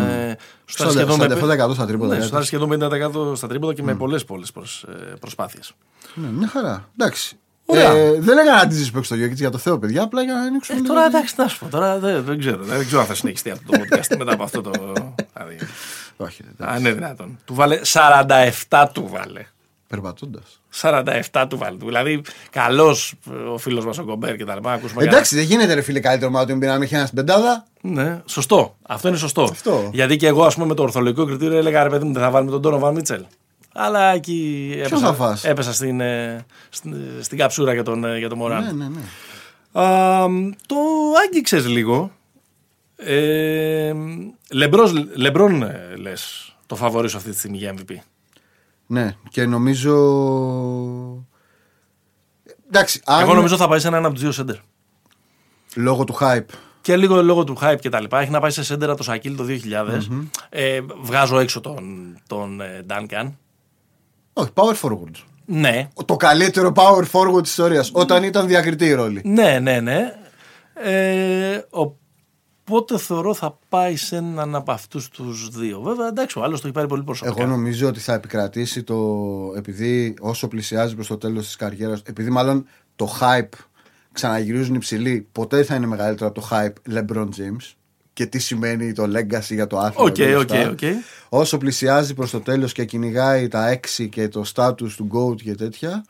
σουτάρει 0.66 0.90
Στα- 0.90 0.90
σχεδόν 0.90 1.14
στα 1.16 1.28
με- 1.28 1.34
7% 1.34 1.74
στα 1.74 1.86
τρίποτα, 1.86 2.08
Ναι, 2.08 2.14
έτσι. 2.14 2.26
σουτάρει 2.26 2.44
σχεδόν 2.46 2.68
50% 2.68 3.36
στα 3.36 3.46
τρίποτα 3.48 3.74
και 3.74 3.82
με 3.82 3.94
πολλές 3.94 4.24
πολλές 4.24 4.52
προσ, 4.52 4.82
ε, 4.82 4.92
προσπάθειες. 5.20 5.72
Ναι, 6.14 6.28
μια 6.28 6.48
χαρά. 6.48 6.88
Εντάξει. 6.98 7.36
Ωραία. 7.66 7.90
Ε, 7.92 8.20
δεν 8.20 8.38
έκανα 8.38 8.58
αντίθεση 8.58 8.90
που 8.90 8.96
έχει 8.96 9.06
στο 9.06 9.14
Γιώκητ 9.14 9.38
για 9.38 9.50
το 9.50 9.58
Θεό, 9.58 9.78
παιδιά. 9.78 10.02
Απλά 10.02 10.22
για 10.22 10.32
να 10.34 10.40
ανοίξουμε. 10.40 10.78
Ε, 10.78 10.80
λίγο 10.82 10.94
τώρα 10.94 11.08
τη- 11.08 11.16
εντάξει, 11.16 11.34
να 11.38 11.48
σου 11.48 11.58
πω. 11.58 11.66
Τώρα 11.68 11.98
δεν, 11.98 12.24
δεν 12.24 12.38
ξέρω. 12.38 12.62
Δεν 12.64 12.86
ξέρω 12.86 13.00
αν 13.00 13.06
θα 13.06 13.14
συνεχιστεί 13.14 13.50
αυτό 13.50 13.72
το 13.72 13.78
podcast 13.78 14.16
μετά 14.18 14.32
από 14.32 14.42
αυτό 14.42 14.60
το. 14.60 14.70
Δηλαδή, 15.34 15.58
Όχι, 16.16 16.42
δεν 16.56 16.68
αν 16.68 16.80
είναι 16.80 16.92
δυνατόν. 16.92 17.38
Του 17.44 17.54
βάλε 17.54 17.80
47 18.68 18.86
του 18.92 19.08
βάλε. 19.12 19.46
Περπατώντας. 19.94 20.60
47 21.32 21.46
του 21.48 21.58
βάλε. 21.58 21.76
Δηλαδή, 21.76 22.22
καλός 22.50 23.14
ο 23.52 23.58
φίλος 23.58 23.84
μας 23.84 23.98
ο 23.98 24.04
Κομπέρ 24.04 24.36
και 24.36 24.44
τα 24.44 24.54
λοιπά. 24.54 24.72
Ακούσουμε 24.72 25.02
Εντάξει, 25.02 25.36
δεν 25.36 25.44
γίνεται 25.44 25.74
ρε 25.74 25.80
φίλε 25.80 26.00
καλύτερο 26.00 26.30
ομάδα 26.30 26.46
του 26.46 26.58
να 26.58 26.72
μην 26.72 26.82
έχει 26.82 26.94
ένας 26.94 27.08
στην 27.08 27.24
πεντάδα. 27.24 27.66
Ναι, 27.80 28.22
σωστό. 28.26 28.76
Αυτό 28.82 29.08
είναι 29.08 29.16
σωστό. 29.16 29.42
Αυτό. 29.42 29.90
Γιατί 29.92 30.16
και 30.16 30.26
εγώ, 30.26 30.44
ας 30.44 30.54
πούμε, 30.54 30.66
με 30.66 30.74
το 30.74 30.82
ορθολογικό 30.82 31.24
κριτήριο 31.24 31.58
έλεγα 31.58 31.82
ρε 31.82 31.88
παιδί 31.88 32.04
μου, 32.04 32.12
δεν 32.12 32.22
θα 32.22 32.30
βάλουμε 32.30 32.50
τον 32.50 32.62
Τόνο 32.62 32.78
Βαν 32.78 32.94
Μίτσελ. 32.94 33.24
Αλλά 33.72 34.12
εκεί 34.12 34.68
θα 34.78 34.86
έπεσα, 34.86 35.14
φας; 35.14 35.44
έπεσα 35.44 35.72
στην, 35.72 36.00
ε, 36.00 36.44
στην, 36.68 36.94
στην 37.20 37.38
καψούρα 37.38 37.72
για 37.72 37.82
τον, 37.82 38.04
ε, 38.04 38.18
για 38.18 38.28
τον 38.28 38.38
Μωράν. 38.38 38.64
Ναι, 38.64 38.72
ναι, 38.72 38.88
ναι. 38.88 39.00
Α, 39.84 40.26
το 40.66 40.76
άγγιξες 41.24 41.66
λίγο. 41.66 42.10
Ε, 42.96 43.92
Λεμπρός, 44.50 44.92
Λεμπρόν 45.14 45.62
ε, 45.62 45.94
λες 45.96 46.54
το 46.66 46.76
φαβορί 46.76 47.08
σου 47.08 47.16
αυτή 47.16 47.30
τη 47.30 47.38
στιγμή 47.38 47.56
για 47.56 47.74
MVP. 47.78 47.94
Ναι, 48.86 49.16
και 49.28 49.46
νομίζω. 49.46 49.94
Εντάξει, 52.66 53.00
αν 53.04 53.20
Εγώ 53.20 53.34
νομίζω 53.34 53.56
θα 53.56 53.68
πάει 53.68 53.78
σε 53.78 53.86
έναν 53.88 54.04
από 54.04 54.14
τους 54.14 54.22
δύο 54.22 54.32
σέντερ. 54.32 54.56
λόγω 55.76 56.04
του 56.04 56.16
hype. 56.20 56.46
Και 56.80 56.96
λίγο 56.96 57.22
λόγω 57.22 57.44
του 57.44 57.56
hype 57.60 57.76
και 57.80 57.88
τα 57.88 58.00
λοιπά. 58.00 58.20
Έχει 58.20 58.30
να 58.30 58.40
πάει 58.40 58.50
σε 58.50 58.64
σέντερ 58.64 58.88
από 58.88 58.98
το 58.98 59.04
Σακίλ 59.04 59.36
το 59.36 59.44
2000. 59.48 60.28
Ε, 60.48 60.80
βγάζω 61.02 61.38
έξω 61.38 61.60
τον, 61.60 62.16
τον 62.26 62.60
ε, 62.60 62.84
Duncan. 62.88 63.32
Όχι, 64.32 64.50
power 64.54 64.74
forward. 64.82 65.14
Ναι, 65.46 65.88
Το 66.04 66.16
καλύτερο 66.16 66.72
power 66.76 67.04
forward 67.12 67.42
της 67.42 67.50
ιστορίας. 67.50 67.90
Όταν 67.94 68.22
ήταν 68.22 68.46
διακριτοί 68.46 68.84
οι 68.84 68.92
ρόλοι. 68.92 69.20
ναι, 69.24 69.58
ναι, 69.58 69.80
ναι. 69.80 70.12
Ε, 70.74 71.60
οπότε 72.68 72.98
θεωρώ 72.98 73.34
θα 73.34 73.58
πάει 73.68 73.96
σε 73.96 74.16
έναν 74.16 74.54
από 74.54 74.72
αυτούς 74.72 75.08
τους 75.08 75.48
δύο. 75.48 75.80
Βέβαια, 75.80 76.06
εντάξει, 76.08 76.38
ο 76.38 76.42
άλλος 76.42 76.60
το 76.60 76.66
έχει 76.66 76.76
πάρει 76.76 76.88
πολύ 76.88 77.02
προσωπικά. 77.02 77.42
Εγώ 77.42 77.50
νομίζω 77.50 77.88
ότι 77.88 78.00
θα 78.00 78.14
επικρατήσει 78.14 78.82
το. 78.82 78.96
Επειδή 79.56 80.14
όσο 80.20 80.48
πλησιάζει 80.48 80.94
προς 80.94 81.06
το 81.06 81.16
τέλος 81.16 81.46
της 81.46 81.56
καριέρας, 81.56 82.02
επειδή 82.04 82.30
μάλλον 82.30 82.66
το 82.96 83.16
hype 83.20 83.58
ξαναγυρίζουν 84.12 84.74
υψηλοί, 84.74 85.28
ποτέ 85.32 85.56
δεν 85.56 85.64
θα 85.64 85.74
είναι 85.74 85.86
μεγαλύτερο 85.86 86.28
από 86.28 86.40
το 86.40 86.48
hype 86.50 86.94
LeBron 86.94 87.28
James. 87.28 87.72
Και 88.12 88.26
τι 88.26 88.38
σημαίνει 88.38 88.92
το 88.92 89.02
legacy 89.02 89.50
για 89.50 89.66
το 89.66 89.78
άθλημα. 89.78 90.08
Οκ, 90.08 90.12
και 90.12 90.24
όλα 90.24 90.38
οκ, 90.38 90.50
αυτά. 90.52 90.70
οκ. 90.70 90.78
Όσο 91.28 91.58
πλησιάζει 91.58 92.14
προς 92.14 92.30
το 92.30 92.40
τέλος 92.40 92.72
και 92.72 92.84
κυνηγάει 92.84 93.48
τα 93.48 93.78
6 93.98 94.08
και 94.08 94.28
το 94.28 94.44
status 94.54 94.90
του 94.96 95.08
GOAT 95.12 95.42
και 95.42 95.54
τέτοια, 95.54 96.04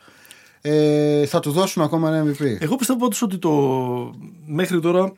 ε, 0.61 1.25
θα 1.25 1.39
του 1.39 1.51
δώσουν 1.51 1.83
ακόμα 1.83 2.15
ένα 2.15 2.31
MVP. 2.31 2.57
Εγώ 2.59 2.75
πιστεύω 2.75 2.99
πάντως 2.99 3.21
ότι 3.21 3.37
το 3.37 3.51
μέχρι 4.45 4.79
τώρα. 4.79 5.13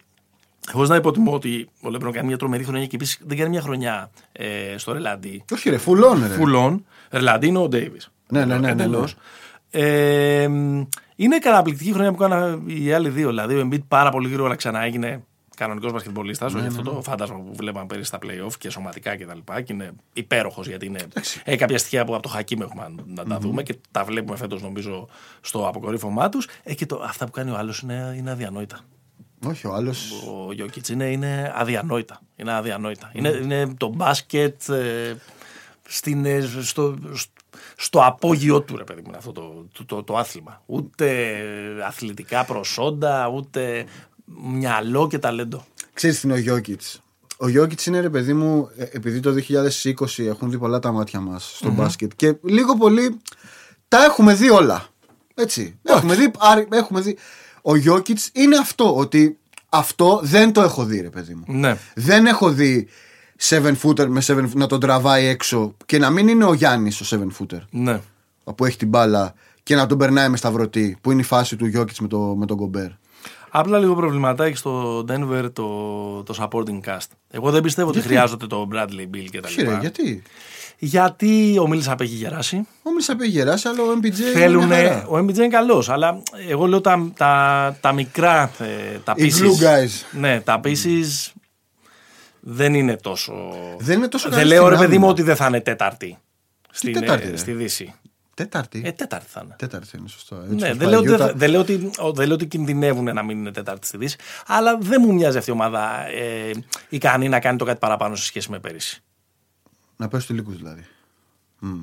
Χωρίς 0.72 0.90
να 0.90 0.96
υποτιμώ 0.96 1.34
ότι 1.34 1.70
ο 1.82 1.90
Λεμπρόν 1.90 2.12
κάνει 2.12 2.28
μια 2.28 2.38
τρομερή 2.38 2.64
χρονιά 2.64 2.86
και 2.86 2.96
επίσης 2.96 3.20
δεν 3.26 3.38
κάνει 3.38 3.50
μια 3.50 3.62
χρονιά 3.62 4.10
ε, 4.32 4.78
στο 4.78 4.92
Ρελαντί. 4.92 5.44
Όχι, 5.54 5.70
ρε, 5.70 5.78
φουλών, 5.78 6.22
ρε. 6.28 6.34
Φουλών. 6.34 6.86
Ρελαντί 7.10 7.48
είναι 7.48 7.58
ο 7.58 7.68
Ντέιβις. 7.68 8.12
Ναι, 8.30 8.46
ναι, 8.46 8.58
ναι, 8.58 8.74
ναι, 8.74 8.86
ναι. 8.86 8.98
Ε, 9.70 10.50
είναι 11.16 11.38
καταπληκτική 11.40 11.94
χρονιά 11.94 12.12
που 12.12 12.24
έκανα 12.24 12.60
οι 12.66 12.94
άλλοι 12.94 13.10
δύο. 13.10 13.28
Δηλαδή 13.28 13.56
ο 13.56 13.68
Embiid 13.68 13.84
πάρα 13.88 14.10
πολύ 14.10 14.30
γρήγορα 14.30 14.56
ξανά 14.56 14.84
έγινε 14.84 15.24
κανονικός 15.58 15.92
μπασκετμπολίστας. 15.92 16.54
Ναι, 16.54 16.60
όχι 16.60 16.68
αυτό 16.68 16.82
το 16.82 17.02
φάντασμα 17.02 17.38
που 17.38 17.56
βλέπαμε 17.56 17.86
πέρυσι 17.86 18.08
στα 18.08 18.18
playoff 18.22 18.54
και 18.58 18.70
σωματικά 18.70 19.16
κτλ. 19.16 19.38
Και, 19.56 19.62
και 19.62 19.74
είναι 19.74 19.92
υπέροχος 20.14 20.68
γιατί 20.68 20.86
είναι. 20.86 21.00
Έχει 21.44 21.58
κάποια 21.58 21.78
στοιχεία 21.78 22.06
που 22.06 22.14
από 22.14 22.24
το 22.24 22.30
Χακίμ 22.30 22.62
έχουμε 22.62 22.96
να 23.06 23.26
τα 23.26 23.40
δούμε 23.40 23.64
και 23.64 23.76
τα 23.92 24.04
βλέπουμε 24.04 24.38
φέτος 24.38 24.62
νομίζω 24.62 25.08
στο 25.42 25.68
αποκορύφωμά 25.68 26.30
τους. 26.30 26.48
Ε, 26.64 26.74
και 26.74 26.86
το, 26.86 27.02
αυτά 27.04 27.26
που 27.26 27.32
κάνει 27.32 27.52
ο 27.52 27.58
άλλος 27.58 27.80
είναι, 27.80 28.16
είναι 28.18 28.32
αδιανόητα. 28.32 28.80
Όχι, 29.46 29.68
ο 29.68 29.74
άλλο. 29.74 29.94
Ο 30.48 30.54
Γιώκητς 30.54 30.90
είναι, 30.90 31.12
είναι 31.12 31.52
αδιανόητα. 31.56 32.22
Είναι 32.36 32.54
αδιανόητα. 32.54 33.12
Είναι, 33.14 33.30
είναι 33.30 33.74
το 33.78 33.88
μπάσκετ 33.88 34.70
ε, 34.70 35.16
στην, 35.88 36.26
ε, 36.26 36.42
στο, 36.62 36.98
στο 37.78 38.00
απόγειό 38.04 38.62
του, 38.62 38.78
ρε 38.78 38.84
παιδί 38.84 39.02
μου, 39.02 39.08
είναι 39.08 39.18
αυτό 39.18 39.32
το, 39.32 39.66
το, 39.74 39.86
το, 39.86 40.04
το 40.04 40.18
άθλημα. 40.18 40.62
Ούτε 40.66 41.36
αθλητικά 41.88 42.46
προσόντα, 42.46 43.28
ούτε 43.28 43.86
μυαλό 44.26 45.08
και 45.08 45.20
ταλέντο. 45.20 45.66
Ξέρεις 45.94 46.20
τι 46.20 46.28
είναι 46.28 46.36
ο 46.36 46.40
Γιώκητς; 46.40 47.02
Ο 47.38 47.48
Γιώκητς 47.48 47.86
είναι 47.86 48.00
ρε 48.00 48.10
παιδί 48.10 48.34
μου, 48.34 48.70
ε, 48.78 48.84
επειδή 48.92 49.20
το 49.20 49.34
2020 50.14 50.26
έχουν 50.26 50.50
δει 50.50 50.58
πολλά 50.58 50.80
τα 50.80 50.92
μάτια 50.92 51.20
μας 51.20 51.54
στο 51.56 51.70
μπάσκετ 51.70 52.12
και 52.16 52.36
λίγο 52.44 52.76
πολύ 52.78 53.20
τα 53.88 54.04
έχουμε 54.04 54.34
δει 54.34 54.50
όλα. 54.50 54.88
Έτσι. 55.36 55.80
Έχουμε 55.84 56.16
δει, 56.16 56.32
άρι- 56.38 56.74
έχουμε 56.74 57.02
δει. 57.02 57.18
Ο 57.70 57.76
Γιώκητς 57.76 58.30
είναι 58.34 58.58
αυτό, 58.58 58.96
ότι 58.96 59.38
αυτό 59.70 60.20
δεν 60.24 60.54
το 60.54 60.62
έχω 60.62 60.84
δει, 60.86 61.02
ρε 61.02 61.10
παιδί 61.10 61.34
μου. 61.34 61.44
Ναι. 61.48 61.78
Δεν 61.96 62.26
έχω 62.26 62.50
δει 62.50 62.88
7 63.50 63.74
footer 63.84 64.06
με 64.08 64.22
7 64.28 64.50
να 64.54 64.68
τον 64.68 64.80
τραβάει 64.80 65.26
έξω 65.26 65.76
και 65.86 65.98
να 65.98 66.10
μην 66.10 66.28
είναι 66.28 66.46
ο 66.46 66.54
Γιάννης 66.54 67.14
ο 67.14 67.18
7 67.40 67.44
footer 67.44 67.60
Ναι. 67.70 68.02
που 68.56 68.66
έχει 68.66 68.78
την 68.78 68.88
μπάλα 68.88 69.34
και 69.64 69.76
να 69.76 69.86
τον 69.86 69.98
περνάει 69.98 70.30
με 70.30 70.38
σταυρωτή, 70.38 70.98
που 71.02 71.12
είναι 71.12 71.22
η 71.22 71.24
φάση 71.24 71.56
του 71.56 71.66
Γιώκητς 71.66 72.00
με, 72.00 72.08
το, 72.08 72.20
με 72.20 72.46
τον 72.46 72.58
Κομπέρ. 72.58 72.90
Απλά 73.50 73.78
λίγο 73.80 73.96
προβληματάκι 73.96 74.56
στο 74.58 75.00
Denver 75.10 75.46
το, 75.54 75.68
το 76.24 76.34
supporting 76.38 76.80
cast. 76.90 77.08
Εγώ 77.30 77.52
δεν 77.52 77.62
πιστεύω 77.62 77.90
ότι 77.90 78.02
χρειάζονται 78.02 78.48
το 78.48 78.68
Bradley 78.74 79.16
Bill 79.16 79.28
και 79.32 79.40
τα 79.42 79.48
Όχι, 79.48 79.62
ρε, 79.62 79.68
λοιπά. 79.68 79.80
γιατί; 79.80 80.24
Γιατί 80.80 81.58
ο 81.60 81.68
Μίλης 81.68 81.88
έχει 81.88 82.16
γεράσει. 82.16 82.68
Ο 82.84 82.92
Μίλσα 82.92 83.16
έχει 83.22 83.30
γεράσει, 83.30 83.68
αλλά 83.68 83.82
ο 83.84 84.00
MPJ. 84.02 84.14
Θέλουν. 84.34 84.64
είναι 84.64 84.76
μια 84.82 84.90
χαρά. 84.90 85.06
Ο 85.08 85.18
MPJ 85.18 85.36
είναι 85.36 85.48
καλός, 85.48 85.90
αλλά 85.90 86.22
εγώ 86.50 86.66
λέω 86.68 86.82
τα, 86.82 87.12
τα, 87.18 87.78
τα 87.82 87.92
μικρά. 87.92 88.52
ε, 88.60 88.98
τα 89.04 89.14
Οι 89.16 89.24
pieces, 89.26 89.42
glue 89.44 89.64
guys. 89.66 90.20
Ναι, 90.20 90.42
τα 90.42 90.60
pieces 90.64 91.32
δεν 92.40 92.74
είναι 92.74 92.96
τόσο. 92.98 93.34
Δεν 93.80 93.98
είναι 93.98 94.08
τόσο 94.08 94.30
Δεν 94.30 94.38
καλή 94.38 94.50
λέω 94.50 94.66
στην 94.66 94.70
ρε 94.74 94.76
παιδί 94.86 94.90
μου 94.98 95.06
άμυνα. 95.06 95.12
ότι 95.12 95.22
δεν 95.22 95.36
θα 95.36 95.48
είναι 95.48 95.62
τέταρτη. 95.62 96.18
Στην, 96.72 96.94
τέταρτη, 96.94 97.28
ε, 97.28 97.30
ρε; 97.30 97.38
στη 97.38 97.52
Δύση. 97.52 97.94
Τέταρτη; 98.34 98.82
Ε, 98.86 98.92
τέταρτη 98.92 99.26
θα 99.30 99.42
είναι. 99.46 99.56
Τέταρτη 99.58 99.98
είναι 99.98 100.08
σωστό. 100.08 100.36
Έτσι, 100.36 100.56
Ναι, 100.56 100.66
όπως 100.72 100.78
δεν 100.78 100.78
πάει 100.78 100.90
λέω, 100.90 101.02
η 101.04 101.08
ότι, 101.14 101.24
Utah. 101.24 101.36
δεν, 101.36 101.50
λέω 101.50 101.60
ότι, 101.62 101.90
ο- 102.00 102.12
δεν 102.14 102.26
λέω 102.26 102.36
ότι 102.36 102.46
κινδυνεύουν 102.46 103.04
να 103.14 103.24
μην 103.24 103.38
είναι 103.38 103.52
τέταρτη 103.52 103.88
στη 103.88 103.98
Δύση, 103.98 104.18
αλλά 104.48 104.78
δεν 104.78 105.02
μου 105.06 105.14
μοιάζει 105.14 105.38
αυτή 105.38 105.50
η 105.50 105.54
ομάδα 105.54 106.08
ε, 106.08 106.52
ικανή 106.90 107.30
να 107.30 107.40
κάνει 107.40 107.58
το 107.58 107.66
κάτι 107.66 107.80
παραπάνω 107.80 108.16
σε 108.16 108.24
σχέση 108.24 108.52
με 108.52 108.60
πέρυσι. 108.60 109.02
Να 109.98 110.08
παίξει 110.08 110.28
τελικούς 110.28 110.52
δηλαδή. 110.52 110.86
Μμ. 111.60 111.80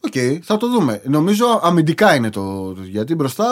Οκ, 0.00 0.12
θα 0.42 0.56
το 0.56 0.68
δούμε. 0.68 1.02
Νομίζω 1.04 1.60
αμυντικά 1.62 2.14
είναι 2.14 2.30
το. 2.30 2.72
το- 2.74 2.82
γιατί 2.82 3.14
μπροστά. 3.14 3.46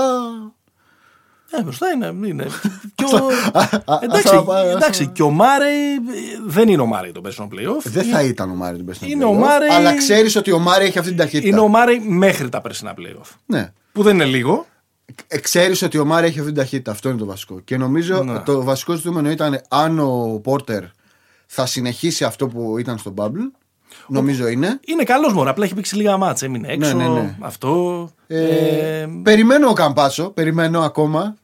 Ε, 1.50 1.62
μπροστά 1.62 1.86
είναι. 1.90 2.26
είναι. 2.28 2.46
και 2.94 3.04
ο... 3.04 3.26
α, 3.52 3.98
εντάξει, 4.02 4.28
αυτά 4.28 4.44
πάει, 4.44 4.68
εντάξει, 4.68 5.02
αυτά. 5.02 5.12
και 5.14 5.22
ο 5.22 5.30
Μάρεϊ 5.30 5.94
ε, 5.94 5.98
δεν 6.46 6.68
είναι 6.68 6.82
ο 6.82 6.86
Μάρεϊ 6.86 7.12
το 7.12 7.20
personal 7.24 7.44
playoff. 7.44 7.82
Δεν 7.84 8.04
θα 8.04 8.22
ήταν 8.22 8.50
ο 8.50 8.54
Μάρι 8.54 8.76
την 8.76 8.84
περσινή. 8.86 9.10
Είναι 9.10 9.24
ο 9.24 9.30
playoff, 9.30 9.38
Μάρεϊ- 9.38 9.70
Αλλά 9.72 9.96
ξέρεις 9.96 10.36
ότι 10.36 10.52
ο 10.52 10.58
Μάρι 10.58 10.84
έχει 10.84 10.98
αυτή 10.98 11.10
την 11.10 11.18
ταχύτητα. 11.20 11.48
Είναι 11.48 11.60
ο 11.60 11.68
Μάρεϊ 11.68 11.98
μέχρι 11.98 12.48
τα 12.48 12.60
περσινά 12.60 12.94
playoff. 12.98 13.30
Ναι. 13.46 13.72
Που 13.92 14.02
δεν 14.02 14.14
είναι 14.14 14.24
λίγο. 14.24 14.66
Ξέρεις 15.42 15.82
ότι 15.82 15.98
ο 15.98 16.04
Μάρι 16.04 16.26
έχει 16.26 16.38
αυτή 16.38 16.50
την 16.52 16.60
ταχύτητα. 16.60 16.90
Αυτό 16.90 17.08
είναι 17.08 17.18
το 17.18 17.24
βασικό. 17.26 17.60
Και 17.60 17.76
νομίζω 17.76 18.22
Ναι. 18.22 18.38
το 18.40 18.62
βασικό 18.62 18.94
ζητούμενο 18.94 19.30
ήταν 19.30 19.60
αν 19.68 19.98
ο 19.98 20.40
Πόρτερ 20.42 20.82
θα 21.46 21.66
συνεχίσει 21.66 22.24
αυτό 22.24 22.48
που 22.48 22.78
ήταν 22.78 22.98
στο 22.98 23.14
Bubble. 23.16 23.50
Νομίζω 24.06 24.46
είναι. 24.48 24.80
Είναι 24.86 25.02
καλός 25.02 25.32
μόνο. 25.32 25.50
Απλά 25.50 25.64
έχει 25.64 25.74
παίξει 25.74 25.96
λίγα 25.96 26.16
μάτσα. 26.16 26.46
Έμεινε 26.46 26.68
έξω. 26.68 26.96
Ναι, 26.96 27.08
ναι, 27.08 27.20
ναι. 27.20 27.34
Αυτό. 27.40 28.10
Ε, 28.26 28.44
Ε, 29.00 29.08
περιμένω 29.22 29.68
ο 29.68 29.72
Καμπάσο. 29.72 30.30
Περιμένω 30.30 30.80
ακόμα. 30.80 31.36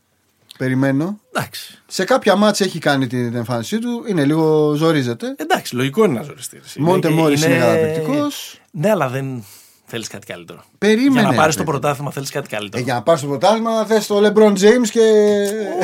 Περιμένω. 0.59 1.19
εντάξει. 1.35 1.83
Σε 1.87 2.05
κάποια 2.05 2.37
μάτσα 2.37 2.65
έχει 2.65 2.79
κάνει 2.79 3.07
την 3.07 3.35
εμφάνισή 3.35 3.79
του. 3.79 4.05
Είναι 4.09 4.25
λίγο 4.25 4.75
ζορίζεται. 4.75 5.35
Εντάξει, 5.39 5.75
λογικό 5.75 6.05
είναι 6.05 6.15
να 6.15 6.23
ζοριστείς. 6.23 6.75
Μόντε 6.79 7.09
Μόρις 7.09 7.45
είναι 7.45 7.59
καταπληκτικός. 7.59 8.61
Ναι, 8.71 8.91
αλλά 8.91 9.09
δεν 9.09 9.45
θέλεις 9.87 10.09
κάτι 10.09 10.27
καλύτερο. 10.27 10.65
Περίμενε. 10.79 11.21
Για 11.21 11.29
να 11.31 11.35
πάρεις 11.35 11.55
ρε 11.57 11.61
το 11.63 11.67
παιδί. 11.67 11.79
πρωτάθλημα 11.79 12.11
θέλεις 12.11 12.31
κάτι 12.31 12.47
Ε, 12.53 12.57
καλύτερο. 12.57 12.83
για 12.85 12.95
να 12.95 13.03
πάρεις 13.03 13.21
το 13.23 13.27
πρωτάθλημα 13.29 13.85
θες 13.85 14.07
το 14.07 14.17
LeBron 14.27 14.53
James 14.53 14.89
και. 14.91 15.01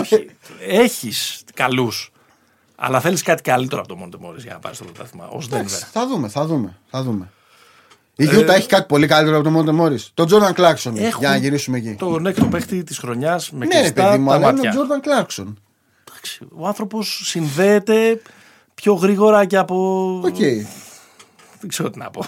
Όχι. 0.01 0.31
Έχεις 0.85 1.43
καλούς. 1.55 2.13
Αλλά 2.83 3.01
θέλεις 3.01 3.23
κάτι 3.23 3.43
καλύτερο 3.43 3.81
από 3.81 3.89
το 3.89 3.97
Μόντε 3.97 4.17
Μόρι 4.21 4.41
για 4.41 4.53
να 4.53 4.59
πάρεις 4.59 4.79
το 4.79 4.85
πρωτάθλημα. 4.85 5.27
Ω 5.29 5.39
Εντάξει, 5.45 5.77
Denver. 5.81 5.89
θα 5.93 6.07
δούμε, 6.07 6.29
θα 6.29 6.47
δούμε. 6.47 6.77
Θα 6.91 7.03
δούμε. 7.03 7.31
Η 8.17 8.25
Γιούτα 8.25 8.55
έχει 8.55 8.67
κάτι 8.69 8.87
πολύ 8.87 9.07
καλύτερο 9.07 9.35
από 9.37 9.45
τον 9.45 9.53
Μόντε 9.53 9.73
Μόρις. 9.73 9.99
Τον 10.15 10.27
Τζόρνταν 10.27 10.53
Κλάρκσον. 10.55 10.97
Έχουν 10.97 11.21
Για 11.21 11.29
να 11.29 11.37
γυρίσουμε 11.37 11.77
εκεί. 11.79 11.95
Τον 11.95 12.27
έκτο 12.27 12.45
παίχτη 12.45 12.83
της 12.85 12.99
χρονιάς 12.99 13.51
με 13.51 13.67
Ναι, 13.67 13.75
ρε 13.75 13.81
κλειστά 13.81 14.05
παιδί 14.05 14.19
μου, 14.19 14.29
τα 14.29 14.35
αλλά 14.35 14.43
είναι 14.49 14.53
ο 14.53 14.55
μάτια. 14.57 14.71
Τζόρνταν 14.71 15.01
Κλάρκσον. 15.01 15.59
Εντάξει, 16.11 16.41
Ο 16.57 16.67
άνθρωπος 16.67 17.23
συνδέεται 17.25 18.23
πιο 18.75 18.95
γρήγορα 18.95 19.45
και 19.45 19.57
από. 19.57 19.77
Οκ. 20.25 20.37
Δεν 21.61 21.69
ξέρω 21.69 21.91
τι 21.91 21.99
να 21.99 22.11
πω. 22.11 22.25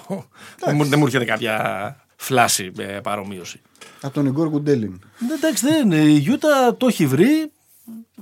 δεν, 0.64 0.76
μου, 0.76 0.84
δεν 0.84 0.98
μου 0.98 1.05
έρχεται 1.07 1.24
κάποια 1.24 1.96
flashy 2.16 2.72
ε, 2.78 2.82
παρομοίωση. 2.84 3.61
Από 4.00 4.14
τον 4.14 4.26
Ιγκόρ 4.26 4.50
Κουντέλιν. 4.50 5.00
Ναι, 5.28 5.34
Εντάξει, 5.34 5.66
δεν 5.66 5.84
είναι. 5.90 5.96
Η 6.11 6.18
Γιούτα 6.18 6.76
το 6.76 6.86
έχει 6.86 7.07
βρει. 7.07 7.53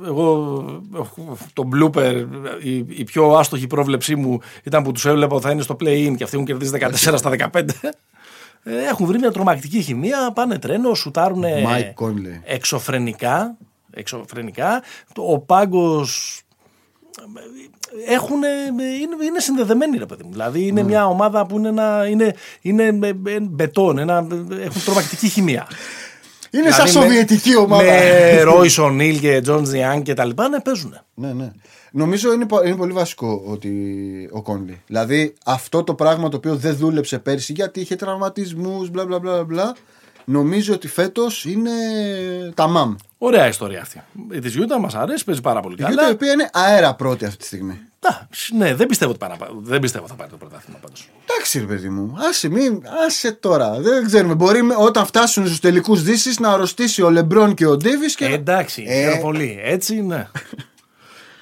Εγώ 0.06 0.64
το 1.52 1.68
blooper, 1.74 2.26
η, 2.62 2.76
η 2.76 3.04
πιο 3.04 3.30
άστοχη 3.36 3.66
πρόβλεψή 3.66 4.16
μου 4.16 4.40
ήταν 4.62 4.82
που 4.82 4.92
τους 4.92 5.04
έβλεπα 5.06 5.34
ότι 5.34 5.44
θα 5.44 5.50
είναι 5.50 5.62
στο 5.62 5.76
play-in 5.80 6.14
και 6.16 6.24
αυτοί 6.24 6.34
έχουν 6.36 6.44
κερδίσει 6.44 6.72
14 6.80 7.14
στα 7.16 7.30
15. 7.52 7.62
Ε, 8.62 8.84
Έχουν 8.88 9.06
βρει 9.06 9.18
μια 9.18 9.30
τρομακτική 9.30 9.80
χημεία, 9.82 10.32
πάνε 10.34 10.58
τρένο, 10.58 10.94
σουτάρουν 10.94 11.42
Mike 11.44 12.04
Conley. 12.04 12.40
εξωφρενικά. 12.44 13.56
εξωφρενικά. 13.90 14.82
Το- 15.12 15.22
Ο 15.32 15.38
πάγκος. 15.38 16.42
Έχουν, 18.08 18.42
είναι, 18.72 19.24
είναι 19.24 19.40
συνδεδεμένοι 19.40 19.98
ρε 19.98 20.06
παιδί 20.06 20.22
μου. 20.24 20.30
Δηλαδή 20.30 20.66
είναι 20.66 20.82
μια 20.82 21.06
ομάδα 21.06 21.46
που 21.46 21.56
είναι, 21.58 21.68
ένα, 21.68 22.06
είναι, 22.08 22.34
είναι 22.60 22.92
με- 22.92 23.12
με- 23.12 23.40
μπετόν, 23.40 23.98
ένα, 23.98 24.26
έχουν 24.60 24.82
τρομακτική 24.84 25.28
χημεία. 25.28 25.66
Είναι 26.50 26.70
σαν 26.70 26.86
Δηλαδή 26.86 26.98
με- 26.98 27.04
σοβιετική 27.04 27.56
ομάδα. 27.56 27.82
Με 27.82 28.40
Ρόις 28.50 28.78
Ονίλ 28.78 29.18
και 29.18 29.40
Τζορτζ 29.40 29.64
Νιάνγκ 29.66 30.02
και 30.02 30.14
τα 30.14 30.24
λοιπά, 30.24 30.48
ναι, 30.48 30.60
παίζουν. 30.60 30.98
Ναι, 31.14 31.32
ναι. 31.32 31.50
Νομίζω 31.92 32.32
είναι, 32.32 32.46
πο- 32.46 32.62
είναι 32.64 32.76
πολύ 32.76 32.92
βασικό 32.92 33.42
ότι 33.46 33.70
ο 34.32 34.42
Κόνλι. 34.42 34.80
Δηλαδή 34.86 35.34
αυτό 35.44 35.84
το 35.84 35.94
πράγμα 35.94 36.28
το 36.28 36.36
οποίο 36.36 36.56
δεν 36.56 36.76
δούλεψε 36.76 37.18
πέρσι 37.18 37.52
γιατί 37.52 37.80
είχε 37.80 37.96
τραυματισμούς, 37.96 38.90
μπλα 38.90 39.04
μπλα 39.06 39.18
μπλα 39.18 39.44
μπλα. 39.44 39.76
Νομίζω 40.30 40.74
ότι 40.74 40.88
φέτος 40.88 41.44
είναι 41.44 41.70
τα 42.54 42.66
μαμ. 42.66 42.94
Ωραία 43.18 43.48
ιστορία 43.48 43.80
αυτή. 43.80 44.02
Η 44.32 44.38
της 44.38 44.54
Γιούτα 44.54 44.78
μας 44.80 44.94
αρέσει, 44.94 45.24
παίζει 45.24 45.40
πάρα 45.40 45.60
πολύ 45.60 45.74
Η 45.74 45.76
Γιούτα 45.78 45.92
η 45.92 45.96
καλά. 45.96 46.10
οποία 46.10 46.32
είναι 46.32 46.50
αέρα 46.52 46.94
πρώτη 46.94 47.24
αυτή 47.24 47.36
τη 47.38 47.44
στιγμή. 47.44 47.78
Εντάξει, 48.02 48.56
ναι, 48.56 48.74
δεν 48.74 48.86
πιστεύω, 48.86 49.10
ότι 49.10 49.18
πάει 49.20 49.30
να 49.30 49.36
πά- 49.36 49.50
δεν 49.60 49.80
πιστεύω 49.80 50.06
θα 50.06 50.14
πάρει 50.14 50.30
το 50.30 50.36
πρωτάθλημα 50.36 50.78
πάντως. 50.78 51.08
Εντάξει, 51.26 51.58
ρε 51.58 51.64
παιδί 51.64 51.88
μου, 51.88 52.16
άσε, 52.28 52.48
μην, 52.48 52.82
άσε 53.06 53.32
τώρα. 53.32 53.80
Δεν 53.80 54.06
ξέρουμε. 54.06 54.34
Μπορεί 54.34 54.62
με- 54.62 54.74
όταν 54.78 55.06
φτάσουν 55.06 55.46
στους 55.46 55.60
τελικούς 55.60 56.02
δύσεις 56.02 56.38
να 56.38 56.48
αρρωστήσει 56.52 57.02
ο 57.02 57.10
Λεμπρόν 57.10 57.54
και 57.54 57.66
ο 57.66 57.76
Ντέβις 57.76 58.14
και. 58.14 58.24
Ε, 58.24 58.28
να- 58.28 58.34
εντάξει, 58.34 58.84
Ε. 58.88 59.10
ε, 59.10 59.18
πολύ. 59.20 59.58
Έτσι, 59.62 60.02
ναι. 60.02 60.28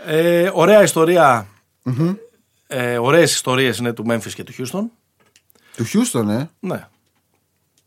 ε, 0.07 0.51
ωραία 0.53 0.83
ιστορία. 0.83 1.47
Ε, 2.67 2.99
ωραίες 2.99 3.33
ιστορίες 3.33 3.79
είναι 3.79 3.93
του 3.93 4.05
Memphis 4.11 4.33
και 4.35 4.45
του 4.45 4.53
Houston. 4.59 4.83
Του 5.77 5.85
Χιούστον, 5.85 6.31
ε. 6.31 6.51
Ναι. 6.61 6.87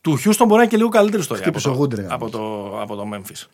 Του 0.01 0.17
Houston 0.17 0.35
μπορεί 0.37 0.49
να 0.49 0.55
είναι 0.55 0.67
και 0.67 0.77
λίγο 0.77 0.89
καλύτερη 0.89 1.21
ιστορία 1.21 1.47
από 1.47 1.59
Χτύπησε 1.59 1.77
το, 1.77 1.83
ο 1.83 1.87
Woodring, 1.87 2.13
από, 2.13 2.29
το, 2.29 2.81
από 2.81 2.95
το 2.95 3.05
Memphis. 3.13 3.45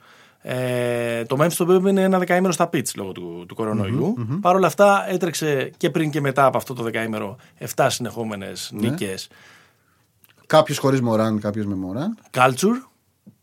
Ε, 0.42 1.24
το 1.26 1.36
Memphis 1.44 1.54
το 1.54 1.64
οποίο 1.64 1.90
είναι 1.90 2.02
ένα 2.02 2.20
δεκαήμερο 2.20 2.54
στα 2.54 2.70
pitch 2.74 2.92
λόγω 2.96 3.12
του, 3.12 3.46
του 3.48 3.56
κορονοϊού. 3.56 4.14
Παρ' 4.42 4.56
όλα 4.56 4.68
αυτά 4.68 5.06
έτρεξε 5.10 5.72
και 5.78 5.90
πριν 5.90 6.10
και 6.12 6.22
μετά 6.22 6.46
από 6.46 6.58
αυτό 6.58 6.74
το 6.74 6.84
δεκαήμερο 6.84 7.36
7 7.76 7.86
συνεχόμενες 7.90 8.70
Ναι. 8.74 8.90
νίκες. 8.90 9.28
Κάποιος 10.46 10.78
χωρίς 10.78 11.02
Μωράν, 11.02 11.40
κάποιος 11.40 11.66
με 11.66 11.76
Μωράν. 11.76 12.18
Culture. 12.32 12.82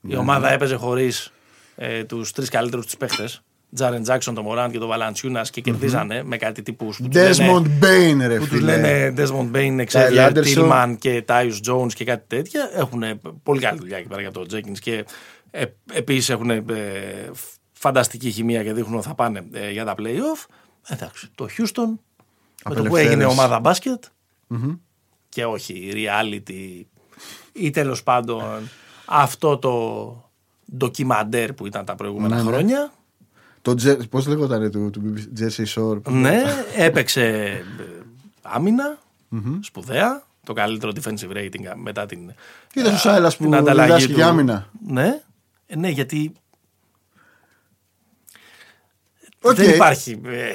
Ναι, 0.01 0.15
Η 0.15 0.17
ομάδα 0.17 0.53
έπαιζε 0.53 0.75
χωρίς 0.75 1.33
ε, 1.77 2.05
τους 2.05 2.33
τρεις 2.33 2.49
καλύτερους 2.49 2.85
της 2.85 2.97
παίχτες. 2.97 3.43
Τζάρεν 3.75 4.03
Τζάξον, 4.03 4.35
τον 4.35 4.45
Μωράν 4.45 4.71
και 4.71 4.79
τον 4.79 4.89
Βαλαντσιούνας 4.89 5.51
και 5.51 5.61
κερδίζανε 5.61 6.23
με 6.25 6.37
κάτι 6.37 6.63
τύπους 6.63 6.97
που 6.97 7.09
τους 7.09 7.39
λένε- 7.39 7.53
Desmond 7.53 7.85
Bain, 7.85 8.27
ρε 8.27 8.39
που 8.39 8.47
τους 8.47 8.59
φίλε. 8.59 8.77
λένε 8.77 9.15
Desmond 9.17 9.51
Bain, 9.57 9.85
Kyle 9.85 10.09
Xavier 10.11 10.33
Anderson. 10.33 10.45
Tillman 10.57 10.95
και 10.99 11.25
Tyus 11.29 11.53
Jones 11.69 11.93
και 11.93 12.05
κάτι 12.05 12.25
τέτοια. 12.27 12.71
Έχουν 12.75 13.03
πολύ 13.43 13.61
καλή 13.61 13.79
δουλειά 13.79 13.97
εκεί 13.97 14.09
πέρα 14.09 14.21
για 14.21 14.31
το 14.31 14.47
Jenkins 14.53 14.79
και 14.81 15.05
ε, 15.51 15.65
επίσης 15.93 16.29
έχουν 16.31 16.51
ε, 16.51 16.65
φανταστική 17.73 18.31
χημεία 18.31 18.63
και 18.63 18.73
δείχνουν 18.73 18.97
ότι 18.99 19.07
θα 19.07 19.15
πάνε 19.15 19.45
ε, 19.53 19.71
για 19.71 19.85
τα 19.85 19.95
playoff. 19.99 20.47
Εντάξει, 20.89 21.29
το 21.35 21.45
Houston 21.59 21.59
με 21.65 21.65
το 21.75 21.95
που 22.65 22.71
Απελευθέρωση. 22.71 23.07
έγινε 23.07 23.25
ομάδα 23.25 23.61
μπάσκετ 23.61 24.05
και 25.29 25.45
όχι 25.45 25.93
reality 25.95 26.83
ή 27.53 27.71
τέλος 27.71 28.03
πάντων 28.03 28.43
αυτό 29.05 29.59
το 29.59 30.31
ντοκιμαντέρ 30.77 31.53
που 31.53 31.67
ήταν 31.67 31.85
τα 31.85 31.95
προηγούμενα 31.95 32.43
Ναι, 32.43 32.63
ναι. 32.63 32.89
Χρόνια. 33.71 33.97
Το 33.97 34.07
Πώς 34.11 34.27
λέγονταν 34.27 34.71
του, 34.71 34.91
του 34.91 35.03
BBC, 35.17 35.41
Jersey 35.43 35.65
Shore. 35.75 36.03
Ναι, 36.11 36.43
έπαιξε 36.77 37.23
ε, 37.27 37.63
άμυνα, 38.43 38.99
σπουδαία, 39.61 40.23
το 40.45 40.53
καλύτερο 40.53 40.93
defensive 40.95 41.37
rating 41.37 41.73
μετά 41.83 42.07
την, 42.07 42.33
Είδε 42.75 42.89
ο 42.89 42.97
Σάιλα 42.97 43.29
που 43.29 43.45
την 43.45 43.55
ανταλλαγή 43.55 43.87
διδάσκει 43.89 44.09
του. 44.13 44.15
για 44.19 44.27
άμυνα. 44.29 44.71
Ναι, 44.89 45.21
Ε, 45.67 45.77
ναι, 45.77 45.89
γιατί 45.89 46.33
Οκ. 49.43 49.55
δεν 49.55 49.75
υπάρχει. 49.75 50.21
ε, 50.25 50.51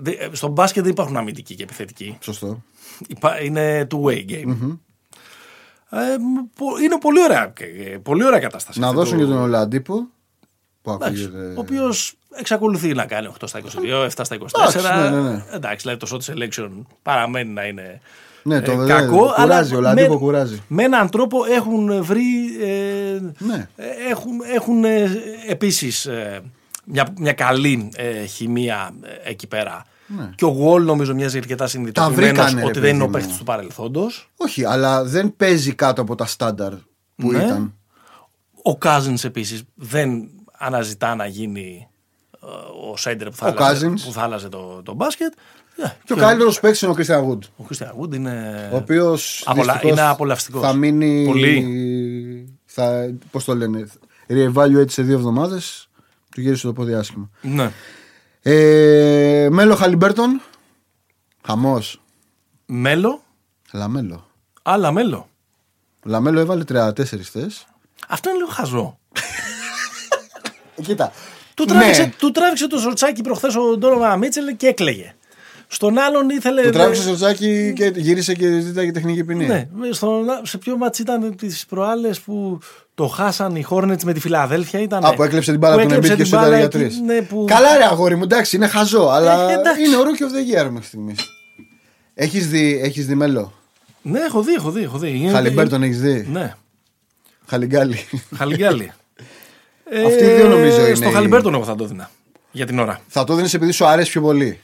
δε- 0.00 0.28
στον 0.32 0.50
μπάσκετ 0.50 0.82
δεν 0.82 0.92
υπάρχουν 0.92 1.16
αμυντικοί 1.16 1.54
και 1.54 1.62
επιθετικοί. 1.62 2.18
Σωστό. 2.20 2.62
Υπά- 3.08 3.42
Είναι 3.42 3.86
two-way 3.90 4.24
game. 4.30 4.78
Ε, 5.90 6.16
πο- 6.56 6.78
είναι 6.82 6.98
πολύ 7.00 7.22
ωραία, 7.22 7.52
ε, 7.60 7.96
πολύ 8.02 8.24
ωραία 8.24 8.38
κατάσταση. 8.38 8.80
Να 8.80 8.86
αυτή 8.86 8.98
δώσουν 8.98 9.18
του- 9.18 9.24
και 9.24 9.30
τον 9.30 9.40
Ολαντίπο. 9.40 10.06
Που 10.84 10.90
Εντάξει, 10.92 11.24
ακούγεται. 11.24 11.46
ο 11.46 11.60
οποίος 11.60 12.14
εξακολουθεί 12.34 12.92
να 12.94 13.04
κάνει 13.06 13.26
8 13.40 13.46
στα 13.48 13.60
22, 13.60 14.04
7 14.04 14.08
στα 14.24 14.34
24. 14.34 14.46
Εντάξει, 14.54 15.10
ναι, 15.10 15.10
ναι, 15.20 15.30
ναι. 15.30 15.44
Εντάξει, 15.52 15.76
δηλαδή 15.88 15.98
το 15.98 16.08
shot 16.12 16.32
selection 16.32 16.70
παραμένει 17.02 17.50
να 17.52 17.64
είναι 17.64 18.00
Ναι, 18.42 18.60
το- 18.60 18.70
ε, 18.72 18.76
ναι, 18.76 18.86
κακό. 18.86 19.16
κουράζει, 19.36 19.74
ο 19.74 19.78
αλλά 19.78 19.88
Λαντίπο 19.88 20.12
με, 20.12 20.18
κουράζει. 20.18 20.62
με 20.68 20.82
έναν 20.82 21.10
τρόπο 21.10 21.44
έχουν 21.44 22.04
βρει. 22.04 22.22
Ε, 22.62 23.20
Ναι. 23.38 23.68
ε, 23.76 23.84
έχουν 24.10 24.32
έχουν 24.54 24.84
ε, 24.84 25.10
επίσης 25.48 26.06
ε, 26.06 26.40
μια, 26.84 27.06
μια 27.18 27.32
καλή 27.32 27.90
ε, 27.96 28.24
χημεία 28.24 28.90
ε, 29.24 29.30
εκεί 29.30 29.46
πέρα. 29.46 29.84
Και 30.34 30.44
ο 30.44 30.56
Wall 30.60 30.80
νομίζω 30.82 31.14
μοιάζει 31.14 31.38
αρκετά 31.38 31.66
συνειδητοποιημένος 31.66 32.26
βρήκανε, 32.34 32.60
ρε 32.60 32.66
ότι 32.66 32.78
δεν 32.80 32.94
είναι 32.94 33.02
ο 33.02 33.06
παιδί 33.06 33.12
μου. 33.12 33.20
παίχτης 33.20 33.36
του 33.36 33.44
παρελθόντος. 33.44 34.30
Όχι, 34.36 34.64
αλλά 34.64 35.04
δεν 35.04 35.36
παίζει 35.36 35.74
κάτω 35.74 36.02
από 36.02 36.14
τα 36.14 36.26
στάνταρ 36.26 36.72
που 37.16 37.32
Ναι. 37.32 37.42
ήταν. 37.42 37.74
Ο 38.64 38.78
Cousins 38.82 39.24
επίσης 39.24 39.62
δεν 39.74 40.28
αναζητά 40.58 41.14
να 41.14 41.26
γίνει 41.26 41.88
ε, 42.42 42.46
ο 42.90 42.96
σέντερ 42.96 43.28
που 43.30 43.36
θα, 43.36 43.46
Ο 43.48 43.54
άλλαζε, 43.64 43.86
Cousins. 43.88 44.00
που 44.04 44.12
θα 44.12 44.22
άλλαζε 44.22 44.48
το, 44.48 44.82
το 44.82 44.94
μπάσκετ. 44.94 45.32
Ε, 45.76 45.88
Και 46.04 46.12
ο 46.12 46.16
καλύτερος 46.16 46.60
παίκτης 46.60 46.82
είναι 46.82 46.90
ο 46.92 46.94
Christian 46.98 47.28
Wood. 47.30 47.38
Ο 47.56 47.64
Christian 47.68 48.00
Wood 48.02 48.14
είναι. 48.14 48.68
Ο 48.72 48.76
οποίος. 48.76 49.42
Απολα- 49.46 49.80
είναι 49.84 50.00
απολαυστικός. 50.00 50.62
Θα 50.62 50.72
μείνει. 50.72 51.24
Πολύ. 51.26 52.58
Θα, 52.64 53.14
πώς 53.30 53.44
το 53.44 53.54
λένε. 53.54 53.88
Reevaluate 54.28 54.90
σε 54.90 55.02
δύο 55.02 55.14
εβδομάδες. 55.14 55.88
Του 56.30 56.40
γύρισε 56.40 56.66
το 56.66 56.72
πόδι 56.72 56.94
άσχημα. 56.94 57.30
Ναι. 57.40 57.70
Ε, 58.42 59.48
Μέλο 59.50 59.74
Χαλιμπέρτον. 59.74 60.40
Χαμός. 61.46 62.00
Μέλο. 62.66 63.22
Λαμέλο. 63.72 64.26
Άλλα 64.62 64.92
μέλο. 64.92 65.28
Λαμέλο 66.04 66.40
έβαλε 66.40 66.64
34 66.68 66.92
χθες. 67.22 67.66
Αυτό 68.08 68.28
είναι 68.30 68.38
λίγο 68.38 68.50
χαζό. 68.50 68.98
Κοίτα. 70.82 71.12
Του 71.54 71.64
Ναι. 71.64 71.72
τράβηξε, 71.72 72.12
του 72.18 72.30
τράβηξε 72.30 72.66
το 72.66 72.78
σορτσάκι 72.78 73.22
προχθές 73.22 73.56
ο 73.56 73.76
Ντόνοβαν 73.78 74.16
Μίτσελ 74.16 74.56
και 74.56 74.66
έκλαιγε. 74.66 75.14
Στον 75.66 75.98
άλλον 75.98 76.28
ήθελε. 76.28 76.62
Του 76.62 76.70
τράβηξε 76.70 77.02
το 77.02 77.14
σορτσάκι 77.14 77.72
και 77.76 77.92
γύρισε 77.96 78.34
και 78.34 78.60
ζήταγε 78.60 78.90
τεχνική 78.92 79.24
ποινή. 79.24 79.46
Ναι, 79.46 79.68
στον, 79.90 80.26
σε 80.42 80.58
ποιο 80.58 80.76
μάτς 80.76 80.98
ήταν 80.98 81.36
τις 81.36 81.66
προάλλες 81.68 82.20
που 82.20 82.58
το 82.94 83.06
χάσαν 83.06 83.56
οι 83.56 83.66
Hornets 83.70 84.02
με 84.04 84.12
τη 84.12 84.20
Φιλαδέλφια. 84.20 84.80
Ήταν, 84.80 85.04
Α, 85.04 85.14
που 85.14 85.22
έκλεψε 85.22 85.50
την 85.50 85.60
μπάλα 85.60 85.82
του 85.82 85.88
Εμπίντ 85.88 86.14
και 86.14 86.24
σουτ 86.24 86.36
για 86.56 86.68
τρεις. 86.68 87.00
Ναι, 87.00 87.20
που... 87.22 87.44
Καλά, 87.48 87.76
ρε 87.76 87.84
αγόρι 87.84 88.16
μου, 88.16 88.22
εντάξει, 88.22 88.56
είναι 88.56 88.66
χαζό, 88.66 89.08
αλλά 89.08 89.50
Ε, 89.50 89.54
εντάξει. 89.54 89.82
είναι 89.84 89.96
ο 89.96 90.00
Rookie 90.00 90.22
of 90.22 90.26
the 90.26 90.66
Year 90.66 90.70
μέχρι 90.70 90.86
στιγμής. 90.86 91.18
Έχεις 92.14 92.48
δει, 92.48 92.80
έχεις 92.82 93.06
δει 93.06 93.14
μέλο; 93.14 93.52
Ναι, 94.02 94.20
έχω 94.20 94.42
δει, 94.42 94.52
έχω 94.52 94.70
δει. 94.70 94.82
Έχω 94.82 94.98
δει. 94.98 95.10
Είναι- 95.16 95.32
Χαλιμπέρτον 95.32 95.82
έχεις 95.82 96.00
δει; 96.00 96.28
Ναι, 96.32 96.54
Χαλιγκάλι. 97.46 97.98
Χαλιγκάλι. 98.36 98.92
Ε, 99.90 100.04
Αυτοί 100.04 100.24
οι 100.24 100.34
δύο 100.34 100.48
νομίζω 100.48 100.86
είναι 100.86 100.94
Στο 100.94 101.08
οι- 101.08 101.12
Χαλιμπέρτον 101.12 101.54
εγώ 101.54 101.64
θα 101.64 101.74
το 101.74 101.84
'δινα. 101.84 102.10
Για 102.52 102.66
την 102.66 102.78
ώρα. 102.78 103.00
Θα 103.08 103.24
το 103.24 103.34
δίνει 103.34 103.48
επειδή 103.52 103.72
σου 103.72 103.86
αρέσει 103.86 104.10
πιο 104.10 104.20
πολύ. 104.20 104.60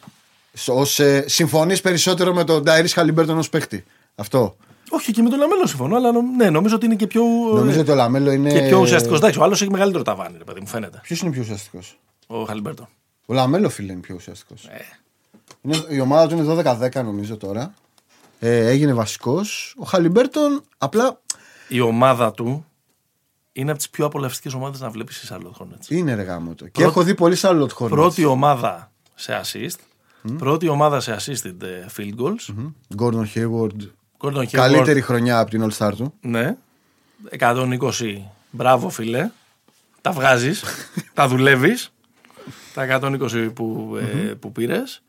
Ως, 0.66 0.98
ε, 1.00 1.24
συμφωνείς 1.28 1.80
περισσότερο 1.80 2.34
με 2.34 2.44
τον 2.44 2.62
Ταϊρίς 2.62 2.88
Χαλιμπέρτον 2.88 3.38
ως 3.38 3.48
παίχτη. 3.48 3.84
Αυτό. 4.14 4.56
Όχι 4.90 5.12
και 5.12 5.22
με 5.22 5.28
τον 5.30 5.38
Λαμέλο 5.38 5.66
συμφωνώ, 5.66 5.96
αλλά 5.96 6.12
νο- 6.12 6.22
ναι, 6.36 6.50
νομίζω 6.50 6.74
ότι 6.74 6.86
είναι 6.86 6.94
και 6.94 7.06
πιο, 7.06 7.22
Νομίζω 7.54 7.80
ότι 7.80 7.90
ο 7.90 7.94
Λαμέλο 7.94 8.30
είναι. 8.30 8.52
και 8.52 8.60
πιο 8.60 8.78
ουσιαστικός. 8.80 9.18
Εντάξει, 9.18 9.38
ο 9.38 9.42
άλλος 9.42 9.62
έχει 9.62 9.70
μεγαλύτερο 9.70 10.02
ταβάνι, 10.04 10.34
ρε 10.38 10.44
παιδί 10.44 10.60
μου, 10.60 10.66
φαίνεται. 10.66 11.00
Ποιος 11.02 11.20
είναι 11.20 11.30
πιο 11.30 11.40
ουσιαστικός; 11.42 11.98
Ο 12.26 12.42
Χαλιμπέρτον. 12.44 12.88
Ο 13.26 13.32
Λαμέλο, 13.34 13.68
φίλε, 13.68 13.92
είναι 13.92 14.00
πιο 14.00 14.14
ουσιαστικός. 14.18 14.64
Ε. 14.64 14.80
Είναι, 15.62 15.84
η 15.88 16.00
ομάδα 16.00 16.26
του 16.26 16.34
είναι 16.36 16.44
12-10 16.44 17.02
νομίζω 17.02 17.36
τώρα. 17.36 17.74
Ε, 18.38 18.66
έγινε 18.66 18.92
βασικός. 18.92 19.74
Ο 19.78 19.84
Χαλιμπέρτον 19.84 20.62
απλά 20.78 21.20
Η 21.68 21.80
ομάδα 21.80 22.32
του 22.32 22.64
είναι 23.53 23.70
από 23.70 23.78
τις 23.78 23.90
πιο 23.90 24.05
απολαυστικές 24.05 24.55
ομάδες 24.55 24.80
να 24.80 24.90
βλέπεις 24.90 25.16
οι 25.16 25.34
Charlotte 25.34 25.62
Hornets. 25.62 25.88
είναι 25.90 26.14
ρε 26.14 26.22
γάμο 26.22 26.55
το. 26.55 26.68
Και 26.68 26.82
έχω 26.82 27.03
δει 27.03 27.14
πολύ 27.14 27.36
Charlotte 27.40 27.68
Hornets. 27.78 27.88
Πρώτη 27.88 28.24
ομάδα 28.24 28.92
σε 29.14 29.40
assist. 29.44 29.78
Πρώτη 30.38 30.68
ομάδα 30.68 31.01
σε 31.01 31.16
assisted 31.18 31.62
ε, 31.62 31.86
field 31.96 32.14
goals. 32.24 32.55
Gordon 32.98 33.24
Hayward. 33.34 33.88
Gordon 34.20 34.42
Hayward, 34.42 34.46
Καλύτερη 34.51 35.01
χρονιά 35.01 35.38
από 35.38 35.51
την 35.51 35.68
All 35.68 35.76
Star 35.78 35.92
του. 35.96 36.14
Ναι. 36.20 36.57
120. 37.38 37.78
Μπράβο, 38.51 38.88
φίλε. 38.88 39.30
Τα 40.01 40.12
βγάζεις. 40.12 40.64
τα 41.14 41.28
δουλεύεις. 41.28 41.92
Τα 42.74 43.01
120 43.01 43.51
που, 43.55 43.96
ε, 44.01 44.34
που 44.34 44.53
πήρες. 44.53 45.03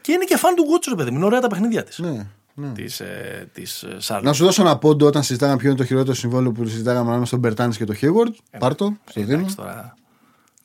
Και 0.00 0.12
είναι 0.12 0.24
και 0.24 0.36
φαν 0.36 0.54
του 0.54 0.64
Woods, 0.64 0.86
ρε 0.88 0.94
παιδί 0.94 1.10
μου. 1.10 1.16
Είναι 1.16 1.24
ωραία 1.26 1.40
τα 1.40 1.46
παιχνίδια 1.48 1.84
της. 1.84 1.98
Ναι, 1.98 2.26
ναι. 2.60 2.68
Της, 2.72 3.00
ε, 3.00 3.48
της 3.52 3.82
ε, 3.82 3.96
Charlotte. 4.06 4.22
Να 4.22 4.32
σου 4.32 4.44
δώσω 4.44 4.62
ένα 4.62 4.78
πόντο 4.78 5.06
όταν 5.06 5.22
συζητάγαμε 5.22 5.58
ποιο 5.58 5.68
είναι 5.68 5.78
το 5.78 5.84
χειρότερο 5.84 6.14
συμβόλαιο 6.14 6.52
που 6.52 6.66
συζητάγαμε 6.66 7.06
ανάμεσα 7.08 7.26
στον 7.26 7.38
Μπερτάνης 7.38 7.76
και 7.76 7.84
τον 7.84 7.96
Hayward. 8.00 8.34
Πάρ 8.58 8.74
το, 8.74 8.96
στο 9.10 9.20
δίνω. 9.20 9.38
Εντάξει, 9.38 9.56
τώρα. 9.56 9.94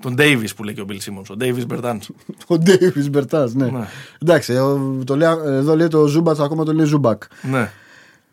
Τον 0.01 0.15
Davis 0.17 0.47
που 0.55 0.63
λέει 0.63 0.73
και 0.73 0.81
ο 0.81 0.85
Bill 0.89 0.93
Simmons. 0.93 1.25
Ο 1.29 1.35
Davis 1.39 1.65
Bertans. 1.73 1.99
Ο 2.47 2.57
Ντέιβι 2.57 3.09
Μπερτά, 3.09 3.49
ναι. 3.53 3.65
Ναι. 3.69 3.87
Εντάξει, 4.21 4.53
ε, 4.53 4.59
ο- 4.59 5.01
το 5.05 5.15
λέει, 5.15 5.29
εδώ 5.45 5.75
λέει 5.75 5.87
το 5.87 6.07
Ζούμπατ, 6.07 6.39
ακόμα 6.39 6.63
το 6.63 6.73
λέει 6.73 6.85
Ζούμπακ. 6.85 7.23
ναι. 7.41 7.71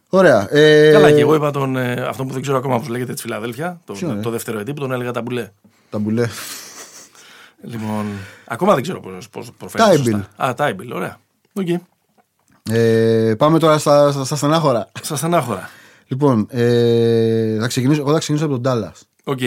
Ωραία. 0.08 0.54
Ε, 0.54 0.90
Καλά, 0.92 1.12
και 1.12 1.20
εγώ 1.20 1.34
είπα 1.34 1.50
τον, 1.50 1.76
ε, 1.76 1.92
αυτό 2.08 2.24
που 2.24 2.32
δεν 2.32 2.42
ξέρω 2.42 2.56
ακόμα 2.56 2.78
πώς 2.78 2.88
λέγεται 2.88 3.12
της 3.12 3.22
Φιλαδέλφια. 3.22 3.80
Το, 3.84 3.92
Ποιο, 3.92 4.10
ε; 4.10 4.14
το 4.20 4.30
δευτεροετή 4.30 4.72
που 4.74 4.80
τον 4.80 4.92
έλεγα 4.92 5.10
ταμπουλέ. 5.10 5.50
Ταμπουλέ. 5.90 6.26
Λοιπόν, 7.62 8.06
ακόμα 8.44 8.74
δεν 8.74 8.82
ξέρω 8.82 9.00
πώς 9.30 9.50
προφέρει. 9.58 9.84
Τάιμπουλ. 9.84 10.20
Α, 10.36 10.54
Τάιμπουλ, 10.54 10.92
ωραία. 10.92 11.18
Οκ. 11.52 11.68
Ε, 12.70 13.34
πάμε 13.38 13.58
τώρα 13.58 13.78
στα, 13.78 14.12
στα, 14.12 14.24
στα 14.24 14.36
στενάχωρα. 14.36 14.88
Στα 15.02 15.16
στενάχωρα. 15.16 15.70
Λοιπόν, 16.06 16.46
ε, 16.50 17.56
θα 17.60 17.66
ξεκινήσω, 17.66 18.00
εγώ 18.00 18.12
θα 18.12 18.18
ξεκινήσω 18.18 18.44
από 18.44 18.54
το 18.54 18.62
Ντάλας. 18.62 19.02
Οκ. 19.24 19.38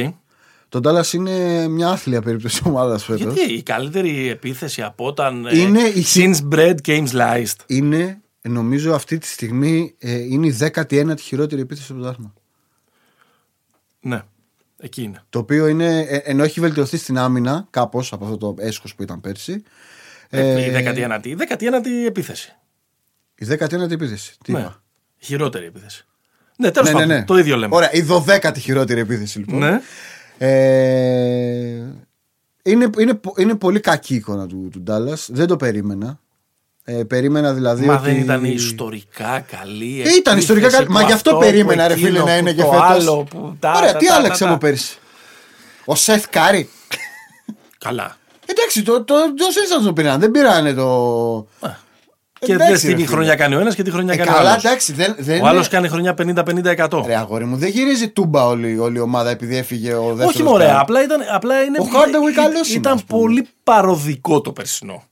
Το 0.70 0.80
Ντάλας 0.80 1.14
είναι 1.13 1.68
μια 1.68 1.89
άθλια 1.89 2.22
περίπτωση 2.22 2.61
ομάδας 2.66 3.03
φέτος. 3.03 3.22
Γιατί 3.34 3.53
η 3.53 3.63
καλύτερη 3.63 4.30
επίθεση 4.30 4.82
από 4.82 5.05
όταν. 5.05 5.47
Είναι 5.53 5.80
ε, 5.82 5.99
η- 5.99 6.05
Since 6.13 6.53
bread 6.53 6.76
came 6.86 7.07
sliced. 7.07 7.55
Είναι, 7.68 8.22
νομίζω, 8.41 8.93
αυτή 8.93 9.18
τη 9.18 9.28
στιγμή 9.28 9.95
ε, 9.99 10.11
είναι 10.13 10.47
η 10.47 10.55
19η 10.74 11.20
χειρότερη 11.20 11.61
επίθεση 11.61 11.86
στο 11.86 11.93
πρωτάθλημα. 11.93 12.34
Ναι, 14.01 14.22
εκεί 14.80 15.01
είναι. 15.03 15.24
Το 15.30 15.39
οποίο 15.39 15.68
είναι, 15.68 15.99
ε, 15.99 16.18
ενώ 16.24 16.43
έχει 16.43 16.59
βελτιωθεί 16.59 16.97
στην 16.97 17.18
άμυνα 17.18 17.68
κάπως 17.70 18.13
από 18.13 18.26
αυτό 18.26 18.38
το 18.38 18.55
έσχος 18.57 18.95
που 18.95 19.03
ήταν 19.03 19.22
πέρσι. 19.22 19.63
Ε, 20.30 20.66
η 20.66 20.72
19η. 20.72 21.26
Η 21.28 21.36
19η 21.36 22.05
επίθεση. 22.07 22.55
Η 23.36 23.48
19η 23.50 23.92
επίθεση. 23.92 24.34
Τι 24.44 24.52
ναι. 24.52 24.60
είπα; 24.60 24.82
Χειρότερη 25.20 25.66
επίθεση. 25.66 26.06
Ναι, 26.58 26.72
τέλος 26.72 26.90
Ναι, 26.90 26.94
ναι, 26.96 27.02
πάντων. 27.02 27.18
ναι. 27.18 27.26
Το 27.26 27.38
ίδιο 27.38 27.58
λέμε. 27.58 27.76
Ωραία, 27.76 27.92
η 27.94 28.06
12η 28.10 28.58
χειρότερη 28.60 29.00
επίθεση 29.00 29.40
λοιπόν. 29.40 29.60
Ναι. 29.60 29.82
Ε, 30.38 31.84
είναι, 32.64 32.90
είναι, 33.00 33.20
είναι 33.38 33.56
πολύ 33.56 33.80
κακή 33.80 34.14
η 34.14 34.16
εικόνα 34.16 34.48
του, 34.48 34.70
του 34.72 34.84
Dallas. 34.88 35.26
Δεν 35.28 35.48
το 35.48 35.56
περίμενα. 35.56 36.20
Ε, 36.84 37.04
περίμενα 37.04 37.54
δηλαδή. 37.54 37.86
Μα 37.86 37.94
ότι... 37.96 38.04
δεν 38.04 38.16
ήταν 38.20 38.44
ιστορικά 38.46 39.40
καλή. 39.40 40.02
Ε, 40.06 40.10
ήταν 40.16 40.38
ιστορικά 40.38 40.66
επίθεση 40.66 40.84
καλή. 40.86 40.96
Μα 40.96 41.00
που 41.02 41.06
γι' 41.08 41.14
αυτό 41.14 41.32
που 41.32 41.40
περίμενα, 41.40 41.88
ρε 41.88 41.94
εκείνο, 41.94 42.08
φίλε, 42.08 42.20
να 42.20 42.26
που 42.26 42.40
είναι 42.40 42.54
και 42.54 42.62
το 42.62 42.68
φέτος. 42.72 42.86
άλλο, 42.88 43.24
που 43.24 43.56
τα- 43.60 43.74
Ωραία, 43.78 43.92
τα- 43.92 43.98
τι 43.98 44.08
τα- 44.08 44.16
άλλαξε 44.16 44.44
τα- 44.44 44.50
από 44.52 44.60
τα. 44.60 44.68
πέρσι. 44.68 44.98
Ο 45.86 45.96
Seth 45.96 46.30
Curry. 46.30 46.70
Καλά. 47.78 48.18
Εντάξει, 48.46 48.84
το, 48.84 49.04
το, 49.04 49.16
το 49.38 49.46
Σίρσαν 49.52 49.84
το 49.84 49.94
πήραν. 49.94 50.20
Δεν 50.20 50.32
πήρανε 50.32 50.74
το. 50.74 51.48
Και 52.46 52.54
Εντάξει, 52.54 52.72
δες 52.74 52.82
ρε 52.84 52.89
τι 52.89 52.96
φίλε. 52.96 53.06
χρονιά 53.08 53.36
κάνει 53.36 53.56
ο 53.56 53.60
ένας 53.60 53.76
και 53.76 53.84
τι 53.84 53.91
χρονιά 53.91 54.14
Ε, 54.14 54.18
κάνει 54.18 54.30
ο 54.30 54.34
καλά, 54.34 54.50
άλλος. 54.50 54.64
εντάξει. 54.64 54.93
Δεν, 54.93 55.16
δεν 55.18 55.41
Ο 55.41 55.48
άλλος 55.48 55.68
είναι- 55.68 55.76
κάνει 55.76 55.88
χρονιά 55.88 56.14
50-50%. 56.14 57.04
Ρε 57.06 57.16
αγόρι 57.18 57.46
μου, 57.46 57.58
δεν 57.58 57.70
γυρίζει 57.70 58.08
τούμπα 58.10 58.46
όλη, 58.48 58.78
όλη 58.80 58.98
η 58.98 59.02
ομάδα 59.02 59.30
επειδή 59.30 59.58
έφυγε 59.58 59.93
ο 59.93 60.06
δεύτερος. 60.08 60.34
Όχι 60.34 60.43
μωρέ, 60.43 60.72
απλά, 60.80 61.04
ήταν, 61.04 61.20
απλά 61.34 61.62
είναι. 61.64 61.78
Ο 61.80 61.84
Hardaway 61.93 62.34
καλός 62.36 62.68
είναι, 62.70 62.78
Ήταν 62.78 62.93
ας 62.93 63.04
πούμε. 63.04 63.22
πολύ 63.22 63.48
παροδικό 63.64 64.41
το 64.41 64.52
περσινό. 64.52 65.04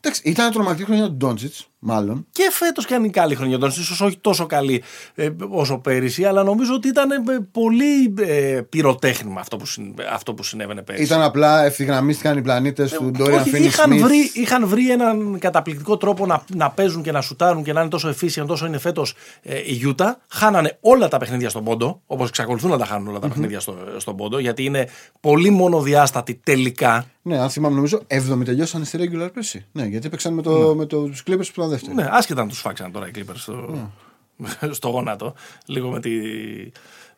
Εντάξει, 0.00 0.22
ήταν 0.24 0.52
τρομακτική 0.52 0.84
χρονιά 0.86 1.04
του 1.06 1.12
Ντόντζιτ, 1.14 1.54
μάλλον. 1.78 2.26
Και 2.30 2.48
φέτος 2.52 2.86
κάνει 2.86 3.10
καλή 3.10 3.34
χρονιά. 3.34 3.58
Τον 3.58 3.68
ίσως 3.68 4.00
όχι 4.00 4.18
τόσο 4.20 4.46
καλή 4.46 4.82
ε, 5.14 5.30
όσο 5.48 5.78
πέρυσι, 5.78 6.24
αλλά 6.24 6.42
νομίζω 6.42 6.74
ότι 6.74 6.88
ήταν 6.88 7.10
ε, 7.10 7.16
πολύ 7.50 8.14
ε, 8.18 8.60
πυροτέχνημα 8.68 9.40
αυτό 9.40 9.56
που, 9.56 9.66
συν- 9.66 10.00
αυτό 10.12 10.34
που 10.34 10.42
συνέβαινε 10.42 10.82
πέρυσι. 10.82 11.04
Ήταν 11.04 11.18
απλαπλά 11.18 11.64
ευθυγραμμίστηκαν 11.64 12.38
οι 12.38 12.42
πλανήτες 12.42 12.90
του 12.92 13.10
Ντόριαν 13.10 13.38
Ε, 13.38 13.40
Όχι, 13.40 13.50
Φίνι 13.50 13.66
είχαν 13.66 13.98
βρει, 13.98 14.30
είχαν 14.34 14.66
βρει 14.66 14.90
έναν 14.90 15.38
καταπληκτικό 15.38 15.96
τρόπο 15.96 16.26
να, 16.26 16.44
να 16.54 16.70
παίζουν 16.70 17.02
και 17.02 17.12
να 17.12 17.20
σουτάρουν 17.20 17.62
και 17.62 17.72
να 17.72 17.80
είναι 17.80 17.90
τόσο 17.90 18.14
efficient 18.20 18.46
όσο 18.46 18.66
είναι 18.66 18.78
φέτος 18.78 19.14
ε, 19.42 19.58
η 19.58 19.72
Γιούτα. 19.72 20.20
Χάνανε 20.28 20.76
όλα 20.80 21.08
τα 21.08 21.16
παιχνίδια 21.18 21.48
στον 21.48 21.64
πόντο, 21.64 22.02
όπως 22.06 22.28
εξακολουθούν 22.28 22.70
να 22.70 22.78
τα 22.78 22.84
χάνουν 22.84 23.08
όλα 23.08 23.18
τα 23.18 23.28
παιχνίδια 23.28 23.60
στο, 23.60 23.76
στον 23.96 24.16
πόντο, 24.16 24.38
γιατί 24.38 24.64
είναι 24.64 24.88
πολύ 25.20 25.50
μονοδιάστατοι 25.50 26.40
τελικά. 26.44 27.06
Ναι, 27.22 27.38
αν 27.38 27.50
θυμάμαι, 27.50 27.74
νομίζω 27.74 28.02
70 28.08 28.44
τελειώσαν 28.44 28.84
στη 28.84 28.98
regular 29.00 29.28
πέρσι. 29.34 29.64
Ναι, 29.72 29.84
γιατί 29.84 30.06
έπαιξαν 30.06 30.34
με, 30.34 30.42
το, 30.42 30.74
με 30.76 30.86
το, 30.86 31.02
τους 31.02 31.22
Clippers 31.26 31.46
που 31.54 31.62
ήταν 31.68 31.78
δεύτεροι. 31.80 31.94
Ναι, 31.94 32.16
άσχετα 32.16 32.42
να 32.42 32.48
τους 32.48 32.60
φάξαν 32.60 32.92
τώρα 32.92 33.08
οι 33.08 33.10
Clippers 33.14 33.34
στο, 33.36 33.88
Ναι. 34.36 34.48
στο 34.78 34.88
γόνατο, 34.88 35.34
λίγο 35.66 35.90
με, 35.90 36.00
τη, 36.00 36.10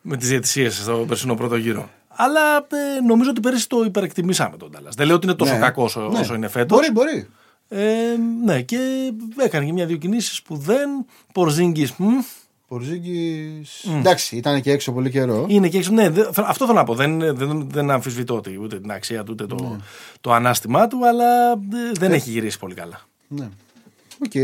με 0.01 0.17
τις 0.17 0.27
διαιτησίες 0.29 0.75
στο 0.75 1.05
περσινό 1.07 1.35
πρώτο 1.35 1.55
γύρο. 1.55 1.89
Αλλά 2.07 2.57
ε, 2.57 3.01
νομίζω 3.07 3.29
ότι 3.29 3.39
πέρυσι 3.39 3.69
το 3.69 3.83
υπερεκτιμήσαμε 3.85 4.57
τον 4.57 4.69
Dallas. 4.75 4.91
Δεν 4.95 5.07
λέω 5.07 5.15
ότι 5.15 5.25
είναι 5.25 5.35
τόσο 5.35 5.53
Ναι. 5.53 5.59
κακός 5.59 5.95
όσο, 5.95 6.09
Ναι. 6.09 6.19
όσο 6.19 6.33
είναι 6.33 6.47
φέτος. 6.47 6.77
Μπορεί, 6.77 6.91
μπορεί. 6.91 7.27
Ε, 7.69 7.85
ναι, 8.45 8.61
και 8.61 9.11
έκανε 9.37 9.65
και 9.65 9.71
μια-δύο 9.73 9.97
κινήσεις 9.97 10.41
που 10.41 10.55
δεν. 10.57 10.89
Πορζίνγκη. 11.33 11.87
Πορζίγκη. 12.67 13.61
Εντάξει, 13.97 14.35
ήταν 14.35 14.61
και 14.61 14.71
έξω 14.71 14.91
πολύ 14.91 15.09
καιρό. 15.09 15.45
Είναι 15.49 15.67
και 15.69 15.77
έξω. 15.77 15.91
Ναι, 15.91 16.09
δε- 16.09 16.25
αυτό 16.35 16.65
θέλω 16.65 16.77
να 16.77 16.83
πω. 16.83 16.95
Δεν, 16.95 17.35
δεν, 17.35 17.69
δεν 17.69 17.91
αμφισβητώ 17.91 18.35
ότι 18.35 18.57
ούτε 18.61 18.79
την 18.79 18.91
αξία 18.91 19.23
του 19.23 19.29
ούτε 19.33 19.45
το, 19.45 19.55
Ναι. 19.55 19.75
το 20.21 20.33
ανάστημά 20.33 20.87
του, 20.87 21.07
αλλά 21.07 21.51
ε, 21.51 21.91
δεν 21.93 22.11
έχει 22.11 22.29
γυρίσει 22.29 22.59
πολύ 22.59 22.73
καλά. 22.73 23.01
Ναι. 23.27 23.49
Οκ. 24.25 24.35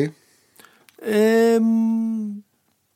Ε, 1.01 1.59
μ, 1.61 2.39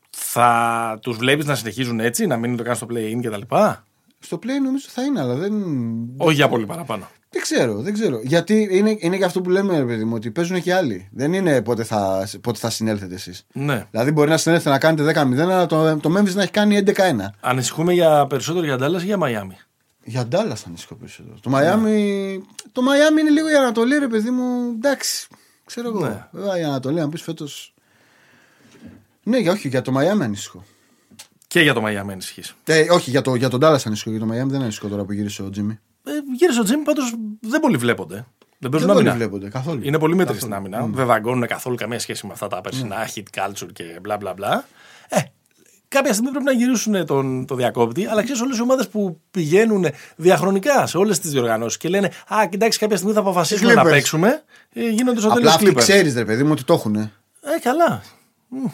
θα 0.10 0.99
τους 1.02 1.18
βλέπεις 1.18 1.45
να 1.45 1.56
συνεχίζουν 1.56 1.99
έτσι, 1.99 2.26
να 2.26 2.38
μην 2.38 2.58
το 2.58 2.64
κάνουν 2.64 2.78
στο 2.78 2.88
play-in 2.90 3.20
και 3.22 3.30
τα 3.30 3.38
λοιπά; 3.38 3.86
Στο 4.20 4.38
play 4.38 4.62
νομίζω 4.64 4.86
θα 4.90 5.03
είναι, 5.03 5.20
αλλά 5.20 5.36
δεν. 5.36 5.53
Όχι 6.18 6.36
για 6.36 6.49
πολύ 6.49 6.66
παραπάνω. 6.66 7.08
Δεν 7.34 7.41
ξέρω, 7.41 7.82
δεν 7.82 7.94
ξέρω. 7.94 8.20
Γιατί 8.24 8.68
είναι, 8.72 8.95
είναι 8.99 9.18
και 9.18 9.26
αυτό 9.26 9.41
που 9.41 9.49
λέμε, 9.49 9.78
ρε 9.78 9.86
παιδί 9.86 10.03
μου, 10.03 10.14
ότι 10.16 10.32
παίζουν 10.32 10.62
και 10.62 10.74
άλλοι. 10.74 11.10
Δεν 11.12 11.34
είναι 11.34 11.62
πότε 11.62 11.84
θα, 11.84 12.30
πότε 12.41 12.60
θα 12.60 12.70
συνέλθετε 12.70 13.14
εσείς. 13.14 13.45
Ναι. 13.53 13.88
Δηλαδή, 13.91 14.12
μπορεί 14.12 14.30
να 14.30 14.38
συνέλθετε 14.38 14.70
να 14.70 14.78
κάνετε 14.78 15.22
10-0, 15.22 15.38
αλλά 15.38 15.66
το, 15.66 15.98
το 15.98 16.18
Memphis 16.18 16.34
να 16.34 16.41
έχει 16.41 16.52
κάνει 16.52 16.84
11-1. 16.86 16.91
Ανησυχούμε 17.40 17.94
για 17.94 18.28
περισσότερο 18.28 18.66
για 18.66 18.76
Dallas 18.76 19.02
ή 19.02 19.06
για 19.06 19.18
Miami; 19.22 19.56
Για 20.03 20.26
Ντάλλα 20.28 20.56
θα 20.56 20.68
ανησυχώ 20.68 20.95
περισσότερο. 20.95 21.36
Το 21.41 21.49
Μαϊάμι. 21.49 22.41
Το 22.72 22.82
Μαϊάμι 22.82 23.22
είναι 23.22 23.30
λίγο 23.30 23.49
η 23.49 23.56
Ανατολή, 23.56 23.98
ρε 23.98 24.08
παιδί 24.08 24.30
μου. 24.30 24.72
Εντάξει. 24.76 25.28
Ξέρω 25.72 25.88
εγώ. 25.88 26.07
Ναι. 26.07 26.27
Βέβαια 26.31 26.60
η 26.60 26.64
Ανατολή, 26.64 26.99
αν 26.99 27.10
πεις 27.10 27.22
φέτο. 27.22 27.48
Ναι, 29.23 29.38
για, 29.38 29.52
όχι, 29.52 29.68
για 29.68 29.81
το 29.81 29.91
Μαϊάμι 29.91 30.23
ανησυχώ. 30.23 30.64
Και 31.48 31.61
για 31.61 31.73
το 31.73 31.85
Miami 31.85 32.11
ανησυχείς. 32.11 32.56
Ε, 32.64 32.85
όχι, 32.91 33.10
για, 33.10 33.22
το, 33.22 33.35
για 33.35 33.49
τον 33.49 33.60
Ντάλλα 33.60 33.80
ανησυχώ. 33.85 34.10
Για 34.10 34.19
το 34.19 34.26
Μαϊάμι 34.26 34.52
δεν 34.52 34.61
ανησυχώ 34.61 34.88
τώρα 34.88 35.03
που 35.03 35.11
γύρισε 35.11 35.43
ο 35.43 35.49
Τζίμι. 35.49 35.80
Ε, 36.03 36.11
γύρισε 36.38 36.60
ο 36.60 36.64
Τζίμι 36.64 36.84
πάντως 36.84 37.14
δεν 37.39 37.60
πολύ 37.60 37.77
βλέπονται. 37.77 38.15
Δεν 38.15 38.26
Δεν 38.60 38.69
παίζουν 38.69 38.89
πολύ 38.89 38.99
άμυνα. 38.99 39.15
βλέπονται 39.15 39.49
καθόλου. 39.49 39.80
Είναι 39.84 39.99
πολύ 39.99 40.15
μέτρη 40.15 40.38
στην 40.38 40.53
άμυνα. 40.53 40.85
Δεν 40.85 41.06
δαγκώνουν 41.06 41.48
καθόλου 41.48 41.76
καμία 41.76 41.99
σχέση 41.99 42.26
με 42.26 42.34
αυτά 42.34 42.48
τα 42.48 42.61
περσινά 42.61 43.10
hit 43.15 43.23
culture 43.35 43.69
και 43.73 43.84
μπλα 44.02 44.18
μπλα 44.18 44.34
μπλα. 44.34 44.65
Ε, 45.10 45.19
κάποια 45.91 46.13
στιγμή 46.13 46.30
πρέπει 46.31 46.45
να 46.45 46.51
γυρίσουν 46.51 47.05
τον, 47.05 47.45
το 47.45 47.55
διακόπτη, 47.55 48.05
αλλά 48.05 48.23
ξέρεις 48.23 48.41
όλες 48.41 48.57
οι 48.57 48.61
ομάδες 48.61 48.88
που 48.88 49.19
πηγαίνουν 49.31 49.85
διαχρονικά 50.15 50.88
σε 50.88 50.97
όλες 50.97 51.19
τις 51.19 51.31
διοργανώσεις 51.31 51.77
και 51.77 51.89
λένε 51.89 52.11
Α, 52.27 52.45
κοιτάξτε, 52.49 52.80
κάποια 52.81 52.97
στιγμή 52.97 53.13
θα 53.13 53.19
αποφασίσουμε 53.19 53.73
να 53.73 53.81
Clippers. 53.84 53.89
παίξουμε. 53.89 54.43
Ε, 54.73 54.89
γίνονται 54.89 55.19
στο 55.19 55.27
Απλά 55.30 55.39
τέλος 55.39 55.53
αυτοί 55.55 55.69
Clippers. 55.72 55.76
ξέρεις, 55.77 56.13
ρε 56.15 56.26
παιδί 56.26 56.43
μου, 56.43 56.49
ότι 56.51 56.63
το 56.63 56.73
έχουν. 56.73 56.95
Ε, 56.95 57.09
καλά. 57.63 58.01
Μμ. 58.47 58.65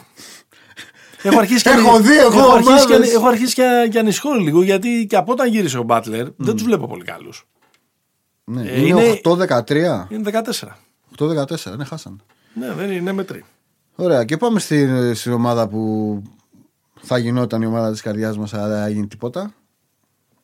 Έχω 1.22 1.38
αρχίσει 1.38 1.62
και, 1.62 1.68
Έχω 1.78 2.00
δει 2.00 2.16
εγώ 2.18 2.38
έχω 2.38 2.52
αρχίσει 2.52 2.86
και, 2.86 2.92
ομάδες. 2.94 3.12
έχω 3.14 3.26
αρχίσει 3.26 3.54
και, 3.54 3.88
και 3.90 3.98
ανησυχώ 3.98 4.34
λίγο 4.34 4.62
γιατί 4.62 5.06
και 5.08 5.16
από 5.16 5.32
όταν 5.32 5.48
γύρισε 5.48 5.78
ο 5.78 5.82
Μπάτλερ 5.82 6.26
δεν 6.36 6.54
τους 6.54 6.62
βλέπω 6.62 6.86
πολύ 6.86 7.04
καλούς. 7.04 7.46
Ναι. 8.44 8.62
Ε, 8.70 8.80
είναι 8.86 9.02
είναι- 9.04 9.20
8-13. 9.24 10.06
Είναι 10.08 10.22
14. 10.22 10.78
8-14, 11.18 11.76
ναι, 11.76 11.84
χάσαν. 11.84 12.22
Ναι, 12.54 12.72
δεν 12.72 12.90
είναι 12.90 13.12
μετρή. 13.12 13.44
Ωραία, 13.94 14.24
και 14.24 14.36
πάμε 14.36 14.60
στην, 14.60 15.14
στην 15.14 15.32
ομάδα 15.32 15.68
που 15.68 16.22
θα 17.08 17.18
γινόταν 17.18 17.62
η 17.62 17.66
ομάδα 17.66 17.90
της 17.90 18.00
καρδιάς 18.00 18.38
μας, 18.38 18.54
αλλά 18.54 18.68
δεν 18.68 18.82
έγινε 18.86 19.06
τίποτα. 19.06 19.54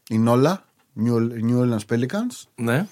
Η 0.09 0.19
Νόλα, 0.19 0.65
New, 1.05 1.15
New 1.51 1.61
Orleans 1.61 1.95
Pelicans. 1.95 2.43
Ναι. 2.55 2.87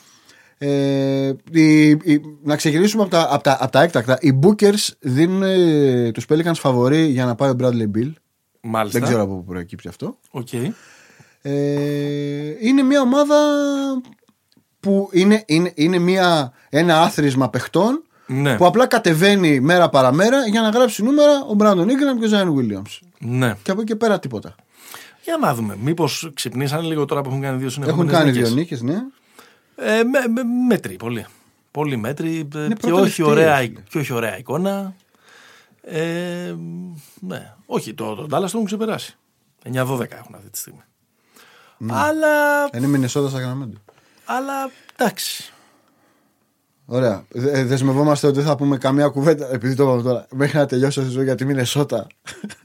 Ε, 0.59 1.33
η- 1.51 1.89
η- 1.91 2.21
να 2.43 2.57
ξεκινήσουμε 2.57 3.03
από 3.03 3.11
τα, 3.11 3.27
από, 3.31 3.43
τα, 3.43 3.57
από 3.61 3.73
τα 3.73 3.83
έκτακτα. 3.83 4.19
Οι 4.21 4.39
bookers 4.43 4.89
δίνουν 5.01 5.43
ε, 5.43 6.11
τους 6.13 6.25
Pelicans 6.29 6.55
φαβορή 6.55 7.07
για 7.07 7.25
να 7.25 7.35
πάει 7.35 7.51
ο 7.51 7.57
Bradley 7.61 7.91
Beal. 7.97 8.13
Μάλιστα. 8.61 8.99
Δεν 8.99 9.09
ξέρω 9.09 9.23
από 9.23 9.35
πού 9.37 9.45
προεκύψει 9.45 9.89
αυτό. 9.89 10.19
Οκ. 10.31 10.49
Ε, 11.43 12.67
είναι 12.67 12.83
μια 12.83 13.01
ομάδα 13.01 13.37
που 14.81 15.09
είναι, 15.13 15.43
είναι, 15.47 15.73
είναι 15.75 15.99
μια, 15.99 16.53
ένα 16.69 17.01
άθροισμα 17.03 17.51
παιχτών 17.51 18.03
Ναι. 18.33 18.57
που 18.57 18.67
απλά 18.67 18.87
κατεβαίνει 18.87 19.61
μέρα 19.61 19.89
παρά 19.89 20.18
μέρα 20.18 20.47
για 20.47 20.61
να 20.61 20.69
γράψει 20.69 21.03
νούμερα 21.03 21.41
ο 21.43 21.57
Brandon 21.59 21.87
Ingram 21.87 22.19
και 22.21 22.27
ο 22.27 22.31
Zion 22.33 22.55
Williams. 22.59 22.99
Ναι. 23.19 23.55
Και 23.63 23.71
από 23.71 23.81
εκεί 23.81 23.91
και 23.91 23.97
πέρα 23.97 24.19
τίποτα. 24.19 24.55
Για 25.25 25.37
να 25.41 25.55
δούμε. 25.55 25.77
Μήπως 25.81 26.31
ξυπνήσανε 26.35 26.83
λίγο 26.83 27.05
τώρα 27.05 27.23
που 27.23 27.29
έχουν 27.29 27.41
κάνει 27.43 27.59
δύο 27.59 27.69
συνεχόμενες 27.71 28.15
Έχουν 28.15 28.25
κάνει 28.25 28.39
δύο 28.39 28.55
νίκες, 28.55 28.83
ναι. 28.83 28.95
Ε, 29.77 30.03
με, 30.05 30.19
με, 30.29 30.43
μέτρη, 30.69 30.97
πολύ. 30.97 31.27
Πολύ 31.71 31.97
μέτρη 31.97 32.49
ε, 32.55 32.59
Είναι 32.65 32.69
και, 32.69 32.75
πρώτα 32.81 33.01
όχι 33.03 33.23
τελευταία, 33.23 33.27
ωραία, 33.27 33.57
φίλε. 33.57 33.81
και 33.89 33.99
όχι 33.99 34.13
ωραία 34.13 34.39
εικόνα. 34.39 34.95
Ε, 35.83 36.55
ναι. 37.21 37.55
Όχι, 37.67 37.95
το, 37.95 38.15
το 38.15 38.23
Dallas 38.23 38.41
το 38.41 38.45
έχουν 38.45 38.65
ξεπεράσει. 38.65 39.17
9-12 39.65 39.73
έχουν 40.11 40.35
αυτή 40.35 40.51
τη 40.51 40.59
στιγμή. 40.59 40.83
Ναι. 41.79 41.93
Αλλά, 41.97 42.69
Είναι 42.75 42.87
Μινεσότας 42.87 43.31
Σακραμέντο. 43.31 43.79
αλλά 44.25 44.71
εντάξει. 44.97 45.53
Ωραία. 46.87 47.25
Δε- 47.29 47.65
δεσμευόμαστε 47.65 48.27
ότι 48.27 48.37
δεν 48.37 48.45
θα 48.47 48.57
πούμε 48.57 48.77
καμία 48.79 49.09
κουβέντα, 49.09 49.53
επειδή 49.53 49.75
το 49.75 49.83
είπαμε 49.83 50.03
τώρα, 50.03 50.27
μέχρι 50.35 50.59
να 50.59 50.67
τελειώσει 50.67 51.01
η 51.01 51.03
σεζόν 51.03 51.23
για 51.25 51.35
τη 51.35 51.45
Μινεσότα. 51.45 52.07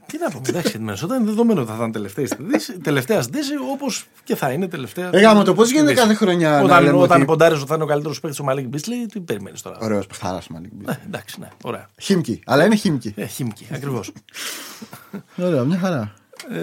Τι 0.06 0.18
να 0.18 0.30
πούμε, 0.30 0.42
εντάξει, 0.48 0.76
η 0.76 0.80
Μινεσότα 0.80 1.16
είναι 1.16 1.24
δεδομένο 1.24 1.60
ότι 1.60 1.70
θα 1.70 1.76
ήταν 1.76 1.92
τελευταία 1.92 2.26
στη 2.26 2.36
δύσης, 2.42 2.76
τελευταίας 2.82 3.24
στη 3.24 3.36
δύση, 3.38 3.52
όπως 3.72 4.06
και 4.24 4.36
θα 4.36 4.50
είναι 4.52 4.68
τελευταία. 4.68 5.10
Ε, 5.12 5.20
γάμο 5.20 5.42
το, 5.42 5.54
πώς 5.54 5.70
γίνεται 5.70 5.86
στη 5.86 5.94
δύσης. 6.02 6.18
κάθε 6.18 6.24
χρονιά 6.24 6.50
να 6.50 6.60
Όταν, 6.60 6.82
λέμε 6.84 6.96
όταν 6.98 7.16
ότι- 7.16 7.26
ποντάρεις 7.26 7.58
ότι 7.58 7.66
θα 7.68 7.74
είναι 7.74 7.84
ο 7.84 7.86
καλύτερος 7.86 8.20
παίκτης 8.20 8.40
ο 8.40 8.44
Μαλίκ 8.44 8.66
Μπίσλι, 8.68 9.06
τι 9.06 9.20
περιμένεις 9.20 9.62
τώρα; 9.62 9.76
Ωραίος 9.80 10.06
παιχτάρας 10.06 10.48
Μαλίκ. 10.48 10.70
Ε, 10.88 10.92
εντάξει, 11.06 11.40
ναι, 11.40 11.48
ωραία. 11.62 11.88
Χίμκι, 12.00 12.40
αλλά 12.46 12.64
είναι 12.64 12.74
χίμκι. 12.74 13.12
Ε, 13.16 13.26
χίμικη, 13.26 13.66
ακριβώς. 13.72 14.12
Ωραία, 15.36 15.62
μια 15.64 15.78
χαρά. 15.78 16.12
Ε, 16.52 16.58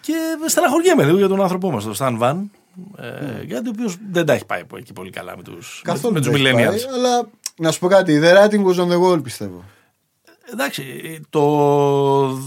και 0.00 0.12
στεναχωριέμαι 0.46 1.04
λίγο 1.04 1.16
για 1.16 1.28
τον 1.28 1.40
άνθρωπό 1.42 1.70
μας, 1.70 1.84
τον 1.84 1.94
Σταν 1.94 2.16
Βαν. 2.18 2.50
Ε, 2.96 3.42
Γιατί 3.42 3.68
ο 3.68 3.72
οποίος 3.74 3.96
δεν 4.10 4.26
τα 4.26 4.32
έχει 4.32 4.44
πάει 4.46 4.62
εκεί 4.76 4.92
πολύ 4.92 5.10
καλά 5.10 5.36
με 5.36 5.42
του 5.42 5.58
Καθόλου 5.82 6.14
με 6.14 6.20
τους 6.20 6.28
δεν 6.28 6.44
έχει 6.46 6.54
millennials. 6.54 6.84
πάει, 6.90 6.94
Αλλά 6.94 7.28
να 7.56 7.70
σου 7.70 7.78
πω 7.78 7.88
κάτι, 7.88 8.20
the 8.22 8.34
writing 8.36 8.64
was 8.64 8.74
on 8.74 8.88
the 8.90 9.02
wall 9.02 9.22
πιστεύω. 9.22 9.64
Εντάξει, 10.52 10.84
το. 11.30 12.38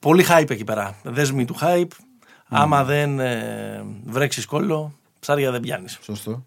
Πολύ 0.00 0.24
hype 0.28 0.50
εκεί 0.50 0.64
πέρα. 0.64 0.96
Δέσμη 1.02 1.44
του 1.44 1.56
hype. 1.60 1.90
Άμα 2.48 2.84
δεν 2.84 3.20
ε, 3.20 3.84
βρέξει 4.04 4.46
κόλλο, 4.46 4.98
ψάρια 5.20 5.50
δεν 5.50 5.60
πιάνεις. 5.60 5.98
Σωστό. 6.02 6.46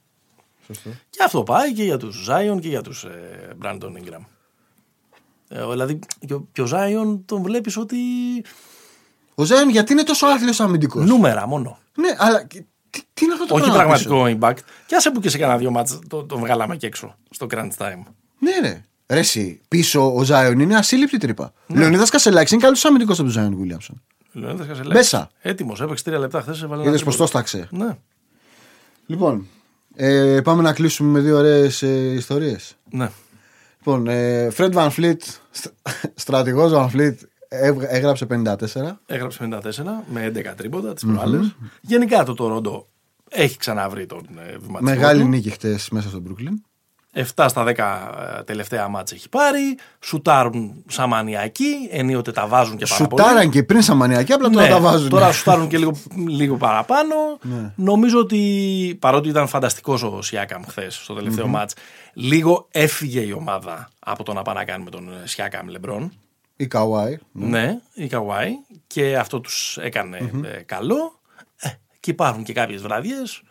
Σωστό. 0.66 0.90
Και 1.10 1.24
αυτό 1.24 1.44
πάει 1.44 1.74
και 1.74 1.84
για 1.84 1.98
τους 1.98 2.28
Zion 2.30 2.58
και 2.62 2.68
για 2.68 2.82
τους 2.82 3.04
ε, 3.04 3.50
Brandon 3.64 3.92
Ingram. 3.92 4.22
Ε, 5.48 5.66
δηλαδή, 5.70 6.00
και 6.28 6.34
ο, 6.34 6.48
και 6.52 6.62
ο 6.62 6.68
Zion 6.72 7.20
τον 7.26 7.42
βλέπεις 7.42 7.78
ότι. 7.78 7.98
Ο 9.36 9.44
Ζάιον 9.44 9.70
γιατί 9.70 9.92
είναι 9.92 10.04
τόσο 10.04 10.26
άθλιος 10.28 10.60
αμυντικός; 10.60 11.06
Νούμερα 11.06 11.48
μόνο. 11.48 11.78
Ναι, 11.96 12.16
αλλά 12.18 12.48
τι, 13.00 13.04
τι 13.14 13.26
είναι 13.26 13.34
αυτό 13.34 13.46
το 13.46 13.54
Όχι 13.56 13.72
πράγμα 13.72 13.94
πίσω; 13.94 14.10
πραγματικό 14.10 14.48
impact. 14.48 14.64
Και 14.86 14.96
άσε 14.96 15.12
που 15.12 15.20
και 15.20 15.30
σε 15.30 15.38
κανένα 15.38 15.58
δυο 15.58 15.72
μάτς 15.72 16.00
το, 16.08 16.24
το 16.24 16.38
βγάλαμε 16.38 16.76
και 16.76 16.88
έξω 16.88 17.16
στο 17.30 17.48
crunch 17.50 17.72
time. 17.78 18.04
Ναι, 18.40 18.52
ρε. 18.62 18.82
Ρε, 19.10 19.20
εσύ, 19.20 19.62
πίσω 19.68 20.16
ο 20.16 20.24
Ζάιον 20.24 20.60
είναι 20.60 20.76
ασύλληπτη 20.76 21.18
τρύπα. 21.18 21.54
Ναι. 21.68 21.80
Λεωνίδας 21.80 22.10
Κασελάκης 22.10 22.52
είναι 22.52 22.62
καλύτερο 22.62 22.90
αμυντικός 22.90 23.20
από 23.20 23.28
τον 23.28 23.38
Ζάιον 23.38 23.58
Βίλιαμσον. 23.58 24.02
Λεωνίδας 24.32 24.68
Κασελάκης. 24.68 24.94
Μέσα. 24.96 25.30
Έτοιμος, 25.42 25.82
έπαιξε 25.82 26.04
τρία 26.04 26.20
λεπτά 26.20 26.42
χθες. 26.42 26.66
Είδες 26.86 27.04
πως 27.04 27.16
το 27.18 27.26
στάξε. 27.26 27.68
Ναι, 27.72 27.98
Λοιπόν, 29.06 29.48
ε, 29.96 30.40
πάμε 30.44 30.62
να 30.62 30.74
κλείσουμε 30.74 31.10
με 31.12 31.20
δύο 31.20 31.38
ωραίες 31.38 31.82
ε, 31.82 31.88
ιστορίες. 32.14 32.76
ναι. 32.90 33.10
Λοιπόν, 33.78 34.08
ε, 34.08 34.48
Fred 34.58 34.72
Van 34.74 34.90
Fleet, 34.98 35.18
στρατηγός 36.16 36.72
Van 36.74 36.86
Fleet, 36.96 36.96
έβγα- 36.96 37.37
έγραψε 37.88 38.28
54. 38.30 38.56
Έγραψε 39.06 39.50
54 39.52 39.60
με 40.08 40.32
11 40.36 40.54
τρίποτα 40.58 40.94
τις 40.94 41.06
προάλλες. 41.06 41.56
Γενικά 41.82 42.24
το 42.24 42.34
Τορόντο 42.34 42.88
έχει 43.30 43.58
ξαναβρει 43.58 44.06
τον 44.06 44.28
ε, 44.38 44.58
βηματισμό 44.58 44.80
Μεγάλη 44.96 45.22
του. 45.22 45.28
νίκη 45.28 45.50
χτες 45.50 45.90
μέσα 45.90 46.10
στο 46.10 46.22
Brooklyn. 46.28 46.54
7 47.36 47.46
στα 47.50 47.64
10 47.66 47.68
ε, 47.68 48.44
τελευταία 48.44 48.88
μάτσα 48.88 49.16
έχει 49.16 49.30
πάρει. 49.30 49.78
Σουτάρουν 50.00 50.84
σαν 50.88 51.10
μανιακοί. 51.10 51.74
Ενίοτε 51.92 52.32
τα 52.32 52.48
βάζουν 52.48 52.78
και 52.78 52.86
πάρα 52.90 53.08
πολύ. 53.08 53.22
Σουτάραν 53.22 53.50
και 53.50 53.64
πριν 53.64 53.82
σαν 53.82 53.98
μανιακή, 53.98 54.34
απλά 54.34 54.50
τώρα 54.50 54.66
Ναι, 54.66 54.72
τα 54.72 54.80
βάζουν. 54.80 55.10
Τώρα 55.10 55.32
σουτάρουν 55.32 55.68
και 55.68 55.78
λίγο, 55.78 55.92
λίγο 56.28 56.56
παραπάνω. 56.56 57.16
Ναι. 57.42 57.72
Νομίζω 57.76 58.20
ότι 58.20 58.98
παρότι 59.00 59.30
ήταν 59.30 59.48
φανταστικός 59.48 60.04
ο 60.04 60.22
Σιάκαμ 60.22 60.62
χθες 60.68 60.96
στο 60.96 61.14
τελευταιο 61.14 61.48
μάτς, 61.48 61.74
λίγο 62.14 62.68
έφυγε 62.72 63.20
η 63.20 63.32
ομάδα 63.32 63.90
από 64.00 64.24
το 64.24 64.34
να 64.34 64.42
πάει 64.42 64.56
να 64.56 64.64
κάνει 64.64 64.84
με 64.84 64.90
τον 64.90 65.10
Σιάκαμ 65.24 65.68
Λεμπρόν. 65.68 66.12
Η 66.58 66.68
Καουάι. 66.68 67.18
Ναι, 67.32 67.80
η 67.94 68.08
Καουάι. 68.08 68.52
Και 68.88 69.18
αυτό 69.18 69.40
τους 69.40 69.78
έκανε 69.78 70.32
ε, 70.44 70.62
καλό. 70.62 71.20
Ε, 71.60 71.70
και 72.00 72.12
υπάρχουν 72.12 72.44
και 72.44 72.54
κάποιες 72.54 72.82
βραδιές 72.82 73.44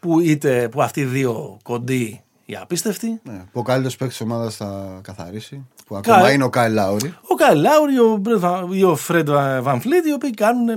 που, 0.00 0.20
είτε, 0.20 0.68
που 0.68 0.82
αυτοί 0.82 1.00
οι 1.00 1.04
δύο 1.04 1.58
κοντοί 1.62 2.22
οι 2.44 2.56
απίστευτοι. 2.56 3.20
Ναι, 3.22 3.38
που 3.52 3.60
ο 3.60 3.62
καλύτερος 3.62 3.96
παίκτης 3.96 4.16
της 4.16 4.26
ομάδας 4.26 4.56
θα 4.56 5.00
καθαρίσει. 5.02 5.66
Που 6.00 6.08
Κα- 6.08 6.14
ακόμα 6.14 6.32
είναι 6.32 6.44
ο 6.44 6.48
Kyle 6.50 6.70
Lowry. 6.72 7.14
Ο 7.28 7.34
Kyle 7.34 7.56
Lowry 7.56 7.98
ο 7.98 8.16
Μπρετ 8.16 8.38
Βα- 8.38 8.68
ή 8.70 8.82
ο 8.84 8.96
Φρέντ 8.96 9.28
Βαν 9.60 9.80
Φλίτ, 9.80 10.06
οι 10.06 10.12
οποίοι 10.12 10.30
κάνουν, 10.30 10.68
ε, 10.68 10.76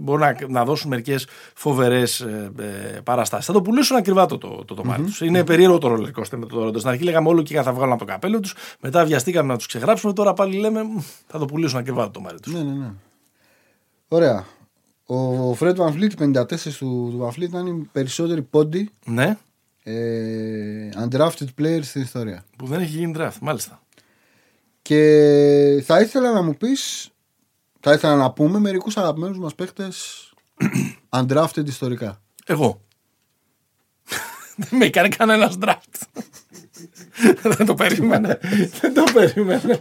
μπορούν 0.00 0.20
να, 0.20 0.36
να 0.48 0.64
δώσουν 0.64 0.88
μερικές 0.90 1.26
φοβερές 1.54 2.26
παραστάσεις. 3.04 3.46
Θα 3.46 3.52
το 3.52 3.62
πουλήσουν 3.62 3.96
ακριβά 3.96 4.26
το, 4.26 4.38
το, 4.38 4.64
το 4.66 4.74
τομάρι 4.74 5.02
τους. 5.02 5.20
Είναι 5.20 5.44
περίεργο 5.44 5.78
το 5.78 5.88
roller 5.88 6.10
coaster 6.12 6.36
με 6.36 6.46
το 6.46 6.66
Toronto. 6.66 6.76
Στην 6.78 6.88
αρχή 6.88 7.02
λέγαμε 7.04 7.28
όλο 7.28 7.42
και 7.42 7.62
θα 7.62 7.72
βγάλουν 7.72 7.92
από 7.92 8.04
το 8.04 8.12
καπέλο 8.12 8.40
τους. 8.40 8.54
Μετά 8.80 9.04
βιαστήκαμε 9.04 9.48
να 9.52 9.56
τους 9.56 9.66
ξεγράψουμε. 9.66 10.12
Τώρα 10.12 10.32
πάλι 10.32 10.56
λέμε 10.56 10.82
«Μ, 10.82 10.98
θα 11.26 11.38
το 11.38 11.44
πουλήσουν 11.44 11.78
ακριβά 11.78 12.04
το 12.04 12.10
τομάτι 12.10 12.40
τους. 12.40 12.52
Ναι, 12.52 12.62
ναι, 12.62 12.72
ναι. 12.72 12.90
Ωραία. 14.08 14.44
Ο 15.06 15.54
Φρέντ 15.54 15.76
Van 15.80 15.92
Fleet, 15.92 16.10
54 16.18 16.76
του, 16.78 17.08
του 17.10 17.20
Van 17.22 17.38
Fleet, 17.38 17.42
ήταν 17.42 17.66
οι 17.66 17.88
περισσότεροι 17.92 18.42
πόντι 18.42 18.90
Ναι, 19.06 19.36
ε, 19.82 20.88
undrafted 21.04 21.46
players 21.60 21.82
στην 21.82 22.00
ιστορία. 22.02 22.44
που 22.58 22.66
δεν 22.66 22.80
έχει 22.80 22.96
γίνει 22.96 23.14
draft, 23.18 23.38
μάλιστα. 23.40 23.80
Και 24.90 25.82
θα 25.86 26.00
ήθελα 26.00 26.32
να 26.32 26.42
μου 26.42 26.56
πεις, 26.56 27.10
θα 27.80 27.92
ήθελα 27.92 28.16
να 28.16 28.32
πούμε 28.32 28.58
μερικούς 28.58 28.96
αγαπημένους 28.96 29.38
μας 29.38 29.54
παίχτες 29.54 30.28
undrafted 31.18 31.66
ιστορικά. 31.66 32.22
Εγώ. 32.46 32.80
δεν 34.56 34.78
με 34.78 34.84
έκανε 34.84 35.08
κανένας 35.08 35.58
draft. 35.62 36.22
δεν 37.42 37.66
το 37.66 37.74
περίμενε. 37.74 38.38
δεν 38.80 38.94
το 38.94 39.04
περίμενε. 39.12 39.80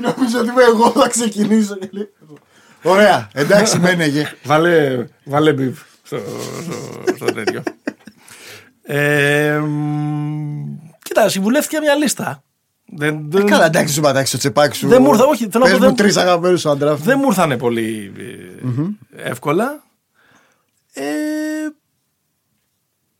Νομίζω 0.00 0.38
ότι 0.38 0.48
είμαι 0.48 0.62
εγώ 0.62 0.90
θα 0.90 1.08
ξεκινήσω. 1.08 1.78
Ωραία, 2.82 3.28
εντάξει 3.32 3.78
μένεγε. 3.84 4.32
Βάλε, 4.44 5.06
βάλε 5.24 5.52
μπιπ 5.52 5.76
στο, 6.02 6.18
στο, 6.62 7.14
στο 7.16 7.24
τέτοιο. 7.24 7.62
ε, 8.82 9.58
μ, 9.58 10.76
κοίτα, 11.02 11.28
συμβουλεύτηκε 11.28 11.80
μια 11.80 11.94
λίστα. 11.94 12.42
Δεν, 12.90 13.30
δεν, 13.30 13.46
Καλά, 13.46 13.64
εντάξει 13.66 13.94
σου 13.94 14.00
πατάξει 14.00 14.32
το 14.32 14.38
τσεπάκι 14.38 14.76
σου. 14.76 14.88
Δεν 14.88 15.02
μου 15.02 15.08
ήρθα, 15.10 15.24
όχι, 15.24 15.48
θέλω 15.48 15.64
να 15.64 15.70
Πες 15.70 15.78
πω, 15.78 15.84
μου 15.84 15.86
δεν- 15.86 15.96
τρεις 15.96 16.16
αγαπημένους 16.16 16.60
σου 16.60 16.68
undrafted. 16.70 16.96
δεν 16.96 17.18
μου 17.22 17.26
ήρθανε 17.28 17.56
πολύ 17.58 18.12
ε, 19.16 19.28
εύκολα. 19.30 19.82
Ε, 20.92 21.02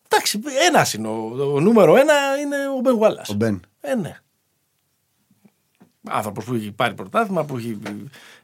εντάξει, 0.08 0.40
ένας 0.68 0.94
είναι. 0.94 1.08
Ο, 1.08 1.52
ο 1.54 1.60
νούμερο 1.60 1.96
ένα 1.96 2.14
είναι 2.42 2.56
ο 2.76 2.80
Μπεν 2.80 2.94
Γουάλλας. 2.94 3.28
Ο 3.28 3.34
Μπεν. 3.34 3.60
Ε, 3.80 3.94
ναι. 3.94 4.16
Άνθρωπος 6.08 6.44
που 6.44 6.54
έχει 6.54 6.72
πάρει 6.72 6.94
πρωτάθλημα, 6.94 7.44
που 7.44 7.56
έχει, 7.56 7.78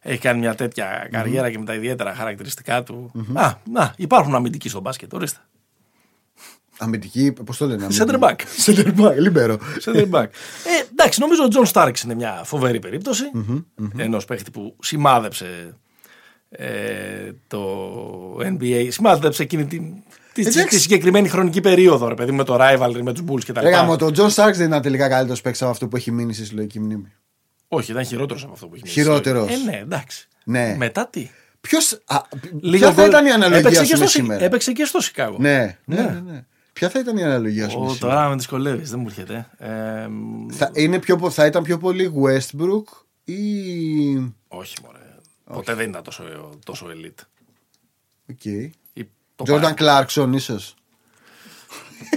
έχει 0.00 0.18
κάνει 0.18 0.38
μια 0.38 0.54
τέτοια 0.54 1.08
καριέρα 1.10 1.50
και 1.50 1.58
με 1.58 1.64
τα 1.64 1.74
ιδιαίτερα 1.74 2.14
χαρακτηριστικά 2.14 2.82
του. 2.82 3.10
Α, 3.34 3.52
να, 3.70 3.94
υπάρχουν 3.96 4.34
αμυντικοί 4.34 4.68
στο 4.68 4.80
μπάσκετ, 4.80 5.14
ορίστε. 5.14 5.38
Αμυντική, 6.78 7.32
πώς 7.44 7.56
το 7.56 7.66
λένε. 7.66 7.86
Center 7.98 8.18
back. 8.18 8.34
Center 8.66 8.94
back, 9.00 9.16
λίμπερο. 9.18 9.58
Center 9.84 10.10
back. 10.10 10.24
ε, 10.64 10.84
εντάξει, 10.92 11.20
νομίζω 11.20 11.42
ο 11.44 11.48
Τζον 11.48 11.66
Στάρξ 11.66 12.02
είναι 12.02 12.14
μια 12.14 12.40
φοβερή 12.44 12.78
περίπτωση 12.78 13.24
ενός 13.96 14.24
παίχτη 14.24 14.50
που 14.50 14.76
σημάδεψε 14.80 15.76
ε, 16.48 16.66
το 17.46 17.62
NBA, 18.38 18.86
σημάδεψε 18.90 19.42
εκείνη 19.42 19.66
την. 19.66 19.82
Τη, 20.32 20.40
Εντάξει. 20.40 20.66
τη 20.66 20.78
συγκεκριμένη 20.78 21.28
χρονική 21.28 21.60
περίοδο, 21.60 22.08
ρε 22.08 22.14
παιδί, 22.14 22.32
με 22.32 22.44
το 22.44 22.56
rivalry, 22.60 23.00
με 23.02 23.12
τους 23.12 23.24
Bulls 23.28 23.44
κτλ. 23.46 23.62
Λέγαμε 23.62 23.90
ότι 23.90 24.04
ο 24.04 24.10
Τζον 24.10 24.30
Στάρξ 24.30 24.58
δεν 24.58 24.66
ήταν 24.66 24.82
τελικά 24.82 25.08
καλύτερος 25.08 25.40
παίκτης 25.40 25.62
από 25.62 25.70
αυτό 25.70 25.88
που 25.88 25.96
έχει 25.96 26.10
μείνει 26.10 26.34
στη 26.34 26.44
συλλογική 26.44 26.80
μνήμη. 26.80 27.12
Όχι, 27.68 27.90
ήταν 27.90 28.04
χειρότερος 28.04 28.42
από 28.44 28.52
αυτό 28.52 28.66
που 28.66 28.74
έχει 28.74 28.88
Χειρότερος. 28.88 29.50
Ε, 29.52 29.56
ναι, 29.70 29.78
εντάξει. 29.82 30.28
Ναι. 30.44 30.74
Μετά 30.78 31.06
τι; 31.10 31.30
Ποιο. 31.60 31.78
Λίγο 32.60 32.78
Ποια 32.78 32.92
θα 32.92 32.94
γκολ- 32.94 33.08
ήταν 33.08 33.26
η 33.26 33.30
αναλογία 33.30 33.58
έπαιξε 33.58 33.84
σου 33.84 33.90
και 33.92 33.96
με 33.98 34.06
στο, 34.06 34.18
σήμερα; 34.18 34.44
Έπαιξε 34.44 34.72
και 34.72 34.84
στο 34.84 35.00
Σικάγο. 35.00 35.36
Ναι, 35.40 35.78
ναι, 35.84 35.96
ναι, 36.02 36.22
ναι. 36.26 36.44
Ποια 36.74 36.88
θα 36.90 36.98
ήταν 36.98 37.16
η 37.16 37.24
αναλογία 37.24 37.68
σου 37.68 37.78
με 37.78 37.86
Ω, 37.86 37.92
σήμερα. 37.94 38.14
τώρα 38.14 38.28
με 38.28 38.34
δυσκολεύεις, 38.34 38.90
δεν 38.90 38.98
μου 39.00 39.06
έρχεται. 39.08 39.48
Ε, 39.58 40.06
μ, 40.08 40.46
Θα, 40.52 40.70
είναι 40.74 40.98
πιο, 40.98 41.16
πο- 41.16 41.30
θα 41.30 41.46
ήταν 41.46 41.62
πιο 41.62 41.78
πολύ 41.78 42.12
Westbrook 42.24 42.82
ή. 43.24 43.34
όχι, 44.48 44.74
μωρέ. 44.84 44.98
Ποτέ 45.52 45.74
δεν 45.74 45.88
ήταν 45.88 46.02
τόσο, 46.02 46.24
τόσο 46.64 46.86
elite. 46.86 47.22
OK. 48.30 48.44
Ή 48.92 49.08
το 49.36 49.44
Jordan 49.48 49.74
Clarkson, 49.74 50.30
ίσως. 50.34 50.74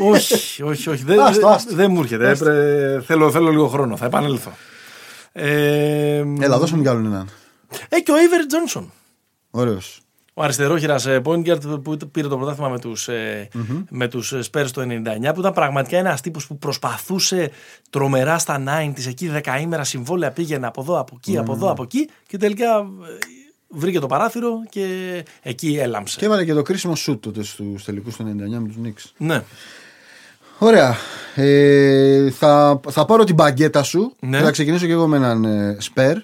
όχι, 0.01 0.63
όχι, 0.63 0.89
όχι. 0.89 1.03
Δεν, 1.03 1.19
Άστο, 1.19 1.39
δεν- 1.41 1.49
άστο. 1.49 1.75
δεν 1.75 1.91
μου 1.91 1.99
έρχεται. 2.01 2.29
Έπρε- 2.29 3.01
θέλω, 3.03 3.31
θέλω 3.31 3.49
λίγο 3.49 3.67
χρόνο. 3.67 3.97
Θα 3.97 4.05
επανέλθω. 4.05 4.51
Ε, 5.31 6.23
Έλα, 6.39 6.57
δώσε 6.59 6.75
μου 6.75 6.81
κι 6.81 6.87
άλλον 6.87 7.05
έναν. 7.05 7.29
ε, 7.89 7.99
και 7.99 8.11
ο 8.11 8.15
Avery 8.15 8.77
Johnson. 8.77 8.85
Ωραίος. 9.51 10.01
Ο 10.39 10.43
αριστερόχειρας 10.43 11.07
point 11.23 11.45
guard 11.45 11.83
που 11.83 11.97
πήρε 12.11 12.27
το 12.27 12.37
πρωτάθλημα 12.37 12.69
με 12.69 12.79
τους, 12.79 13.07
ε, 13.07 13.47
με 13.89 14.07
τους 14.07 14.33
Spurs 14.51 14.67
το 14.73 14.81
99 14.81 15.33
που 15.33 15.39
ήταν 15.39 15.53
πραγματικά 15.53 15.97
ένας 15.97 16.21
τύπος 16.21 16.47
που 16.47 16.57
προσπαθούσε 16.57 17.51
τρομερά 17.89 18.37
στα 18.37 18.63
90s 18.67 19.07
εκεί 19.07 19.27
δεκαήμερα 19.27 19.83
συμβόλαια 19.83 20.31
πήγαινε 20.31 20.67
από 20.67 20.81
εδώ, 20.81 20.99
από 20.99 21.15
εκεί, 21.17 21.37
από 21.37 21.53
εδώ, 21.53 21.71
από 21.71 21.83
εκεί 21.83 22.09
και 22.27 22.37
τελικά 22.37 22.77
ε, 22.77 22.85
βρήκε 23.67 23.99
το 23.99 24.07
παράθυρο 24.07 24.63
και 24.69 24.85
εκεί 25.41 25.77
έλαμψε. 25.81 26.19
Και 26.19 26.25
έβαλε 26.25 26.45
και 26.45 26.53
το 26.53 26.61
κρίσιμο 26.61 26.95
σουτ 26.95 27.23
τότε 27.23 27.43
στους 27.43 27.83
τελικούς 27.83 28.15
του 28.15 28.23
99 28.23 28.59
με 28.59 28.67
τους 28.67 28.75
Knicks. 28.83 29.11
Ναι. 29.17 29.43
Ωραία. 30.57 30.95
Ε, 31.35 32.29
θα, 32.31 32.79
θα 32.89 33.05
πάρω 33.05 33.23
την 33.23 33.35
μπαγκέτα 33.35 33.83
σου. 33.83 34.15
Ναι. 34.19 34.37
και 34.37 34.43
Θα 34.43 34.51
ξεκινήσω 34.51 34.85
και 34.85 34.91
εγώ 34.91 35.07
με 35.07 35.17
έναν 35.17 35.43
ε, 35.43 35.77
Σπέρ. 35.79 36.17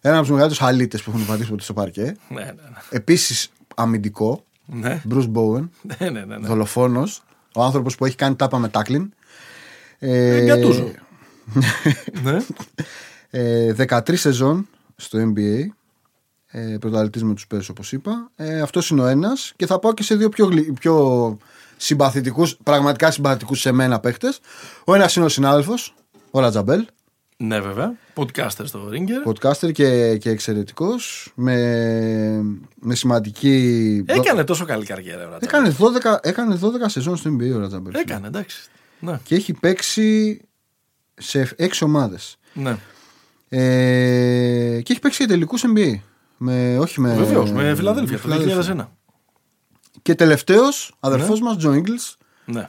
Ένα 0.00 0.14
από 0.14 0.22
τους 0.26 0.30
μεγαλύτερους 0.34 0.68
αλήτε 0.68 0.98
που 0.98 1.10
έχουν 1.10 1.26
πατήσει 1.26 1.50
ποτέ 1.50 1.62
στο 1.62 1.72
παρκέ. 1.72 2.16
Ναι, 2.28 2.42
ναι, 2.44 2.52
Επίσης 2.90 3.50
αμυντικό. 3.74 4.44
ναι. 4.66 4.88
ναι. 4.88 5.02
Bruce 5.10 5.30
Bowen. 5.32 5.68
ναι, 5.98 6.10
ναι, 6.10 6.24
ναι, 6.24 6.36
ναι. 6.38 6.46
Δολοφόνος. 6.46 7.22
Ο 7.54 7.62
άνθρωπος 7.62 7.94
που 7.96 8.04
έχει 8.04 8.16
κάνει 8.16 8.34
τάπα 8.34 8.58
με 8.58 8.68
τάκλιν. 8.68 9.12
Ε, 9.98 10.44
Γκατούζο. 10.44 10.90
ναι. 12.22 12.36
ε, 13.30 13.74
13 13.78 14.16
σεζόν 14.16 14.68
στο 14.96 15.18
NBA. 15.18 15.64
Ε, 16.52 16.76
πρωταθλητής 16.80 17.22
με 17.24 17.34
τους 17.34 17.46
Spurs 17.50 17.66
όπως 17.70 17.92
είπα. 17.92 18.30
Ε, 18.36 18.60
αυτός 18.60 18.90
είναι 18.90 19.00
ο 19.02 19.06
ένας 19.06 19.52
και 19.56 19.66
θα 19.66 19.78
πάω 19.78 19.94
και 19.94 20.02
σε 20.02 20.14
δύο 20.16 20.28
πιο, 20.28 20.46
γλυ- 20.46 20.78
πιο 20.80 21.36
συμπαθητικούς, 21.76 22.56
πραγματικά 22.62 23.10
συμπαθητικούς 23.10 23.60
σε 23.60 23.72
μένα 23.72 24.00
παίχτες. 24.00 24.40
Ο 24.84 24.94
ένας 24.94 25.16
είναι 25.16 25.24
ο 25.24 25.28
συνάδελφος, 25.28 25.94
ο 26.30 26.40
Ρατζαμπέλ, 26.40 26.86
ναι, 27.42 27.60
βέβαια. 27.60 27.94
Podcaster 28.14 28.62
στο 28.64 28.88
Ringer. 28.92 29.28
podcaster 29.32 29.72
και, 29.72 30.16
και 30.16 30.30
εξαιρετικός, 30.30 31.32
με, 31.34 31.54
με 32.80 32.94
σημαντική... 32.94 34.04
Έκανε 34.06 34.44
τόσο 34.44 34.64
καλή 34.64 34.84
καριέρα. 34.84 35.26
ο 35.28 35.30
Ρατζάμπελ. 35.30 35.48
Έκανε 35.48 35.76
12, 36.14 36.16
έκανε 36.22 36.58
12 36.62 36.66
σεζόν 36.86 37.16
στο 37.16 37.30
NBA 37.30 37.54
ο 37.54 37.58
Ρατζαμπέλ. 37.58 37.94
Έκανε, 37.94 38.26
εντάξει. 38.26 38.60
Ναι. 39.00 39.18
Και 39.22 39.34
έχει 39.34 39.52
παίξει 39.52 40.40
σε 41.14 41.54
6 41.58 41.66
ομάδες. 41.80 42.36
ναι. 42.52 42.76
Ε, 43.52 44.80
και 44.82 44.92
έχει 44.92 45.00
παίξει 45.00 45.18
και 45.18 45.26
τελικούς 45.26 45.64
NBA. 45.66 45.94
Με, 46.36 46.78
όχι 46.78 47.00
με, 47.00 47.14
Βεβαίως, 47.14 47.50
με 47.52 47.74
Φιλαδέλφια 47.74 48.16
το 48.16 48.22
Φιλαδέλφια. 48.22 48.74
2001. 48.74 48.88
Και 50.02 50.14
τελευταίος, 50.14 50.96
αδερφός 51.00 51.38
Ναι. 51.40 51.44
μας 51.46 51.54
μας, 51.54 51.56
Τζο 51.56 51.72
Ίγκλς, 51.74 52.16
Ναι. 52.44 52.68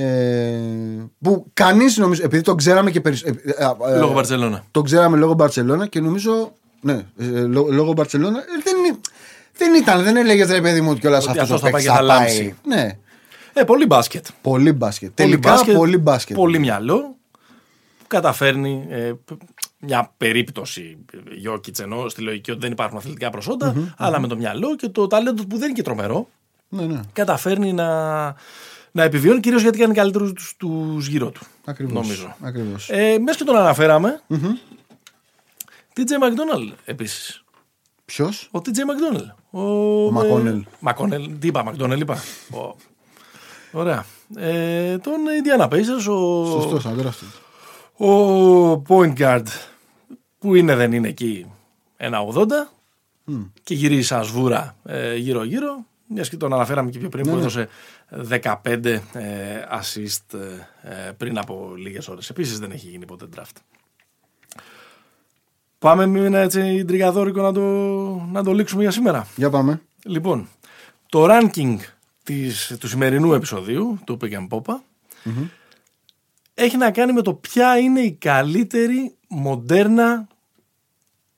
Ε, 0.00 1.08
που 1.22 1.46
κανείς 1.54 1.96
νομίζω, 1.96 2.22
επειδή 2.24 2.42
τον 2.42 2.56
ξέραμε 2.56 2.90
και 2.90 3.00
περισσότερο. 3.00 3.76
Λόγω 3.98 4.12
Μπαρσελόνα. 4.12 4.64
τον 4.70 4.84
ξέραμε 4.84 5.16
λόγω 5.16 5.32
Μπαρσελόνα 5.34 5.86
και 5.86 6.00
νομίζω. 6.00 6.52
Ναι, 6.80 7.04
ε, 7.18 7.24
λό- 7.24 7.68
λόγω 7.70 7.92
Μπαρσελόνα. 7.92 8.38
ε, 8.38 8.42
δεν, 8.64 8.76
είναι- 8.84 8.98
δεν 9.56 9.74
ήταν, 9.74 10.02
δεν 10.02 10.16
έλεγε 10.16 10.44
ρε 10.44 10.60
παιδί 10.60 10.80
μου 10.80 10.94
κιόλας 10.94 11.26
Ότι 11.26 11.38
αυτός 11.38 11.42
αυτός 11.42 11.62
ο 11.62 11.64
θα 11.64 11.70
πάει 11.70 11.82
παίκτης 11.82 11.98
και 12.00 12.04
θα 12.06 12.12
θα 12.14 12.18
πάει. 12.18 12.18
λάμψει. 12.36 12.54
Ναι, 12.66 12.98
Ε, 13.52 13.64
πολύ 13.64 13.86
μπάσκετ. 13.86 14.26
πολύ 14.42 14.72
μπάσκετ. 14.72 15.10
Πολύ 15.14 15.30
Τελικά 15.30 15.50
μπάσκετ, 15.50 15.76
πολύ 15.76 15.98
μπάσκετ. 15.98 16.36
Πολύ 16.36 16.58
μυαλό. 16.58 16.98
Που 17.98 18.04
καταφέρνει 18.06 18.86
ε, 18.90 19.12
π- 19.24 19.42
μια 19.78 20.12
περίπτωση 20.16 20.98
Γιώκητς 21.36 21.80
ενώ 21.80 22.08
στη 22.08 22.20
λογική 22.22 22.50
ότι 22.50 22.60
δεν 22.60 22.72
υπάρχουν 22.72 22.98
αθλητικά 22.98 23.30
προσόντα, 23.30 23.74
αλλά 23.96 24.20
με 24.20 24.26
το 24.26 24.36
μυαλό 24.36 24.76
και 24.76 24.88
το 24.88 25.06
ταλέντο 25.06 25.34
του 25.42 25.46
που 25.46 25.56
δεν 25.56 25.64
είναι 25.68 25.76
και 25.76 25.82
τρομερό, 25.82 26.28
Ναι, 26.68 26.82
ναι. 26.82 27.00
καταφέρνει 27.12 27.72
να, 27.72 27.86
να 28.96 29.02
επιβιώνει 29.02 29.40
κυρίως 29.40 29.62
γιατί 29.62 29.78
κάνει 29.78 29.94
καλύτερους 29.94 30.54
τους 30.56 31.06
γύρω 31.06 31.30
του. 31.30 31.40
Ακριβώς. 31.64 31.92
Νομίζω. 31.94 32.36
Ακριβώς. 32.40 32.88
Ε, 32.90 33.18
Μέσα 33.18 33.38
και 33.38 33.44
τον 33.44 33.56
αναφέραμε. 33.56 34.20
TJ 35.94 36.10
McDonald 36.24 36.72
επίσης. 36.84 37.44
Ποιος; 38.04 38.48
Ο 38.52 38.58
TJ 38.58 38.68
McDonald. 38.78 39.60
Ο, 39.60 40.08
McConnell. 40.08 40.60
Ε, 40.62 40.90
McConnell. 40.90 41.36
Τι 41.40 41.46
είπα, 41.46 41.72
McDonald 41.72 41.98
είπα. 42.00 42.18
Ο- 42.50 42.76
Ωραία. 43.72 44.04
Ε, 44.36 44.98
τον 44.98 45.12
Indiana 45.14 45.68
Pacers, 45.68 45.98
ο, 46.08 46.46
Σωστός, 46.46 46.86
αντρέφτη. 46.86 47.24
ο 48.04 48.82
point 48.88 49.12
guard 49.18 49.42
που 50.38 50.54
είναι 50.54 50.74
δεν 50.76 50.92
είναι 50.92 51.08
εκεί 51.08 51.46
1,80 51.96 52.72
και 53.62 53.74
γυρίζει 53.74 54.02
σαν 54.06 54.24
σβούρα 54.24 54.76
ε, 54.84 55.14
γύρω-γύρω. 55.16 55.84
Μιας 56.08 56.28
και 56.28 56.36
τον 56.36 56.52
αναφέραμε 56.52 56.90
και 56.90 56.98
πιο 56.98 57.08
πριν 57.08 57.30
που 57.30 57.36
έδωσε 57.36 57.68
15 58.62 58.84
ε, 58.84 59.00
assist 59.80 60.38
ε, 60.82 61.10
πριν 61.16 61.38
από 61.38 61.74
λίγες 61.76 62.08
ώρες. 62.08 62.30
Επίσης 62.30 62.58
δεν 62.58 62.70
έχει 62.70 62.86
γίνει 62.88 63.04
ποτέ 63.04 63.26
draft. 63.36 63.56
Πάμε 65.78 66.06
με 66.06 66.20
ένα 66.20 66.38
έτσι 66.38 66.84
τριγκαδόρικο 66.84 67.42
να 67.42 67.52
το, 67.52 67.60
να 68.32 68.42
το 68.42 68.52
λήξουμε 68.52 68.82
για 68.82 68.90
σήμερα. 68.90 69.26
Για 69.36 69.50
πάμε. 69.50 69.82
Λοιπόν, 70.04 70.48
το 71.08 71.26
ranking 71.30 71.76
της, 72.22 72.76
του 72.80 72.88
σημερινού 72.88 73.32
επεισοδίου, 73.32 73.98
του 74.04 74.18
Pick 74.20 74.32
and 74.32 74.48
Popa, 74.48 74.74
έχει 76.54 76.76
να 76.76 76.90
κάνει 76.90 77.12
με 77.12 77.22
το 77.22 77.34
ποια 77.34 77.78
είναι 77.78 78.00
η 78.00 78.12
καλύτερη 78.12 79.14
μοντέρνα 79.28 80.26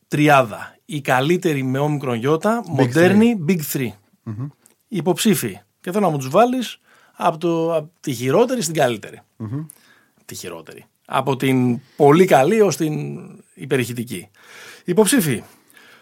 τριάδα. 0.09 0.77
Η 0.85 1.01
καλύτερη 1.01 1.62
με 1.62 1.78
όμικρον 1.78 2.15
γιώτα, 2.15 2.62
μοντέρνη 2.66 3.45
Big 3.49 3.61
3. 3.73 3.81
Οι 3.81 3.93
υποψήφοι. 4.89 5.60
Και 5.81 5.93
θέλω 5.93 6.05
να 6.05 6.10
μου 6.10 6.19
τους 6.19 6.28
βάλεις 6.28 6.81
από, 7.16 7.39
το, 7.39 7.74
από 7.74 7.90
τη 8.01 8.12
χειρότερη 8.12 8.62
στην 8.62 8.74
καλύτερη. 8.74 9.20
Τη 10.24 10.35
χειρότερη. 10.35 10.85
Από 11.06 11.36
την 11.36 11.81
πολύ 11.97 12.24
καλή 12.24 12.60
ως 12.60 12.77
την 12.77 13.20
υπερηχητική. 13.55 14.28
Υποψήφοι. 14.85 15.43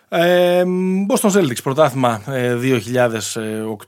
Ε, 0.09 0.63
Boston 1.09 1.31
Celtics 1.31 1.63
πρωτάθλημα 1.63 2.23
ε, 2.27 2.57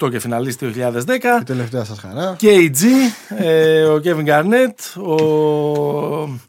2008 0.01 0.11
και 0.11 0.19
φιναλίστη 0.19 0.73
2010. 0.77 1.07
Η 1.41 1.45
τελευταία 1.45 1.85
σας 1.85 1.99
χαρά. 1.99 2.37
KG, 2.41 2.83
ε, 3.29 3.83
ο 3.83 4.01
Kevin 4.05 4.27
Garnett, 4.27 5.03
ο... 5.03 6.41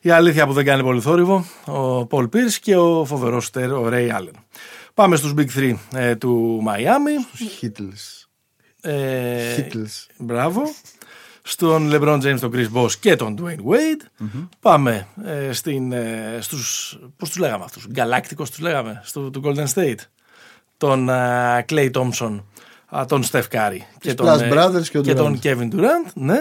η 0.00 0.10
αλήθεια 0.10 0.46
που 0.46 0.52
δεν 0.52 0.64
κάνει 0.64 0.82
πολύ 0.82 1.00
θόρυβο, 1.00 1.44
ο 1.66 2.06
Paul 2.10 2.24
Pierce 2.24 2.54
και 2.60 2.76
ο 2.76 3.04
φοβερός 3.04 3.46
στέρ, 3.46 3.72
ο 3.72 3.88
Ray 3.92 4.08
Allen. 4.08 4.41
Πάμε 4.94 5.16
στους 5.16 5.34
Big 5.36 5.46
3 5.56 5.74
ε, 5.94 6.16
του 6.16 6.62
Miami. 6.66 7.34
Στους 7.34 7.48
Χίτλες. 7.52 8.28
Ε, 8.80 9.68
Μπράβο. 10.18 10.62
Στον 11.42 11.90
LeBron 11.92 12.22
James, 12.22 12.38
τον 12.40 12.52
Chris 12.54 12.72
Boss 12.74 12.90
και 13.00 13.16
τον 13.16 13.38
Dwayne 13.40 13.70
Wade. 13.70 14.26
Πάμε 14.60 15.06
ε, 15.24 15.46
ε, 15.46 16.40
στους, 16.40 16.98
πώς 17.16 17.28
τους 17.28 17.38
λέγαμε 17.38 17.64
αυτούς, 17.64 17.86
γκαλάκτικος 17.86 18.50
τους 18.50 18.58
λέγαμε, 18.58 19.00
στο, 19.04 19.30
του 19.30 19.42
Golden 19.44 19.66
State. 19.74 19.98
Τον 20.76 21.08
Clay 21.68 21.90
Thompson, 21.92 22.42
τον 23.06 23.24
Steph 23.30 23.48
Curry. 23.50 23.78
Και 24.00 24.14
τον, 24.14 24.40
ε, 24.40 24.80
και, 24.90 25.00
και 25.00 25.14
τον 25.14 25.38
Kevin 25.42 25.70
Durant. 25.72 26.12
Ναι, 26.14 26.38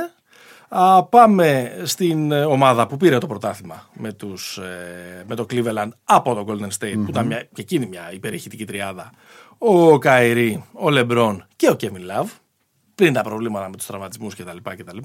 Α, 0.73 1.03
πάμε 1.03 1.77
στην 1.84 2.31
ε, 2.31 2.45
ομάδα 2.45 2.88
που 2.88 2.98
πήρε 2.98 3.18
το 3.18 3.27
πρωτάθλημα 3.27 3.89
με, 3.93 4.14
τους, 4.14 4.57
ε, 4.57 5.23
με 5.27 5.35
το 5.35 5.45
Cleveland 5.49 5.89
από 6.03 6.34
το 6.34 6.45
Golden 6.48 6.69
State, 6.80 7.02
που 7.03 7.10
ήταν 7.10 7.26
μια, 7.26 7.48
και 7.53 7.61
εκείνη 7.61 7.85
μια 7.85 8.11
υπερηχητική 8.14 8.65
τριάδα. 8.65 9.11
Ο 9.57 9.98
Καϊρή, 9.98 10.64
ο 10.73 10.89
Λεμπρόν 10.89 11.45
και 11.56 11.69
ο 11.69 11.76
Kevin 11.81 12.22
Love 12.22 12.30
πριν 12.95 13.14
τα 13.14 13.22
προβλήματα 13.22 13.69
με 13.69 13.76
τους 13.76 13.85
τραυματισμούς 13.85 14.35
κτλ. 14.35 14.57
κτλ. 14.64 14.98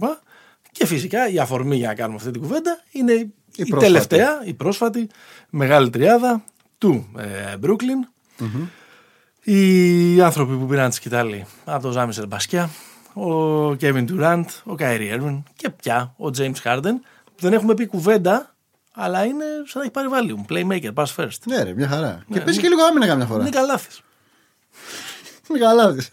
Και 0.71 0.87
φυσικά 0.87 1.29
η 1.29 1.39
αφορμή 1.39 1.77
για 1.77 1.89
να 1.89 1.95
κάνουμε 1.95 2.17
αυτή 2.17 2.31
την 2.31 2.41
κουβέντα 2.41 2.81
είναι 2.91 3.13
η, 3.13 3.33
πρόσφατη. 3.57 3.85
τελευταία, 3.85 4.43
η 4.45 4.55
πρόσφατη 4.55 5.09
μεγάλη 5.51 5.91
τριάδα 5.91 6.45
του 6.79 7.07
ε, 7.19 7.55
Brooklyn. 7.63 8.09
Οι 9.43 10.21
άνθρωποι 10.21 10.55
που 10.57 10.67
πήραν 10.67 10.89
τη 10.89 10.95
σκητάλη 10.95 11.47
από 11.65 11.83
τον 11.83 11.93
Ζάμι 11.93 12.13
Σερμπασκιά, 12.13 12.71
ο 13.17 13.71
Kevin 13.81 14.05
Durant, 14.09 14.45
ο 14.65 14.75
Kyrie 14.79 15.21
Irving 15.21 15.43
και 15.57 15.71
πια 15.71 16.15
ο 16.19 16.31
James 16.37 16.63
Harden. 16.65 16.95
Δεν 17.39 17.53
έχουμε 17.53 17.75
πει 17.75 17.87
κουβέντα, 17.87 18.55
αλλά 18.93 19.25
είναι 19.25 19.45
σαν 19.67 19.81
να 19.81 19.83
έχει 19.83 19.91
πάρει 19.91 20.09
volume. 20.13 20.53
Playmaker, 20.53 20.95
pass 20.95 21.15
first. 21.17 21.39
Ναι, 21.45 21.63
ρε, 21.63 21.75
μια 21.75 21.89
χαρά. 21.89 22.25
Ναι, 22.27 22.39
και 22.39 22.45
παίζει 22.45 22.61
ναι. 22.61 22.63
και 22.63 22.69
λίγο 22.69 22.85
άμυνα 22.85 23.07
καμιά 23.07 23.27
φορά. 23.27 23.41
Είναι 23.41 23.51
καλά 23.51 23.77
θες. 23.79 24.03
Είναι 25.51 25.59
καλά 25.67 25.95
της. 25.95 26.11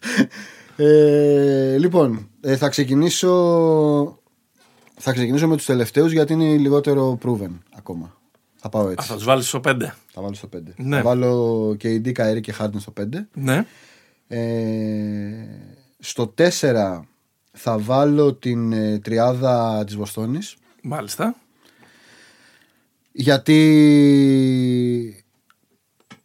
Ε, 0.75 1.77
λοιπόν, 1.77 2.29
ε, 2.41 2.57
θα 2.57 2.69
ξεκινήσω. 2.69 4.19
Θα 4.99 5.11
ξεκινήσω 5.11 5.47
με 5.47 5.55
τους 5.55 5.65
τελευταίους 5.65 6.11
γιατί 6.11 6.33
είναι 6.33 6.57
λιγότερο 6.57 7.17
proven 7.25 7.57
ακόμα. 7.77 8.17
Θα 8.55 8.69
πάω 8.69 8.87
Α, 8.87 8.91
έτσι. 8.91 9.07
θα 9.07 9.15
τους 9.15 9.23
βάλεις 9.23 9.47
στο 9.47 9.61
5. 9.65 9.77
Θα 10.11 10.21
βάλω 10.21 10.33
στο 10.33 10.49
5. 10.55 10.59
Ναι. 10.75 10.95
Θα 10.95 11.01
βάλω 11.01 11.75
και 11.77 11.89
η 11.89 11.99
Ντίκα 11.99 12.25
Έρη 12.25 12.41
και 12.41 12.53
Harden 12.59 12.79
στο 12.79 12.93
5. 12.99 13.03
Ναι. 13.33 13.65
Ε, 14.27 14.39
στο 16.05 16.33
4 16.37 16.99
θα 17.51 17.77
βάλω 17.77 18.33
την 18.33 18.71
ε, 18.71 18.99
τριάδα 18.99 19.83
της 19.85 19.95
Βοστόνης 19.95 20.55
Μάλιστα. 20.81 21.35
γιατί 23.11 23.57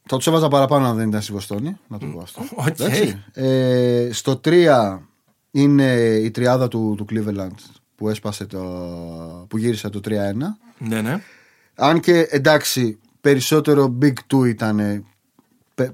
θα 0.06 0.16
τους 0.16 0.26
έβαζα 0.26 0.48
παραπάνω 0.48 0.86
αν 0.88 0.96
δεν 0.96 1.08
ήταν 1.08 1.22
στη 1.22 1.32
Βοστόνη 1.32 1.76
να 1.88 1.98
το 1.98 2.06
πω 2.06 2.20
αυτό 2.20 2.42
Οκ. 2.54 2.66
Εντάξει. 2.66 3.24
ε, 3.32 4.08
στο 4.12 4.40
3 4.44 4.98
είναι 5.50 5.92
η 6.22 6.30
τριάδα 6.30 6.68
του, 6.68 6.94
του 6.96 7.06
Cleveland 7.10 7.54
που 7.96 8.08
έσπασε 8.08 8.46
το 8.46 8.58
που 9.48 9.58
γύρισε 9.58 9.88
το 9.88 10.00
3-1 10.04 10.10
Ναι, 10.78 11.00
ναι. 11.00 11.22
αν 11.74 12.00
και 12.00 12.26
εντάξει 12.30 12.98
περισσότερο 13.20 13.96
Big 14.02 14.12
2 14.36 14.46
ήταν 14.48 15.06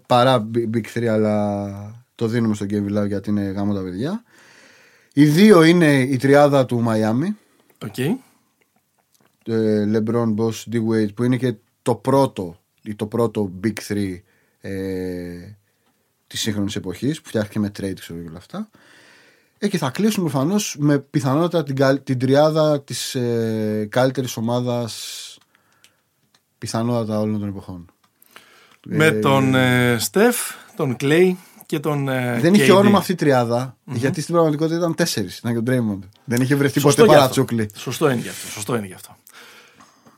παρά 0.06 0.48
Big 0.54 0.84
3 0.94 1.04
αλλά 1.04 2.03
το 2.14 2.26
δίνουμε 2.26 2.54
στον 2.54 2.68
Kevin 2.70 2.98
Love 2.98 3.06
γιατί 3.06 3.30
είναι 3.30 3.42
γαμώ 3.42 3.74
τα 3.74 3.82
παιδιά. 3.82 4.24
Οι 5.12 5.24
δύο 5.24 5.62
είναι 5.62 6.00
η 6.00 6.16
τριάδα 6.16 6.66
του 6.66 6.84
Miami 6.88 7.28
OK. 7.84 7.98
ε, 7.98 8.16
LeBron, 9.92 10.34
Bosh, 10.34 10.72
D-Wade 10.72 11.14
που 11.14 11.24
είναι 11.24 11.36
και 11.36 11.54
το 11.82 11.94
πρώτο 11.94 12.60
ή 12.82 12.94
το 12.94 13.06
πρώτο 13.06 13.52
Big 13.64 13.72
3 13.88 14.18
ε, 14.60 15.56
της 16.26 16.40
σύγχρονης 16.40 16.76
εποχής 16.76 17.20
που 17.20 17.28
φτιάχτηκε 17.28 17.58
με 17.58 17.68
trade 17.68 17.98
ξέρω 18.00 18.20
και 18.20 18.28
όλα 18.28 18.38
αυτά. 18.38 18.70
Ε, 19.58 19.68
και 19.68 19.78
θα 19.78 19.90
κλείσουν 19.90 20.22
προφανώς 20.22 20.76
με 20.78 20.98
πιθανότητα 20.98 21.62
την, 21.62 21.76
καλ- 21.76 22.02
την 22.02 22.18
τριάδα 22.18 22.82
της 22.82 23.14
ε, 23.14 23.86
καλύτερης 23.90 24.36
ομάδας 24.36 25.38
πιθανότατα 26.58 27.20
όλων 27.20 27.40
των 27.40 27.48
εποχών. 27.48 27.86
Με 28.86 29.10
τον 29.10 29.54
ε, 29.54 29.96
Στεφ, 29.98 30.36
τον 30.76 30.96
Κλέη 30.96 31.38
και 31.74 31.80
τον. 31.80 32.08
ε, 32.08 32.38
Δεν 32.40 32.54
είχε 32.54 32.72
KD. 32.72 32.76
όνομα 32.76 32.98
αυτή 32.98 33.12
η 33.12 33.14
τριάδα, 33.14 33.76
γιατί 33.84 34.20
στην 34.20 34.32
πραγματικότητα 34.34 34.76
ήταν 34.78 34.94
τέσσερις. 34.94 35.38
Ήταν 35.38 35.52
και 35.52 35.58
ο 35.58 35.62
Ντρέιμοντ. 35.62 36.02
Δεν 36.24 36.42
είχε 36.42 36.54
βρεθεί 36.54 36.80
Σωστό 36.80 37.02
ποτέ 37.04 37.16
και 37.16 37.22
αυτό. 37.24 37.34
παρατσούκλι. 37.44 37.70
Σωστό 37.74 38.10
είναι 38.10 38.20
γι' 38.20 38.28
αυτό. 38.28 38.48
Σωστό 38.50 38.76
είναι 38.76 38.86
γι' 38.86 38.92
αυτό. 38.92 39.16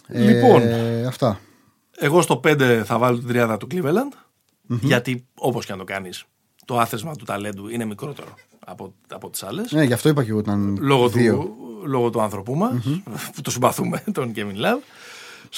Ε, 0.08 0.20
Λοιπόν, 0.20 0.62
Αυτά. 1.06 1.40
εγώ 1.96 2.20
στο 2.22 2.40
5 2.44 2.82
θα 2.84 2.98
βάλω 2.98 3.18
την 3.18 3.28
τριάδα 3.28 3.56
του 3.56 3.66
Cleveland. 3.70 4.12
Γιατί 4.66 5.26
όπως 5.34 5.66
και 5.66 5.72
αν 5.72 5.78
το 5.78 5.84
κάνεις, 5.84 6.24
το 6.64 6.78
άθεσμα 6.78 7.14
του 7.16 7.24
ταλέντου 7.24 7.68
είναι 7.68 7.84
μικρότερο 7.84 8.34
από, 8.66 8.94
από 9.08 9.30
τις 9.30 9.42
άλλες. 9.42 9.72
Ναι, 9.72 9.82
γι' 9.82 9.92
αυτό 9.92 10.08
είπα 10.08 10.24
και 10.24 10.30
εγώ 10.30 10.38
ήταν 10.38 10.78
λόγω, 10.80 11.08
δύο. 11.08 11.34
του, 11.36 11.56
λόγω 11.86 12.10
του 12.10 12.20
άνθρωπου 12.20 12.54
μας, 12.54 12.72
που 13.34 13.40
το 13.40 13.50
συμπαθούμε, 13.50 14.02
τον 14.12 14.32
Kevin 14.36 14.38
Love. 14.64 14.80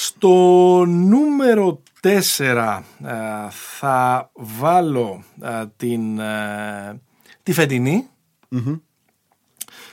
Στο 0.00 0.84
νούμερο 0.86 1.82
4 2.02 2.80
ε, 3.04 3.12
θα 3.50 4.30
βάλω 4.34 5.22
ε, 5.42 5.64
την, 5.76 6.18
ε, 6.18 7.00
τη 7.42 7.52
φετινή, 7.52 8.08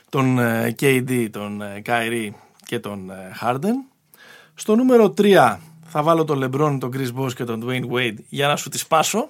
τον 0.10 0.40
ε, 0.40 0.76
KD, 0.80 1.27
τον 1.32 1.61
ε, 1.61 1.82
Kyrie 1.86 2.30
και 2.65 2.80
τον 2.80 3.10
ε, 3.10 3.15
Harden. 3.41 3.94
Στο 4.53 4.76
νούμερο 4.76 5.14
3 5.18 5.57
θα 5.86 6.03
βάλω 6.03 6.23
τον 6.23 6.44
LeBron, 6.44 6.77
τον 6.80 6.91
Chris 6.95 7.22
Bosh 7.22 7.34
και 7.34 7.44
τον 7.44 7.65
Dwayne 7.65 7.94
Wade 7.94 8.18
για 8.30 8.48
να 8.48 8.56
σου 8.56 8.69
τη 8.69 8.77
σπάσω. 8.77 9.27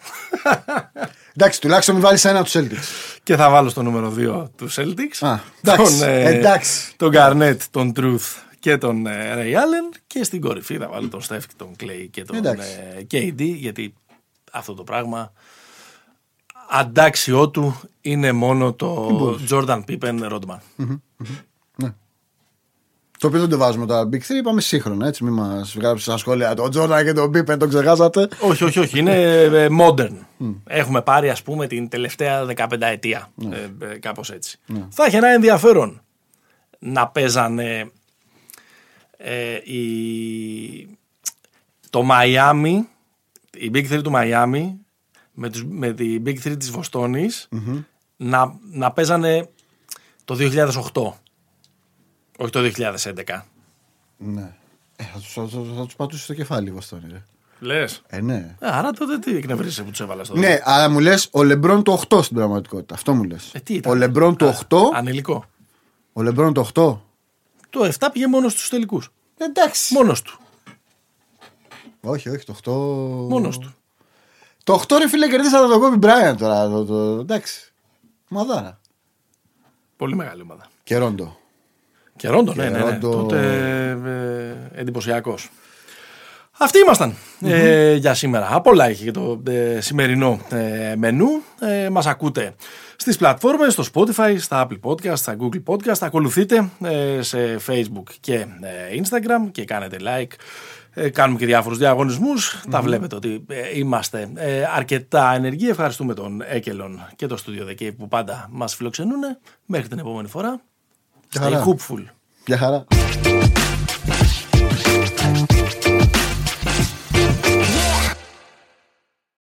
Εντάξει, 1.36 1.62
τουλάχιστον 1.62 1.96
μην 1.96 2.04
βάλεις 2.04 2.26
ένα 2.26 2.44
τους 2.44 2.56
Celtics. 2.56 3.20
Και 3.24 3.36
θα 3.36 3.50
βάλω 3.50 3.70
στο 3.70 3.84
νούμερο 3.84 4.14
2 4.18 4.46
τους 4.56 4.78
Celtics. 4.80 5.28
Α, 5.28 5.40
εντάξει, 5.64 6.00
τον, 6.00 6.08
ε, 6.10 6.24
εντάξει. 6.24 6.96
τον 6.98 7.12
Garnett, 7.14 7.58
τον 7.72 7.94
Truth 7.96 8.44
και 8.66 8.78
τον 8.78 9.08
ε, 9.08 9.34
Ray 9.36 9.56
Allen. 9.56 10.00
Και 10.08 10.24
στην 10.24 10.42
κορυφή 10.42 10.78
θα 10.78 10.88
βάλω 10.88 11.08
τον 11.08 11.22
Steph, 11.28 11.44
τον 11.56 11.76
Clay 11.80 12.08
και 12.12 12.24
τον 12.24 12.36
Εντάξει. 12.36 12.68
ε, 12.96 13.02
KD. 13.12 13.42
Γιατί 13.42 13.94
αυτό 14.52 14.74
το 14.74 14.84
πράγμα 14.84 15.32
αντάξιό 16.70 17.50
του 17.50 17.80
είναι 18.02 18.32
μόνο 18.32 18.74
το 18.74 19.40
Jordan 19.50 19.84
Pippen 19.88 20.32
Rodman. 20.32 20.58
Ναι. 21.76 21.94
Το 23.20 23.28
οποίο 23.28 23.40
δεν 23.40 23.50
το 23.50 23.58
βάζουμε 23.58 23.86
τώρα 23.86 24.10
Big 24.12 24.16
3, 24.16 24.30
είπαμε 24.30 24.62
σύγχρονα. 24.62 25.08
Έτσι, 25.08 25.24
μην 25.24 25.34
μας 25.34 25.76
γράψει 25.76 26.04
στα 26.04 26.18
σχόλια. 26.18 26.54
Το 26.54 26.70
Τζόρνταν 26.70 27.06
και 27.06 27.14
τον 27.14 27.32
Πίπεν 27.32 27.60
τον 27.60 27.70
ξεχάσατε. 27.70 28.28
όχι, 28.40 28.64
όχι, 28.64 28.80
όχι. 28.80 29.00
Είναι 29.00 29.42
ε, 29.42 29.68
modern. 29.80 30.16
Έχουμε 30.64 31.02
πάρει, 31.02 31.30
ας 31.30 31.44
πούμε, 31.44 31.68
την 31.68 31.90
τελευταία 31.90 32.46
15 32.56 32.68
ετία. 32.80 33.32
Ε, 33.52 33.86
ε, 33.86 33.98
κάπως 33.98 34.32
έτσι. 34.32 34.60
Θα 34.90 35.06
έχει 35.06 35.16
ένα 35.16 35.28
ενδιαφέρον 35.28 36.02
να 36.80 37.08
παίζανε 37.08 37.92
ε, 39.28 39.56
η... 39.64 40.98
το 41.90 42.08
Miami, 42.12 42.80
η 43.58 43.72
Big 43.74 43.92
3 43.94 44.02
του 44.04 44.12
Miami 44.16 44.74
με, 45.34 45.50
τους, 45.50 45.66
με 45.66 45.94
τη 45.94 46.22
Big 46.26 46.38
3 46.44 46.56
της 46.60 46.72
βοστονης 46.72 47.48
να, 48.18 48.58
να 48.72 48.92
παίζανε 48.92 49.50
το 50.26 50.36
2008. 50.40 51.12
Όχι 52.38 52.52
το 52.52 52.60
2011. 52.78 53.42
Ναι. 54.18 54.54
Ε, 54.96 55.04
θα 55.04 55.18
του 55.20 55.24
θα, 55.26 55.42
τους- 55.48 55.76
θα 55.78 55.86
τους 55.86 55.96
πατούσε 55.96 56.24
στο 56.24 56.34
κεφάλι 56.34 56.68
η 56.70 56.72
Βοστόνη. 56.72 57.04
Ρε. 57.12 57.24
Λες. 57.60 58.02
Ε, 58.08 58.22
ναι. 58.22 58.56
Άρα 58.60 58.92
τότε 58.92 59.20
τι 59.20 59.36
εκνευρίσαι 59.36 59.84
που 59.84 59.90
τους 59.90 60.00
έβαλα 60.00 60.24
στο 60.24 60.36
Ναι, 60.38 60.60
αλλά 60.64 60.90
μου 60.90 61.00
λες 61.00 61.28
ο 61.32 61.44
Λεμπρόν 61.44 61.84
το 61.84 62.02
8 62.10 62.24
στην 62.24 62.36
πραγματικότητα. 62.36 62.94
Αυτό 62.94 63.14
μου 63.14 63.24
λες. 63.24 63.50
Ε, 63.54 63.60
τι 63.60 63.74
ήταν; 63.74 63.92
Ο 63.92 63.96
Λεμπρόν 63.96 64.36
το 64.36 64.54
8. 64.70 64.78
Ανηλικό. 64.94 65.46
Ο 66.14 66.22
Λεμπρόν 66.22 66.54
το 66.54 66.70
8. 66.74 66.98
Το 67.76 67.92
7 68.00 68.08
πήγε 68.12 68.28
μόνος 68.28 68.52
στους 68.52 68.70
τελικούς. 68.70 69.12
Εντάξει. 69.38 69.94
Μόνος 69.94 70.22
του. 70.22 70.40
Όχι, 72.02 72.30
όχι, 72.30 72.46
το 72.46 72.56
8. 73.26 73.30
Μόνος 73.30 73.58
του. 73.58 73.76
Το 74.64 74.74
8 74.88 74.98
ρε 74.98 75.10
φίλε 75.10 75.28
κερδίσατε 75.28 75.68
τον 75.68 75.80
Κόμπι 75.80 75.98
Μπράιαν 75.98 76.38
τώρα. 76.38 76.70
Το, 76.70 76.86
το, 76.86 77.20
εντάξει. 77.20 77.74
Μαδάρα. 78.28 78.80
Πολύ 79.98 80.16
μεγάλη 80.16 80.42
ομάδα. 80.42 80.68
Και 80.84 80.98
Ρόντο. 80.98 81.38
Και 82.16 82.28
Ρόντο, 82.28 82.54
ναι, 82.54 82.70
ναι, 82.70 82.78
ναι. 82.78 82.90
Ρόντο. 82.90 83.10
Τότε 83.10 83.40
ε, 84.74 84.80
εντυπωσιακός. 84.80 85.50
Αυτοί 86.58 86.80
ήμασταν 86.80 87.16
ε, 87.42 87.94
για 87.94 88.14
σήμερα. 88.14 88.48
Απ' 88.52 88.68
όλα 88.68 88.90
είχε 88.90 89.04
και 89.04 89.12
το 89.12 89.42
ε, 89.48 89.82
σημερινό 89.82 90.40
ε, 90.50 90.96
μενού. 90.98 91.28
Ε, 91.60 91.90
μας 91.90 92.06
ακούτε 92.06 92.56
στις 92.96 93.18
πλατφόρμες, 93.18 93.74
στο 93.74 93.84
Spotify, 93.94 94.36
στα 94.40 94.68
Apple 94.68 94.80
Podcast, 94.90 95.18
στα 95.18 95.36
Google 95.40 95.64
Podcast. 95.66 95.98
Ακολουθείτε 96.00 96.70
ε, 96.84 97.22
σε 97.22 97.60
Facebook 97.68 98.04
και 98.20 98.34
ε, 98.34 98.48
Instagram 99.02 99.52
και 99.52 99.66
κάνετε 99.66 99.98
like. 100.02 100.32
Ε, 100.94 101.10
κάνουμε 101.10 101.40
και 101.40 101.46
διάφορους 101.46 101.78
διαγωνισμούς. 101.78 102.62
Τα 102.70 102.82
βλέπετε 102.82 103.16
ότι 103.16 103.46
ε, 103.48 103.78
είμαστε 103.78 104.30
ε, 104.36 104.64
αρκετά 104.76 105.34
ενεργοί. 105.34 105.70
Ευχαριστούμε 105.70 106.14
τον 106.14 106.42
Έκελον 106.48 107.08
και 107.16 107.28
το 107.28 107.38
Studio 107.46 107.70
The 107.70 107.82
Cave 107.84 107.96
που 107.98 108.08
πάντα 108.08 108.48
μας 108.52 108.76
φιλοξενούν. 108.76 109.20
Μέχρι 109.66 109.88
την 109.88 110.00
επόμενη 110.00 110.28
φορά. 110.28 110.62
Γεια 111.32 111.42
Stay 111.42 111.52
χαρά. 111.52 111.64
hoopful. 111.66 112.04
Γεια 112.46 112.58
χαρά. 112.58 112.86